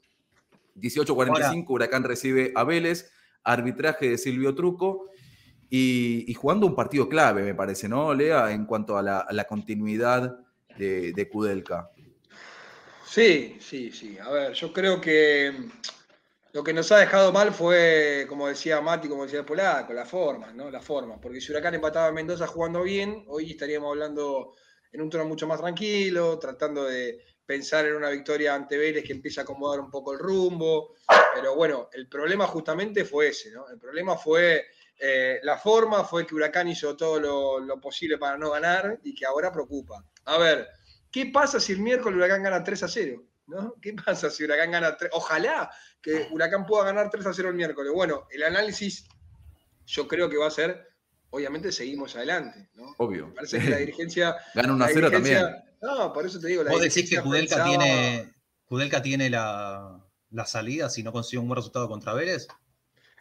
18.45, 0.76 1.65
Huracán 1.69 2.03
recibe 2.03 2.52
a 2.56 2.64
Vélez, 2.64 3.11
arbitraje 3.44 4.10
de 4.10 4.18
Silvio 4.18 4.53
Truco 4.56 5.10
y, 5.69 6.26
y 6.27 6.34
jugando 6.34 6.65
un 6.68 6.76
partido 6.76 7.07
clave, 7.07 7.44
me 7.44 7.56
parece, 7.56 7.88
¿no, 7.88 8.14
Lea? 8.14 8.52
En 8.52 8.65
cuanto 8.65 8.98
a 8.98 9.02
la, 9.02 9.19
a 9.19 9.34
la 9.34 9.45
continuidad 9.45 10.40
de, 10.77 11.14
de 11.14 11.30
Kudelka. 11.30 11.90
Sí, 13.06 13.57
sí, 13.60 13.91
sí. 13.91 14.18
A 14.19 14.30
ver, 14.30 14.53
yo 14.53 14.72
creo 14.72 15.02
que 15.02 15.53
lo 16.52 16.64
que 16.64 16.74
nos 16.74 16.92
ha 16.92 16.98
dejado 16.98 17.32
mal 17.32 17.54
fue, 17.54 18.26
como 18.28 18.48
decía 18.48 18.82
Mati, 18.82 19.08
como 19.08 19.24
decía 19.24 19.46
polaco, 19.46 19.94
la 19.94 20.06
forma, 20.06 20.52
¿no? 20.52 20.72
La 20.72 20.82
forma. 20.82 21.20
Porque 21.22 21.40
si 21.40 21.52
Huracán 21.52 21.76
empataba 21.76 22.08
a 22.08 22.12
Mendoza 22.12 22.48
jugando 22.48 22.82
bien, 22.82 23.24
hoy 23.28 23.52
estaríamos 23.52 23.90
hablando 23.90 24.56
en 24.92 25.02
un 25.02 25.10
tono 25.10 25.26
mucho 25.26 25.48
más 25.48 25.60
tranquilo, 25.60 26.40
tratando 26.40 26.86
de 26.86 27.24
pensar 27.46 27.86
en 27.86 27.96
una 27.96 28.10
victoria 28.10 28.56
ante 28.56 28.78
Vélez 28.78 29.04
que 29.04 29.14
empieza 29.14 29.42
a 29.42 29.44
acomodar 29.44 29.80
un 29.80 29.92
poco 29.92 30.14
el 30.14 30.20
rumbo. 30.20 30.96
Pero 31.36 31.56
bueno, 31.56 31.90
el 31.94 32.08
problema 32.08 32.48
justamente 32.48 33.06
fue 33.06 33.28
ese, 33.28 33.52
¿no? 33.52 33.70
El 33.70 33.78
problema 33.78 34.18
fue 34.18 34.66
eh, 35.00 35.40
la 35.44 35.58
forma, 35.58 36.04
fue 36.04 36.26
que 36.26 36.34
Huracán 36.34 36.68
hizo 36.68 36.98
todo 36.98 37.20
lo, 37.20 37.60
lo 37.60 37.80
posible 37.80 38.18
para 38.18 38.38
no 38.38 38.50
ganar 38.50 39.00
y 39.04 39.14
que 39.14 39.26
ahora 39.26 39.52
preocupa. 39.52 40.04
A 40.26 40.40
ver, 40.40 40.68
¿qué 41.12 41.28
pasa 41.28 41.60
si 41.60 41.74
el 41.74 41.80
miércoles 41.80 42.18
Huracán 42.18 42.42
gana 42.42 42.64
3 42.64 42.84
a 42.84 42.88
0? 42.88 43.24
¿No? 43.50 43.76
¿Qué 43.82 43.94
pasa 43.94 44.30
si 44.30 44.44
Huracán 44.44 44.72
gana 44.72 44.96
3? 44.98 45.12
Ojalá 45.14 45.70
que 46.02 46.28
Huracán 46.32 46.66
pueda 46.66 46.86
ganar 46.86 47.10
3 47.10 47.26
a 47.26 47.34
0 47.34 47.50
el 47.50 47.56
miércoles. 47.56 47.92
Bueno, 47.94 48.28
el 48.32 48.44
análisis 48.44 49.06
yo 49.86 50.08
creo 50.08 50.30
que 50.30 50.38
va 50.38 50.48
a 50.48 50.52
ser, 50.52 50.88
obviamente 51.32 51.72
seguimos 51.72 52.16
adelante, 52.16 52.70
¿no? 52.76 52.94
Obvio. 53.00 53.28
Me 53.28 53.34
parece 53.34 53.60
que 53.60 53.70
la 53.70 53.78
dirigencia... 53.78 54.36
Gana 54.56 54.74
1 54.74 54.84
a 54.84 54.88
la 54.88 54.94
0 54.94 55.10
dirigencia- 55.10 55.42
también. 55.42 55.64
No, 55.82 56.14
por 56.14 56.26
eso 56.26 56.40
te 56.40 56.48
digo, 56.48 56.64
la 56.64 56.72
Vos 56.72 56.82
decís 56.82 57.10
que 57.10 57.22
Kudelka 57.22 57.56
pensaba- 57.56 57.70
tiene, 57.70 58.34
Kudelka 58.66 59.02
tiene 59.02 59.30
la, 59.30 60.06
la 60.32 60.46
salida 60.46 60.90
si 60.90 61.04
no 61.04 61.12
consigue 61.14 61.40
un 61.40 61.48
buen 61.48 61.56
resultado 61.58 61.88
contra 61.88 62.14
Vélez. 62.14 62.48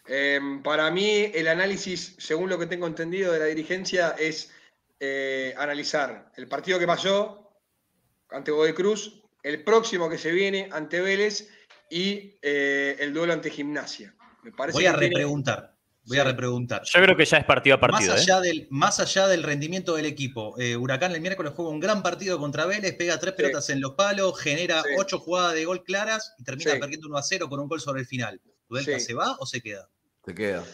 Eh, 0.09 0.41
para 0.65 0.91
mí, 0.91 1.31
el 1.35 1.49
análisis, 1.49 2.17
según 2.19 2.49
lo 2.49 2.59
que 2.59 2.67
tengo 2.67 2.87
entendido 2.87 3.33
de 3.33 3.39
la 3.39 3.45
dirigencia, 3.45 4.17
es 4.19 4.51
eh, 4.99 5.55
analizar 5.57 6.33
el 6.37 6.49
partido 6.49 6.79
que 6.79 6.87
pasó 6.87 7.53
ante 8.31 8.51
Godoy 8.51 8.73
Cruz, 8.73 9.23
el 9.43 9.65
próximo 9.65 10.09
que 10.11 10.19
se 10.19 10.33
viene 10.33 10.69
ante 10.73 11.01
Vélez 11.01 11.49
y 11.91 12.39
eh, 12.43 12.97
el 13.01 13.13
duelo 13.15 13.33
ante 13.33 13.51
Gimnasia. 13.51 14.15
Me 14.43 14.53
parece 14.53 14.77
Voy 14.77 14.87
a 14.87 14.93
tiene- 14.93 15.07
repreguntar. 15.09 15.75
Voy 16.05 16.17
a 16.19 16.25
repreguntar. 16.25 16.83
Yo 16.85 17.03
creo 17.03 17.17
que 17.19 17.25
ya 17.27 17.37
es 17.37 17.45
partido 17.45 17.77
a 17.77 17.81
partido. 17.81 18.13
más, 18.15 18.21
¿eh? 18.21 18.33
allá 18.33 18.41
del, 18.41 18.67
más 18.71 18.99
allá 18.99 19.27
del 19.29 19.43
rendimiento 19.43 19.95
del 19.95 20.07
equipo, 20.07 20.59
eh, 20.59 20.75
Huracán 20.75 21.13
el 21.13 21.21
miércoles 21.21 21.53
juega 21.55 21.71
un 21.71 21.81
gran 21.81 22.03
partido 22.03 22.39
contra 22.39 22.65
Vélez, 22.65 22.95
pega 22.97 23.19
tres 23.19 23.35
Sí. 23.37 23.43
pelotas 23.43 23.69
en 23.69 23.83
los 23.83 23.93
palos, 23.93 24.41
genera 24.41 24.83
Sí. 24.83 24.89
ocho 24.97 25.19
jugadas 25.19 25.53
de 25.55 25.67
gol 25.67 25.85
claras 25.85 26.35
y 26.39 26.45
termina 26.45 26.73
Sí. 26.73 26.79
perdiendo 26.79 27.09
1 27.09 27.19
a 27.19 27.23
0 27.23 27.51
con 27.51 27.61
un 27.61 27.69
gol 27.69 27.81
sobre 27.83 28.01
el 28.01 28.07
final. 28.07 28.41
¿Kudelka 28.69 28.99
Sí. 28.99 29.05
se 29.05 29.13
va 29.15 29.37
o 29.39 29.45
se 29.45 29.61
queda? 29.61 29.91
Se 30.25 30.35
queda. 30.35 30.65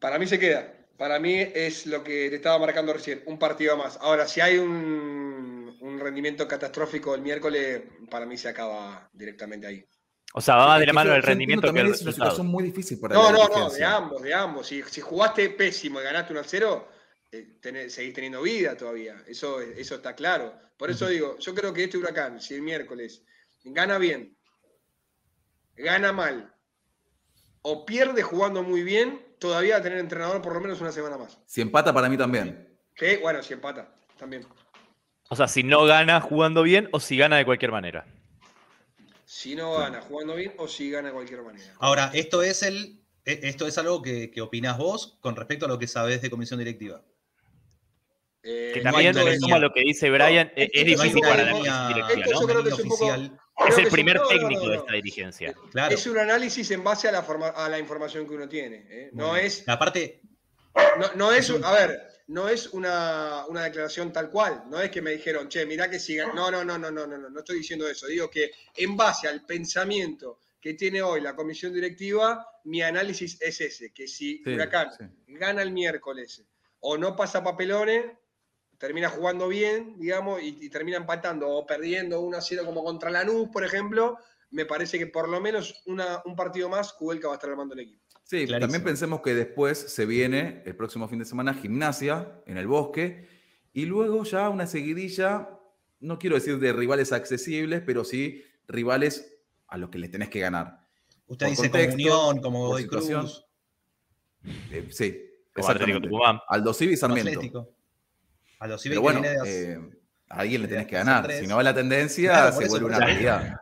Para 0.00 0.18
mí 0.18 0.26
se 0.26 0.38
queda. 0.38 0.72
Para 0.96 1.18
mí 1.18 1.34
es 1.38 1.84
lo 1.86 2.02
que 2.02 2.30
te 2.30 2.36
estaba 2.36 2.58
marcando 2.58 2.94
recién, 2.94 3.22
un 3.26 3.38
partido 3.38 3.76
más. 3.76 3.98
Ahora, 4.00 4.26
si 4.26 4.40
hay 4.40 4.56
un, 4.56 5.61
un 5.82 5.98
rendimiento 5.98 6.46
catastrófico 6.46 7.14
el 7.14 7.22
miércoles, 7.22 7.82
para 8.10 8.24
mí 8.26 8.36
se 8.36 8.48
acaba 8.48 9.08
directamente 9.12 9.66
ahí. 9.66 9.84
O 10.34 10.40
sea, 10.40 10.56
va 10.56 10.78
de 10.78 10.86
la 10.86 10.92
mano 10.92 11.14
yo 11.14 11.20
rendimiento 11.20 11.72
que 11.72 11.80
el 11.80 11.86
es 11.88 12.00
una 12.00 12.06
resultado. 12.10 12.30
situación 12.30 12.46
muy 12.46 12.64
difícil 12.64 12.98
para 13.00 13.14
No, 13.14 13.30
no, 13.32 13.48
no, 13.48 13.68
de 13.70 13.84
ambos, 13.84 14.22
de 14.22 14.32
ambos. 14.32 14.66
Si, 14.66 14.82
si 14.84 15.00
jugaste 15.00 15.50
pésimo 15.50 16.00
y 16.00 16.04
ganaste 16.04 16.32
1 16.32 16.40
a 16.40 16.44
0, 16.44 16.88
eh, 17.32 17.58
tenés- 17.60 17.90
seguís 17.90 18.14
teniendo 18.14 18.40
vida 18.42 18.76
todavía. 18.76 19.22
Eso, 19.26 19.60
eso 19.60 19.96
está 19.96 20.14
claro. 20.14 20.54
Por 20.78 20.90
eso 20.90 21.08
digo, 21.08 21.36
yo 21.38 21.54
creo 21.54 21.72
que 21.74 21.84
este 21.84 21.98
huracán, 21.98 22.40
si 22.40 22.54
el 22.54 22.62
miércoles 22.62 23.22
gana 23.64 23.98
bien, 23.98 24.36
gana 25.76 26.12
mal 26.12 26.54
o 27.62 27.84
pierde 27.84 28.22
jugando 28.22 28.62
muy 28.62 28.82
bien, 28.82 29.34
todavía 29.38 29.74
va 29.74 29.80
a 29.80 29.82
tener 29.82 29.98
entrenador 29.98 30.40
por 30.42 30.54
lo 30.54 30.60
menos 30.60 30.80
una 30.80 30.92
semana 30.92 31.18
más. 31.18 31.38
Si 31.46 31.60
empata, 31.60 31.92
para 31.92 32.08
mí 32.08 32.16
también. 32.16 32.78
Que, 32.94 33.18
bueno, 33.18 33.42
si 33.42 33.52
empata, 33.52 33.94
también. 34.18 34.46
O 35.32 35.34
sea, 35.34 35.48
si 35.48 35.62
no 35.62 35.86
gana 35.86 36.20
jugando 36.20 36.62
bien 36.62 36.90
o 36.92 37.00
si 37.00 37.16
gana 37.16 37.38
de 37.38 37.46
cualquier 37.46 37.72
manera. 37.72 38.04
Si 39.24 39.54
no 39.56 39.72
gana 39.78 40.02
jugando 40.02 40.34
bien 40.34 40.52
o 40.58 40.68
si 40.68 40.90
gana 40.90 41.08
de 41.08 41.14
cualquier 41.14 41.40
manera. 41.40 41.72
Ahora, 41.78 42.10
esto 42.12 42.42
es 42.42 42.62
el. 42.62 43.00
e- 43.24 43.40
Esto 43.44 43.66
es 43.66 43.78
algo 43.78 44.02
que, 44.02 44.30
que 44.30 44.42
opinás 44.42 44.76
vos 44.76 45.16
con 45.22 45.34
respecto 45.34 45.64
a 45.64 45.68
lo 45.68 45.78
que 45.78 45.86
sabés 45.86 46.20
de 46.20 46.28
comisión 46.28 46.58
directiva. 46.58 47.00
Eh, 48.42 48.72
Que 48.74 48.80
no 48.82 48.90
también, 48.90 49.16
hay 49.16 49.22
una 49.22 49.30
me 49.30 49.36
sumo 49.38 49.46
a 49.54 49.56
línea. 49.56 49.68
lo 49.68 49.72
que 49.72 49.80
dice 49.80 50.10
Brian, 50.10 50.48
No, 50.54 50.62
es, 50.62 50.84
difícil 50.84 51.20
para 51.22 51.44
la 51.44 51.52
línea- 51.54 51.88
directiva, 51.88 52.24
esto 52.26 52.30
yo 52.30 52.40
¿no? 52.40 52.46
creo 52.46 52.62
que 52.64 52.68
Una 52.68 52.76
es 52.76 52.82
un 52.82 52.88
poco-. 52.90 53.68
Es 53.68 53.78
el 53.78 53.88
primer 53.88 54.16
no, 54.16 54.22
no, 54.24 54.28
técnico 54.28 54.64
no, 54.64 54.68
de 54.68 54.76
no. 54.76 54.82
esta 54.82 54.92
dirigencia. 54.92 55.54
Claro. 55.70 55.94
Es 55.94 56.06
un 56.06 56.18
análisis 56.18 56.70
en 56.72 56.84
base 56.84 57.08
a 57.08 57.12
la, 57.12 57.22
forma- 57.22 57.48
a 57.56 57.70
la 57.70 57.78
información 57.78 58.28
que 58.28 58.34
uno 58.34 58.46
tiene. 58.50 58.84
¿eh? 58.90 59.08
No 59.14 59.28
Bueno, 59.28 59.46
es, 59.46 59.66
Aparte, 59.66 60.20
no, 60.98 61.06
no 61.14 61.32
es, 61.32 61.48
un- 61.48 61.64
a 61.64 61.72
ver, 61.72 62.02
no 62.28 62.48
es 62.48 62.68
una, 62.68 63.44
una 63.48 63.64
declaración 63.64 64.12
tal 64.12 64.30
cual. 64.30 64.64
No 64.68 64.80
es 64.80 64.90
que 64.90 65.02
me 65.02 65.10
dijeron, 65.12 65.48
che, 65.48 65.66
mirá 65.66 65.88
que 65.90 65.98
sigan. 65.98 66.34
No, 66.34 66.50
no, 66.50 66.64
no, 66.64 66.78
no, 66.78 66.90
no, 66.90 67.06
no, 67.06 67.18
no, 67.18 67.28
no 67.30 67.38
estoy 67.40 67.58
diciendo 67.58 67.88
eso. 67.88 68.06
Digo 68.06 68.30
que 68.30 68.50
en 68.76 68.96
base 68.96 69.28
al 69.28 69.44
pensamiento 69.44 70.38
que 70.60 70.74
tiene 70.74 71.02
hoy 71.02 71.20
la 71.20 71.34
comisión 71.34 71.72
directiva, 71.72 72.46
mi 72.64 72.82
análisis 72.82 73.36
es 73.40 73.60
ese, 73.60 73.92
que 73.92 74.06
si 74.06 74.42
Sí, 74.44 74.54
Huracán 74.54 74.90
sí. 74.96 75.04
gana 75.26 75.62
el 75.62 75.72
miércoles 75.72 76.44
o 76.80 76.96
no 76.96 77.16
pasa 77.16 77.42
papelones, 77.42 78.04
termina 78.78 79.08
jugando 79.10 79.48
bien, 79.48 79.98
digamos, 79.98 80.40
y, 80.42 80.56
y 80.60 80.68
termina 80.68 80.96
empatando 80.98 81.48
o 81.48 81.66
perdiendo 81.66 82.20
1 82.20 82.36
a 82.36 82.40
0 82.40 82.64
como 82.64 82.82
contra 82.84 83.10
Lanús, 83.10 83.48
por 83.52 83.64
ejemplo, 83.64 84.18
me 84.50 84.66
parece 84.66 84.98
que 84.98 85.06
por 85.06 85.28
lo 85.28 85.40
menos 85.40 85.82
una- 85.86 86.20
un 86.24 86.36
partido 86.36 86.68
más, 86.68 86.92
Kubelka 86.92 87.28
va 87.28 87.34
a 87.34 87.36
estar 87.36 87.50
armando 87.50 87.74
el 87.74 87.80
equipo. 87.80 88.01
Sí, 88.32 88.46
Clarísimo. 88.46 88.60
también 88.60 88.82
pensemos 88.82 89.20
que 89.20 89.34
después 89.34 89.76
se 89.78 90.06
viene 90.06 90.62
el 90.64 90.74
próximo 90.74 91.06
fin 91.06 91.18
de 91.18 91.26
semana 91.26 91.52
gimnasia 91.52 92.32
en 92.46 92.56
el 92.56 92.66
bosque 92.66 93.28
y 93.74 93.84
luego 93.84 94.24
ya 94.24 94.48
una 94.48 94.66
seguidilla, 94.66 95.50
no 96.00 96.18
quiero 96.18 96.36
decir 96.36 96.58
de 96.58 96.72
rivales 96.72 97.12
accesibles, 97.12 97.82
pero 97.84 98.04
sí 98.04 98.42
rivales 98.66 99.36
a 99.68 99.76
los 99.76 99.90
que 99.90 99.98
les 99.98 100.10
tenés 100.10 100.30
que 100.30 100.40
ganar. 100.40 100.88
usted 101.26 101.44
Por 101.44 101.50
dice 101.50 101.62
contexto, 101.70 101.90
comunión, 102.08 102.40
como 102.42 102.58
por 102.60 102.68
Godoy 102.68 102.82
situación. 102.84 103.20
Cruz, 103.20 103.44
Eh, 104.70 104.86
sí, 104.88 105.22
exactamente. 105.54 106.08
Aldo 106.48 106.72
Civi 106.72 106.94
y 106.94 106.96
Sarmiento. 106.96 107.32
Atlético. 107.32 107.68
A 108.60 108.66
los 108.66 108.82
Pero 108.82 108.94
Civic 108.94 109.02
bueno, 109.02 109.20
que 109.20 109.28
viene 109.28 109.42
de- 109.44 109.72
eh, 109.74 109.78
a 110.30 110.38
alguien 110.40 110.62
le 110.62 110.68
tenés 110.68 110.86
que 110.86 110.94
ganar. 110.96 111.30
Si 111.30 111.46
no 111.46 111.56
va 111.56 111.62
la 111.62 111.74
tendencia, 111.74 112.30
Claro, 112.30 112.52
se 112.56 112.62
eso, 112.64 112.70
vuelve 112.70 112.86
una 112.86 112.98
realidad. 113.04 113.56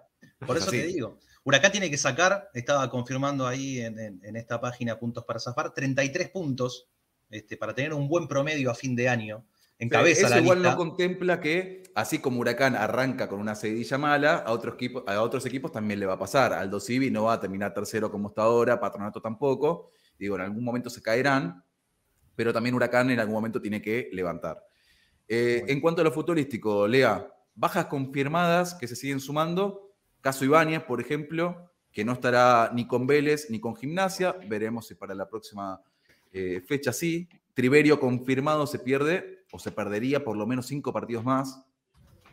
Por 0.46 0.56
Es 0.56 0.62
eso 0.62 0.70
te 0.70 0.86
digo. 0.86 1.18
Huracán 1.44 1.72
tiene 1.72 1.90
que 1.90 1.96
sacar, 1.96 2.50
estaba 2.54 2.88
confirmando 2.90 3.46
ahí 3.46 3.80
en, 3.80 3.98
en- 3.98 4.20
en 4.24 4.36
esta 4.36 4.60
página 4.60 4.98
Puntos 4.98 5.24
para 5.24 5.40
Zafar, 5.40 5.72
33 5.72 6.28
puntos 6.30 6.88
este, 7.30 7.56
para 7.56 7.74
tener 7.74 7.94
un 7.94 8.08
buen 8.08 8.28
promedio 8.28 8.70
a 8.70 8.74
fin 8.74 8.94
de 8.94 9.08
año. 9.08 9.44
Encabeza 9.78 10.26
Eso 10.26 10.34
la 10.34 10.40
igual 10.40 10.58
lista. 10.58 10.72
no 10.72 10.76
contempla 10.76 11.40
que, 11.40 11.84
así 11.94 12.18
como 12.18 12.40
Huracán 12.40 12.76
arranca 12.76 13.28
con 13.28 13.40
una 13.40 13.54
seguidilla 13.54 13.96
mala, 13.96 14.34
a 14.36 14.52
otros, 14.52 14.74
equipos, 14.74 15.04
a 15.06 15.22
otros 15.22 15.46
equipos 15.46 15.72
también 15.72 15.98
le 16.00 16.04
va 16.06 16.14
a 16.14 16.18
pasar. 16.18 16.52
Aldo 16.52 16.78
Civi 16.80 17.10
no 17.10 17.24
va 17.24 17.34
a 17.34 17.40
terminar 17.40 17.72
tercero 17.72 18.10
como 18.10 18.28
está 18.28 18.42
ahora, 18.42 18.78
Patronato 18.78 19.22
tampoco. 19.22 19.90
Digo, 20.18 20.34
en 20.36 20.42
algún 20.42 20.62
momento 20.62 20.90
se 20.90 21.00
caerán, 21.00 21.64
pero 22.36 22.52
también 22.52 22.74
Huracán 22.74 23.08
en 23.10 23.20
algún 23.20 23.34
momento 23.36 23.58
tiene 23.62 23.80
que 23.80 24.10
levantar. 24.12 24.62
Eh, 25.26 25.64
En 25.68 25.80
cuanto 25.80 26.02
a 26.02 26.04
lo 26.04 26.12
futbolístico, 26.12 26.86
Lea, 26.86 27.26
bajas 27.54 27.86
confirmadas 27.86 28.74
que 28.74 28.86
se 28.86 28.96
siguen 28.96 29.20
sumando. 29.20 29.89
Caso 30.20 30.44
Ibáñez, 30.44 30.82
por 30.82 31.00
ejemplo, 31.00 31.70
que 31.92 32.04
no 32.04 32.12
estará 32.12 32.70
ni 32.72 32.86
con 32.86 33.06
Vélez 33.06 33.48
ni 33.50 33.60
con 33.60 33.76
Gimnasia. 33.76 34.36
Veremos 34.46 34.86
si 34.86 34.94
para 34.94 35.14
la 35.14 35.28
próxima 35.28 35.82
eh, 36.32 36.60
fecha 36.66 36.92
sí. 36.92 37.28
Triverio 37.54 37.98
confirmado 37.98 38.66
se 38.66 38.78
pierde 38.78 39.44
o 39.50 39.58
se 39.58 39.72
perdería 39.72 40.22
por 40.22 40.36
lo 40.36 40.46
menos 40.46 40.66
cinco 40.66 40.92
partidos 40.92 41.24
más. 41.24 41.62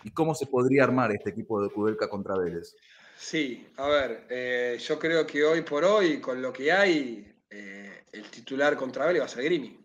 ¿Y 0.03 0.11
cómo 0.11 0.35
se 0.35 0.45
podría 0.45 0.83
armar 0.83 1.11
este 1.11 1.31
equipo 1.31 1.61
de 1.61 1.69
Kudelka 1.69 2.09
contra 2.09 2.37
Vélez? 2.37 2.75
Sí, 3.17 3.67
a 3.77 3.87
ver, 3.87 4.25
eh, 4.29 4.77
yo 4.79 4.99
creo 4.99 5.25
que 5.25 5.43
hoy 5.43 5.63
por 5.63 5.83
hoy, 5.83 6.21
con 6.21 6.39
lo 6.41 6.53
que 6.53 6.71
hay, 6.71 7.35
eh, 7.49 8.03
el 8.11 8.29
titular 8.29 8.77
contra 8.77 9.07
Vélez 9.07 9.21
va 9.21 9.25
a 9.25 9.29
ser 9.29 9.43
Grimi. 9.43 9.75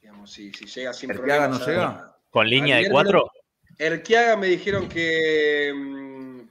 Digamos, 0.00 0.32
si, 0.32 0.50
si 0.52 0.64
llega 0.64 0.92
sin 0.94 1.10
¿Erquiaga 1.10 1.48
problemas. 1.48 1.60
no 1.60 1.66
llega? 1.66 2.16
¿Con 2.30 2.48
línea 2.48 2.78
de 2.78 2.90
cuatro? 2.90 3.30
Erquiaga 3.78 4.36
me 4.36 4.46
dijeron 4.46 4.88
que 4.88 5.72
mm, 5.74 6.03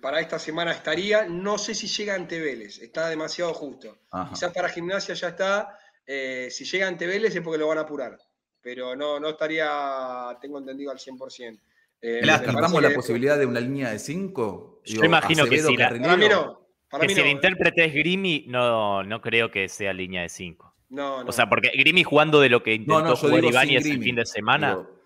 para 0.04 0.20
esta 0.20 0.38
semana 0.38 0.74
estaría, 0.74 1.26
no 1.30 1.58
sé 1.58 1.74
si 1.74 1.88
llega 1.88 2.14
ante 2.14 2.38
Vélez, 2.42 2.78
está 2.80 3.08
demasiado 3.08 3.54
justo. 3.54 3.98
Ajá. 4.12 4.30
Quizás 4.34 4.52
para 4.54 4.68
gimnasia 4.68 5.16
ya 5.16 5.30
está, 5.30 5.80
eh, 6.06 6.50
si 6.52 6.66
llega 6.66 6.90
ante 6.90 7.08
Vélez 7.08 7.34
es 7.34 7.42
porque 7.42 7.58
lo 7.58 7.68
van 7.70 7.78
a 7.78 7.82
apurar, 7.82 8.18
pero 8.62 8.98
no, 8.98 9.18
no 9.22 9.30
estaría, 9.30 10.38
tengo 10.42 10.60
entendido 10.60 10.92
al 10.92 11.00
100%. 11.00 11.58
Eh, 12.02 12.20
me 12.20 12.28
Lástima. 12.28 12.48
¿Descartamos 12.52 12.72
parece 12.74 12.82
la 12.82 12.90
que- 12.90 12.96
posibilidad 12.96 13.40
de 13.40 13.46
una 13.46 13.62
línea 13.62 13.92
de 13.92 14.00
cinco? 14.00 14.82
Yo 14.84 15.06
imagino 15.06 15.46
que 15.46 15.60
si 15.60 15.78
la- 15.78 15.88
Para 15.88 16.00
mí 16.00 16.06
Carrillo. 16.06 16.30
no, 16.36 16.68
para 16.90 17.02
Que 17.04 17.08
mí 17.08 17.14
si 17.14 17.20
no. 17.22 17.26
el 17.26 17.32
intérprete 17.32 17.86
es 17.86 17.94
Grimi, 17.94 18.44
no, 18.50 19.04
no 19.04 19.22
creo 19.22 19.50
que 19.50 19.70
sea 19.70 19.94
línea 19.94 20.24
de 20.24 20.28
5. 20.30 20.76
No, 20.90 21.24
no. 21.24 21.30
O 21.30 21.32
sea, 21.32 21.48
porque 21.48 21.70
Grimi 21.76 22.04
jugando 22.04 22.42
de 22.42 22.50
lo 22.50 22.62
que 22.62 22.74
intentó 22.74 23.02
no, 23.02 23.10
yo 23.12 23.16
jugar 23.16 23.46
el 23.46 23.80
Grimi. 23.82 24.04
fin 24.04 24.16
de 24.18 24.26
semana. 24.26 24.72
Digo, 24.72 25.00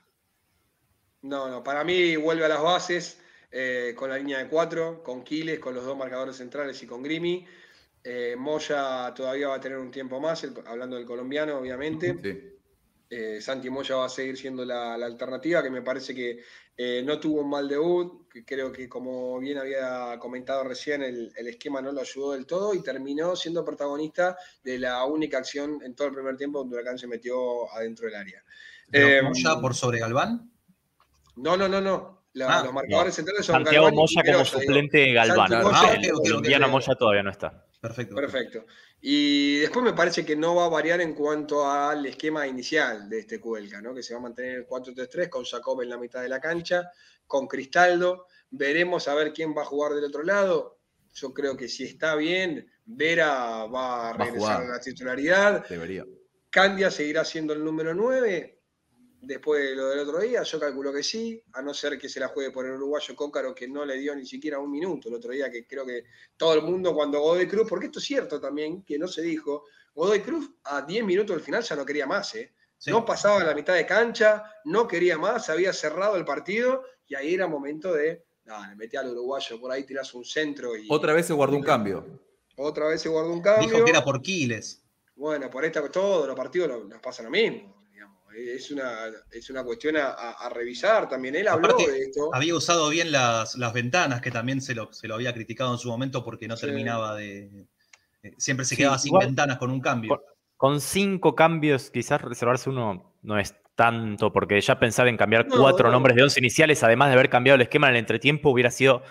No, 1.22 1.50
no, 1.50 1.64
para 1.64 1.84
mí 1.84 2.16
vuelve 2.16 2.46
a 2.46 2.50
las 2.50 2.62
bases 2.62 3.22
eh, 3.52 3.94
con 3.96 4.10
la 4.10 4.18
línea 4.18 4.40
de 4.40 4.48
cuatro, 4.48 5.02
con 5.04 5.24
Quiles, 5.24 5.60
con 5.60 5.74
los 5.76 5.86
dos 5.86 5.98
marcadores 5.98 6.36
centrales 6.38 6.82
y 6.84 6.88
con 6.88 7.02
Grimi. 7.04 7.46
Eh, 8.04 8.36
Moya 8.38 9.14
todavía 9.16 9.50
va 9.50 9.56
a 9.56 9.62
tener 9.62 9.78
un 9.78 9.92
tiempo 9.92 10.20
más, 10.20 10.44
el- 10.44 10.54
hablando 10.66 10.96
del 10.96 11.06
colombiano, 11.06 11.58
obviamente. 11.58 12.20
sí. 12.22 12.44
Eh, 13.10 13.40
Santi 13.40 13.70
Moya 13.70 13.96
va 13.96 14.06
a 14.06 14.10
seguir 14.10 14.38
siendo 14.38 14.66
la, 14.66 14.98
la 14.98 15.06
alternativa, 15.06 15.64
que 15.64 15.70
me 15.70 15.82
parece 15.82 16.14
que 16.14 16.42
eh, 16.76 17.02
no 17.06 17.18
tuvo 17.22 17.40
un 17.42 17.50
mal 17.50 17.66
debut, 17.68 18.28
que 18.30 18.44
creo 18.44 18.70
que 18.72 18.90
como 18.90 19.40
bien 19.40 19.58
había 19.58 20.18
comentado 20.20 20.66
recién, 20.66 21.02
el, 21.04 21.32
el 21.36 21.48
esquema 21.48 21.82
no 21.82 21.94
lo 21.94 22.02
ayudó 22.02 22.34
del 22.34 22.46
todo 22.46 22.74
y 22.74 22.84
terminó 22.84 23.34
siendo 23.38 23.64
protagonista 23.64 24.38
de 24.62 24.78
la 24.80 25.06
única 25.06 25.38
acción 25.38 25.80
en 25.84 25.96
todo 25.96 26.10
el 26.10 26.14
primer 26.16 26.36
tiempo 26.36 26.60
donde 26.60 26.76
Huracán 26.76 26.98
se 26.98 27.08
metió 27.08 27.72
adentro 27.72 28.08
del 28.08 28.16
área. 28.16 28.44
Eh, 28.92 29.22
Moya 29.24 29.62
por 29.62 29.74
sobre 29.74 30.00
Galván. 30.00 30.52
No, 31.38 31.56
no, 31.56 31.70
no, 31.70 31.80
no. 31.80 32.17
La- 32.38 32.60
Ah, 32.60 32.64
los 32.64 32.74
marcadores 32.74 33.16
centrales 33.16 33.46
son 33.46 33.56
Santiago 33.56 33.86
Galván 33.86 33.94
y 33.94 33.98
Moya 33.98 34.14
como 34.16 34.24
Quiroga, 34.24 34.44
digo. 34.44 34.62
suplente 34.62 34.98
de 34.98 35.14
Galván. 35.14 35.50
Santi 35.50 35.64
Moya- 35.66 35.78
Ah, 36.88 36.96
todavía 36.96 37.24
no 37.24 37.30
está. 37.32 37.66
Perfecto. 37.82 38.16
Perfecto. 38.16 38.66
Y 39.02 39.58
después 39.60 39.84
me 39.86 39.94
parece 39.94 40.26
que 40.26 40.36
no 40.36 40.56
va 40.56 40.66
a 40.66 40.70
variar 40.70 41.02
en 41.02 41.14
cuanto 41.14 41.70
al 41.70 42.06
esquema 42.06 42.48
inicial 42.48 43.10
de 43.10 43.20
este 43.20 43.40
Cuelca, 43.40 43.82
¿no? 43.82 43.94
Que 43.94 44.02
se 44.04 44.14
va 44.14 44.20
a 44.20 44.24
mantener 44.24 44.56
el 44.56 44.66
4-3-3 44.68 45.30
con 45.30 45.44
Jacob 45.46 45.82
en 45.82 45.90
la 45.90 45.98
mitad 45.98 46.22
de 46.22 46.30
la 46.30 46.40
cancha, 46.40 46.92
con 47.26 47.48
Cristaldo. 47.48 48.26
Veremos 48.50 49.08
a 49.08 49.14
ver 49.16 49.34
quién 49.34 49.56
va 49.56 49.62
a 49.62 49.66
jugar 49.66 49.94
del 49.94 50.06
otro 50.06 50.24
lado. 50.24 50.80
Yo 51.14 51.34
creo 51.34 51.56
que 51.58 51.68
si 51.68 51.84
está 51.84 52.16
bien, 52.16 52.70
Vera 52.86 53.66
va 53.66 54.08
a 54.08 54.10
a 54.10 54.14
regresar 54.14 54.52
a, 54.52 54.56
jugar. 54.58 54.70
la 54.70 54.80
titularidad. 54.80 55.68
Debería. 55.68 56.06
Candia 56.50 56.90
seguirá 56.90 57.24
siendo 57.26 57.54
el 57.54 57.64
número 57.64 57.94
9. 57.94 58.57
Después 59.22 59.62
de 59.62 59.76
lo 59.76 59.90
del 59.90 60.00
otro 60.00 60.20
día, 60.20 60.44
yo 60.44 60.60
calculo 60.60 60.94
que 60.94 61.04
sí, 61.04 61.42
a 61.54 61.62
no 61.62 61.74
ser 61.74 61.98
que 61.98 62.08
se 62.08 62.20
la 62.20 62.28
juegue 62.28 62.52
por 62.52 62.66
el 62.66 62.74
uruguayo 62.74 63.16
Cócaro, 63.16 63.54
que 63.56 63.68
no 63.68 63.84
le 63.84 63.98
dio 63.98 64.16
ni 64.16 64.26
siquiera 64.26 64.60
un 64.60 64.70
minuto 64.70 65.10
el 65.10 65.16
otro 65.16 65.32
día, 65.32 65.50
que 65.50 65.66
creo 65.66 65.86
que 65.86 66.04
todo 66.38 66.54
el 66.54 66.62
mundo 66.62 66.94
cuando 66.94 67.20
Godoy 67.20 67.48
Cruz, 67.48 67.68
porque 67.68 67.88
esto 67.88 68.00
es 68.00 68.06
cierto 68.06 68.40
también, 68.40 68.84
que 68.84 69.00
no 69.00 69.08
se 69.08 69.24
dijo, 69.24 69.66
Godoy 69.96 70.22
Cruz 70.22 70.52
a 70.66 70.84
10 70.84 71.04
minutos 71.04 71.36
del 71.36 71.44
final 71.44 71.64
ya 71.64 71.76
no 71.76 71.86
quería 71.86 72.06
más, 72.06 72.36
¿eh? 72.36 72.54
Sí. 72.78 72.92
No 72.92 73.04
pasaba 73.04 73.44
la 73.44 73.56
mitad 73.56 73.74
de 73.74 73.88
cancha, 73.88 74.44
no 74.66 74.88
quería 74.88 75.18
más, 75.18 75.50
había 75.50 75.74
cerrado 75.74 76.16
el 76.16 76.24
partido 76.24 76.84
y 77.08 77.16
ahí 77.16 77.34
era 77.34 77.48
momento 77.48 77.92
de, 77.92 78.24
dale, 78.46 78.76
metí 78.76 78.98
al 78.98 79.10
uruguayo 79.10 79.60
por 79.60 79.72
ahí, 79.72 79.84
tirás 79.84 80.14
un 80.14 80.24
centro 80.24 80.78
y 80.78 80.88
Otra 80.90 81.14
vez 81.14 81.26
se 81.26 81.34
guardó 81.34 81.56
un 81.56 81.64
cambio. 81.64 82.06
otra 82.56 82.88
vez 82.88 83.02
se 83.02 83.10
guardó 83.10 83.34
un 83.34 83.42
cambio. 83.42 83.68
Dijo 83.68 83.84
que 83.84 83.90
era 83.90 84.04
por 84.04 84.22
Quiles. 84.22 84.84
Bueno, 85.16 85.50
por 85.50 85.66
esta, 85.66 85.90
todos 85.90 86.28
los 86.28 86.36
partidos 86.36 86.70
nos, 86.70 86.86
nos 86.86 87.02
pasa 87.02 87.24
lo 87.24 87.32
mismo. 87.32 87.77
Es 88.38 88.70
una, 88.70 89.06
es 89.32 89.50
una 89.50 89.64
cuestión 89.64 89.96
a, 89.98 90.48
revisar 90.54 91.10
también. 91.10 91.36
Él 91.36 91.48
habló 91.48 91.70
Aparte, 91.74 91.92
de 91.92 92.00
esto. 92.04 92.30
Había 92.34 92.56
usado 92.56 92.88
bien 92.90 93.12
las, 93.12 93.56
las 93.56 93.74
ventanas, 93.74 94.22
que 94.22 94.30
también 94.30 94.62
se 94.62 94.76
lo, 94.76 94.94
se 94.94 95.08
lo 95.08 95.16
había 95.16 95.34
criticado 95.34 95.72
en 95.74 95.80
su 95.80 95.90
momento 95.90 96.24
porque 96.24 96.48
no 96.48 96.56
Sí. 96.56 96.68
terminaba 96.68 97.16
de. 97.16 97.68
eh, 98.24 98.34
Siempre 98.38 98.66
se 98.66 98.76
Sí, 98.76 98.82
quedaba 98.82 99.00
sin 99.00 99.10
igual- 99.10 99.26
ventanas 99.28 99.58
con 99.58 99.72
un 99.72 99.82
cambio. 99.82 100.22
Con 100.56 100.82
cinco 100.82 101.36
cambios, 101.36 101.90
quizás 101.90 102.22
reservarse 102.22 102.70
uno 102.70 103.16
no 103.24 103.40
es 103.40 103.56
tanto, 103.76 104.32
porque 104.34 104.60
ya 104.60 104.80
pensar 104.80 105.08
en 105.08 105.18
cambiar 105.18 105.48
No, 105.48 105.58
cuatro 105.62 105.88
no. 105.88 105.94
nombres 105.94 106.16
de 106.16 106.24
once 106.24 106.40
iniciales, 106.40 106.84
además 106.84 107.10
de 107.10 107.14
haber 107.14 107.30
cambiado 107.30 107.56
el 107.56 107.62
esquema 107.62 107.88
en 107.88 107.94
el 107.96 108.00
entretiempo, 108.00 108.50
hubiera 108.50 108.72
sido 108.72 109.04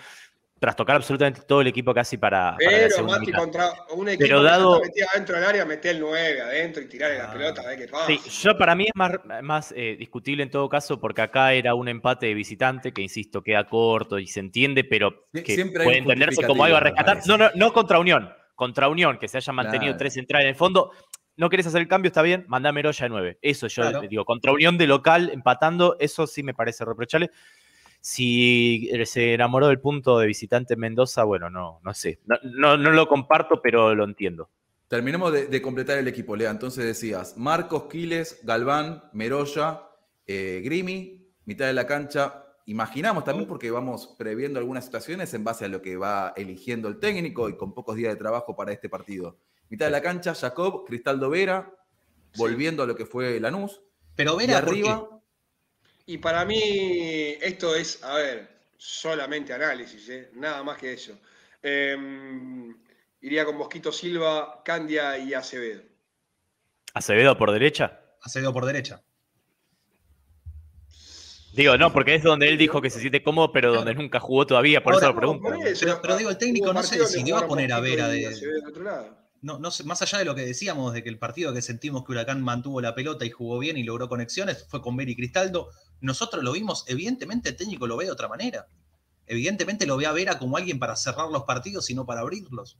trastocar 0.59 0.95
absolutamente 0.95 1.41
todo 1.47 1.61
el 1.61 1.67
equipo 1.67 1.93
casi 1.93 2.17
para, 2.17 2.55
Pero 2.57 3.03
Mati 3.05 3.27
mitad. 3.27 3.39
contra 3.39 3.69
un 3.95 4.09
equipo 4.09 4.23
Pero 4.27 4.39
que 4.39 4.45
dado- 4.45 4.81
está 4.83 5.11
adentro 5.13 5.35
del 5.35 5.43
área, 5.45 5.65
mete 5.65 5.89
el 5.91 5.99
9 5.99 6.41
adentro 6.41 6.81
y 6.81 6.87
tirarle 6.87 7.17
la 7.19 7.25
Ah. 7.29 7.33
pelota, 7.33 7.61
a 7.61 7.67
ver 7.67 7.77
qué 7.79 7.87
pasa. 7.87 8.07
Sí, 8.07 8.19
yo 8.41 8.57
para 8.57 8.73
mí 8.75 8.85
es 8.85 8.91
más, 8.95 9.11
más 9.43 9.73
eh, 9.77 9.95
discutible 9.99 10.43
en 10.43 10.49
todo 10.49 10.67
caso 10.67 10.99
porque 10.99 11.21
acá 11.21 11.53
era 11.53 11.75
un 11.75 11.87
empate 11.87 12.25
de 12.25 12.33
visitante 12.33 12.91
que, 12.91 13.01
insisto, 13.01 13.41
queda 13.43 13.65
corto 13.65 14.17
y 14.19 14.27
se 14.27 14.39
entiende, 14.39 14.83
pero 14.83 15.27
que 15.33 15.53
siempre 15.53 15.81
hay 15.83 15.85
puede 15.85 15.97
entenderse 15.99 16.43
como 16.43 16.63
algo 16.63 16.77
a 16.77 16.81
rescatar. 16.81 17.19
No, 17.27 17.37
no, 17.37 17.49
no 17.55 17.71
contra 17.73 17.99
Unión, 17.99 18.29
contra 18.55 18.87
Unión, 18.89 19.17
que 19.19 19.27
se 19.27 19.37
haya 19.37 19.53
mantenido 19.53 19.91
Claro. 19.91 19.97
tres 19.97 20.13
centrales 20.13 20.45
en 20.45 20.49
el 20.49 20.55
fondo. 20.55 20.91
No 21.39 21.49
querés 21.51 21.67
hacer 21.67 21.81
el 21.81 21.87
cambio, 21.87 22.07
está 22.07 22.23
bien, 22.23 22.45
mandá 22.47 22.69
a 22.69 22.71
Meroya 22.71 23.03
de 23.05 23.09
9. 23.09 23.37
Eso 23.43 23.67
yo 23.67 23.83
Claro. 23.83 24.01
digo, 24.09 24.25
contra 24.25 24.51
Unión 24.51 24.75
de 24.79 24.87
local, 24.87 25.29
empatando, 25.31 25.95
eso 25.99 26.25
sí 26.25 26.41
me 26.41 26.55
parece 26.55 26.83
reprochable. 26.83 27.29
Si 28.09 28.89
se 29.03 29.33
enamoró 29.33 29.67
del 29.67 29.81
punto 29.81 30.17
de 30.17 30.27
visitante 30.27 30.75
en 30.75 30.79
Mendoza, 30.79 31.25
bueno, 31.25 31.49
no, 31.49 31.81
no 31.83 31.93
sé. 31.93 32.19
No, 32.25 32.37
no, 32.41 32.77
no 32.77 32.91
lo 32.91 33.05
comparto, 33.05 33.61
pero 33.61 33.93
lo 33.93 34.05
entiendo. 34.05 34.49
Terminemos 34.87 35.33
de, 35.33 35.47
de 35.47 35.61
completar 35.61 35.97
el 35.97 36.07
equipo, 36.07 36.33
Lea. 36.33 36.49
Entonces 36.49 36.85
decías, 36.85 37.35
Marcos, 37.35 37.87
Quiles, 37.91 38.39
Galván, 38.43 39.03
Meroya, 39.11 39.81
eh, 40.25 40.61
Grimi, 40.63 41.33
mitad 41.43 41.65
de 41.65 41.73
la 41.73 41.85
cancha, 41.85 42.45
imaginamos 42.65 43.25
también 43.25 43.45
porque 43.45 43.71
vamos 43.71 44.15
previendo 44.17 44.57
algunas 44.57 44.85
situaciones 44.85 45.33
en 45.33 45.43
base 45.43 45.65
a 45.65 45.67
lo 45.67 45.81
que 45.81 45.97
va 45.97 46.31
eligiendo 46.37 46.87
el 46.87 46.99
técnico 46.99 47.49
y 47.49 47.57
con 47.57 47.73
pocos 47.73 47.97
días 47.97 48.13
de 48.13 48.17
trabajo 48.17 48.55
para 48.55 48.71
este 48.71 48.87
partido. 48.87 49.37
Mitad 49.67 49.87
de 49.87 49.91
la 49.91 50.01
cancha, 50.01 50.33
Jacob, 50.33 50.85
Cristaldo 50.85 51.29
Vera, 51.29 51.73
volviendo 52.37 52.83
a 52.83 52.85
lo 52.85 52.95
que 52.95 53.05
fue 53.05 53.37
Lanús. 53.41 53.81
Pero 54.15 54.37
Vera, 54.37 54.61
¿por 54.61 54.69
arriba, 54.69 55.07
qué? 55.09 55.16
Y 56.07 56.17
para 56.19 56.45
mí, 56.45 56.57
esto 57.41 57.75
es, 57.75 58.01
a 58.03 58.15
ver, 58.15 58.47
solamente 58.77 59.53
análisis, 59.53 60.07
¿eh? 60.09 60.29
nada 60.33 60.63
más 60.63 60.77
que 60.77 60.93
eso. 60.93 61.19
Eh, 61.61 61.95
iría 63.21 63.43
con 63.45 63.57
Mosquito 63.57 63.91
Silva, 63.91 64.61
Candia 64.63 65.17
y 65.17 65.33
Acevedo. 65.33 65.81
Acevedo 66.93 67.37
por 67.37 67.51
derecha. 67.51 67.99
Acevedo 68.21 68.53
por 68.53 68.65
derecha. 68.65 69.01
Digo, 71.53 71.77
no, 71.77 71.91
porque 71.91 72.15
es 72.15 72.23
donde 72.23 72.47
él 72.49 72.57
dijo 72.57 72.81
que 72.81 72.89
se 72.89 72.99
siente 72.99 73.21
cómodo, 73.23 73.51
pero 73.51 73.73
donde 73.73 73.93
nunca 73.95 74.19
jugó 74.19 74.45
todavía, 74.47 74.81
por 74.83 74.93
Ahora, 74.93 75.07
eso 75.07 75.13
lo 75.13 75.19
pregunto. 75.19 75.49
Pero- 75.79 76.01
pero 76.01 76.17
digo, 76.17 76.29
el 76.29 76.37
técnico 76.37 76.71
no 76.71 76.83
se 76.83 76.99
decidió 76.99 77.37
a 77.37 77.47
poner 77.47 77.73
a 77.73 77.79
Vera 77.79 78.07
de- 78.07 78.27
Acevedo 78.27 78.55
del 78.61 78.67
otro 78.67 78.83
lado. 78.83 79.26
No, 79.41 79.59
no 79.59 79.71
sé, 79.71 79.83
más 79.83 80.01
allá 80.01 80.17
de 80.17 80.25
lo 80.25 80.35
que 80.35 80.45
decíamos 80.45 80.93
de 80.93 81.03
que 81.03 81.09
el 81.09 81.19
partido 81.19 81.53
que 81.53 81.61
sentimos 81.61 82.03
que 82.03 82.11
Huracán 82.11 82.41
mantuvo 82.41 82.81
la 82.81 82.95
pelota 82.95 83.25
y 83.25 83.29
jugó 83.29 83.59
bien 83.59 83.77
y 83.77 83.83
logró 83.83 84.09
conexiones 84.09 84.65
fue 84.67 84.81
con 84.81 84.99
y 84.99 85.15
Cristaldo, 85.15 85.69
nosotros 86.01 86.43
lo 86.43 86.51
vimos, 86.51 86.85
evidentemente 86.87 87.49
el 87.49 87.55
técnico 87.55 87.87
lo 87.87 87.97
ve 87.97 88.05
de 88.05 88.11
otra 88.11 88.27
manera. 88.27 88.67
Evidentemente 89.27 89.85
lo 89.85 89.97
ve 89.97 90.05
a 90.05 90.11
Vera 90.13 90.39
como 90.39 90.57
alguien 90.57 90.79
para 90.79 90.95
cerrar 90.95 91.29
los 91.29 91.43
partidos 91.43 91.89
y 91.89 91.95
no 91.95 92.05
para 92.05 92.21
abrirlos. 92.21 92.79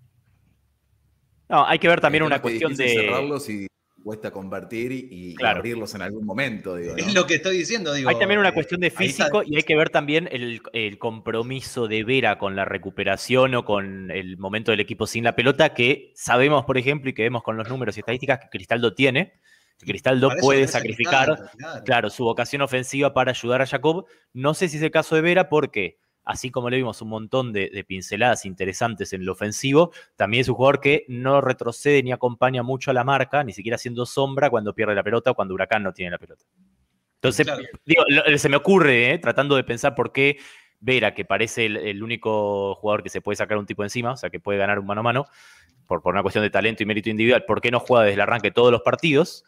No, 1.49 1.65
hay 1.65 1.79
que 1.79 1.87
ver 1.87 2.01
también 2.01 2.23
una 2.23 2.41
cuestión 2.41 2.75
de. 2.75 2.89
cerrarlos 2.89 3.49
y 3.49 3.67
cuesta 4.07 4.31
convertir 4.31 4.93
y, 4.93 5.09
y 5.11 5.35
Claro. 5.35 5.59
abrirlos 5.59 5.93
en 5.95 6.01
algún 6.01 6.25
momento. 6.25 6.77
Digo, 6.77 6.93
¿no? 6.93 6.97
Es 6.97 7.13
lo 7.13 7.27
que 7.27 7.35
estoy 7.35 7.57
diciendo, 7.57 7.93
digo. 7.93 8.09
Hay 8.09 8.17
también 8.17 8.39
una 8.39 8.49
eh, 8.49 8.53
cuestión 8.53 8.79
de 8.79 8.89
físico 8.89 9.43
y 9.45 9.57
hay 9.57 9.63
que 9.63 9.75
ver 9.75 9.89
también 9.89 10.29
el, 10.31 10.61
el 10.71 10.97
compromiso 10.97 11.89
de 11.89 12.05
Vera 12.05 12.37
con 12.37 12.55
la 12.55 12.63
recuperación 12.63 13.53
o 13.55 13.65
con 13.65 14.09
el 14.11 14.37
momento 14.37 14.71
del 14.71 14.79
equipo 14.79 15.07
sin 15.07 15.25
la 15.25 15.35
pelota, 15.35 15.73
que 15.73 16.13
sabemos, 16.15 16.63
por 16.63 16.77
ejemplo, 16.77 17.09
y 17.09 17.13
que 17.13 17.23
vemos 17.23 17.43
con 17.43 17.57
los 17.57 17.67
números 17.67 17.97
y 17.97 17.99
estadísticas 17.99 18.39
que 18.39 18.47
Cristaldo 18.49 18.93
tiene. 18.93 19.33
que 19.77 19.85
Cristaldo 19.87 20.31
puede 20.39 20.67
sacrificar, 20.69 21.51
claro, 21.83 22.09
su 22.09 22.23
vocación 22.23 22.61
ofensiva 22.61 23.13
para 23.13 23.31
ayudar 23.31 23.61
a 23.61 23.67
Jacob. 23.67 24.05
No 24.31 24.53
sé 24.53 24.69
si 24.69 24.77
es 24.77 24.83
el 24.83 24.91
caso 24.91 25.15
de 25.15 25.21
Vera, 25.21 25.49
porque 25.49 25.99
así 26.27 26.51
como 26.51 26.69
le 26.69 26.77
vimos 26.77 27.01
un 27.01 27.09
montón 27.09 27.53
de, 27.53 27.69
de 27.73 27.83
pinceladas 27.83 28.45
interesantes 28.45 29.13
en 29.13 29.25
lo 29.25 29.31
ofensivo, 29.31 29.91
también 30.15 30.41
es 30.41 30.49
un 30.49 30.55
jugador 30.55 30.79
que 30.81 31.05
no 31.07 31.41
retrocede 31.41 32.03
ni 32.03 32.11
acompaña 32.11 32.61
mucho 32.63 32.91
a 32.91 32.93
la 32.93 33.03
marca, 33.03 33.43
ni 33.43 33.53
siquiera 33.53 33.75
haciendo 33.75 34.05
sombra 34.05 34.49
cuando 34.49 34.73
pierde 34.75 34.93
la 34.93 35.03
pelota 35.03 35.31
o 35.31 35.35
cuando 35.35 35.53
Huracán 35.53 35.83
no 35.83 35.93
tiene 35.93 36.11
la 36.11 36.17
pelota. 36.17 36.43
Entonces, 37.15 37.47
Claro. 37.47 37.63
digo, 37.85 38.03
lo- 38.09 38.37
se 38.37 38.49
me 38.49 38.57
ocurre, 38.57 39.11
¿eh? 39.13 39.17
tratando 39.19 39.55
de 39.55 39.63
pensar 39.63 39.95
por 39.95 40.11
qué 40.11 40.37
Vera, 40.79 41.15
que 41.15 41.25
parece 41.25 41.65
el, 41.65 41.77
el 41.77 42.03
único 42.03 42.75
jugador 42.75 43.01
que 43.01 43.09
se 43.09 43.19
puede 43.21 43.35
sacar 43.35 43.57
un 43.57 43.65
tipo 43.65 43.83
encima, 43.83 44.11
o 44.11 44.17
sea, 44.17 44.29
que 44.29 44.39
puede 44.39 44.59
ganar 44.59 44.77
un 44.77 44.85
mano 44.85 44.99
a 45.01 45.03
mano, 45.03 45.25
por, 45.87 46.03
por 46.03 46.13
una 46.13 46.21
cuestión 46.21 46.43
de 46.43 46.51
talento 46.51 46.83
y 46.83 46.85
mérito 46.85 47.09
individual, 47.09 47.45
¿por 47.45 47.61
qué 47.61 47.71
no 47.71 47.79
juega 47.79 48.03
desde 48.03 48.13
el 48.15 48.21
arranque 48.21 48.51
todos 48.51 48.71
los 48.71 48.81
partidos? 48.81 49.43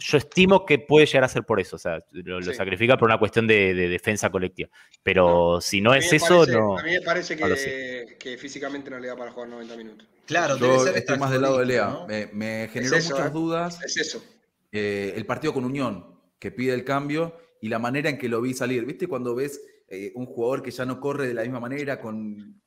Yo 0.00 0.18
estimo 0.18 0.66
que 0.66 0.78
puede 0.80 1.06
llegar 1.06 1.24
a 1.24 1.28
ser 1.28 1.44
por 1.44 1.60
eso, 1.60 1.76
o 1.76 1.78
sea, 1.78 2.04
lo, 2.10 2.40
lo 2.40 2.46
Sí. 2.50 2.54
sacrifica 2.54 2.96
por 2.96 3.08
una 3.08 3.18
cuestión 3.18 3.46
de, 3.46 3.72
de 3.72 3.88
defensa 3.88 4.30
colectiva. 4.30 4.68
Pero 5.02 5.60
si 5.60 5.80
no 5.80 5.94
es 5.94 6.10
me 6.10 6.16
eso, 6.16 6.40
parece- 6.40 6.52
no. 6.58 6.76
A 6.78 6.82
mí 6.82 6.90
me 6.92 7.00
parece 7.02 7.36
que, 7.36 8.36
físicamente 8.38 8.90
no 8.90 8.98
le 8.98 9.08
da 9.08 9.16
para 9.16 9.30
jugar 9.30 9.48
90 9.48 9.76
minutos. 9.76 10.08
Claro, 10.26 10.56
debe 10.56 10.74
Yo 10.74 10.84
ser 10.84 10.96
estoy 10.96 11.18
más 11.18 11.30
del 11.30 11.42
lado 11.42 11.58
de 11.58 11.66
Lea. 11.66 11.98
Me, 12.08 12.26
me 12.32 12.68
generó 12.72 12.96
eso, 12.96 13.10
muchas 13.14 13.28
¿eh? 13.28 13.32
dudas 13.32 13.82
Es 13.84 13.96
eso. 13.96 14.24
eh, 14.72 15.12
el 15.16 15.24
partido 15.26 15.52
con 15.54 15.64
Unión, 15.64 16.20
que 16.38 16.50
pide 16.50 16.74
el 16.74 16.84
cambio 16.84 17.36
y 17.60 17.68
la 17.68 17.78
manera 17.78 18.10
en 18.10 18.18
que 18.18 18.28
lo 18.28 18.40
vi 18.40 18.54
salir. 18.54 18.84
¿Viste 18.84 19.06
cuando 19.06 19.34
ves 19.36 19.60
eh, 19.88 20.10
un 20.16 20.26
jugador 20.26 20.62
que 20.62 20.70
ya 20.72 20.84
no 20.84 20.98
corre 21.00 21.28
de 21.28 21.34
la 21.34 21.42
misma 21.42 21.60
manera 21.60 22.00
con, 22.00 22.60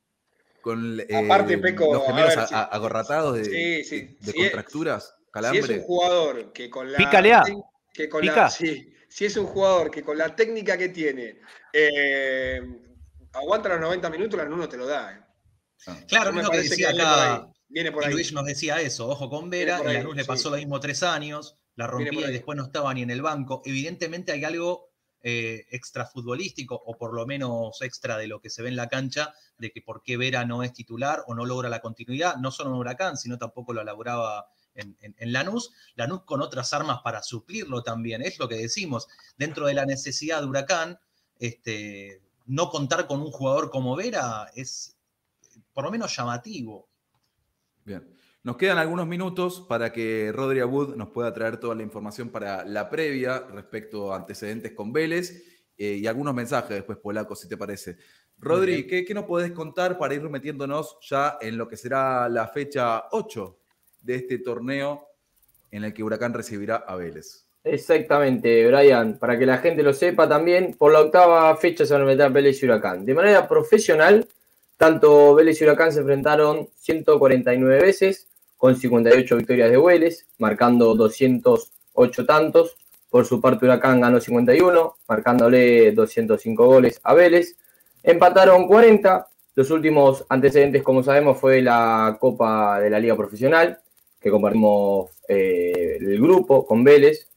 con 0.62 1.00
eh, 1.00 1.06
Aparte, 1.24 1.58
Peco, 1.58 1.92
los 1.92 2.02
a 2.02 2.06
gemelos 2.06 2.28
ver, 2.30 2.38
a- 2.38 2.46
si- 2.46 2.54
a- 2.54 2.62
agorratados 2.62 3.36
de, 3.36 3.44
Sí, 3.44 3.84
sí. 3.84 4.16
de 4.20 4.32
Si 4.32 4.50
Si 5.42 5.58
es 5.58 5.68
un 5.68 5.82
jugador 5.82 6.52
que 6.52 6.70
con 6.70 6.90
la. 6.92 6.98
Pica, 6.98 7.20
Lea. 7.20 7.42
Que 7.92 8.08
con 8.08 8.20
Pica. 8.20 8.34
la 8.36 8.50
sí, 8.50 8.92
si 9.08 9.24
es 9.24 9.36
un 9.36 9.46
jugador 9.46 9.90
que 9.90 10.02
con 10.02 10.18
la 10.18 10.34
técnica 10.34 10.76
que 10.76 10.88
tiene 10.90 11.40
eh, 11.72 12.60
aguanta 13.32 13.68
los 13.70 13.80
90 13.80 14.10
minutos, 14.10 14.38
la 14.38 14.44
no 14.46 14.68
te 14.68 14.76
lo 14.76 14.86
da. 14.86 15.12
eh. 15.14 16.04
Claro, 16.08 16.32
Me 16.32 16.40
es 16.40 16.44
lo 16.46 16.50
que 16.50 16.58
decía 16.58 16.88
viene 16.88 17.02
por 17.04 17.12
acá. 17.12 17.34
ahí, 17.34 17.40
Viene 17.68 17.92
por 17.92 18.02
Y 18.02 18.06
ahí. 18.06 18.12
Luis 18.12 18.32
nos 18.32 18.44
decía 18.44 18.80
eso, 18.80 19.08
ojo 19.08 19.28
con 19.28 19.50
Vera, 19.50 19.80
y 19.84 19.86
ahí, 19.88 19.94
Lanús 19.98 20.16
le 20.16 20.22
sí. 20.22 20.28
pasó 20.28 20.50
lo 20.50 20.56
mismo 20.56 20.80
tres 20.80 21.02
años, 21.02 21.58
la 21.74 21.86
rompía 21.86 22.28
y 22.28 22.32
después 22.32 22.56
no 22.56 22.64
estaba 22.64 22.92
ni 22.94 23.02
en 23.02 23.10
el 23.10 23.22
banco. 23.22 23.62
Evidentemente 23.64 24.32
hay 24.32 24.44
algo 24.44 24.90
eh, 25.22 25.66
extra 25.70 26.06
futbolístico, 26.06 26.74
o 26.86 26.96
por 26.96 27.12
lo 27.14 27.26
menos 27.26 27.80
extra 27.82 28.16
de 28.16 28.26
lo 28.28 28.40
que 28.40 28.50
se 28.50 28.62
ve 28.62 28.68
en 28.68 28.76
la 28.76 28.88
cancha, 28.88 29.34
de 29.58 29.70
que 29.72 29.82
por 29.82 30.02
qué 30.02 30.16
Vera 30.16 30.44
no 30.44 30.62
es 30.62 30.72
titular 30.72 31.24
o 31.26 31.34
no 31.34 31.44
logra 31.44 31.68
la 31.68 31.80
continuidad, 31.80 32.36
no 32.36 32.50
solo 32.50 32.70
en 32.70 32.76
Huracán, 32.76 33.16
sino 33.16 33.36
tampoco 33.38 33.72
lo 33.72 33.80
elaboraba 33.82 34.46
en, 34.76 34.96
en, 35.00 35.14
en 35.18 35.32
Lanús. 35.32 35.72
Lanús 35.94 36.22
con 36.24 36.40
otras 36.40 36.72
armas 36.72 37.00
para 37.02 37.22
suplirlo 37.22 37.82
también, 37.82 38.22
es 38.22 38.38
lo 38.38 38.48
que 38.48 38.56
decimos. 38.56 39.08
Dentro 39.36 39.66
de 39.66 39.74
la 39.74 39.86
necesidad 39.86 40.40
de 40.40 40.46
Huracán, 40.46 40.98
este, 41.38 42.22
no 42.46 42.70
contar 42.70 43.06
con 43.06 43.20
un 43.20 43.30
jugador 43.30 43.70
como 43.70 43.96
Vera 43.96 44.50
es 44.54 44.96
por 45.72 45.84
lo 45.84 45.90
menos 45.90 46.14
llamativo. 46.16 46.88
Bien. 47.84 48.16
Nos 48.42 48.56
quedan 48.56 48.78
algunos 48.78 49.06
minutos 49.08 49.66
para 49.68 49.92
que 49.92 50.30
Rodri 50.32 50.62
Wood 50.62 50.94
nos 50.94 51.08
pueda 51.08 51.32
traer 51.32 51.58
toda 51.58 51.74
la 51.74 51.82
información 51.82 52.30
para 52.30 52.64
la 52.64 52.88
previa 52.88 53.40
respecto 53.40 54.12
a 54.12 54.16
antecedentes 54.16 54.72
con 54.72 54.92
Vélez 54.92 55.42
eh, 55.76 55.98
y 56.00 56.06
algunos 56.06 56.32
mensajes 56.32 56.70
después, 56.70 56.98
Polaco, 56.98 57.34
si 57.34 57.48
te 57.48 57.56
parece. 57.56 57.98
Rodri. 58.38 58.86
¿qué, 58.86 59.04
qué 59.04 59.14
nos 59.14 59.24
podés 59.24 59.50
contar 59.50 59.98
para 59.98 60.14
ir 60.14 60.22
metiéndonos 60.22 60.98
ya 61.02 61.38
en 61.40 61.58
lo 61.58 61.66
que 61.66 61.76
será 61.76 62.28
la 62.28 62.46
fecha 62.48 63.06
8 63.10 63.58
de 64.06 64.14
este 64.14 64.38
torneo 64.38 65.08
en 65.70 65.84
el 65.84 65.92
que 65.92 66.02
Huracán 66.02 66.32
recibirá 66.32 66.76
a 66.76 66.96
Vélez? 66.96 67.44
Exactamente, 67.64 68.64
Brian, 68.68 69.18
para 69.18 69.36
que 69.36 69.44
la 69.44 69.58
gente 69.58 69.82
lo 69.82 69.92
sepa 69.92 70.28
también, 70.28 70.74
por 70.78 70.92
la 70.92 71.00
octava 71.00 71.54
fecha 71.56 71.84
se 71.84 71.92
van 71.92 72.02
a 72.02 72.06
meter 72.06 72.30
Vélez 72.30 72.62
y 72.62 72.66
Huracán. 72.66 73.04
De 73.04 73.12
manera 73.12 73.48
profesional, 73.48 74.26
tanto 74.76 75.34
Vélez 75.34 75.60
y 75.60 75.64
Huracán 75.64 75.90
se 75.92 76.00
enfrentaron 76.00 76.68
149 76.76 77.80
veces, 77.82 78.28
con 78.56 78.76
58 78.76 79.36
victorias 79.36 79.70
de 79.70 79.78
Vélez, 79.78 80.26
marcando 80.38 80.94
208 80.94 82.24
tantos. 82.24 82.76
Por 83.10 83.24
su 83.26 83.40
parte, 83.40 83.64
Huracán 83.64 84.00
ganó 84.00 84.20
51, 84.20 84.96
marcándole 85.08 85.92
205 85.92 86.66
goles 86.66 87.00
a 87.02 87.14
Vélez. 87.14 87.56
Empataron 88.02 88.66
40. 88.68 89.26
Los 89.56 89.70
últimos 89.70 90.24
antecedentes, 90.28 90.82
como 90.82 91.02
sabemos, 91.02 91.38
fue 91.38 91.62
la 91.62 92.16
Copa 92.20 92.78
de 92.78 92.90
la 92.90 93.00
Liga 93.00 93.16
Profesional, 93.16 93.80
que 94.20 94.30
compartimos 94.30 95.10
eh, 95.28 95.98
el 96.00 96.20
grupo 96.20 96.66
con 96.66 96.82
Vélez. 96.84 97.28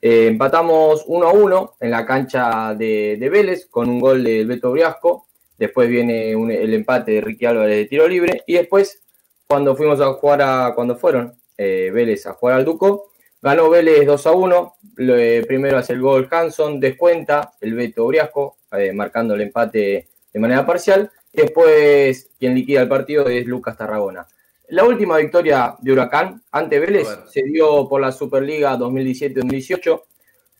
Eh, 0.00 0.28
empatamos 0.28 1.04
1 1.06 1.26
a 1.28 1.32
1 1.32 1.74
en 1.80 1.90
la 1.90 2.06
cancha 2.06 2.74
de, 2.74 3.16
de 3.18 3.28
Vélez 3.30 3.66
con 3.66 3.88
un 3.88 4.00
gol 4.00 4.22
del 4.24 4.46
Beto 4.46 4.70
Briasco. 4.70 5.26
Después 5.58 5.88
viene 5.88 6.30
el 6.32 6.72
empate 6.74 7.12
de 7.12 7.20
Ricky 7.20 7.46
Álvarez 7.46 7.76
de 7.76 7.84
tiro 7.86 8.06
libre. 8.06 8.42
Y 8.46 8.54
después, 8.54 9.02
cuando 9.48 9.74
fuimos 9.74 10.00
a 10.00 10.12
jugar 10.12 10.40
a. 10.42 10.72
cuando 10.74 10.96
fueron 10.96 11.34
eh, 11.56 11.90
Vélez 11.92 12.26
a 12.26 12.34
jugar 12.34 12.56
al 12.56 12.64
Duco, 12.64 13.10
ganó 13.42 13.68
Vélez 13.68 14.06
2 14.06 14.26
a 14.26 14.32
1. 14.32 14.74
Lo- 14.96 15.16
eh, 15.16 15.44
primero 15.46 15.78
hace 15.78 15.94
el 15.94 16.00
gol 16.00 16.28
Hanson, 16.30 16.78
descuenta 16.78 17.52
el 17.60 17.74
Beto 17.74 18.06
Briasco, 18.06 18.58
marcando 18.94 19.34
el 19.34 19.40
empate 19.40 20.08
de 20.32 20.40
manera 20.40 20.64
parcial. 20.64 21.10
Después, 21.32 22.30
quien 22.38 22.54
liquida 22.54 22.82
el 22.82 22.88
partido 22.88 23.26
es 23.28 23.44
Lucas 23.46 23.76
Tarragona. 23.76 24.26
La 24.68 24.84
última 24.84 25.16
victoria 25.16 25.74
de 25.80 25.92
Huracán 25.92 26.42
ante 26.50 26.78
Vélez 26.78 27.08
se 27.30 27.42
dio 27.42 27.88
por 27.88 28.00
la 28.00 28.12
Superliga 28.12 28.76
2017-2018, 28.76 30.02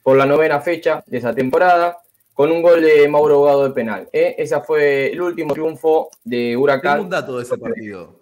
por 0.03 0.17
la 0.17 0.25
novena 0.25 0.61
fecha 0.61 1.05
de 1.07 1.19
esa 1.19 1.35
temporada, 1.35 1.99
con 2.33 2.51
un 2.51 2.63
gol 2.63 2.81
de 2.81 3.07
Mauro 3.09 3.35
Abogado 3.35 3.69
de 3.69 3.75
penal. 3.75 4.09
¿eh? 4.13 4.35
Ese 4.39 4.59
fue 4.63 5.13
el 5.13 5.21
último 5.21 5.53
triunfo 5.53 6.09
de 6.25 6.37
Tengo 6.51 6.59
un 6.59 6.63
Huracán. 6.63 7.11
dato 7.11 7.37
de 7.37 7.43
ese 7.45 7.59
partido. 7.59 8.19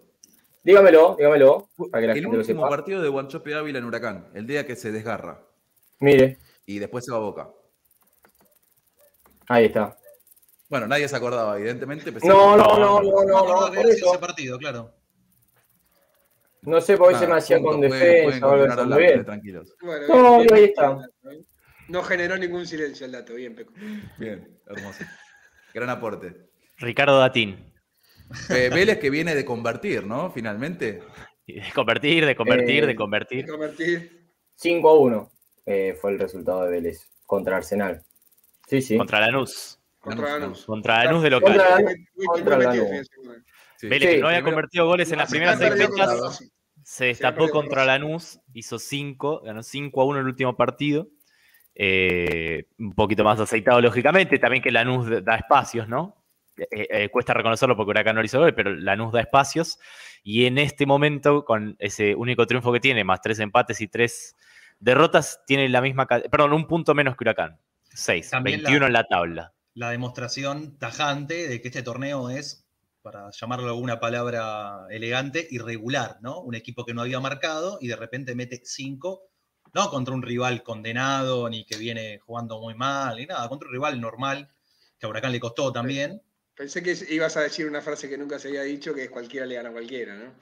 Dígamelo, 0.64 1.14
dígamelo, 1.16 1.68
para 1.92 2.00
que 2.00 2.06
la 2.08 2.12
El 2.14 2.18
gente 2.20 2.34
lo 2.36 2.40
último 2.40 2.62
sepa. 2.62 2.68
partido 2.68 3.00
de 3.02 3.08
Guanchope 3.08 3.54
Ávila 3.54 3.78
en 3.78 3.84
Huracán, 3.84 4.26
el 4.34 4.46
día 4.48 4.66
que 4.66 4.74
se 4.74 4.90
desgarra 4.90 5.40
Mire, 6.00 6.38
y 6.66 6.80
después 6.80 7.04
se 7.04 7.12
va 7.12 7.18
a 7.18 7.20
Boca. 7.20 7.48
ahí 9.48 9.66
está. 9.66 9.96
Bueno, 10.68 10.88
nadie 10.88 11.06
se 11.06 11.14
acordaba, 11.14 11.56
evidentemente. 11.56 12.10
No, 12.24 12.56
no, 12.56 12.76
no, 12.76 12.78
no, 12.78 13.02
No, 13.02 13.24
no, 13.24 13.24
no, 13.24 13.60
no, 13.66 13.70
que 13.70 13.76
por 13.76 13.86
haya 13.86 13.94
sido 13.94 14.58
eso. 14.58 14.92
No 16.66 16.80
sé 16.80 16.97
por 16.97 17.12
qué 17.12 17.18
se 17.18 17.26
me 17.26 17.34
hacía 17.36 17.60
con 17.62 17.80
defensa 17.80 18.47
o 18.47 18.52
algo 18.52 18.97
bien. 18.97 19.24
tranquilos. 19.24 19.74
Bueno, 19.80 20.06
No, 20.09 20.38
bien, 20.40 20.52
ahí 20.55 20.60
bien, 20.60 20.64
está. 20.70 20.98
No 21.88 22.02
generó 22.02 22.36
ningún 22.36 22.66
silencio 22.66 23.06
el 23.06 23.12
dato. 23.12 23.34
Bien, 23.34 23.55
Peco. 23.55 23.72
Bien, 24.18 24.59
hermoso. 24.66 25.05
Gran 25.72 25.90
aporte. 25.90 26.48
Ricardo 26.78 27.18
Datín. 27.20 27.72
Eh, 28.51 28.68
Vélez 28.74 28.98
que 28.98 29.09
viene 29.09 29.34
de 29.36 29.44
convertir, 29.44 30.05
¿no? 30.05 30.32
Finalmente. 30.32 31.02
Y 31.47 31.60
De 31.60 31.72
convertir, 31.72 32.26
de 32.26 32.34
convertir, 32.34 32.82
Eh, 32.82 32.86
de 32.88 32.97
convertir. 32.97 33.47
Convertir. 33.48 34.26
5 34.56 34.88
a 34.88 34.98
1 34.98 35.32
eh, 35.66 35.97
fue 36.01 36.10
el 36.12 36.18
resultado 36.18 36.64
de 36.64 36.70
Vélez 36.70 37.09
contra 37.24 37.56
Arsenal. 37.59 38.02
Sí, 38.66 38.82
sí. 38.82 38.97
Contra 38.98 39.20
Lanús. 39.20 39.78
Contra 40.01 40.38
Lanús. 40.40 40.64
Contra 40.66 41.05
Lanús 41.05 41.22
de 41.22 41.30
local. 41.30 41.60
Contra 42.26 42.59
Lanús. 42.59 43.09
Sí. 43.78 43.86
Vélez, 43.88 44.10
que 44.10 44.18
no 44.18 44.26
había 44.26 44.38
primero- 44.38 44.56
convertido 44.56 44.86
goles 44.86 45.12
en 45.12 45.18
las 45.18 45.30
primeras 45.30 45.59
seis 45.59 45.74
fechas. 45.74 46.40
Se 46.97 47.06
destapó 47.06 47.51
contra 47.51 47.82
con 47.82 47.86
Lanús, 47.89 48.40
hizo 48.55 48.78
5, 48.78 49.43
ganó 49.44 49.62
5 49.62 50.01
a 50.01 50.05
1 50.06 50.20
el 50.20 50.27
último 50.27 50.56
partido. 50.56 51.09
Eh, 51.74 52.68
un 52.78 52.94
poquito 52.94 53.23
más 53.23 53.39
aceitado, 53.39 53.81
lógicamente. 53.82 54.39
También 54.39 54.62
que 54.62 54.70
Lanús 54.70 55.06
da 55.23 55.36
espacios, 55.36 55.89
¿no? 55.89 56.24
Eh, 56.56 56.89
eh, 56.90 57.09
cuesta 57.10 57.35
reconocerlo 57.35 57.77
porque 57.77 57.90
Huracán 57.90 58.14
no 58.14 58.23
le 58.23 58.27
hizo 58.27 58.39
gol, 58.39 58.55
pero 58.55 58.74
Lanús 58.74 59.12
da 59.12 59.20
espacios. 59.20 59.78
Y 60.23 60.47
en 60.47 60.56
este 60.56 60.86
momento, 60.86 61.44
con 61.44 61.77
ese 61.81 62.14
único 62.14 62.47
triunfo 62.47 62.73
que 62.73 62.81
tiene, 62.81 63.05
más 63.05 63.20
tres 63.20 63.40
empates 63.40 63.82
y 63.82 63.89
tres 63.89 64.35
derrotas, 64.78 65.43
tiene 65.47 65.68
la 65.68 65.82
misma. 65.82 66.06
Perdón, 66.06 66.55
un 66.55 66.66
punto 66.66 66.94
menos 66.94 67.14
que 67.14 67.24
Huracán. 67.24 67.60
6, 67.90 68.31
También 68.31 68.62
la- 68.62 68.70
21 68.70 68.86
en 68.86 68.93
la 68.94 69.05
tabla. 69.05 69.52
La 69.74 69.90
demostración 69.90 70.78
tajante 70.78 71.47
de 71.47 71.60
que 71.60 71.68
este 71.68 71.82
torneo 71.82 72.31
es, 72.31 72.65
para 73.06 73.30
llamarlo 73.30 73.68
alguna 73.68 74.00
palabra 74.00 74.88
elegante, 74.90 75.46
irregular, 75.48 76.18
¿no? 76.22 76.40
Un 76.40 76.56
equipo 76.56 76.84
que 76.84 76.92
no 76.92 77.02
había 77.02 77.20
marcado 77.20 77.78
y 77.80 77.86
de 77.86 77.94
repente 77.94 78.34
mete 78.34 78.60
cinco, 78.64 79.30
no 79.72 79.88
contra 79.90 80.12
un 80.12 80.22
rival 80.22 80.64
condenado, 80.64 81.48
ni 81.48 81.64
que 81.64 81.76
viene 81.76 82.18
jugando 82.18 82.60
muy 82.60 82.74
mal, 82.74 83.16
ni 83.16 83.26
nada, 83.26 83.48
contra 83.48 83.68
un 83.68 83.74
rival 83.74 84.00
normal, 84.00 84.48
que 84.98 85.06
a 85.06 85.08
Huracán 85.08 85.30
le 85.30 85.38
costó 85.38 85.72
también. 85.72 86.20
Pensé 86.56 86.82
que 86.82 86.98
ibas 87.10 87.36
a 87.36 87.42
decir 87.42 87.68
una 87.68 87.80
frase 87.80 88.08
que 88.08 88.18
nunca 88.18 88.40
se 88.40 88.48
había 88.48 88.62
dicho, 88.62 88.92
que 88.92 89.04
es 89.04 89.10
cualquiera 89.10 89.46
le 89.46 89.54
gana 89.54 89.68
a 89.68 89.72
cualquiera, 89.72 90.16
¿no? 90.16 90.34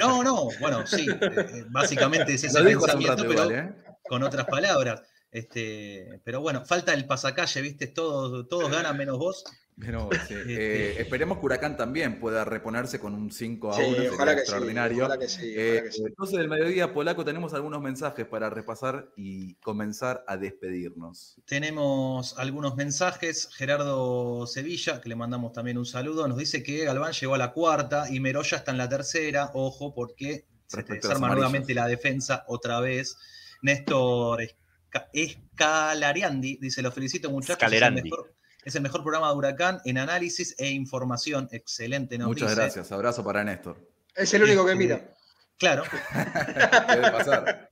No, 0.00 0.24
no, 0.24 0.48
bueno, 0.58 0.84
sí, 0.88 1.06
eh, 1.08 1.18
eh, 1.20 1.64
básicamente 1.68 2.34
es 2.34 2.42
ese 2.42 2.60
pensamiento, 2.60 3.06
rato 3.06 3.22
pero 3.22 3.32
igual, 3.34 3.52
¿eh? 3.52 3.74
con 4.02 4.24
otras 4.24 4.46
palabras. 4.46 5.00
Este, 5.30 6.20
pero 6.24 6.40
bueno, 6.40 6.64
falta 6.64 6.92
el 6.92 7.06
pasacalle, 7.06 7.60
¿viste? 7.60 7.86
Todos, 7.86 8.48
todos 8.48 8.68
ganan 8.68 8.96
menos 8.96 9.16
vos. 9.16 9.44
Pero, 9.80 10.08
sí, 10.28 10.34
Este- 10.34 10.90
eh, 10.98 11.00
esperemos 11.00 11.38
que 11.38 11.46
Huracán 11.46 11.76
también 11.76 12.20
pueda 12.20 12.44
reponerse 12.44 13.00
con 13.00 13.14
un 13.14 13.32
5 13.32 13.70
a 13.72 13.76
Sí, 13.76 13.82
1. 13.82 13.94
sería 13.96 14.12
ojalá 14.12 14.32
que 14.32 14.36
sí, 14.38 14.40
extraordinario. 14.42 14.98
ojalá 15.04 15.18
que 15.18 15.28
sí, 15.28 15.52
Eh, 15.56 15.70
ojalá 15.72 15.82
que 15.84 15.92
sí. 15.92 16.02
Entonces, 16.06 16.38
del 16.38 16.48
mediodía 16.48 16.92
polaco, 16.92 17.24
tenemos 17.24 17.54
algunos 17.54 17.80
mensajes 17.80 18.26
para 18.26 18.50
repasar 18.50 19.10
y 19.16 19.54
comenzar 19.56 20.24
a 20.28 20.36
despedirnos. 20.36 21.40
Tenemos 21.46 22.38
algunos 22.38 22.76
mensajes. 22.76 23.48
Gerardo 23.54 24.46
Sevilla, 24.46 25.00
que 25.00 25.08
le 25.08 25.16
mandamos 25.16 25.52
también 25.52 25.78
un 25.78 25.86
saludo, 25.86 26.28
nos 26.28 26.36
dice 26.38 26.62
que 26.62 26.84
Galván 26.84 27.12
llegó 27.12 27.34
a 27.34 27.38
la 27.38 27.52
cuarta 27.52 28.06
y 28.10 28.20
Meroya 28.20 28.58
está 28.58 28.70
en 28.70 28.78
la 28.78 28.88
tercera. 28.88 29.50
Ojo, 29.54 29.94
porque 29.94 30.44
se 30.66 30.76
Respecto 30.76 31.08
los 31.08 31.14
desarma 31.18 31.34
nuevamente 31.34 31.74
la 31.74 31.86
defensa 31.88 32.44
otra 32.46 32.80
vez. 32.80 33.16
Néstor 33.62 34.40
Esca- 34.42 35.08
Escalariandi 35.12 36.58
dice: 36.60 36.82
Los 36.82 36.94
felicito, 36.94 37.30
muchachos. 37.30 37.56
Es 37.58 37.62
el, 37.62 37.68
Scalerandi. 37.78 38.02
mejor, 38.02 38.32
es 38.64 38.74
el 38.74 38.82
mejor 38.82 39.02
programa 39.02 39.28
de 39.30 39.34
Huracán 39.36 39.80
en 39.84 39.98
análisis 39.98 40.54
e 40.58 40.68
información. 40.70 41.48
Excelente, 41.52 42.18
nos 42.18 42.28
Muchas 42.28 42.50
dice. 42.50 42.60
gracias. 42.62 42.92
Abrazo 42.92 43.24
para 43.24 43.42
Néstor. 43.44 43.78
Es 44.14 44.32
el 44.34 44.42
único 44.42 44.64
que 44.64 44.72
Este, 44.72 44.84
mira. 44.84 45.14
Claro. 45.58 45.82
Puede 46.86 47.10
pasar. 47.12 47.70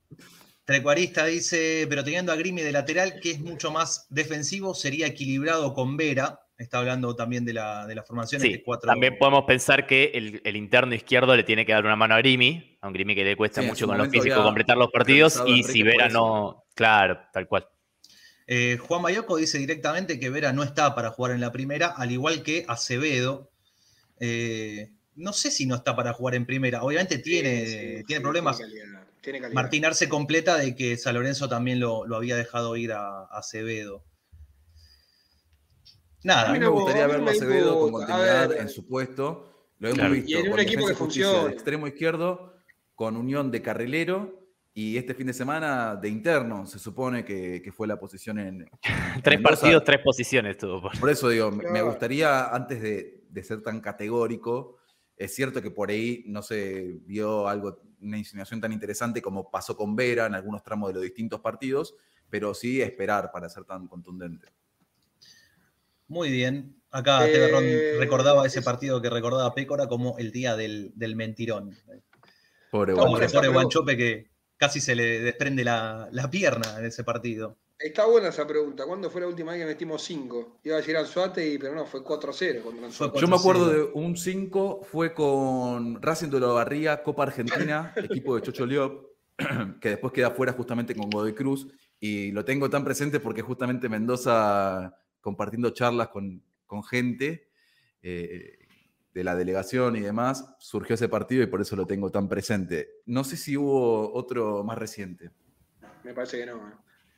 Trecuarista 0.64 1.24
dice, 1.24 1.86
pero 1.88 2.04
teniendo 2.04 2.30
a 2.30 2.36
Grimi 2.36 2.60
de 2.60 2.72
lateral, 2.72 3.20
que 3.20 3.30
es 3.30 3.40
mucho 3.40 3.70
más 3.70 4.06
defensivo, 4.10 4.74
sería 4.74 5.06
equilibrado 5.06 5.72
con 5.72 5.96
Vera. 5.96 6.40
Está 6.58 6.78
hablando 6.78 7.14
también 7.16 7.44
de 7.46 7.54
la, 7.54 7.86
de 7.86 7.94
la 7.94 8.02
formación 8.02 8.42
Sí, 8.42 8.52
de 8.52 8.62
cuatro. 8.62 8.88
también 8.90 9.16
podemos 9.16 9.44
pensar 9.44 9.86
que 9.86 10.10
el, 10.12 10.42
el 10.44 10.56
interno 10.56 10.94
izquierdo 10.94 11.34
le 11.36 11.44
tiene 11.44 11.64
que 11.64 11.72
dar 11.72 11.84
una 11.84 11.96
mano 11.96 12.14
a 12.16 12.18
Grimi, 12.18 12.76
a 12.82 12.88
un 12.88 12.92
Grimi 12.92 13.14
que 13.14 13.24
le 13.24 13.36
cuesta 13.36 13.62
Sí, 13.62 13.68
mucho 13.68 13.86
con 13.86 13.96
lo 13.96 14.10
físico 14.10 14.42
completar 14.42 14.76
los 14.76 14.90
partidos 14.90 15.42
y 15.46 15.62
si 15.62 15.82
Vera 15.84 16.08
no, 16.08 16.64
claro, 16.74 17.18
tal 17.32 17.46
cual. 17.46 17.66
Eh, 18.50 18.78
Juan 18.78 19.02
Bayoco 19.02 19.36
dice 19.36 19.58
directamente 19.58 20.18
que 20.18 20.30
Vera 20.30 20.52
no 20.54 20.62
está 20.62 20.94
para 20.94 21.10
jugar 21.10 21.32
en 21.32 21.40
la 21.42 21.52
primera, 21.52 21.88
al 21.88 22.10
igual 22.10 22.42
que 22.42 22.64
Acevedo. 22.66 23.50
Eh, 24.20 24.90
no 25.16 25.32
sé 25.34 25.50
si 25.50 25.66
no 25.66 25.74
está 25.76 25.94
para 25.94 26.14
jugar 26.14 26.34
en 26.34 26.46
primera. 26.46 26.82
Obviamente 26.82 27.18
tiene, 27.18 27.66
Sí, 27.66 27.72
sí, 27.98 28.04
tiene 28.04 28.20
sí, 28.20 28.20
problemas. 28.22 28.56
Tiene 28.56 28.72
calidad, 28.72 29.06
tiene 29.20 29.40
calidad. 29.40 29.54
Martín 29.62 29.84
Arce 29.84 30.08
completa 30.08 30.56
de 30.56 30.74
que 30.74 30.96
San 30.96 31.14
Lorenzo 31.14 31.48
también 31.48 31.78
lo, 31.78 32.06
lo 32.06 32.16
había 32.16 32.36
dejado 32.36 32.74
ir 32.76 32.92
a, 32.92 33.24
a 33.24 33.38
Acevedo. 33.38 34.02
A 36.20 36.26
Nada, 36.26 36.52
mí 36.52 36.58
me 36.58 36.68
gustaría 36.68 37.04
a 37.04 37.06
verlo 37.06 37.24
me 37.24 37.30
Acevedo 37.32 37.78
con. 37.78 37.88
A 38.02 38.06
continuidad 38.06 38.48
ver. 38.48 38.60
en 38.62 38.68
su 38.70 38.86
puesto. 38.86 39.44
Lo 39.78 39.88
hemos 39.88 39.98
Claro. 39.98 40.14
visto 40.14 40.30
Y 40.30 40.34
en 40.34 40.44
un 40.46 40.50
con 40.50 40.60
equipo 40.60 40.86
que 40.86 40.94
de 40.94 41.52
extremo 41.52 41.86
izquierdo, 41.86 42.54
con 42.94 43.16
unión 43.16 43.50
de 43.50 43.62
carrilero 43.62 44.37
y 44.80 44.96
este 44.96 45.12
fin 45.12 45.26
de 45.26 45.32
semana 45.32 45.96
de 45.96 46.08
interno. 46.08 46.64
Se 46.66 46.78
supone 46.78 47.24
que, 47.24 47.60
que 47.62 47.72
fue 47.72 47.88
la 47.88 47.98
posición 47.98 48.38
en. 48.38 48.60
en 48.62 48.70
Tres 49.24 49.38
Mendoza. 49.38 49.60
partidos, 49.62 49.82
tres 49.84 49.98
posiciones 50.04 50.56
tuvo. 50.56 50.82
por- 50.82 51.00
Por 51.00 51.10
eso 51.10 51.28
digo, 51.30 51.50
me- 51.50 51.82
gustaría, 51.82 52.46
antes 52.54 52.80
de, 52.80 53.24
de 53.28 53.42
ser 53.42 53.60
tan 53.62 53.80
categórico, 53.80 54.76
es 55.16 55.34
cierto 55.34 55.60
que 55.60 55.72
por 55.72 55.90
ahí 55.90 56.22
no 56.26 56.42
se 56.42 56.98
vio 57.06 57.48
algo, 57.48 57.80
una 58.00 58.18
insinuación 58.18 58.60
tan 58.60 58.72
interesante 58.72 59.20
como 59.20 59.50
pasó 59.50 59.76
con 59.76 59.96
Vera 59.96 60.26
en 60.26 60.34
algunos 60.36 60.62
tramos 60.62 60.90
de 60.90 60.94
los 60.94 61.02
distintos 61.02 61.40
partidos, 61.40 61.96
pero 62.30 62.54
sí 62.54 62.80
esperar 62.80 63.32
para 63.32 63.48
ser 63.48 63.64
tan 63.64 63.88
contundente. 63.88 64.46
Muy 66.06 66.30
bien. 66.30 66.76
Acá 66.90 67.28
Eh, 67.28 67.32
Teberrón 67.32 67.64
recordaba 67.98 68.46
ese 68.46 68.60
es- 68.60 68.64
partido 68.64 69.02
que 69.02 69.10
recordaba 69.10 69.52
Pécora 69.54 69.88
como 69.88 70.16
el 70.18 70.30
día 70.30 70.54
del, 70.56 70.92
del 70.94 71.16
mentirón. 71.16 71.76
Pobre 72.70 72.92
buena 72.94 73.26
Pobre. 73.26 73.48
Guanchope 73.48 73.96
que 73.96 74.30
casi 74.58 74.80
se 74.80 74.94
le 74.94 75.20
desprende 75.20 75.64
la, 75.64 76.08
la 76.12 76.28
pierna 76.28 76.78
en 76.78 76.84
ese 76.84 77.04
partido. 77.04 77.56
Está 77.78 78.06
buena 78.06 78.28
esa 78.28 78.44
pregunta. 78.44 78.84
¿Cuándo 78.86 79.08
fue 79.08 79.20
la 79.20 79.28
última 79.28 79.52
vez 79.52 79.60
que 79.60 79.66
metimos 79.66 80.02
5? 80.02 80.58
Iba 80.64 80.74
a 80.74 80.78
decir 80.78 80.96
Anzuate, 80.96 81.58
pero 81.60 81.76
no, 81.76 81.86
fue 81.86 82.00
4-0 82.02 82.60
contra 82.62 82.86
Anzuate. 82.86 83.12
Fue 83.12 83.20
Yo 83.20 83.28
me 83.28 83.36
acuerdo 83.36 83.70
4-0. 83.70 83.72
de 83.72 83.82
un 83.94 84.16
5, 84.16 84.80
fue 84.90 85.14
con 85.14 86.02
Racing 86.02 86.28
de 86.28 86.40
la 86.40 86.48
Barría, 86.48 87.02
Copa 87.04 87.22
Argentina, 87.22 87.94
equipo 87.96 88.34
de 88.34 88.42
Chocho 88.42 88.66
Liop, 88.66 89.06
que 89.80 89.90
después 89.90 90.12
queda 90.12 90.32
fuera 90.32 90.52
justamente 90.52 90.94
con 90.96 91.08
Godoy 91.08 91.34
Cruz, 91.34 91.68
y 92.00 92.32
lo 92.32 92.44
tengo 92.44 92.68
tan 92.68 92.84
presente 92.84 93.20
porque 93.20 93.42
justamente 93.42 93.88
Mendoza, 93.88 94.96
compartiendo 95.20 95.70
charlas 95.70 96.08
con, 96.08 96.42
con 96.66 96.82
gente 96.82 97.48
eh, 98.02 98.58
de 99.14 99.24
la 99.24 99.34
delegación 99.34 99.96
y 99.96 100.00
demás, 100.00 100.54
surgió 100.58 100.94
ese 100.94 101.08
partido 101.08 101.42
y 101.42 101.46
por 101.46 101.60
eso 101.60 101.74
lo 101.76 101.86
tengo 101.86 102.10
tan 102.10 102.28
presente. 102.28 102.88
No 103.06 103.24
sé 103.24 103.36
si 103.36 103.56
hubo 103.56 104.12
otro 104.14 104.62
más 104.64 104.78
reciente. 104.78 105.30
Me 106.04 106.14
parece 106.14 106.38
que 106.38 106.46
no. 106.46 106.56
¿eh? 106.56 106.72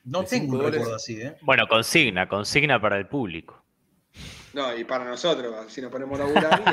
No 0.04 0.24
tengo 0.24 0.52
un 0.52 0.58
goles. 0.58 0.72
recuerdo 0.74 0.96
así, 0.96 1.20
¿eh? 1.20 1.36
Bueno, 1.42 1.66
consigna, 1.68 2.26
consigna 2.28 2.80
para 2.80 2.96
el 2.96 3.06
público. 3.06 3.62
No, 4.52 4.76
y 4.76 4.82
para 4.82 5.04
nosotros, 5.04 5.54
si 5.68 5.80
nos 5.80 5.92
ponemos 5.92 6.18
a 6.18 6.24
laburar, 6.24 6.64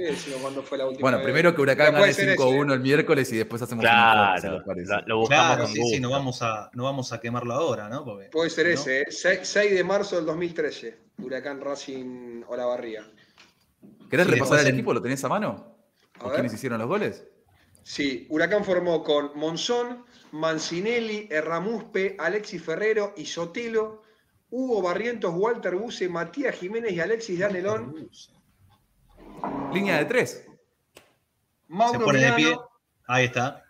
decimos 0.00 0.40
cuándo 0.40 0.62
fue 0.62 0.78
la 0.78 0.86
última 0.86 1.02
Bueno, 1.02 1.18
vez. 1.18 1.24
primero 1.26 1.54
que 1.54 1.60
Huracán 1.60 1.92
gane 1.92 2.12
ser 2.14 2.38
5-1 2.38 2.46
ese, 2.46 2.70
¿eh? 2.70 2.74
el 2.74 2.80
miércoles 2.80 3.32
y 3.32 3.36
después 3.36 3.60
hacemos 3.60 3.84
un 3.84 3.90
informe, 3.90 4.36
si 4.36 4.40
Claro, 4.46 4.64
parece. 4.64 4.88
lo, 4.92 5.00
lo 5.06 5.18
buscamos 5.18 5.46
Claro, 5.46 5.62
con 5.64 5.72
sí, 5.72 5.78
gusto. 5.80 5.94
sí, 5.96 6.00
no 6.00 6.10
vamos, 6.10 6.40
a, 6.42 6.70
no 6.72 6.84
vamos 6.84 7.12
a 7.12 7.20
quemarlo 7.20 7.52
ahora, 7.52 7.88
¿no? 7.90 8.04
Porque, 8.06 8.28
Puede 8.30 8.48
ser 8.48 8.66
¿no? 8.68 8.72
ese, 8.72 9.00
¿eh? 9.02 9.06
6, 9.10 9.40
6 9.42 9.74
de 9.74 9.84
marzo 9.84 10.16
del 10.16 10.24
2013. 10.24 10.98
Huracán 11.18 11.60
Racing 11.60 12.44
Olavarría. 12.48 13.04
¿Querés 14.08 14.26
Sí, 14.26 14.32
repasar 14.32 14.60
el 14.60 14.66
en- 14.68 14.74
equipo? 14.74 14.92
¿Lo 14.94 15.02
tenés 15.02 15.22
a 15.24 15.28
mano? 15.28 15.76
A 16.20 16.24
¿O 16.24 16.28
ver. 16.28 16.34
quiénes 16.34 16.54
hicieron 16.54 16.78
los 16.78 16.88
goles? 16.88 17.24
Sí, 17.82 18.26
Huracán 18.30 18.64
formó 18.64 19.02
con 19.02 19.30
Monzón, 19.38 20.04
Mancinelli, 20.32 21.28
Erramuspe, 21.30 22.16
Alexis 22.18 22.62
Ferrero 22.62 23.14
y 23.16 23.24
Sotelo, 23.26 24.02
Hugo 24.50 24.82
Barrientos, 24.82 25.32
Walter 25.34 25.74
Buse, 25.76 26.08
Matías 26.08 26.54
Jiménez 26.56 26.92
y 26.92 27.00
Alexis 27.00 27.38
Danelón, 27.38 28.08
Línea 29.72 29.98
de 29.98 30.04
tres. 30.06 30.44
Se 30.44 31.02
Mauro 31.68 32.00
pone 32.04 32.18
de 32.20 32.32
pie. 32.32 32.56
Ahí 33.06 33.26
está. 33.26 33.64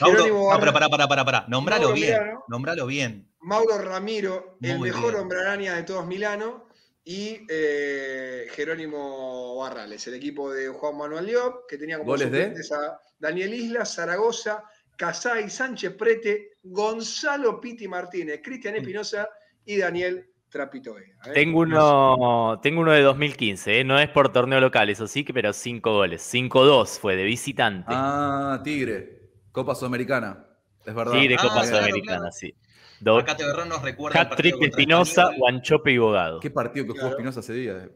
Mauro, 0.00 0.26
no, 0.26 0.58
pero 0.60 0.72
pará, 0.72 0.88
pará, 0.88 1.08
pará, 1.08 1.24
pará. 1.24 1.44
Nombralo 1.48 1.82
Mauro 1.88 1.94
bien. 1.94 2.18
Milano. 2.18 2.44
Nombralo 2.48 2.86
bien. 2.86 3.32
Mauro 3.40 3.78
Ramiro, 3.78 4.58
el 4.60 4.78
mejor 4.78 5.10
bien. 5.12 5.22
hombre 5.22 5.40
araña 5.40 5.74
de 5.76 5.82
todos 5.84 6.06
Milano, 6.06 6.66
y 7.04 7.46
eh, 7.48 8.46
Jerónimo 8.50 9.56
Barrales, 9.58 10.06
el 10.06 10.14
equipo 10.14 10.50
de 10.52 10.68
Juan 10.68 10.96
Manuel 10.96 11.26
Diop, 11.26 11.66
que 11.68 11.78
tenía 11.78 11.98
como 11.98 12.10
¿Goles 12.12 12.30
de? 12.30 12.38
suplentes 12.38 12.72
a 12.72 13.00
Daniel 13.18 13.54
Isla, 13.54 13.84
Zaragoza, 13.86 14.64
Casay, 14.96 15.48
Sánchez 15.48 15.94
Prete, 15.94 16.58
Gonzalo 16.62 17.60
Piti 17.60 17.88
Martínez, 17.88 18.40
Cristian 18.44 18.76
Espinosa 18.76 19.28
y 19.64 19.78
Daniel 19.78 20.26
Trapito. 20.50 20.98
¿eh? 20.98 21.04
Tengo 21.32 21.60
uno, 21.60 22.58
tengo 22.62 22.80
uno 22.82 22.92
de 22.92 23.02
2015, 23.02 23.80
¿eh? 23.80 23.84
no 23.84 23.98
es 23.98 24.08
por 24.10 24.32
torneo 24.32 24.60
local, 24.60 24.90
eso 24.90 25.06
sí, 25.06 25.24
que- 25.24 25.32
pero 25.32 25.52
cinco 25.52 25.92
goles. 25.94 26.22
5-2 26.22 26.98
fue 26.98 27.16
de 27.16 27.24
visitante. 27.24 27.86
Ah, 27.88 28.60
Tigre. 28.62 29.20
Copa 29.52 29.74
Sudamericana. 29.74 30.46
Es 30.84 30.94
verdad. 30.94 31.14
sí, 31.18 31.28
de 31.28 31.34
Ah, 31.34 31.38
Copa 31.42 31.52
claro, 31.54 31.68
Sudamericana, 31.68 32.18
claro. 32.18 32.32
sí. 32.32 32.54
Do- 33.00 33.18
Acá 33.18 33.36
Teberrón 33.36 33.68
nos 33.68 33.82
recuerda. 33.82 34.20
el 34.20 34.26
Hat 34.26 34.36
trick 34.36 34.52
partido 34.54 34.58
de 34.60 34.66
Espinosa. 34.66 35.30
Guanchope 35.36 35.90
y 35.92 35.98
Bogado. 35.98 36.40
Qué 36.40 36.50
partido 36.50 36.84
que 36.86 36.90
jugó 36.92 37.00
Claro. 37.00 37.14
Espinosa 37.16 37.40
ese 37.40 37.52
día. 37.54 37.88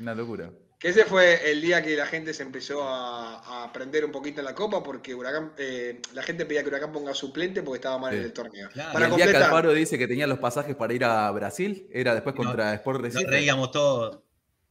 Una 0.00 0.14
locura. 0.14 0.50
Que 0.78 0.88
ese 0.88 1.04
fue 1.04 1.48
el 1.50 1.60
día 1.60 1.80
que 1.80 1.94
la 1.96 2.06
gente 2.06 2.34
se 2.34 2.42
empezó 2.42 2.82
a, 2.82 3.38
a 3.38 3.64
aprender 3.64 4.04
un 4.04 4.10
poquito 4.10 4.40
en 4.40 4.46
la 4.46 4.54
copa 4.54 4.82
porque 4.82 5.14
Huracán, 5.14 5.52
eh, 5.56 6.00
la 6.12 6.24
gente 6.24 6.44
pedía 6.44 6.62
que 6.62 6.68
Huracán 6.70 6.90
ponga 6.90 7.14
suplente 7.14 7.62
porque 7.62 7.76
estaba 7.76 7.98
mal 7.98 8.12
Sí. 8.12 8.18
en 8.18 8.24
el 8.24 8.32
torneo. 8.32 8.68
Claro. 8.72 8.92
Para 8.92 9.06
y 9.06 9.10
el 9.10 9.16
día 9.16 9.26
que. 9.30 9.36
Alfaro 9.36 9.72
dice 9.72 9.96
que 9.96 10.08
tenía 10.08 10.26
los 10.26 10.40
pasajes 10.40 10.74
para 10.74 10.92
ir 10.92 11.04
a 11.04 11.30
Brasil, 11.30 11.86
era 11.92 12.14
después 12.14 12.34
No, 12.34 12.42
contra 12.42 12.74
Sport 12.74 13.00
Nos 13.00 13.12
Recife. 13.14 13.30
reíamos 13.30 13.70
todos. 13.70 14.20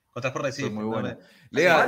Contra 0.10 0.30
Sport 0.30 0.44
Fue 0.44 0.50
Recife. 0.52 0.70
muy 0.70 0.84
no, 0.84 0.90
bueno. 0.90 1.18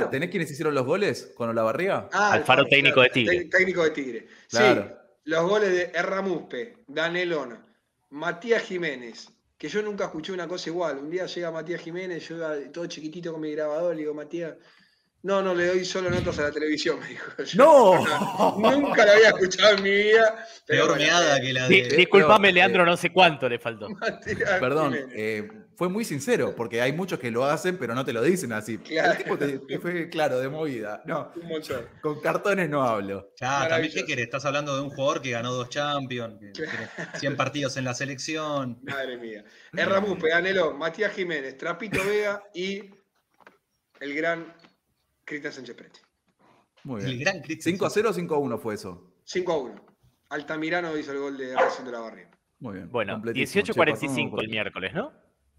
no. 0.02 0.08
¿tenés 0.10 0.30
quiénes 0.30 0.50
hicieron 0.50 0.74
los 0.74 0.86
goles 0.86 1.32
con 1.36 1.50
Olavarría? 1.50 2.08
Ah, 2.12 2.32
Alfaro, 2.32 2.64
técnico 2.66 3.02
de 3.02 3.10
Tigre. 3.10 3.44
Técnico 3.46 3.82
de 3.84 3.90
Tigre. 3.90 4.26
Claro. 4.48 4.82
Sí, 4.88 4.94
los 5.24 5.48
goles 5.48 5.70
de 5.70 5.92
Erramuspe, 5.98 6.84
Danelón, 6.86 7.63
Matías 8.14 8.62
Jiménez, 8.62 9.28
que 9.58 9.68
yo 9.68 9.82
nunca 9.82 10.04
escuché 10.04 10.30
una 10.30 10.46
cosa 10.46 10.70
igual. 10.70 10.98
Un 10.98 11.10
día 11.10 11.26
llega 11.26 11.50
Matías 11.50 11.80
Jiménez, 11.82 12.28
yo 12.28 12.36
iba 12.36 12.54
todo 12.72 12.86
chiquitito 12.86 13.32
con 13.32 13.40
mi 13.40 13.50
grabador, 13.50 13.92
le 13.92 14.02
digo, 14.02 14.14
Matías, 14.14 14.54
no, 15.22 15.42
no, 15.42 15.52
le 15.52 15.66
doy 15.66 15.84
solo 15.84 16.10
notas 16.10 16.38
a 16.38 16.42
la 16.42 16.52
televisión, 16.52 17.00
me 17.00 17.08
dijo. 17.08 17.42
Yo 17.42 17.64
¡No! 17.64 18.56
Nunca 18.58 19.04
lo 19.04 19.12
había 19.12 19.28
escuchado 19.30 19.76
en 19.76 19.82
mi 19.82 19.90
vida. 19.90 20.46
Peor 20.64 20.90
bueno, 20.90 21.02
meada 21.02 21.40
que 21.40 21.52
la 21.52 21.68
de. 21.68 21.88
disculpame, 21.96 22.52
Leandro, 22.52 22.84
eh, 22.84 22.86
no 22.86 22.96
sé 22.96 23.10
cuánto 23.12 23.48
le 23.48 23.58
faltó. 23.58 23.88
Matías 23.90 24.60
Perdón, 24.60 24.92
Jiménez. 24.92 25.14
eh, 25.16 25.48
fue 25.76 25.88
muy 25.88 26.04
sincero, 26.04 26.54
porque 26.56 26.80
hay 26.80 26.92
muchos 26.92 27.18
que 27.18 27.30
lo 27.30 27.44
hacen, 27.44 27.76
pero 27.78 27.94
no 27.94 28.04
te 28.04 28.12
lo 28.12 28.22
dicen 28.22 28.52
así. 28.52 28.78
Claro. 28.78 29.12
El 29.12 29.18
tipo 29.18 29.36
te, 29.38 29.58
te 29.58 29.78
fue 29.78 30.08
claro, 30.08 30.38
de 30.38 30.48
movida. 30.48 31.02
No, 31.06 31.30
montón. 31.42 31.86
con 32.00 32.20
cartones 32.20 32.68
no 32.70 32.82
hablo. 32.82 33.30
Ya, 33.40 33.68
también. 33.68 33.92
¿qué 33.92 34.04
querés? 34.04 34.24
Estás 34.26 34.44
hablando 34.44 34.74
de 34.76 34.82
un 34.82 34.90
jugador 34.90 35.20
que 35.22 35.30
ganó 35.30 35.52
dos 35.52 35.68
Champions, 35.68 36.38
que 36.40 36.50
tiene 36.52 36.88
100 37.18 37.36
partidos 37.36 37.76
en 37.76 37.84
la 37.84 37.94
selección. 37.94 38.78
Madre 38.82 39.16
mía. 39.18 39.44
Erramuspe, 39.76 40.28
Danelón, 40.28 40.78
Matías 40.78 41.12
Jiménez, 41.12 41.56
Trapito 41.56 42.04
Vega 42.04 42.42
y 42.54 42.90
el 44.00 44.14
gran 44.14 44.52
Cristian 45.24 45.52
Sánchez 45.52 45.74
Preti. 45.76 46.00
Muy 46.84 47.00
El 47.02 47.06
bien. 47.06 47.20
gran 47.20 47.40
Cristian 47.40 47.74
5 47.76 47.86
a 47.86 47.90
0 47.90 48.10
o 48.10 48.12
5 48.12 48.34
a 48.34 48.38
1 48.38 48.58
fue 48.58 48.74
eso. 48.74 49.10
5 49.24 49.52
a 49.52 49.58
1. 49.58 49.86
Altamirano 50.30 50.96
hizo 50.98 51.12
el 51.12 51.18
gol 51.18 51.36
de 51.38 51.54
Racing 51.54 51.84
de 51.84 51.92
la 51.92 52.00
Barría. 52.00 52.30
Muy 52.60 52.74
bien. 52.74 52.90
Bueno, 52.90 53.14
completísimo. 53.14 53.64
Che, 53.64 53.72
pasamos 53.74 54.00
18.45 54.00 54.30
por- 54.30 54.42
el 54.44 54.50
miércoles, 54.50 54.94
¿no? 54.94 55.12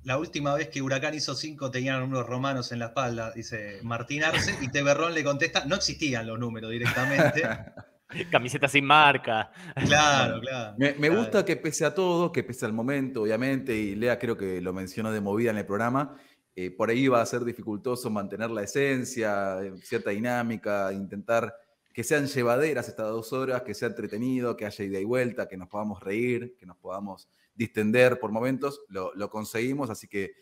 La 0.06 0.18
última 0.20 0.54
vez 0.56 0.70
que 0.70 0.82
Huracán 0.82 1.14
hizo 1.16 1.34
cinco 1.36 1.70
tenían 1.72 2.04
unos 2.04 2.26
romanos 2.28 2.72
en 2.72 2.80
la 2.80 2.86
espalda, 2.88 3.32
dice 3.32 3.80
Martín 3.84 4.24
Arce, 4.24 4.56
y 4.62 4.70
Teberrón 4.70 5.14
le 5.16 5.24
contesta, 5.24 5.66
no 5.66 5.76
existían 5.76 6.28
los 6.28 6.38
números 6.40 6.70
directamente. 6.72 7.42
Camiseta 8.32 8.68
sin 8.68 8.86
marca. 8.86 9.52
Claro, 9.88 10.40
claro. 10.40 10.76
Me, 10.78 10.94
me 10.94 11.08
Claro. 11.08 11.18
gusta 11.18 11.44
que 11.44 11.58
pese 11.58 11.86
a 11.86 11.94
todo, 11.96 12.32
que 12.32 12.44
pese 12.44 12.66
al 12.68 12.72
momento, 12.74 13.24
obviamente, 13.24 13.76
y 13.76 13.96
Lea 13.96 14.20
creo 14.20 14.38
que 14.38 14.62
lo 14.62 14.74
mencionó 14.74 15.12
de 15.12 15.22
movida 15.22 15.50
en 15.50 15.58
el 15.58 15.66
programa, 15.66 16.16
eh, 16.56 16.70
por 16.70 16.90
ahí 16.92 17.08
va 17.08 17.22
a 17.22 17.26
ser 17.26 17.44
dificultoso 17.44 18.10
mantener 18.12 18.52
la 18.52 18.62
esencia, 18.62 19.60
eh, 19.64 19.74
cierta 19.82 20.12
dinámica, 20.12 20.94
intentar 20.94 21.54
que 21.92 22.04
sean 22.04 22.28
llevaderas 22.28 22.88
estas 22.88 23.08
dos 23.08 23.34
horas, 23.34 23.64
que 23.64 23.74
sea 23.74 23.88
entretenido, 23.88 24.56
que 24.56 24.66
haya 24.68 24.86
ida 24.86 25.00
y 25.00 25.04
vuelta, 25.06 25.48
que 25.48 25.58
nos 25.58 25.68
podamos 25.68 26.00
reír, 26.04 26.56
que 26.60 26.66
nos 26.68 26.78
podamos 26.78 27.28
distender 27.56 28.20
por 28.20 28.32
momentos. 28.32 28.82
Lo, 28.90 29.14
lo 29.16 29.30
conseguimos, 29.30 29.90
así 29.90 30.08
que 30.08 30.34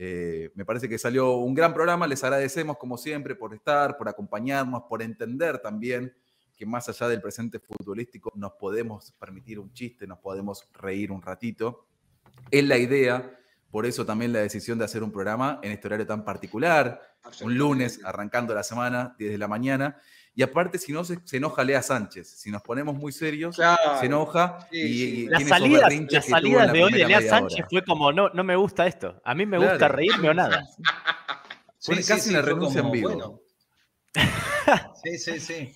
eh, 0.00 0.52
me 0.54 0.64
parece 0.64 0.88
que 0.88 0.96
salió 0.96 1.32
un 1.38 1.54
gran 1.54 1.74
programa. 1.74 2.06
Les 2.06 2.22
agradecemos, 2.22 2.78
como 2.78 2.96
siempre, 2.96 3.34
por 3.34 3.52
estar, 3.52 3.96
por 3.98 4.08
acompañarnos, 4.08 4.84
por 4.88 5.02
entender 5.02 5.58
también 5.58 6.14
que 6.56 6.64
más 6.66 6.88
allá 6.88 7.08
del 7.08 7.20
presente 7.20 7.58
futbolístico 7.58 8.32
nos 8.36 8.52
podemos 8.52 9.12
permitir 9.18 9.58
un 9.58 9.72
chiste, 9.72 10.06
nos 10.06 10.18
podemos 10.18 10.68
reír 10.72 11.10
un 11.10 11.20
ratito. 11.20 11.86
Es 12.50 12.64
la 12.64 12.78
idea, 12.78 13.38
por 13.70 13.86
eso 13.86 14.06
también 14.06 14.32
la 14.32 14.40
decisión 14.40 14.78
de 14.78 14.84
hacer 14.84 15.02
un 15.02 15.12
programa 15.12 15.60
en 15.62 15.72
este 15.72 15.88
horario 15.88 16.06
tan 16.06 16.24
particular, 16.24 17.00
un 17.42 17.58
lunes, 17.58 18.00
arrancando 18.04 18.54
la 18.54 18.62
semana, 18.62 19.14
10 19.18 19.32
de 19.32 19.38
la 19.38 19.48
mañana. 19.48 19.96
Y 20.34 20.42
aparte, 20.42 20.78
si 20.78 20.92
no, 20.92 21.02
se, 21.04 21.18
se 21.24 21.36
enoja 21.38 21.64
Lea 21.64 21.82
Sánchez. 21.82 22.28
Si 22.28 22.50
nos 22.50 22.62
ponemos 22.62 22.94
muy 22.94 23.10
serios, 23.12 23.56
Claro. 23.56 23.98
se 23.98 24.06
enoja 24.06 24.58
Sí, 24.70 24.78
y, 24.78 24.88
sí. 24.98 25.20
y 25.22 25.26
Las 25.28 25.48
salidas, 25.48 25.92
las 26.10 26.28
la 26.30 26.72
de 26.72 26.84
hoy 26.84 26.92
de 26.92 27.04
Lea 27.06 27.22
Sánchez 27.22 27.58
hora. 27.60 27.68
fue 27.70 27.84
como, 27.84 28.12
no, 28.12 28.28
no 28.30 28.44
me 28.44 28.54
gusta 28.54 28.86
esto. 28.86 29.20
A 29.24 29.34
mí 29.34 29.46
me 29.46 29.56
Claro. 29.56 29.72
gusta 29.72 29.88
reírme 29.88 30.28
o 30.30 30.34
nada. 30.34 30.64
Fue 31.80 31.96
casi 32.04 32.30
una 32.30 32.42
renuncia 32.42 32.82
como, 32.82 32.94
en 32.94 33.00
vivo. 33.00 33.08
bueno. 33.14 33.40
Sí, 35.02 35.18
sí, 35.18 35.40
sí. 35.40 35.74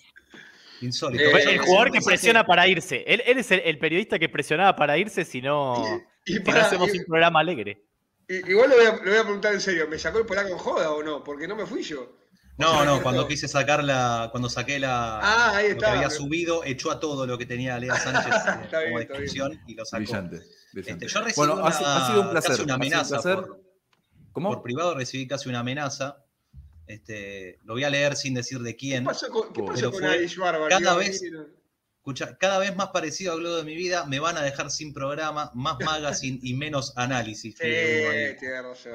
Insólito. 0.80 1.22
Eh, 1.24 1.26
Eh, 1.32 1.42
el 1.42 1.48
es 1.56 1.60
jugador 1.62 1.90
que 1.92 2.00
presiona 2.00 2.44
para 2.44 2.66
irse. 2.66 3.04
Él, 3.06 3.22
él 3.26 3.38
es 3.38 3.50
el, 3.50 3.60
el 3.60 3.78
periodista 3.78 4.18
que 4.18 4.28
presionaba 4.28 4.74
para 4.76 4.98
irse 4.98 5.24
si 5.24 5.40
no, 5.40 5.82
Y, 6.26 6.34
si 6.34 6.40
no 6.40 6.52
hacemos 6.56 6.92
y- 6.94 6.98
un 6.98 7.04
programa 7.04 7.40
alegre. 7.40 7.82
y- 8.28 8.50
igual 8.50 8.70
lo 8.70 8.76
voy, 8.76 8.86
a, 8.86 8.92
lo 8.96 9.02
voy 9.10 9.16
a 9.18 9.22
preguntar 9.22 9.54
en 9.54 9.60
serio, 9.60 9.86
¿me 9.88 9.98
sacó 9.98 10.18
el 10.18 10.26
polaco 10.26 10.48
en 10.48 10.58
joda 10.58 10.90
o 10.92 11.02
no? 11.02 11.22
Porque 11.22 11.46
no 11.46 11.54
me 11.56 11.66
fui 11.66 11.82
yo. 11.82 12.16
No, 12.58 12.84
no, 12.84 13.02
cuando 13.02 13.26
quise 13.26 13.48
sacar 13.48 13.82
la. 13.82 14.28
Cuando 14.30 14.48
saqué 14.48 14.78
la. 14.78 15.18
Ah, 15.20 15.56
ahí 15.56 15.62
lo 15.64 15.68
que 15.70 15.72
está. 15.84 15.92
había 15.94 16.10
subido, 16.10 16.62
echó 16.64 16.90
a 16.90 17.00
todo 17.00 17.26
lo 17.26 17.38
que 17.38 17.46
tenía 17.46 17.78
Lea 17.78 17.94
Sánchez 17.98 18.26
eh, 18.26 18.38
Está 18.64 18.82
como 18.82 18.82
bien, 18.82 18.98
está 19.00 19.12
descripción 19.14 19.60
y 19.66 19.74
lo 19.74 19.84
sacó. 19.84 20.02
Brillante. 20.02 20.42
brillante. 20.72 21.04
Este, 21.04 21.14
yo 21.18 21.24
recibí 21.24 21.46
bueno, 21.46 21.62
una- 21.62 21.72
si- 21.72 21.84
ha 21.86 22.06
sido 22.08 22.20
un 22.20 22.30
placer. 22.30 22.50
casi 22.50 22.62
una 22.62 22.74
ha 22.74 22.76
sido 22.76 22.76
un 22.76 22.82
amenaza 22.82 23.20
placer. 23.20 23.36
por, 23.36 23.60
¿Cómo? 24.32 24.48
por 24.52 24.62
privado 24.62 24.94
recibí 24.94 25.26
casi 25.26 25.48
una 25.48 25.60
amenaza. 25.60 26.18
Este, 26.86 27.58
lo 27.64 27.74
voy 27.74 27.84
a 27.84 27.90
leer 27.90 28.16
sin 28.16 28.34
decir 28.34 28.58
de 28.60 28.72
¿Qué 28.72 28.76
quién. 28.76 29.04
pasó 29.04 29.28
con, 29.30 29.52
qué 29.52 29.62
pasó 29.62 29.90
con 29.90 30.00
fue 30.00 30.68
cada 30.68 30.96
vez- 30.96 31.22
Escucha, 32.02 32.36
cada 32.36 32.58
vez 32.58 32.74
más 32.74 32.88
parecido 32.88 33.32
a 33.32 33.36
Globo 33.36 33.54
de 33.58 33.62
mi 33.62 33.76
vida, 33.76 34.04
me 34.06 34.18
van 34.18 34.36
a 34.36 34.42
dejar 34.42 34.72
sin 34.72 34.92
programa, 34.92 35.52
más 35.54 35.76
magazine 35.78 36.40
y 36.42 36.52
menos 36.54 36.92
análisis. 36.96 37.54
Sí, 37.54 37.60
tiene 37.60 38.60
razón. 38.60 38.92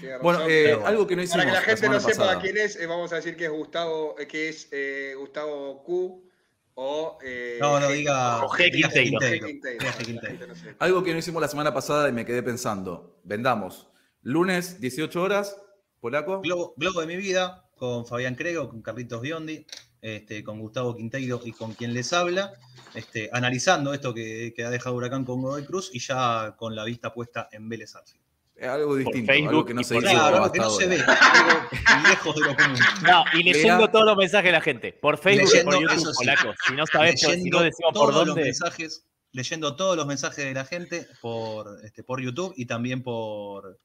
tiene 0.00 0.18
Bueno, 0.18 0.40
razón, 0.40 0.52
eh, 0.52 0.76
algo 0.84 1.06
que 1.06 1.14
no 1.14 1.22
hicimos 1.22 1.44
Para 1.46 1.60
que 1.62 1.66
la 1.70 1.76
gente 1.76 1.88
no 1.88 2.00
sepa 2.00 2.16
pasada. 2.16 2.40
quién 2.40 2.56
es, 2.56 2.74
eh, 2.74 2.86
vamos 2.86 3.12
a 3.12 3.14
decir 3.14 3.36
que 3.36 3.44
es 3.44 3.50
Gustavo, 3.52 4.16
eh, 4.18 4.26
que 4.26 4.48
es 4.48 4.66
eh, 4.72 5.14
Gustavo 5.16 5.84
Q 5.84 6.28
o 6.74 7.18
eh, 7.22 7.58
No, 7.60 7.78
no 7.78 7.90
diga 7.90 8.44
o 8.44 8.48
G. 8.48 8.72
G. 8.72 8.90
G. 8.90 10.76
Algo 10.80 11.04
que 11.04 11.12
no 11.12 11.18
hicimos 11.20 11.40
la 11.40 11.46
semana 11.46 11.72
pasada 11.72 12.08
y 12.08 12.12
me 12.12 12.26
quedé 12.26 12.42
pensando. 12.42 13.20
Vendamos. 13.22 13.86
Lunes, 14.22 14.80
18 14.80 15.22
horas, 15.22 15.56
polaco. 16.00 16.40
Globo, 16.40 16.74
Globo 16.76 17.02
de 17.02 17.06
mi 17.06 17.16
vida, 17.16 17.70
con 17.76 18.04
Fabián 18.04 18.34
Crego, 18.34 18.68
con 18.68 18.82
Carlitos 18.82 19.20
Biondi, 19.22 19.64
este, 20.02 20.42
con 20.44 20.60
Gustavo 20.60 20.94
Quinteiro 20.96 21.40
y 21.44 21.52
con 21.52 21.74
quien 21.74 21.92
les 21.94 22.12
habla, 22.12 22.52
este, 22.94 23.30
analizando 23.32 23.92
esto 23.94 24.14
que, 24.14 24.52
que 24.54 24.64
ha 24.64 24.70
dejado 24.70 24.96
Huracán 24.96 25.24
con 25.24 25.42
Godoy 25.42 25.64
Cruz 25.64 25.90
y 25.92 25.98
ya 26.00 26.54
con 26.56 26.74
la 26.74 26.84
vista 26.84 27.12
puesta 27.12 27.48
en 27.52 27.68
Vélez 27.68 27.94
Arfield. 27.94 28.18
Algo 28.60 28.96
distinto, 28.96 29.32
Facebook 29.32 29.48
algo 29.50 29.64
que 29.64 29.74
no 29.74 29.84
se 29.84 29.98
Claro, 29.98 30.36
algo 30.36 30.50
que 30.52 30.58
no 30.58 30.70
se 30.70 30.86
ve, 30.88 30.98
algo 31.00 32.08
lejos 32.08 32.34
de 32.34 32.40
lo 32.40 32.56
común. 32.56 32.78
No, 33.02 33.24
y 33.34 33.44
leyendo 33.44 33.84
Lea- 33.84 33.92
todos 33.92 34.04
los 34.04 34.16
mensajes 34.16 34.48
de 34.48 34.52
la 34.52 34.60
gente. 34.60 34.92
Por 34.94 35.16
Facebook 35.16 35.48
y 35.54 35.62
por 35.64 35.74
Leyendo, 35.74 35.80
YouTube, 35.80 36.02
eso 36.02 36.12
sí. 36.12 36.16
polaco. 36.18 36.54
Si 36.66 36.72
no 36.74 36.86
si 36.86 36.98
leyendo 36.98 37.58
no 37.58 37.62
decimos 37.62 37.92
por 37.94 38.26
los 38.26 38.34
mensajes, 38.34 39.04
leyendo 39.30 39.76
todos 39.76 39.96
los 39.96 40.06
mensajes 40.06 40.44
de 40.44 40.54
la 40.54 40.64
gente 40.64 41.06
por, 41.20 41.68
este, 41.84 42.02
por 42.02 42.20
YouTube 42.20 42.52
y 42.56 42.66
también 42.66 43.04
por, 43.04 43.78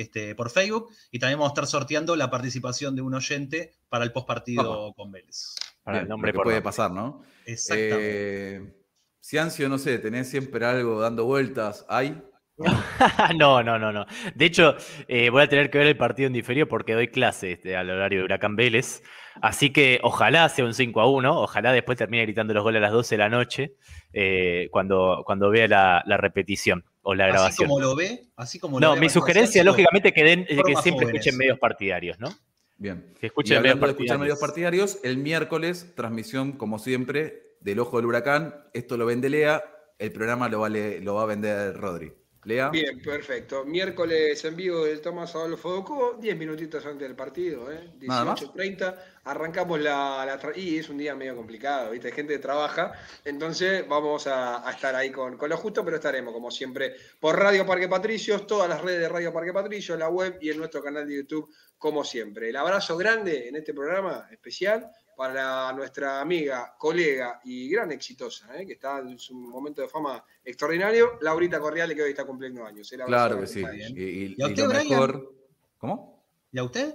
este, 0.00 0.34
por 0.34 0.50
Facebook. 0.50 0.90
Y 1.10 1.18
también 1.18 1.38
vamos 1.38 1.50
a 1.50 1.54
estar 1.54 1.66
sorteando 1.66 2.16
la 2.16 2.30
participación 2.30 2.96
de 2.96 3.02
un 3.02 3.14
oyente 3.14 3.72
para 3.88 4.04
el 4.04 4.12
postpartido 4.12 4.92
con 4.94 5.12
Vélez. 5.12 5.54
Para 5.82 6.00
el 6.00 6.08
nombre 6.08 6.28
lo 6.28 6.32
que 6.32 6.36
por 6.36 6.44
puede 6.44 6.56
nombre. 6.56 6.64
pasar, 6.64 6.90
¿no? 6.90 7.22
Exactamente. 7.46 8.56
Eh, 8.56 8.74
Ciancio, 9.22 9.68
no 9.68 9.78
sé, 9.78 9.98
tenés 9.98 10.28
siempre 10.30 10.64
algo 10.64 11.00
dando 11.00 11.24
vueltas. 11.24 11.84
¿Hay? 11.88 12.22
no, 13.38 13.62
no, 13.62 13.78
no, 13.78 13.92
no. 13.92 14.06
De 14.34 14.44
hecho, 14.44 14.76
eh, 15.08 15.30
voy 15.30 15.42
a 15.42 15.48
tener 15.48 15.70
que 15.70 15.78
ver 15.78 15.86
el 15.86 15.96
partido 15.96 16.26
en 16.26 16.32
diferido 16.32 16.68
porque 16.68 16.94
doy 16.94 17.08
clase 17.08 17.52
este, 17.52 17.76
al 17.76 17.90
horario 17.90 18.20
de 18.20 18.24
Huracán 18.26 18.56
Vélez. 18.56 19.02
Así 19.40 19.70
que 19.70 20.00
ojalá 20.02 20.48
sea 20.48 20.64
un 20.64 20.74
5 20.74 21.00
a 21.00 21.10
1, 21.10 21.40
ojalá 21.40 21.72
después 21.72 21.96
termine 21.96 22.24
gritando 22.24 22.52
los 22.52 22.62
goles 22.62 22.78
a 22.78 22.82
las 22.82 22.92
12 22.92 23.14
de 23.14 23.18
la 23.18 23.28
noche 23.28 23.74
eh, 24.12 24.68
cuando, 24.70 25.22
cuando 25.24 25.50
vea 25.50 25.68
la, 25.68 26.02
la 26.04 26.16
repetición 26.16 26.84
o 27.02 27.14
la 27.14 27.24
Así 27.24 27.32
grabación. 27.32 27.68
como 27.68 27.80
lo 27.80 27.94
ve, 27.96 28.26
así 28.36 28.58
como 28.58 28.78
lo 28.80 28.86
No, 28.88 28.94
ve 28.94 29.00
mi 29.00 29.08
sugerencia, 29.08 29.64
lógicamente, 29.64 30.12
que, 30.12 30.22
den, 30.24 30.44
que 30.46 30.54
siempre 30.82 31.06
jóvenes. 31.06 31.14
escuchen 31.14 31.36
medios 31.38 31.58
partidarios, 31.58 32.18
¿no? 32.20 32.28
Bien. 32.76 33.12
Que 33.20 33.26
Y 33.26 33.28
escuchen 33.28 33.56
medios 33.62 33.74
hablando 33.74 33.86
de 33.86 33.92
escuchar 33.92 34.18
partidarios. 34.18 34.20
medios 34.20 34.38
partidarios, 34.38 34.98
el 35.02 35.16
miércoles, 35.18 35.92
transmisión, 35.94 36.52
como 36.52 36.78
siempre, 36.78 37.56
del 37.60 37.78
Ojo 37.80 37.96
del 37.98 38.06
Huracán. 38.06 38.54
Esto 38.72 38.96
lo 38.96 39.06
vende 39.06 39.28
Lea, 39.30 39.62
el 39.98 40.12
programa 40.12 40.48
lo, 40.48 40.60
vale, 40.60 41.00
lo 41.00 41.14
va 41.14 41.22
a 41.22 41.26
vender 41.26 41.76
Rodri. 41.76 42.12
Lea. 42.50 42.68
Bien, 42.68 43.00
perfecto. 43.00 43.64
Miércoles 43.64 44.44
en 44.44 44.56
vivo 44.56 44.84
del 44.84 45.00
Tomás 45.00 45.34
Adolfo 45.34 45.70
Docó, 45.70 46.18
10 46.20 46.36
minutitos 46.36 46.84
antes 46.84 47.06
del 47.06 47.14
partido, 47.14 47.70
¿eh? 47.70 47.90
Nada 48.00 48.24
más. 48.24 48.40
18.30. 48.42 48.96
Arrancamos 49.24 49.80
la, 49.80 50.26
la 50.26 50.58
Y 50.58 50.78
es 50.78 50.88
un 50.88 50.98
día 50.98 51.14
medio 51.14 51.36
complicado, 51.36 51.92
¿viste? 51.92 52.08
Hay 52.08 52.14
gente 52.14 52.32
que 52.34 52.38
trabaja. 52.40 52.92
Entonces 53.24 53.86
vamos 53.86 54.26
a, 54.26 54.66
a 54.68 54.72
estar 54.72 54.94
ahí 54.94 55.10
con, 55.10 55.36
con 55.36 55.48
lo 55.48 55.56
justo, 55.56 55.84
pero 55.84 55.96
estaremos, 55.96 56.34
como 56.34 56.50
siempre, 56.50 56.96
por 57.20 57.38
Radio 57.38 57.64
Parque 57.64 57.88
Patricios, 57.88 58.46
todas 58.46 58.68
las 58.68 58.80
redes 58.80 59.00
de 59.00 59.08
Radio 59.08 59.32
Parque 59.32 59.52
Patricios, 59.52 59.98
la 59.98 60.08
web 60.08 60.38
y 60.40 60.50
en 60.50 60.58
nuestro 60.58 60.82
canal 60.82 61.06
de 61.06 61.16
YouTube, 61.16 61.54
como 61.78 62.02
siempre. 62.02 62.48
El 62.48 62.56
abrazo 62.56 62.96
grande 62.96 63.48
en 63.48 63.56
este 63.56 63.72
programa 63.72 64.26
especial 64.32 64.90
para 65.30 65.70
nuestra 65.74 66.22
amiga, 66.22 66.74
colega 66.78 67.42
y 67.44 67.68
gran 67.68 67.92
exitosa, 67.92 68.56
¿eh? 68.58 68.64
que 68.64 68.72
está 68.72 69.00
en 69.00 69.18
su 69.18 69.34
momento 69.34 69.82
de 69.82 69.88
fama 69.88 70.24
extraordinario, 70.42 71.18
Laurita 71.20 71.60
Corriale, 71.60 71.94
que 71.94 72.00
hoy 72.04 72.10
está 72.12 72.24
cumpliendo 72.24 72.64
años. 72.64 72.90
Abrazo 72.94 73.06
Claro 73.06 73.40
que 73.40 73.46
sí. 73.46 73.62
Y, 73.94 74.02
y- 74.02 74.34
¿Y 74.38 74.42
a 74.42 74.46
y 74.46 74.50
usted, 74.50 74.62
lo 74.62 74.68
Brian? 74.70 74.88
mejor. 74.88 75.34
¿Cómo? 75.76 76.24
¿Y 76.50 76.58
a 76.58 76.62
usted? 76.64 76.94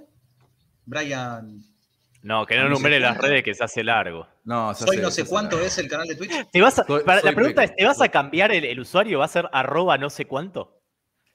Brian. 0.84 1.60
No, 2.22 2.44
que 2.46 2.56
no 2.56 2.68
numere 2.68 2.98
las 2.98 3.16
redes 3.16 3.44
que 3.44 3.54
se 3.54 3.62
hace 3.62 3.84
largo. 3.84 4.26
No, 4.42 4.74
se 4.74 4.84
Soy 4.86 4.96
hace- 4.96 5.02
no 5.04 5.10
sé 5.12 5.24
cuánto 5.24 5.54
largo. 5.54 5.68
es 5.68 5.78
el 5.78 5.86
canal 5.88 6.08
de 6.08 6.16
Twitch. 6.16 6.50
¿Te 6.50 6.60
vas 6.60 6.80
a- 6.80 6.84
Soy- 6.84 7.04
para- 7.04 7.20
soy 7.20 7.30
la 7.30 7.36
pregunta 7.36 7.62
es, 7.62 7.76
¿te 7.76 7.84
vas 7.84 8.00
a 8.00 8.08
cambiar 8.08 8.50
el, 8.50 8.64
el 8.64 8.80
usuario? 8.80 9.20
¿Va 9.20 9.26
a 9.26 9.28
ser 9.28 9.48
arroba 9.52 9.98
no 9.98 10.10
sé 10.10 10.24
cuánto? 10.24 10.80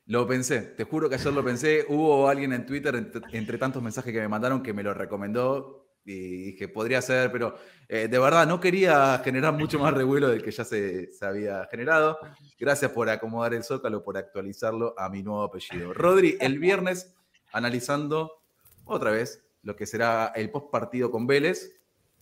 Lo 0.08 0.28
pensé, 0.28 0.60
te 0.60 0.84
juro 0.84 1.08
que 1.08 1.16
ayer 1.16 1.32
lo 1.32 1.42
pensé. 1.42 1.86
Hubo 1.88 2.28
alguien 2.28 2.52
en 2.52 2.66
Twitter, 2.66 2.94
entre, 2.96 3.22
entre 3.38 3.58
tantos 3.58 3.82
mensajes 3.82 4.12
que 4.12 4.20
me 4.20 4.28
mandaron, 4.28 4.62
que 4.62 4.74
me 4.74 4.84
lo 4.84 4.94
recomendó 4.94 5.88
y 6.06 6.52
dije, 6.52 6.68
podría 6.68 7.02
ser, 7.02 7.32
pero 7.32 7.56
eh, 7.88 8.08
de 8.08 8.20
verdad 8.20 8.48
no 8.48 8.60
quería 8.60 9.20
generar 9.24 9.54
mucho 9.54 9.80
más 9.80 9.94
revuelo 9.94 10.30
del 10.30 10.44
que 10.44 10.52
ya 10.52 10.64
se, 10.64 11.12
se 11.12 11.26
había 11.26 11.68
generado. 11.70 12.18
Gracias 12.60 12.92
por 12.92 13.10
acomodar 13.10 13.54
el 13.54 13.64
zócalo, 13.64 14.04
por 14.04 14.18
actualizarlo 14.18 14.96
a 14.98 15.10
mi 15.10 15.24
nuevo 15.24 15.44
apellido. 15.44 15.94
Rodri, 15.94 16.38
el 16.40 16.60
viernes 16.60 17.16
analizando 17.52 18.42
otra 18.86 19.12
vez 19.12 19.44
lo 19.64 19.76
que 19.76 19.86
será 19.86 20.32
el 20.36 20.50
post 20.50 20.72
partido 20.72 21.12
con 21.12 21.28
Vélez. 21.28 21.72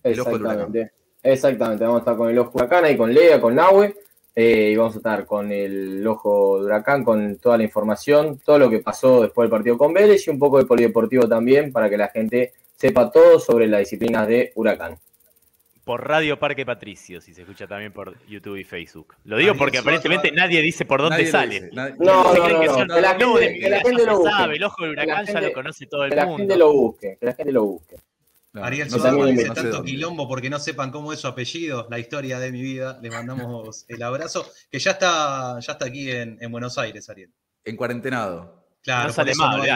El 0.03 0.19
ojo. 0.19 0.31
Exactamente. 0.31 0.91
Exactamente, 1.21 1.83
vamos 1.83 1.97
a 1.97 1.99
estar 1.99 2.15
con 2.15 2.29
el 2.29 2.39
ojo 2.39 2.51
huracán 2.53 2.85
ahí 2.85 2.95
con 2.95 3.13
Lea, 3.13 3.41
con 3.41 3.53
Nahue, 3.53 3.93
eh, 4.33 4.69
y 4.71 4.75
vamos 4.77 4.95
a 4.95 4.99
estar 4.99 5.25
con 5.25 5.51
el 5.51 6.05
ojo 6.07 6.59
de 6.59 6.65
huracán, 6.65 7.03
con 7.03 7.37
toda 7.39 7.57
la 7.57 7.63
información, 7.63 8.39
todo 8.39 8.57
lo 8.57 8.69
que 8.69 8.79
pasó 8.79 9.23
después 9.23 9.45
del 9.45 9.51
partido 9.51 9.77
con 9.77 9.93
Vélez 9.93 10.25
y 10.25 10.29
un 10.29 10.39
poco 10.39 10.59
de 10.59 10.65
polideportivo 10.65 11.27
también 11.27 11.73
para 11.73 11.89
que 11.89 11.97
la 11.97 12.07
gente 12.07 12.53
sepa 12.79 13.11
todo 13.11 13.39
sobre 13.39 13.67
las 13.67 13.79
disciplinas 13.81 14.27
de 14.27 14.51
huracán. 14.55 14.97
Por 15.83 16.07
Radio 16.07 16.37
Parque 16.39 16.65
Patricio, 16.65 17.19
si 17.19 17.33
se 17.33 17.41
escucha 17.41 17.65
también 17.67 17.91
por 17.91 18.15
YouTube 18.27 18.57
y 18.57 18.63
Facebook. 18.63 19.15
Lo 19.23 19.37
digo 19.37 19.55
porque 19.55 19.79
aparentemente 19.79 20.31
nadie 20.31 20.61
dice 20.61 20.85
por 20.85 21.01
dónde 21.01 21.25
sale. 21.25 21.61
dice, 21.61 21.69
nadie- 21.73 21.95
No, 21.97 22.23
no, 22.23 22.33
no, 22.33 22.33
que 22.33 22.39
no, 22.53 22.59
que 22.59 23.01
la 23.01 23.13
de 23.13 23.19
gente- 23.19 23.57
que 23.59 23.69
la 23.69 24.11
lo 24.11 24.17
busque. 24.19 24.31
sabe, 24.31 24.55
el 24.55 24.63
ojo 24.63 24.83
del 24.83 24.91
Que 24.91 24.95
la 24.97 25.03
huracán 25.03 25.25
ya 25.25 25.31
gente- 25.33 25.47
lo 25.47 25.53
conoce 25.53 25.85
todo 25.87 26.03
el 26.03 26.09
Que 26.11 26.15
la 26.15 26.25
mundo. 26.25 26.37
gente 26.37 26.57
lo 26.57 26.73
busque, 26.73 27.17
que 27.19 27.25
la 27.25 27.33
gente 27.33 27.51
lo 27.51 27.63
busque. 27.65 27.95
no, 28.53 28.63
Ariel 28.63 28.87
no 28.89 28.95
dice 28.97 29.47
no 29.47 29.55
sé 29.55 29.61
tanto 29.61 29.77
dónde. 29.77 29.91
quilombo 29.91 30.27
porque 30.27 30.49
no 30.49 30.59
sepan 30.59 30.91
cómo 30.91 31.11
es 31.11 31.19
su 31.19 31.27
apellido, 31.27 31.87
la 31.89 31.97
historia 31.99 32.39
de 32.39 32.51
mi 32.51 32.61
vida. 32.61 32.99
Les 33.01 33.11
mandamos 33.11 33.85
el 33.87 34.03
abrazo, 34.03 34.45
que 34.71 34.77
ya 34.79 34.91
está, 34.91 35.59
ya 35.59 35.71
está 35.73 35.85
aquí 35.85 36.11
en, 36.11 36.37
en 36.39 36.51
Buenos 36.51 36.77
Aires, 36.77 37.09
Ariel. 37.09 37.31
En 37.65 37.75
cuarentenado. 37.75 38.63
Claro, 38.83 39.07
no 39.07 39.13
sale 39.13 39.33
más, 39.35 39.57
no 39.57 39.63
hay-. 39.63 39.69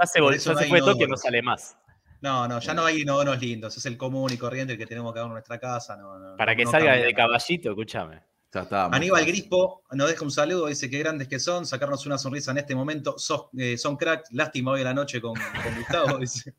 Ya 0.00 0.06
se, 0.06 0.18
ya 0.20 0.24
no 0.24 0.32
se 0.38 0.50
hay 0.64 0.68
fue 0.68 0.78
Tokio, 0.78 0.92
no 0.94 0.96
inodoros. 1.04 1.20
sale 1.22 1.42
más. 1.42 1.76
No, 2.20 2.48
no, 2.48 2.60
ya 2.60 2.74
no 2.74 2.84
hay 2.84 3.02
inodoros 3.02 3.40
lindos, 3.40 3.76
es 3.76 3.86
el 3.86 3.96
común 3.96 4.32
y 4.32 4.36
corriente 4.38 4.72
el 4.72 4.78
que 4.78 4.86
tenemos 4.86 5.12
que 5.12 5.18
dar 5.18 5.26
en 5.26 5.32
nuestra 5.32 5.58
casa. 5.58 5.96
No, 5.96 6.18
no, 6.18 6.36
Para 6.36 6.56
que 6.56 6.64
no 6.64 6.70
salga 6.70 6.96
nada. 6.96 7.12
caballito, 7.14 7.70
escúchame. 7.70 8.22
Ya 8.52 8.62
está. 8.62 8.88
muy 8.88 8.96
Aníbal. 8.96 9.26
Grispo 9.26 9.82
nos 9.92 10.08
deja 10.08 10.24
un 10.24 10.30
saludo, 10.30 10.66
dice 10.66 10.88
que 10.88 10.98
grandes 10.98 11.28
que 11.28 11.38
son, 11.38 11.66
sacarnos 11.66 12.06
una 12.06 12.16
sonrisa 12.16 12.52
en 12.52 12.58
este 12.58 12.74
momento. 12.74 13.16
Sos- 13.18 13.48
eh, 13.58 13.76
son 13.76 13.96
crack, 13.96 14.24
lástima 14.30 14.72
hoy 14.72 14.80
a 14.80 14.84
la 14.84 14.94
noche 14.94 15.20
con, 15.20 15.34
con 15.34 15.74
Gustavo, 15.76 16.18
dice. 16.18 16.54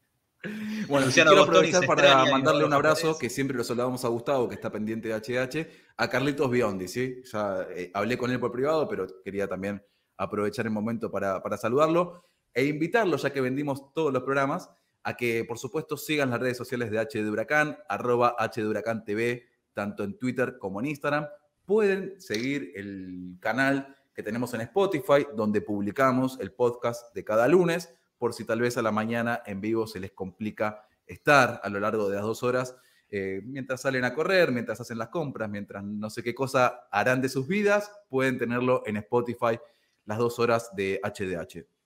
Bueno, 0.87 1.07
Luciano 1.07 1.31
quiero 1.31 1.43
aprovechar 1.45 1.85
para 1.87 2.23
mandarle 2.25 2.63
un 2.63 2.73
abrazo, 2.73 3.17
que 3.17 3.29
siempre 3.29 3.57
lo 3.57 3.63
saludamos 3.63 4.05
a 4.05 4.09
Gustavo, 4.09 4.47
que 4.47 4.55
está 4.55 4.71
pendiente 4.71 5.07
de 5.09 5.15
HH, 5.15 5.67
a 5.97 6.07
Carlitos 6.09 6.49
Biondi, 6.51 6.87
¿sí? 6.87 7.21
Ya 7.33 7.65
eh, 7.75 7.89
hablé 7.93 8.17
con 8.17 8.29
él 8.31 8.39
por 8.39 8.51
privado, 8.51 8.87
pero 8.87 9.07
quería 9.25 9.47
también 9.47 9.83
aprovechar 10.17 10.65
el 10.65 10.71
momento 10.71 11.09
para, 11.11 11.41
para 11.41 11.57
saludarlo 11.57 12.23
e 12.53 12.65
invitarlo, 12.65 13.17
ya 13.17 13.31
que 13.31 13.41
vendimos 13.41 13.91
todos 13.93 14.13
los 14.13 14.23
programas, 14.23 14.69
a 15.07 15.15
que 15.15 15.45
por 15.45 15.57
supuesto 15.57 15.95
sigan 15.95 16.31
las 16.31 16.41
redes 16.41 16.57
sociales 16.57 16.91
de 16.91 16.99
H 16.99 17.23
Huracán, 17.23 17.77
arroba 17.87 18.35
H 18.37 18.61
Huracán 18.65 19.05
TV, 19.05 19.47
tanto 19.71 20.03
en 20.03 20.17
Twitter 20.17 20.57
como 20.57 20.81
en 20.81 20.87
Instagram. 20.87 21.27
Pueden 21.63 22.19
seguir 22.19 22.73
el 22.75 23.37
canal 23.39 23.95
que 24.13 24.21
tenemos 24.21 24.53
en 24.53 24.59
Spotify, 24.59 25.25
donde 25.33 25.61
publicamos 25.61 26.37
el 26.41 26.51
podcast 26.51 27.15
de 27.15 27.23
cada 27.23 27.47
lunes, 27.47 27.89
por 28.17 28.33
si 28.33 28.43
tal 28.43 28.59
vez 28.59 28.77
a 28.77 28.81
la 28.81 28.91
mañana 28.91 29.41
en 29.45 29.61
vivo 29.61 29.87
se 29.87 30.01
les 30.01 30.11
complica 30.11 30.83
estar 31.05 31.61
a 31.63 31.69
lo 31.69 31.79
largo 31.79 32.09
de 32.09 32.15
las 32.17 32.25
dos 32.25 32.43
horas, 32.43 32.75
eh, 33.09 33.39
mientras 33.45 33.79
salen 33.79 34.03
a 34.03 34.13
correr, 34.13 34.51
mientras 34.51 34.81
hacen 34.81 34.97
las 34.97 35.07
compras, 35.07 35.49
mientras 35.49 35.85
no 35.85 36.09
sé 36.09 36.21
qué 36.21 36.35
cosa 36.35 36.81
harán 36.91 37.21
de 37.21 37.29
sus 37.29 37.47
vidas, 37.47 37.89
pueden 38.09 38.37
tenerlo 38.37 38.83
en 38.85 38.97
Spotify 38.97 39.57
las 40.03 40.17
dos 40.17 40.37
horas 40.37 40.69
de 40.75 40.99
HDH. 41.01 41.76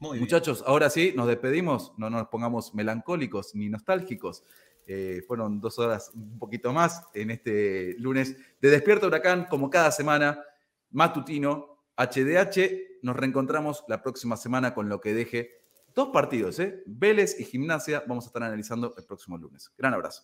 Muchachos, 0.00 0.64
ahora 0.66 0.88
sí, 0.88 1.12
nos 1.14 1.28
despedimos, 1.28 1.92
no 1.98 2.08
nos 2.08 2.28
pongamos 2.28 2.74
melancólicos 2.74 3.54
ni 3.54 3.68
nostálgicos. 3.68 4.44
Eh, 4.86 5.22
fueron 5.26 5.60
dos 5.60 5.78
horas 5.78 6.10
un 6.14 6.38
poquito 6.38 6.72
más 6.72 7.04
en 7.12 7.30
este 7.30 7.94
lunes 7.98 8.34
de 8.60 8.70
Despierta 8.70 9.06
Huracán, 9.06 9.46
como 9.50 9.68
cada 9.68 9.92
semana, 9.92 10.42
matutino, 10.90 11.84
HDH. 11.98 13.02
Nos 13.02 13.14
reencontramos 13.14 13.84
la 13.88 14.02
próxima 14.02 14.38
semana 14.38 14.72
con 14.72 14.88
lo 14.88 15.00
que 15.00 15.12
deje 15.12 15.50
dos 15.94 16.08
partidos, 16.08 16.58
¿eh? 16.60 16.82
Vélez 16.86 17.38
y 17.38 17.44
Gimnasia. 17.44 18.02
Vamos 18.06 18.24
a 18.24 18.28
estar 18.28 18.42
analizando 18.42 18.94
el 18.96 19.04
próximo 19.04 19.36
lunes. 19.36 19.70
Gran 19.76 19.92
abrazo. 19.92 20.22